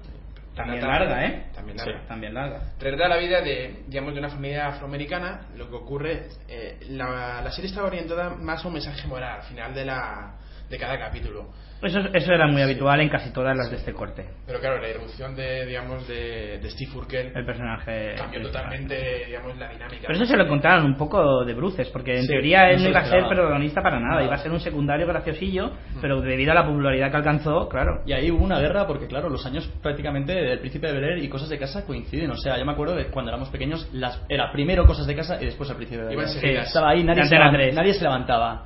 También 0.56 0.80
Trata- 0.80 0.98
larga, 0.98 1.24
¿eh? 1.26 1.46
También 1.54 1.78
Sí, 1.78 1.84
larga. 1.86 2.06
también 2.08 2.34
larga. 2.34 2.60
Trata 2.78 3.08
la 3.08 3.16
vida 3.18 3.40
de, 3.42 3.84
digamos, 3.86 4.14
de 4.14 4.20
una 4.20 4.30
familia 4.30 4.66
afroamericana. 4.68 5.42
Lo 5.56 5.68
que 5.68 5.76
ocurre, 5.76 6.28
eh, 6.48 6.78
la, 6.88 7.42
la 7.42 7.50
serie 7.52 7.68
estaba 7.68 7.86
orientada 7.88 8.30
más 8.30 8.64
a 8.64 8.68
un 8.68 8.74
mensaje 8.74 9.06
moral 9.06 9.40
al 9.40 9.46
final 9.46 9.74
de, 9.74 9.84
la, 9.84 10.34
de 10.68 10.78
cada 10.78 10.98
capítulo. 10.98 11.50
Eso, 11.82 12.00
eso 12.12 12.32
era 12.32 12.46
muy 12.46 12.62
habitual 12.62 13.00
en 13.00 13.08
casi 13.08 13.32
todas 13.32 13.56
las 13.56 13.70
de 13.70 13.76
este 13.76 13.92
corte. 13.92 14.24
Pero 14.46 14.58
claro, 14.60 14.80
la 14.80 14.88
irrupción 14.88 15.34
de, 15.36 15.66
digamos, 15.66 16.08
de, 16.08 16.58
de 16.58 16.70
Steve 16.70 16.90
Urkel 16.96 17.32
El 17.34 17.44
personaje. 17.44 18.14
cambió 18.16 18.40
totalmente, 18.42 19.24
digamos, 19.26 19.56
la 19.58 19.68
dinámica. 19.68 20.02
Pero 20.06 20.14
eso 20.14 20.24
se 20.24 20.36
lo 20.36 20.44
encontraron 20.44 20.84
un 20.86 20.96
poco 20.96 21.44
de 21.44 21.54
bruces, 21.54 21.88
porque 21.90 22.16
en 22.16 22.22
Sí, 22.22 22.28
teoría 22.28 22.70
él 22.70 22.82
no 22.82 22.88
iba 22.88 23.00
a 23.00 23.04
ser 23.04 23.24
protagonista 23.28 23.82
para 23.82 24.00
nada, 24.00 24.14
Nada. 24.14 24.24
iba 24.24 24.34
a 24.34 24.38
ser 24.38 24.52
un 24.52 24.60
secundario 24.60 25.06
graciosillo, 25.06 25.72
pero 26.00 26.20
debido 26.20 26.52
a 26.52 26.54
la 26.54 26.64
popularidad 26.66 27.10
que 27.10 27.16
alcanzó, 27.18 27.68
claro. 27.68 28.02
Y 28.06 28.12
ahí 28.12 28.30
hubo 28.30 28.42
una 28.44 28.58
guerra 28.58 28.86
porque, 28.86 29.06
claro, 29.06 29.28
los 29.28 29.44
años 29.46 29.66
prácticamente 29.82 30.32
del 30.32 30.58
Príncipe 30.60 30.90
de 30.92 30.98
Bel 31.00 31.22
y 31.22 31.28
Cosas 31.28 31.48
de 31.50 31.58
Casa 31.58 31.84
coinciden. 31.84 32.30
O 32.30 32.36
sea, 32.36 32.58
yo 32.58 32.64
me 32.64 32.72
acuerdo 32.72 32.94
de 32.96 33.06
cuando 33.08 33.30
éramos 33.30 33.48
pequeños, 33.50 33.88
las, 33.92 34.22
era 34.28 34.50
primero 34.50 34.86
Cosas 34.86 35.06
de 35.06 35.14
Casa 35.14 35.36
y 35.40 35.44
después 35.46 35.68
El 35.70 35.76
Príncipe 35.76 36.02
de 36.04 36.16
Bel. 36.16 36.26
Estaba 36.58 36.90
ahí, 36.90 37.04
nadie 37.04 37.22
De 37.22 37.28
se, 37.28 37.34
Antena 37.36 37.50
levan- 37.50 37.54
3. 37.64 37.74
nadie 37.74 37.94
se 37.94 38.02
levantaba. 38.02 38.64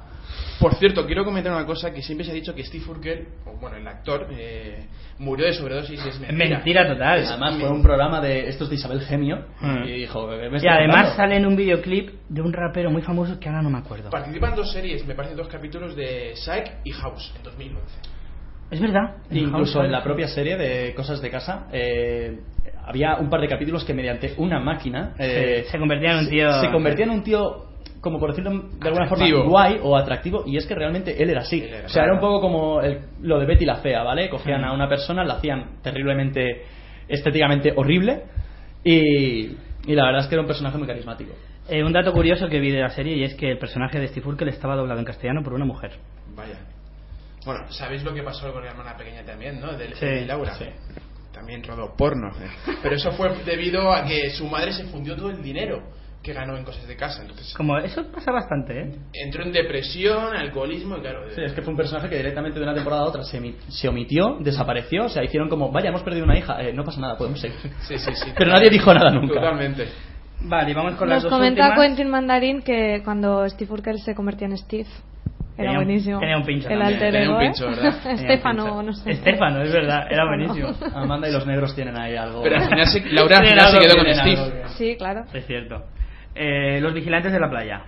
Por 0.61 0.75
cierto, 0.75 1.07
quiero 1.07 1.25
comentar 1.25 1.53
una 1.53 1.64
cosa 1.66 1.93
que 1.93 2.03
siempre 2.03 2.25
se 2.25 2.33
ha 2.33 2.35
dicho 2.35 2.55
que 2.55 2.62
Steve 2.64 2.85
Urkel, 2.89 3.29
o 3.47 3.53
bueno, 3.59 3.77
el 3.77 3.87
actor, 3.89 4.27
eh, 4.31 4.85
murió 5.18 5.47
de 5.47 5.53
sobredosis 5.55 6.05
es 6.05 6.21
mentira. 6.21 6.57
Mentira 6.57 6.87
total. 6.87 7.18
Es 7.21 7.31
Además 7.31 7.57
fue 7.59 7.71
un 7.71 7.83
programa 7.83 8.21
de 8.21 8.49
estos 8.49 8.68
de 8.68 8.75
Isabel 8.77 9.01
Gemio 9.03 9.45
Mm. 9.61 9.85
y 9.85 9.93
dijo, 9.93 10.27
"¿Me 10.27 10.37
Y 10.37 10.66
además 10.68 10.97
contando?". 10.97 11.16
sale 11.16 11.37
en 11.37 11.47
un 11.47 11.57
videoclip 11.57 12.11
de 12.29 12.43
un 12.43 12.53
rapero 12.53 12.91
muy 12.91 13.03
famoso 13.03 13.39
que 13.41 13.49
ahora 13.49 13.62
no 13.62 13.71
me 13.71 13.79
acuerdo. 13.79 14.11
Participan 14.11 14.55
dos 14.55 14.71
series, 14.73 15.07
me 15.07 15.14
parece 15.14 15.35
dos 15.35 15.49
capítulos 15.49 15.97
de 15.97 16.33
Psych 16.37 16.73
y 16.85 16.91
House 16.93 17.33
en 17.37 17.43
2011. 17.43 17.97
Es 18.71 18.81
verdad. 18.81 19.16
Incluso 19.31 19.83
en 19.83 19.91
la 19.91 20.03
propia 20.03 20.29
serie 20.29 20.57
de 20.57 20.95
Cosas 20.95 21.21
de 21.21 21.29
Casa 21.31 21.66
eh, 21.73 22.39
había 22.87 23.16
un 23.16 23.29
par 23.29 23.41
de 23.41 23.49
capítulos 23.49 23.85
que 23.85 23.93
mediante 23.95 24.35
una 24.37 24.61
máquina 24.61 25.14
eh, 25.18 25.62
Sí, 25.64 25.73
se 25.73 25.79
convertía 25.79 26.12
en 26.12 26.18
un 26.18 26.25
se- 26.27 26.31
tío- 26.31 26.61
se 26.61 26.71
convertía 26.71 27.05
en 27.07 27.11
un 27.11 27.23
tío 27.25 27.70
como 28.01 28.18
por 28.18 28.30
decirlo 28.30 28.51
de 28.51 28.88
alguna 28.88 29.05
Atractivo. 29.07 29.38
forma 29.38 29.51
guay 29.51 29.80
o 29.82 29.96
atractivo 29.96 30.44
y 30.46 30.57
es 30.57 30.66
que 30.66 30.74
realmente 30.74 31.22
él 31.22 31.30
era 31.30 31.40
así 31.42 31.61
Él 31.62 31.74
era, 31.74 31.86
o 31.86 31.88
sea 31.90 32.05
era 32.05 32.14
un 32.14 32.20
poco 32.20 32.40
como 32.40 32.80
el- 32.80 33.01
lo 33.22 33.38
de 33.38 33.46
Betty 33.46 33.64
la 33.66 33.76
fea 33.76 34.03
vale 34.03 34.28
cogían 34.30 34.62
Mm. 34.62 34.64
a 34.64 34.72
una 34.72 34.88
persona 34.88 35.22
la 35.24 35.34
hacían 35.34 35.78
terriblemente 35.82 36.64
estéticamente 37.09 37.72
horrible 37.76 38.22
y, 38.84 39.57
y 39.86 39.94
la 39.94 40.07
verdad 40.07 40.22
es 40.22 40.26
que 40.28 40.34
era 40.34 40.42
un 40.42 40.46
personaje 40.48 40.78
muy 40.78 40.86
carismático 40.86 41.32
Eh, 41.68 41.84
un 41.84 41.92
dato 41.92 42.12
curioso 42.12 42.48
que 42.48 42.59
vi 42.59 42.70
de 42.72 42.80
la 42.80 42.90
serie 42.90 43.16
y 43.16 43.22
es 43.22 43.34
que 43.34 43.51
el 43.53 43.59
personaje 43.59 44.01
de 44.01 44.09
Steve 44.09 44.26
Urkel 44.26 44.48
estaba 44.48 44.74
doblado 44.74 44.98
en 44.98 45.05
castellano 45.07 45.42
por 45.44 45.53
una 45.53 45.64
mujer. 45.64 45.92
Vaya. 46.34 46.59
Bueno, 47.44 47.70
¿sabéis 47.70 48.03
lo 48.03 48.12
que 48.12 48.22
pasó 48.24 48.53
con 48.53 48.64
la 48.64 48.70
hermana 48.70 48.96
pequeña 48.96 49.22
también, 49.24 49.61
no? 49.61 49.72
De, 49.76 49.94
Sí, 49.94 50.05
de 50.07 50.26
Laura. 50.26 50.55
sí. 50.55 50.64
También 51.32 51.62
rodó 51.62 51.94
porno. 51.96 52.28
eh. 52.42 52.72
Pero 52.82 52.96
eso 52.96 53.12
fue 53.12 53.30
debido 53.44 53.92
a 53.92 54.05
que 54.05 54.30
su 54.30 54.46
madre 54.48 54.72
se 54.72 54.84
fundió 54.84 55.14
todo 55.14 55.30
el 55.30 55.40
dinero 55.42 55.80
que 56.23 56.33
ganó 56.35 56.57
en 56.57 56.64
cosas 56.64 56.87
de 56.87 56.97
casa. 56.97 57.23
Entonces 57.23 57.55
Como 57.55 57.79
eso 57.79 58.05
pasa 58.12 58.31
bastante, 58.31 58.79
¿eh? 58.81 58.95
entró 59.14 59.43
en 59.43 59.53
depresión, 59.53 60.37
alcoholismo 60.37 60.99
y 60.99 61.01
claro. 61.01 61.23
Sí, 61.35 61.41
es 61.43 61.53
que 61.53 61.62
fue 61.62 61.71
un 61.71 61.77
personaje 61.79 62.09
que 62.11 62.16
directamente 62.16 62.59
de 62.59 62.64
una 62.64 62.75
temporada 62.75 63.03
a 63.03 63.07
otra 63.07 63.23
se, 63.23 63.41
se 63.68 63.89
omitió, 63.89 64.37
desapareció, 64.41 65.07
o 65.07 65.09
sea, 65.09 65.25
hicieron 65.25 65.49
como, 65.49 65.71
vaya, 65.73 65.89
hemos 65.89 66.03
perdido 66.03 66.25
una 66.27 66.37
hija, 66.39 66.61
eh, 66.62 66.73
no 66.75 66.85
pasa 66.85 67.01
nada, 67.01 67.16
podemos 67.16 67.41
seguir. 67.41 67.57
Sí, 67.81 67.99
sí, 67.99 68.11
sí. 68.14 68.33
Pero 68.37 68.53
nadie 68.53 68.68
dijo 68.71 68.93
nada 68.93 69.11
nunca. 69.11 69.35
Totalmente. 69.35 69.89
Vale, 70.43 70.73
vamos 70.75 70.95
con 70.97 71.09
las 71.09 71.16
Nos 71.23 71.25
dos 71.25 71.33
comenta 71.33 71.68
últimas. 71.68 71.87
Quentin 71.87 72.09
Mandarín 72.11 72.62
que 72.62 73.03
cuando 73.05 73.49
Steve 73.49 73.73
Urkel 73.73 73.99
se 73.99 74.14
convertía 74.14 74.47
en 74.47 74.57
Steve 74.59 74.87
era 75.57 75.57
Tenía 75.57 75.71
un- 75.73 75.85
buenísimo. 75.85 76.21
tenía 76.21 76.37
un 76.39 76.45
pincho 76.45 76.68
El 76.71 76.81
alter 76.81 77.14
un 77.14 77.21
ego, 77.23 77.41
¿eh? 77.41 77.53
un 78.05 78.11
Estefano, 78.12 78.83
no 78.83 78.93
sé. 78.95 79.11
Estefano, 79.11 79.62
es 79.62 79.73
verdad, 79.73 80.07
era 80.11 80.25
buenísimo. 80.27 80.68
Amanda 80.95 81.29
y 81.29 81.33
los 81.33 81.47
negros 81.47 81.75
tienen 81.75 81.99
ahí 81.99 82.16
algo. 82.16 82.43
Pero 82.43 82.57
al 82.57 82.68
final 82.68 82.87
se- 82.87 83.05
Laura 83.11 83.39
al 83.39 83.47
final 83.47 83.71
se 83.71 83.79
quedó 83.79 83.95
con 83.97 84.14
Steve. 84.14 84.39
algo 84.39 84.68
Sí, 84.79 84.97
claro. 84.97 85.25
Es 85.35 85.47
cierto. 85.47 85.83
Eh, 86.43 86.80
los 86.80 86.95
vigilantes 86.95 87.32
de 87.32 87.38
la 87.38 87.51
playa. 87.51 87.82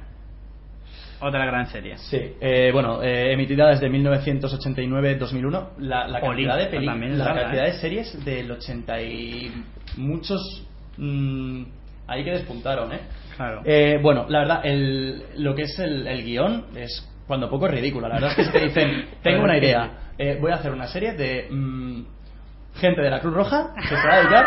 Otra 1.20 1.46
gran 1.46 1.66
serie. 1.68 1.96
Sí, 1.96 2.20
eh, 2.38 2.68
bueno, 2.70 3.02
eh, 3.02 3.32
emitida 3.32 3.70
desde 3.70 3.88
1989-2001, 3.88 5.68
la, 5.78 6.06
la 6.06 6.20
cantidad 6.20 6.58
de 6.58 6.66
también 6.84 7.12
es 7.12 7.18
la 7.18 7.24
larga, 7.26 7.42
cantidad 7.44 7.66
¿eh? 7.66 7.72
de 7.72 7.78
series 7.78 8.24
del 8.26 8.50
80 8.50 9.00
y 9.00 9.64
muchos 9.96 10.66
mm, 10.98 11.62
ahí 12.08 12.24
que 12.24 12.32
despuntaron, 12.32 12.92
¿eh? 12.92 13.00
Claro. 13.36 13.62
Eh, 13.64 13.98
bueno, 14.02 14.26
la 14.28 14.40
verdad, 14.40 14.60
el, 14.64 15.22
lo 15.38 15.54
que 15.54 15.62
es 15.62 15.78
el, 15.78 16.06
el 16.06 16.22
guion 16.22 16.66
es 16.76 17.08
cuando 17.26 17.48
poco 17.48 17.68
ridículo. 17.68 18.06
La 18.06 18.16
verdad 18.16 18.32
es 18.32 18.36
que 18.36 18.44
si 18.44 18.52
te 18.52 18.60
dicen, 18.66 19.06
tengo 19.22 19.44
una 19.44 19.56
idea, 19.56 20.10
eh, 20.18 20.36
voy 20.38 20.52
a 20.52 20.56
hacer 20.56 20.72
una 20.72 20.88
serie 20.88 21.14
de 21.14 21.48
mm, 21.50 22.02
gente 22.74 23.00
de 23.00 23.10
la 23.10 23.20
Cruz 23.20 23.34
Roja 23.34 23.68
que 23.76 23.88
se 23.96 24.06
va 24.08 24.14
a 24.14 24.18
dedicar 24.18 24.46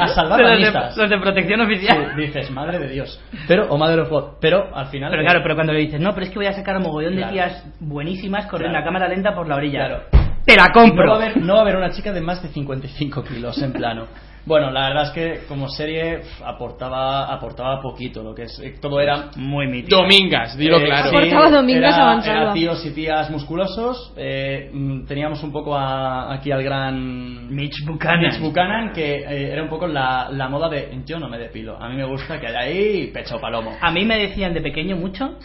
a 0.00 0.08
salvar 0.08 0.40
Los 0.40 0.60
de, 0.60 1.00
los 1.00 1.10
de 1.10 1.18
protección 1.18 1.60
oficial. 1.60 2.12
Sí, 2.14 2.20
dices, 2.20 2.50
madre 2.50 2.78
de 2.78 2.88
Dios. 2.88 3.20
Pero, 3.46 3.66
o 3.70 3.76
Mother 3.78 4.00
of 4.00 4.10
God. 4.10 4.24
Pero 4.40 4.74
al 4.74 4.86
final. 4.88 5.10
Pero 5.10 5.22
claro, 5.22 5.40
pero 5.42 5.54
cuando 5.54 5.72
le 5.72 5.80
dices, 5.80 6.00
no, 6.00 6.12
pero 6.12 6.24
es 6.26 6.30
que 6.30 6.38
voy 6.38 6.46
a 6.46 6.52
sacar 6.52 6.76
un 6.76 6.82
mogollón 6.82 7.14
Claro. 7.14 7.26
de 7.28 7.32
tías 7.32 7.64
buenísimas 7.80 8.46
corriendo 8.46 8.74
Claro. 8.76 8.84
a 8.84 8.86
cámara 8.86 9.08
lenta 9.08 9.34
por 9.34 9.48
la 9.48 9.56
orilla. 9.56 9.86
Claro. 9.86 10.02
¡Te 10.44 10.56
la 10.56 10.66
compro! 10.72 11.04
No 11.04 11.10
va, 11.12 11.18
a 11.18 11.22
haber, 11.26 11.36
no 11.42 11.52
va 11.54 11.58
a 11.58 11.62
haber 11.62 11.76
una 11.76 11.90
chica 11.90 12.12
de 12.12 12.20
más 12.20 12.42
de 12.42 12.48
55 12.48 13.22
kilos 13.24 13.60
en 13.62 13.72
plano. 13.72 14.06
Bueno, 14.46 14.70
la 14.70 14.88
verdad 14.88 15.02
es 15.04 15.10
que 15.10 15.46
como 15.46 15.68
serie 15.68 16.20
aportaba 16.44 17.32
aportaba 17.32 17.80
poquito, 17.82 18.22
lo 18.22 18.34
que 18.34 18.44
es 18.44 18.58
eh, 18.60 18.74
todo 18.80 19.00
era 19.00 19.30
Muy 19.36 19.66
mítico. 19.66 19.96
Domingas, 19.98 20.56
dilo 20.56 20.78
Eh, 20.78 20.86
claro. 20.86 21.10
sí, 21.10 21.16
Aportaba 21.16 21.50
Domingas 21.50 21.94
era, 21.94 22.02
a 22.10 22.14
Mansalva. 22.14 22.42
era 22.42 22.52
tíos 22.54 22.86
y 22.86 22.90
tías 22.94 23.30
musculosos. 23.30 24.12
eh, 24.16 24.70
mm, 24.72 25.04
teníamos 25.06 25.42
un 25.42 25.52
poco 25.52 25.76
a- 25.76 26.32
aquí 26.32 26.50
al 26.50 26.62
gran 26.62 27.54
Mitch 27.54 27.84
Buchanan. 27.86 28.20
Mitch 28.20 28.40
Buchanan, 28.40 28.92
que 28.92 29.16
eh, 29.16 29.52
era 29.52 29.62
un 29.62 29.68
poco 29.68 29.86
la, 29.86 30.28
la 30.30 30.48
moda 30.48 30.68
de 30.68 30.98
yo 31.04 31.18
no 31.18 31.28
me 31.28 31.38
depilo. 31.38 31.76
A 31.80 31.88
mí 31.88 31.96
me 31.96 32.04
gusta 32.04 32.40
que 32.40 32.46
haya 32.46 32.60
ahí 32.60 33.10
pecho 33.12 33.38
palomo. 33.40 33.76
A 33.80 33.90
mí 33.90 34.04
me 34.04 34.18
decían 34.18 34.54
de 34.54 34.60
pequeño 34.60 34.96
mucho, 34.96 35.36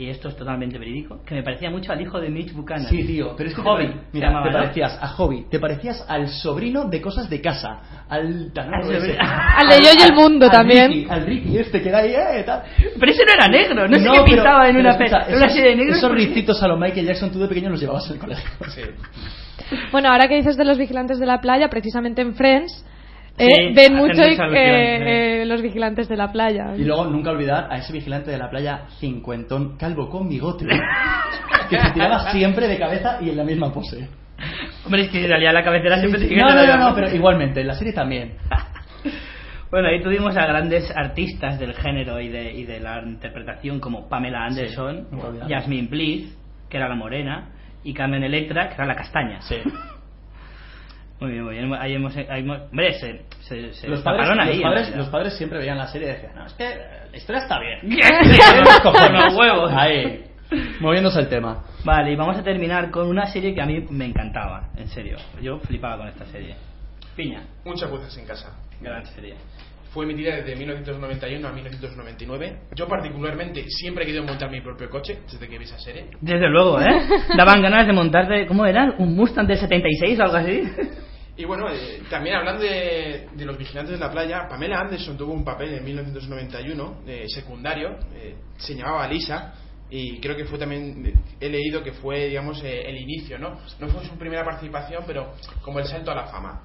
y 0.00 0.08
esto 0.08 0.28
es 0.28 0.36
totalmente 0.36 0.78
verídico, 0.78 1.22
que 1.26 1.34
me 1.34 1.42
parecía 1.42 1.68
mucho 1.70 1.92
al 1.92 2.00
hijo 2.00 2.18
de 2.18 2.30
Mitch 2.30 2.54
Buchanan. 2.54 2.86
Sí, 2.88 3.04
tío, 3.04 3.34
pero 3.36 3.50
es 3.50 3.54
que 3.54 3.60
Hobby, 3.60 3.86
te, 3.86 3.92
pare- 3.92 4.04
mira, 4.12 4.26
llamaba, 4.28 4.46
te 4.46 4.50
¿no? 4.52 4.58
parecías 4.60 4.98
a 5.02 5.08
Hobby, 5.08 5.44
te 5.50 5.58
parecías 5.60 6.04
al 6.08 6.28
sobrino 6.28 6.86
de 6.88 7.00
cosas 7.02 7.28
de 7.28 7.40
casa, 7.42 8.04
al 8.08 8.50
Al 8.56 8.90
ese. 8.94 9.18
Al 9.20 9.68
de 9.68 9.76
Yo 9.84 9.90
y 9.98 10.02
el 10.08 10.14
Mundo 10.14 10.46
al 10.46 10.52
también. 10.52 10.90
Ricky, 10.90 11.10
al 11.10 11.26
Ricky 11.26 11.58
este 11.58 11.82
que 11.82 11.88
era 11.90 11.98
ahí, 11.98 12.14
eh, 12.14 12.42
tal. 12.46 12.62
Pero 12.98 13.12
ese 13.12 13.24
no 13.26 13.32
era 13.34 13.46
negro, 13.48 13.86
no 13.88 13.96
sé 13.98 14.02
qué 14.04 14.10
pero- 14.10 14.24
pintaba 14.24 14.68
en 14.70 14.76
una, 14.78 14.90
escucha, 14.92 15.26
pe- 15.26 15.34
una 15.36 15.44
esos- 15.46 15.52
serie 15.54 15.70
de 15.70 15.76
negros. 15.76 15.96
Esos 15.98 16.08
porque- 16.10 16.24
ricitos 16.24 16.62
a 16.62 16.68
lo 16.68 16.76
Michael 16.78 17.06
Jackson 17.06 17.30
tú 17.30 17.38
de 17.40 17.48
pequeño 17.48 17.68
los 17.68 17.80
llevabas 17.80 18.10
el 18.10 18.18
colegio. 18.18 18.48
Sí. 18.74 18.82
Bueno, 19.92 20.08
ahora 20.10 20.28
que 20.28 20.36
dices 20.36 20.56
de 20.56 20.64
los 20.64 20.78
vigilantes 20.78 21.18
de 21.18 21.26
la 21.26 21.40
playa, 21.40 21.68
precisamente 21.68 22.22
en 22.22 22.34
Friends 22.34 22.84
eh, 23.40 23.68
Sí, 23.68 23.74
ven 23.74 23.94
mucho 23.94 24.22
eh, 24.22 25.42
eh, 25.42 25.44
los 25.46 25.62
vigilantes 25.62 26.08
de 26.08 26.16
la 26.16 26.30
playa. 26.30 26.74
Y 26.76 26.84
luego 26.84 27.06
nunca 27.06 27.30
olvidar 27.30 27.68
a 27.70 27.78
ese 27.78 27.92
vigilante 27.92 28.30
de 28.30 28.38
la 28.38 28.50
playa 28.50 28.82
cincuentón, 28.98 29.76
calvo 29.76 30.08
con 30.08 30.28
bigote, 30.28 30.66
que 31.70 31.78
se 31.78 31.90
tiraba 31.92 32.30
siempre 32.32 32.68
de 32.68 32.78
cabeza 32.78 33.18
y 33.20 33.30
en 33.30 33.36
la 33.36 33.44
misma 33.44 33.72
pose. 33.72 34.08
Hombre, 34.84 35.02
es 35.02 35.08
que 35.10 35.28
salía 35.28 35.52
la 35.52 35.62
cabecera 35.62 35.98
siempre 35.98 36.20
te 36.20 36.36
No, 36.36 36.48
no, 36.48 36.66
no, 36.66 36.76
no, 36.76 36.94
pero 36.94 37.14
igualmente, 37.14 37.60
en 37.60 37.66
la 37.66 37.74
serie 37.74 37.92
también. 37.92 38.34
Bueno, 39.70 39.86
ahí 39.86 40.02
tuvimos 40.02 40.36
a 40.36 40.46
grandes 40.46 40.90
artistas 40.96 41.60
del 41.60 41.74
género 41.74 42.20
y 42.20 42.28
de, 42.28 42.52
y 42.52 42.64
de 42.64 42.80
la 42.80 43.04
interpretación 43.06 43.78
como 43.78 44.08
Pamela 44.08 44.44
Anderson, 44.44 45.06
olvidarlo. 45.12 45.48
Jasmine 45.48 45.86
Bliss, 45.86 46.36
que 46.68 46.76
era 46.76 46.88
la 46.88 46.96
morena, 46.96 47.50
y 47.84 47.94
Carmen 47.94 48.24
Electra, 48.24 48.68
que 48.68 48.74
era 48.74 48.86
la 48.86 48.96
castaña. 48.96 49.40
Sí. 49.42 49.56
Muy 51.20 51.32
bien, 51.32 51.44
muy 51.44 51.54
bien. 51.54 51.72
Ahí 51.74 51.94
hemos, 51.94 52.16
ahí 52.16 52.26
hemos- 52.40 52.60
hombre, 52.70 52.94
se, 52.94 53.22
se, 53.42 53.72
se 53.74 53.88
Los 53.88 54.00
padres, 54.00 54.26
ahí. 54.28 54.46
los, 54.46 54.56
en 54.56 54.62
padres, 54.62 54.96
los 54.96 55.08
padres 55.08 55.34
siempre 55.36 55.58
veían 55.58 55.76
la 55.78 55.86
serie 55.88 56.08
y 56.08 56.12
decían, 56.12 56.32
no, 56.34 56.46
es 56.46 56.54
que 56.54 56.64
la 57.10 57.16
historia 57.16 57.42
está 57.42 57.58
bien. 57.60 57.98
Con 58.82 59.12
Los 59.12 59.34
huevos. 59.36 59.72
Ahí, 59.74 60.24
moviéndose 60.80 61.20
el 61.20 61.28
tema. 61.28 61.62
Vale, 61.84 62.12
y 62.12 62.16
vamos 62.16 62.36
a 62.38 62.42
terminar 62.42 62.90
con 62.90 63.06
una 63.08 63.26
serie 63.26 63.54
que 63.54 63.60
a 63.60 63.66
mí 63.66 63.84
me 63.90 64.06
encantaba, 64.06 64.70
en 64.76 64.88
serio. 64.88 65.16
Yo 65.42 65.58
flipaba 65.60 65.98
con 65.98 66.08
esta 66.08 66.24
serie. 66.26 66.54
Piña, 67.16 67.42
Muchas 67.64 67.90
cosas 67.90 68.16
en 68.16 68.26
casa. 68.26 68.50
gran 68.80 69.04
serie. 69.06 69.34
Fue 69.92 70.04
emitida 70.04 70.36
desde 70.36 70.54
1991 70.54 71.48
a 71.48 71.52
1999. 71.52 72.56
Yo 72.76 72.86
particularmente 72.86 73.64
siempre 73.68 74.04
he 74.04 74.06
querido 74.06 74.24
montar 74.24 74.48
mi 74.48 74.60
propio 74.60 74.88
coche 74.88 75.18
desde 75.30 75.48
que 75.48 75.58
vi 75.58 75.64
esa 75.64 75.78
serie. 75.80 76.06
Desde 76.20 76.48
luego, 76.48 76.80
¿eh? 76.80 76.86
Daban 77.36 77.60
ganas 77.60 77.86
de 77.88 77.92
montarte, 77.92 78.46
¿cómo 78.46 78.64
era? 78.66 78.94
¿Un 78.98 79.16
Mustang 79.16 79.48
del 79.48 79.58
76 79.58 80.18
o 80.20 80.22
algo 80.22 80.36
así? 80.36 80.62
Y 81.40 81.46
bueno, 81.46 81.70
eh, 81.70 82.02
también 82.10 82.36
hablando 82.36 82.62
de, 82.62 83.28
de 83.32 83.44
los 83.46 83.56
vigilantes 83.56 83.94
de 83.94 83.98
la 83.98 84.12
playa, 84.12 84.46
Pamela 84.46 84.78
Anderson 84.78 85.16
tuvo 85.16 85.32
un 85.32 85.42
papel 85.42 85.72
en 85.72 85.82
1991, 85.82 86.96
eh, 87.06 87.24
secundario, 87.28 87.96
eh, 88.14 88.36
se 88.58 88.74
llamaba 88.74 89.08
Lisa, 89.08 89.54
y 89.88 90.20
creo 90.20 90.36
que 90.36 90.44
fue 90.44 90.58
también, 90.58 91.14
he 91.40 91.48
leído 91.48 91.82
que 91.82 91.92
fue, 91.92 92.28
digamos, 92.28 92.62
eh, 92.62 92.82
el 92.82 92.98
inicio, 92.98 93.38
¿no? 93.38 93.58
No 93.78 93.88
fue 93.88 94.04
su 94.04 94.18
primera 94.18 94.44
participación, 94.44 95.04
pero 95.06 95.32
como 95.62 95.78
el 95.78 95.86
salto 95.86 96.10
a 96.10 96.14
la 96.14 96.26
fama. 96.26 96.60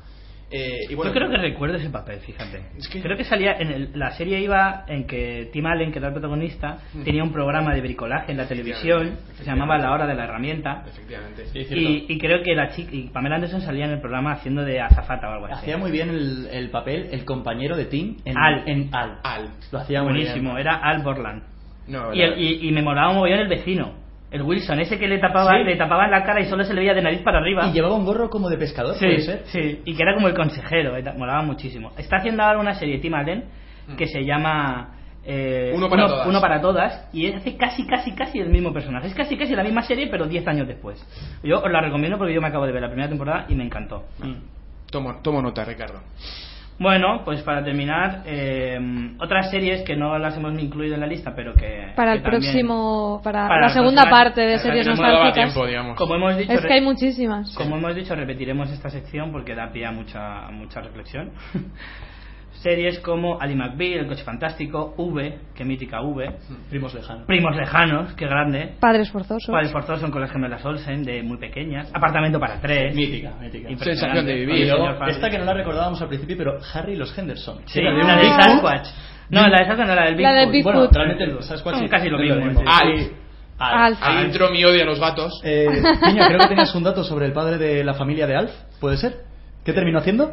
Eh, 0.51 0.81
y 0.89 0.93
bueno, 0.93 1.11
Yo 1.11 1.17
creo 1.17 1.29
que 1.31 1.37
recuerdo 1.37 1.75
ese 1.77 1.89
papel, 1.89 2.19
fíjate. 2.19 2.61
Es 2.77 2.87
que- 2.87 3.01
Creo 3.01 3.17
que 3.17 3.23
salía 3.23 3.53
en 3.57 3.71
el- 3.71 3.89
la 3.95 4.11
serie 4.11 4.39
iba 4.41 4.85
en 4.87 5.05
que 5.07 5.49
Tim 5.51 5.65
Allen, 5.65 5.91
que 5.91 5.97
era 5.97 6.09
el 6.09 6.13
protagonista, 6.13 6.77
Mm. 6.93 7.03
tenía 7.03 7.23
un 7.23 7.31
programa 7.33 7.73
de 7.73 7.81
bricolaje 7.81 8.31
en 8.31 8.37
la 8.37 8.47
televisión 8.47 9.17
que 9.37 9.43
se 9.43 9.45
llamaba 9.49 9.77
La 9.79 9.91
Hora 9.91 10.05
de 10.05 10.13
la 10.13 10.25
Herramienta. 10.25 10.83
Efectivamente. 10.87 11.43
Y, 11.53 12.05
y 12.13 12.17
creo 12.19 12.43
que 12.43 12.53
la 12.53 12.69
chica 12.69 12.89
y 12.93 13.09
Pamela 13.09 13.35
Anderson 13.35 13.61
salía 13.61 13.85
en 13.85 13.91
el 13.91 14.01
programa 14.01 14.33
haciendo 14.33 14.63
de 14.63 14.79
azafata 14.79 15.29
o 15.29 15.33
algo 15.33 15.45
así. 15.47 15.55
Hacía 15.55 15.77
muy 15.77 15.89
bien 15.91 16.09
el, 16.09 16.47
el 16.51 16.69
papel 16.69 17.07
el 17.11 17.25
compañero 17.25 17.75
de 17.75 17.85
Tim 17.85 18.17
en 18.23 18.37
Al. 18.37 18.63
En 18.69 18.89
Al. 18.93 19.19
Al. 19.23 19.49
Lo 19.71 19.79
hacía 19.79 20.03
muy 20.03 20.11
Buenísimo, 20.13 20.49
bien. 20.53 20.59
era 20.67 20.75
Al 20.75 21.01
Borland. 21.01 21.43
No, 21.87 22.13
Y, 22.13 22.21
el- 22.21 22.39
y, 22.39 22.67
y 22.67 22.71
me 22.71 22.81
molaba 22.83 23.09
un 23.09 23.15
mogollón 23.15 23.39
el 23.39 23.47
vecino, 23.47 23.93
el 24.35 24.41
Wilson, 24.41 24.79
ese 24.79 24.99
que 24.99 25.07
le 25.07 25.17
tapaba, 25.19 25.57
Sí. 25.57 25.63
le 25.63 25.75
tapaban 25.77 26.11
la 26.11 26.23
cara 26.23 26.41
y 26.41 26.45
solo 26.45 26.63
se 26.63 26.73
le 26.73 26.81
veía 26.81 26.93
de 26.93 27.01
nariz 27.01 27.21
para 27.21 27.39
arriba. 27.39 27.67
Y 27.67 27.71
llevaba 27.73 27.95
un 27.95 28.05
gorro 28.05 28.29
como 28.29 28.49
de 28.49 28.57
pescador, 28.57 28.97
puede 28.99 29.19
Sí, 29.19 29.25
ser. 29.25 29.43
sí, 29.45 29.81
y 29.85 29.95
que 29.95 30.03
era 30.03 30.13
como 30.13 30.27
el 30.27 30.33
consejero, 30.33 30.95
eta- 30.97 31.13
molaba 31.17 31.41
muchísimo. 31.41 31.91
Está 31.97 32.17
haciendo 32.17 32.43
ahora 32.43 32.59
una 32.59 32.73
serie 32.75 32.99
Tim 32.99 33.13
Allen 33.13 33.45
que 33.97 34.07
se 34.07 34.23
llama 34.25 34.91
eh, 35.27 35.73
Uno 35.75 35.89
para 35.89 36.07
todas. 36.07 36.27
Uno 36.27 36.39
para 36.41 36.61
todas 36.61 37.09
y 37.11 37.31
hace 37.33 37.55
casi, 37.57 37.87
casi, 37.87 38.11
casi 38.13 38.39
el 38.39 38.49
mismo 38.49 38.71
personaje. 38.71 39.07
Es 39.07 39.15
casi, 39.15 39.35
casi 39.37 39.55
la 39.55 39.63
misma 39.63 39.81
serie, 39.81 40.07
pero 40.07 40.27
10 40.27 40.47
años 40.47 40.67
después. 40.67 41.03
Yo 41.43 41.63
os 41.63 41.71
la 41.71 41.81
recomiendo 41.81 42.17
porque 42.19 42.33
yo 42.33 42.41
me 42.41 42.47
acabo 42.49 42.65
de 42.67 42.71
ver 42.71 42.81
la 42.83 42.89
primera 42.89 43.09
temporada 43.09 43.45
y 43.49 43.55
me 43.55 43.63
encantó. 43.63 44.03
Tomo, 44.91 45.15
tomo 45.23 45.41
nota, 45.41 45.65
Ricardo. 45.65 46.01
Bueno, 46.77 47.21
pues 47.23 47.41
para 47.43 47.63
terminar, 47.63 48.23
eh, 48.25 48.77
otras 49.19 49.49
series 49.49 49.83
que 49.83 49.95
no 49.95 50.17
las 50.19 50.35
hemos 50.35 50.59
incluido 50.61 50.95
en 50.95 51.01
la 51.01 51.07
lista, 51.07 51.33
pero 51.33 51.53
que. 51.53 51.93
Para 51.95 52.11
que 52.11 52.17
el 52.17 52.23
también- 52.23 52.41
próximo, 52.43 53.21
para, 53.23 53.47
para 53.47 53.61
la 53.61 53.67
la 53.67 53.73
segunda 53.73 54.01
próxima- 54.01 54.17
parte 54.23 54.41
de 54.41 54.59
series 54.59 54.85
nostálgicas. 54.87 55.33
tiempo, 55.33 55.65
digamos. 55.65 55.97
Como 55.97 56.15
hemos 56.15 56.35
dicho, 56.37 56.51
Es 56.51 56.61
que 56.65 56.73
hay 56.73 56.81
muchísimas. 56.81 57.55
Como 57.55 57.77
hemos 57.77 57.95
dicho, 57.95 58.13
repetiremos 58.13 58.69
esta 58.71 58.89
sección 58.89 59.31
porque 59.31 59.55
da 59.55 59.71
pie 59.71 59.85
a 59.85 59.91
mucha, 59.91 60.47
a 60.47 60.51
mucha 60.51 60.81
reflexión. 60.81 61.31
Series 62.65 62.99
como 63.01 63.39
Ali 63.39 63.53
McBeal, 63.55 63.99
El 63.99 64.07
Coche 64.07 64.23
Fantástico, 64.23 64.95
V, 64.97 65.37
que 65.53 65.63
mítica 65.63 66.01
V, 66.01 66.35
Primos 66.67 66.95
lejanos. 66.95 67.27
Primos 67.27 67.55
Lejanos, 67.55 68.13
que 68.15 68.25
grande, 68.25 68.73
Padres 68.79 69.11
forzosos. 69.11 69.53
Padres 69.53 69.71
Forzosos 69.71 70.09
con 70.09 70.19
las 70.19 70.31
gemelas 70.31 70.65
Olsen, 70.65 71.03
de 71.03 71.21
muy 71.21 71.37
pequeñas, 71.37 71.91
Apartamento 71.93 72.39
para 72.39 72.59
tres, 72.59 72.95
Mítica, 72.95 73.33
mítica. 73.39 73.69
impresionante, 73.69 73.85
Sensación 73.93 74.25
de 74.25 74.33
vivir. 74.33 74.73
esta 75.09 75.29
que 75.29 75.37
no 75.37 75.45
la 75.45 75.53
recordábamos 75.53 76.01
al 76.01 76.07
principio, 76.07 76.35
pero 76.39 76.57
Harry 76.73 76.93
y 76.93 76.95
los 76.95 77.15
Henderson. 77.15 77.59
Sí, 77.67 77.81
de 77.81 77.87
una 77.87 78.01
un 78.01 78.07
de 78.07 78.15
Bigfoot. 78.23 78.41
Sasquatch. 78.41 78.87
No, 79.29 79.41
la 79.47 79.59
de 79.59 79.65
Sasquatch 79.67 79.87
no, 79.87 79.95
la 79.95 80.05
del 80.05 80.21
La 80.23 80.33
del 80.33 80.49
Bigfoot. 80.49 80.51
Bigfoot. 80.51 80.73
Bueno, 80.73 80.89
realmente 80.91 81.23
el 81.25 81.43
Sasquatch 81.43 81.75
Son 81.75 81.83
sí, 81.83 81.89
casi 81.89 82.09
lo 82.09 82.19
es 82.19 82.35
mismo. 82.35 82.61
Alf. 82.65 83.11
Alf. 83.59 83.99
Al 84.01 84.25
intro 84.25 84.49
mi 84.49 84.65
odio 84.65 84.81
a 84.81 84.85
los 84.87 84.99
gatos. 84.99 85.39
Eh, 85.43 85.67
Piña, 86.03 86.27
creo 86.29 86.39
que 86.39 86.47
tenías 86.47 86.73
un 86.73 86.81
dato 86.83 87.03
sobre 87.03 87.27
el 87.27 87.31
padre 87.31 87.59
de 87.59 87.83
la 87.83 87.93
familia 87.93 88.25
de 88.25 88.35
Alf, 88.35 88.51
¿puede 88.81 88.97
ser? 88.97 89.13
¿Qué 89.65 89.73
terminó 89.73 89.97
haciendo? 89.97 90.29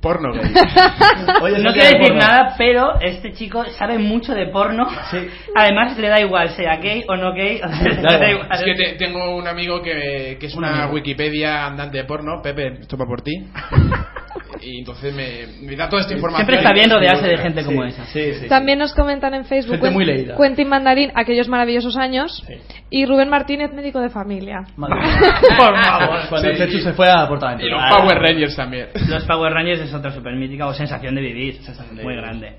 Porno 0.00 0.32
gay. 0.32 0.42
Oye, 1.42 1.58
No 1.58 1.72
quiero 1.72 1.88
decir 1.88 1.98
porno. 2.02 2.18
nada, 2.18 2.54
pero 2.56 3.00
este 3.00 3.32
chico 3.32 3.64
sabe 3.76 3.98
mucho 3.98 4.32
de 4.32 4.46
porno. 4.46 4.88
Sí. 5.10 5.28
Además, 5.56 5.98
le 5.98 6.08
da 6.08 6.20
igual, 6.20 6.50
sea 6.50 6.76
gay 6.76 7.04
o 7.08 7.16
no 7.16 7.32
gay. 7.34 7.60
o 7.62 7.68
sea, 7.68 7.82
le 7.82 7.96
Da 7.96 8.02
da 8.18 8.30
igual. 8.30 8.30
igual. 8.30 8.48
Es 8.52 8.64
que 8.64 8.74
te- 8.76 8.92
tengo 8.96 9.34
un 9.36 9.48
amigo 9.48 9.82
que, 9.82 10.36
que 10.38 10.46
es 10.46 10.54
Un 10.54 10.64
una 10.64 10.82
amigo. 10.84 10.94
Wikipedia 10.94 11.66
andante 11.66 11.98
de 11.98 12.04
porno. 12.04 12.40
Pepe, 12.40 12.74
esto 12.80 12.96
va 12.96 13.06
por 13.06 13.22
ti. 13.22 13.32
y 14.62 14.78
entonces 14.78 15.14
me, 15.14 15.66
me 15.66 15.76
da 15.76 15.88
toda 15.88 16.02
esta 16.02 16.14
información. 16.14 16.46
Siempre 16.46 16.56
está 16.64 16.72
bien 16.72 16.90
rodearse 16.90 17.26
de 17.26 17.36
gente 17.38 17.64
como 17.64 17.82
Sí, 17.84 17.88
esa. 17.88 18.04
Sí, 18.06 18.34
sí. 18.40 18.48
También 18.48 18.78
nos 18.78 18.94
comentan 18.94 19.34
en 19.34 19.44
Facebook 19.44 19.74
Gente 19.76 19.90
muy 19.90 20.04
leída. 20.04 20.36
Quentin 20.36 20.68
Mandarín, 20.68 21.10
aquellos 21.14 21.48
maravillosos 21.48 21.96
años, 21.96 22.42
Sí. 22.46 22.54
y 22.90 23.06
Rubén 23.06 23.28
Martínez, 23.28 23.72
médico 23.72 24.00
de 24.00 24.08
familia. 24.10 24.64
Madre 24.76 24.94
mía. 25.00 25.20
Por 25.58 25.76
favor. 25.84 26.18
Cuando 26.28 26.48
el 26.48 26.56
Sí. 26.56 26.62
Chechu 26.64 26.78
se 26.78 26.92
fue 26.92 27.06
a 27.10 27.26
Portaventura. 27.28 27.66
Y 27.68 27.70
los 27.70 27.96
Power 27.96 28.18
Rangers 28.18 28.56
también. 28.56 28.88
Los 29.08 29.24
Power 29.24 29.52
Rangers 29.52 29.80
es 29.80 29.94
otra 29.94 30.10
super 30.12 30.34
mítica 30.36 30.66
o 30.66 30.74
sensación 30.74 31.14
de 31.14 31.20
vivir. 31.20 31.54
Sensación 31.62 31.96
de 31.96 32.02
Muy 32.02 32.14
vivir. 32.14 32.24
grande. 32.24 32.56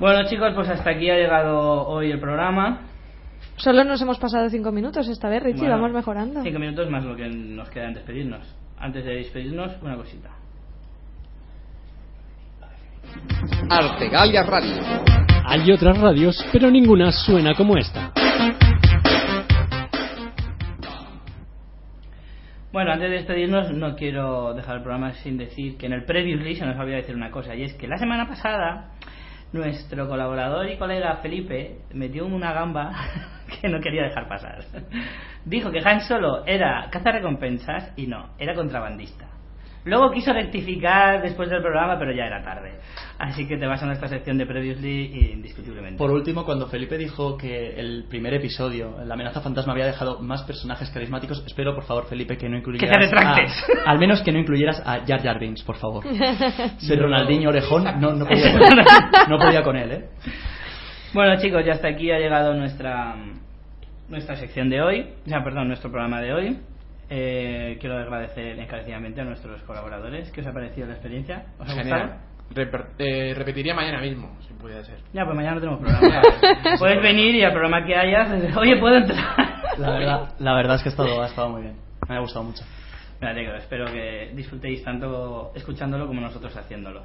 Bueno, 0.00 0.24
chicos, 0.28 0.52
pues 0.54 0.68
hasta 0.68 0.90
aquí 0.90 1.08
ha 1.10 1.16
llegado 1.16 1.86
hoy 1.86 2.10
el 2.10 2.18
programa. 2.18 2.88
Solo 3.56 3.84
nos 3.84 4.02
hemos 4.02 4.18
pasado 4.18 4.48
cinco 4.50 4.72
minutos 4.72 5.06
esta 5.06 5.28
vez, 5.28 5.40
Richie, 5.42 5.60
Bueno, 5.60 5.76
vamos 5.76 5.92
mejorando. 5.92 6.42
Cinco 6.42 6.58
minutos 6.58 6.90
más 6.90 7.04
lo 7.04 7.14
que 7.14 7.28
nos 7.28 7.70
queda 7.70 7.86
en 7.86 7.94
despedirnos. 7.94 8.42
Antes 8.76 9.04
de 9.04 9.14
despedirnos, 9.14 9.70
una 9.82 9.94
cosita. 9.96 10.30
Artegalia 13.70 14.42
Radio. 14.42 14.76
Hay 15.46 15.70
otras 15.72 15.98
radios, 15.98 16.44
pero 16.52 16.70
ninguna 16.70 17.12
suena 17.12 17.54
como 17.54 17.76
esta. 17.76 18.12
Bueno, 22.72 22.92
antes 22.92 23.08
de 23.08 23.16
despedirnos, 23.16 23.70
no 23.72 23.94
quiero 23.94 24.52
dejar 24.54 24.76
el 24.76 24.82
programa 24.82 25.12
sin 25.12 25.38
decir 25.38 25.76
que 25.76 25.86
en 25.86 25.92
el 25.92 26.04
Previously 26.04 26.56
se 26.56 26.66
nos 26.66 26.76
olvidó 26.76 26.96
decir 26.96 27.14
una 27.14 27.30
cosa, 27.30 27.54
y 27.54 27.62
es 27.62 27.74
que 27.74 27.86
la 27.86 27.98
semana 27.98 28.26
pasada 28.26 28.90
nuestro 29.54 30.08
colaborador 30.08 30.68
y 30.68 30.76
colega 30.76 31.18
Felipe 31.22 31.78
metió 31.92 32.26
una 32.26 32.52
gamba 32.52 32.90
que 33.60 33.68
no 33.68 33.80
quería 33.80 34.02
dejar 34.02 34.28
pasar. 34.28 34.64
Dijo 35.44 35.70
que 35.70 35.80
Han 35.84 36.00
Solo 36.00 36.44
era 36.44 36.90
recompensas 36.90 37.92
y 37.96 38.08
no, 38.08 38.30
era 38.38 38.54
contrabandista. 38.54 39.28
Luego 39.86 40.10
quiso 40.12 40.32
rectificar 40.32 41.20
después 41.20 41.50
del 41.50 41.60
programa, 41.60 41.98
pero 41.98 42.10
ya 42.12 42.24
era 42.24 42.42
tarde. 42.42 42.72
Así 43.18 43.46
que 43.46 43.58
te 43.58 43.66
vas 43.66 43.82
a 43.82 43.86
nuestra 43.86 44.08
sección 44.08 44.38
de 44.38 44.46
Previously 44.46 45.30
indiscutiblemente. 45.32 45.98
Por 45.98 46.10
último, 46.10 46.44
cuando 46.44 46.66
Felipe 46.68 46.96
dijo 46.96 47.36
que 47.36 47.78
el 47.78 48.04
primer 48.08 48.32
episodio, 48.34 48.96
La 49.04 49.12
amenaza 49.14 49.40
fantasma, 49.42 49.72
había 49.74 49.86
dejado 49.86 50.20
más 50.20 50.42
personajes 50.44 50.88
carismáticos, 50.90 51.44
espero, 51.46 51.74
por 51.74 51.84
favor, 51.84 52.06
Felipe, 52.06 52.36
que 52.38 52.48
no 52.48 52.56
incluyeras... 52.56 52.88
Que 52.90 52.94
te 52.94 53.04
retractes. 53.04 53.52
a- 53.84 53.90
al 53.90 53.98
menos 53.98 54.22
que 54.22 54.32
no 54.32 54.38
incluyeras 54.38 54.80
a 54.86 55.00
Jar 55.06 55.22
Jar 55.22 55.38
Binks, 55.38 55.62
por 55.62 55.76
favor. 55.76 56.02
Ser 56.78 56.98
Ronaldinho 56.98 57.50
Orejón, 57.50 57.84
no, 58.00 58.12
no, 58.14 58.26
podía 58.26 58.52
con 58.52 58.62
él, 58.62 58.84
no 59.28 59.38
podía 59.38 59.62
con 59.62 59.76
él, 59.76 59.92
¿eh? 59.92 60.04
Bueno 61.12 61.40
chicos, 61.40 61.62
ya 61.64 61.72
hasta 61.74 61.88
aquí 61.88 62.10
ha 62.10 62.18
llegado 62.18 62.54
nuestra 62.54 63.14
nuestra 64.08 64.36
sección 64.36 64.68
de 64.68 64.82
hoy, 64.82 65.06
ya 65.26 65.42
perdón, 65.44 65.68
nuestro 65.68 65.90
programa 65.90 66.20
de 66.20 66.32
hoy. 66.32 66.58
Eh, 67.10 67.76
quiero 67.80 67.96
agradecer 67.98 68.58
encarecidamente 68.58 69.20
a 69.20 69.24
nuestros 69.24 69.62
colaboradores. 69.62 70.30
¿Qué 70.30 70.40
os 70.40 70.46
ha 70.46 70.52
parecido 70.52 70.86
la 70.86 70.94
experiencia? 70.94 71.46
¿Os 71.58 71.68
ha 71.68 71.74
gustado? 71.74 72.00
Genial. 72.00 72.18
Reper- 72.54 72.86
eh, 72.98 73.34
repetiría 73.34 73.74
mañana 73.74 74.00
mismo, 74.00 74.36
si 74.46 74.52
pudiera 74.54 74.84
ser. 74.84 74.98
Ya, 75.12 75.24
pues 75.24 75.34
mañana 75.36 75.54
no 75.56 75.60
tenemos 75.60 75.80
programa. 75.80 76.22
Puedes 76.78 77.02
venir 77.02 77.34
y 77.34 77.42
al 77.44 77.52
programa 77.52 77.84
que 77.86 77.96
haya, 77.96 78.26
oye, 78.58 78.76
puedo 78.76 78.96
entrar. 78.96 79.36
La 79.78 79.90
verdad, 79.90 80.34
la 80.38 80.54
verdad 80.54 80.76
es 80.76 80.82
que 80.82 80.88
ha 80.88 80.92
estado, 80.92 81.22
ha 81.22 81.26
estado 81.26 81.48
muy 81.50 81.62
bien. 81.62 81.76
Me 82.08 82.16
ha 82.16 82.20
gustado 82.20 82.44
mucho. 82.44 82.62
Me 83.20 83.28
alegro, 83.28 83.56
espero 83.56 83.86
que 83.86 84.32
disfrutéis 84.34 84.82
tanto 84.84 85.52
escuchándolo 85.54 86.06
como 86.06 86.20
nosotros 86.20 86.54
haciéndolo. 86.56 87.02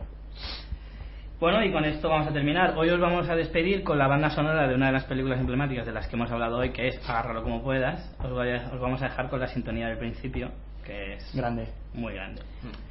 Bueno, 1.39 1.63
y 1.63 1.71
con 1.71 1.85
esto 1.85 2.09
vamos 2.09 2.27
a 2.27 2.33
terminar. 2.33 2.73
Hoy 2.77 2.89
os 2.89 2.99
vamos 2.99 3.29
a 3.29 3.35
despedir 3.35 3.81
con 3.83 3.97
la 3.97 4.07
banda 4.07 4.29
sonora 4.29 4.67
de 4.67 4.75
una 4.75 4.87
de 4.87 4.91
las 4.91 5.05
películas 5.05 5.39
emblemáticas 5.39 5.85
de 5.85 5.93
las 5.93 6.05
que 6.07 6.17
hemos 6.17 6.29
hablado 6.31 6.57
hoy, 6.57 6.71
que 6.71 6.87
es 6.89 7.09
Agárralo 7.09 7.43
como 7.43 7.63
puedas. 7.63 8.13
Os, 8.21 8.29
voy 8.31 8.49
a- 8.51 8.69
os 8.73 8.79
vamos 8.79 9.01
a 9.01 9.05
dejar 9.05 9.29
con 9.29 9.39
la 9.39 9.47
sintonía 9.47 9.87
del 9.87 9.97
principio, 9.97 10.51
que 10.85 11.13
es 11.13 11.33
Grande. 11.33 11.69
muy 11.93 12.13
grande. 12.13 12.41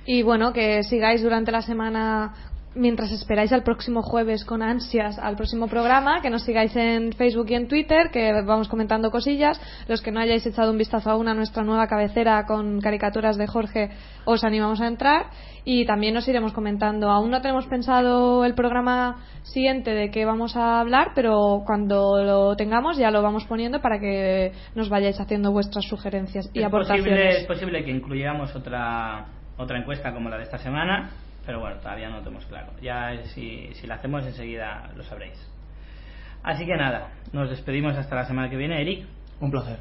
Y 0.06 0.22
bueno, 0.22 0.54
que 0.54 0.82
sigáis 0.82 1.22
durante 1.22 1.52
la 1.52 1.60
semana 1.60 2.32
mientras 2.74 3.10
esperáis 3.10 3.52
al 3.52 3.64
próximo 3.64 4.02
jueves 4.02 4.44
con 4.44 4.62
ansias 4.62 5.18
al 5.18 5.34
próximo 5.36 5.66
programa, 5.68 6.20
que 6.22 6.30
nos 6.30 6.42
sigáis 6.44 6.74
en 6.76 7.12
Facebook 7.12 7.46
y 7.50 7.54
en 7.54 7.66
Twitter, 7.66 8.10
que 8.12 8.30
vamos 8.46 8.68
comentando 8.68 9.10
cosillas. 9.10 9.60
Los 9.88 10.00
que 10.00 10.12
no 10.12 10.20
hayáis 10.20 10.46
echado 10.46 10.70
un 10.70 10.78
vistazo 10.78 11.10
aún 11.10 11.28
a 11.28 11.34
nuestra 11.34 11.64
nueva 11.64 11.86
cabecera 11.88 12.44
con 12.46 12.80
caricaturas 12.80 13.36
de 13.36 13.46
Jorge, 13.46 13.90
os 14.24 14.44
animamos 14.44 14.80
a 14.80 14.86
entrar. 14.86 15.26
Y 15.70 15.84
también 15.84 16.14
nos 16.14 16.26
iremos 16.26 16.54
comentando. 16.54 17.10
Aún 17.10 17.30
no 17.30 17.42
tenemos 17.42 17.66
pensado 17.66 18.46
el 18.46 18.54
programa 18.54 19.16
siguiente 19.42 19.90
de 19.90 20.10
qué 20.10 20.24
vamos 20.24 20.56
a 20.56 20.80
hablar, 20.80 21.10
pero 21.14 21.62
cuando 21.66 22.24
lo 22.24 22.56
tengamos 22.56 22.96
ya 22.96 23.10
lo 23.10 23.20
vamos 23.20 23.44
poniendo 23.44 23.82
para 23.82 24.00
que 24.00 24.52
nos 24.74 24.88
vayáis 24.88 25.20
haciendo 25.20 25.52
vuestras 25.52 25.84
sugerencias 25.84 26.50
y 26.54 26.60
es, 26.60 26.64
aportaciones. 26.64 27.04
posible, 27.04 27.40
es 27.40 27.46
posible 27.46 27.84
que 27.84 27.90
incluyamos 27.90 28.56
otra, 28.56 29.26
otra 29.58 29.78
encuesta 29.78 30.14
como 30.14 30.30
la 30.30 30.38
de 30.38 30.44
esta 30.44 30.56
semana, 30.56 31.10
pero 31.44 31.60
bueno, 31.60 31.76
todavía 31.80 32.08
no 32.08 32.16
lo 32.16 32.22
tenemos 32.22 32.46
claro. 32.46 32.72
Ya 32.80 33.22
si, 33.24 33.68
si 33.74 33.86
la 33.86 33.96
hacemos 33.96 34.24
enseguida 34.24 34.90
lo 34.96 35.02
sabréis. 35.02 35.38
Así 36.44 36.64
que 36.64 36.76
nada, 36.76 37.10
nos 37.34 37.50
despedimos 37.50 37.94
hasta 37.94 38.16
la 38.16 38.24
semana 38.24 38.48
que 38.48 38.56
viene. 38.56 38.80
Eric, 38.80 39.06
Un 39.38 39.50
placer. 39.50 39.80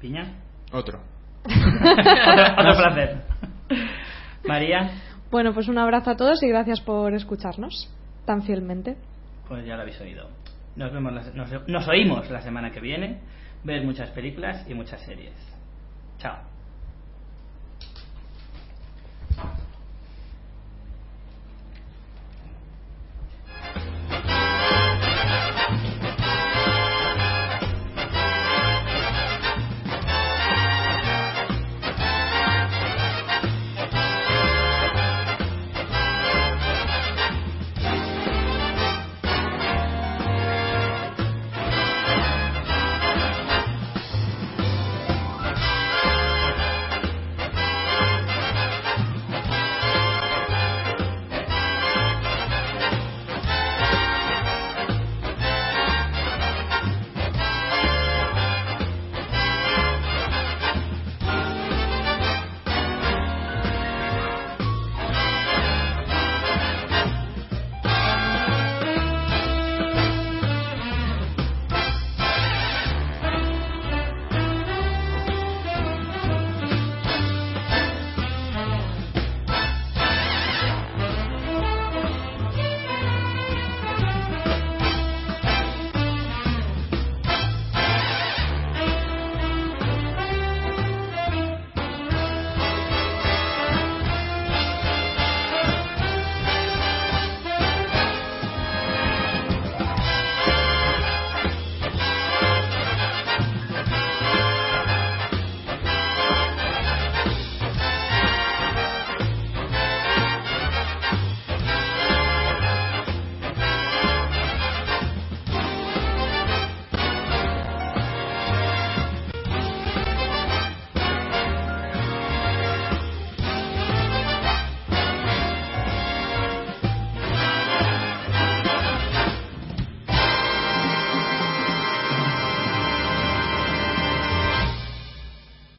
Piña. 0.00 0.36
Otro. 0.70 1.00
otro, 1.44 1.52
otro 2.58 2.76
placer. 2.76 3.22
María, 4.50 4.90
Bueno, 5.30 5.52
pues 5.54 5.68
un 5.68 5.78
abrazo 5.78 6.10
a 6.10 6.16
todos 6.16 6.42
y 6.42 6.48
gracias 6.48 6.80
por 6.80 7.14
escucharnos 7.14 7.88
tan 8.26 8.42
fielmente. 8.42 8.96
pues 9.48 9.64
ya 9.66 9.76
lo 9.76 9.82
habéis 9.82 10.00
oído. 10.00 10.28
Nos, 10.76 10.92
vemos 10.92 11.12
la- 11.12 11.30
nos, 11.34 11.68
nos 11.68 11.88
oímos 11.88 12.30
la 12.30 12.40
semana 12.40 12.70
que 12.70 12.80
viene. 12.80 13.20
Ver 13.64 13.84
muchas 13.84 14.10
películas 14.10 14.64
y 14.68 14.74
muchas 14.74 15.00
series. 15.02 15.32
Chao. 16.18 16.36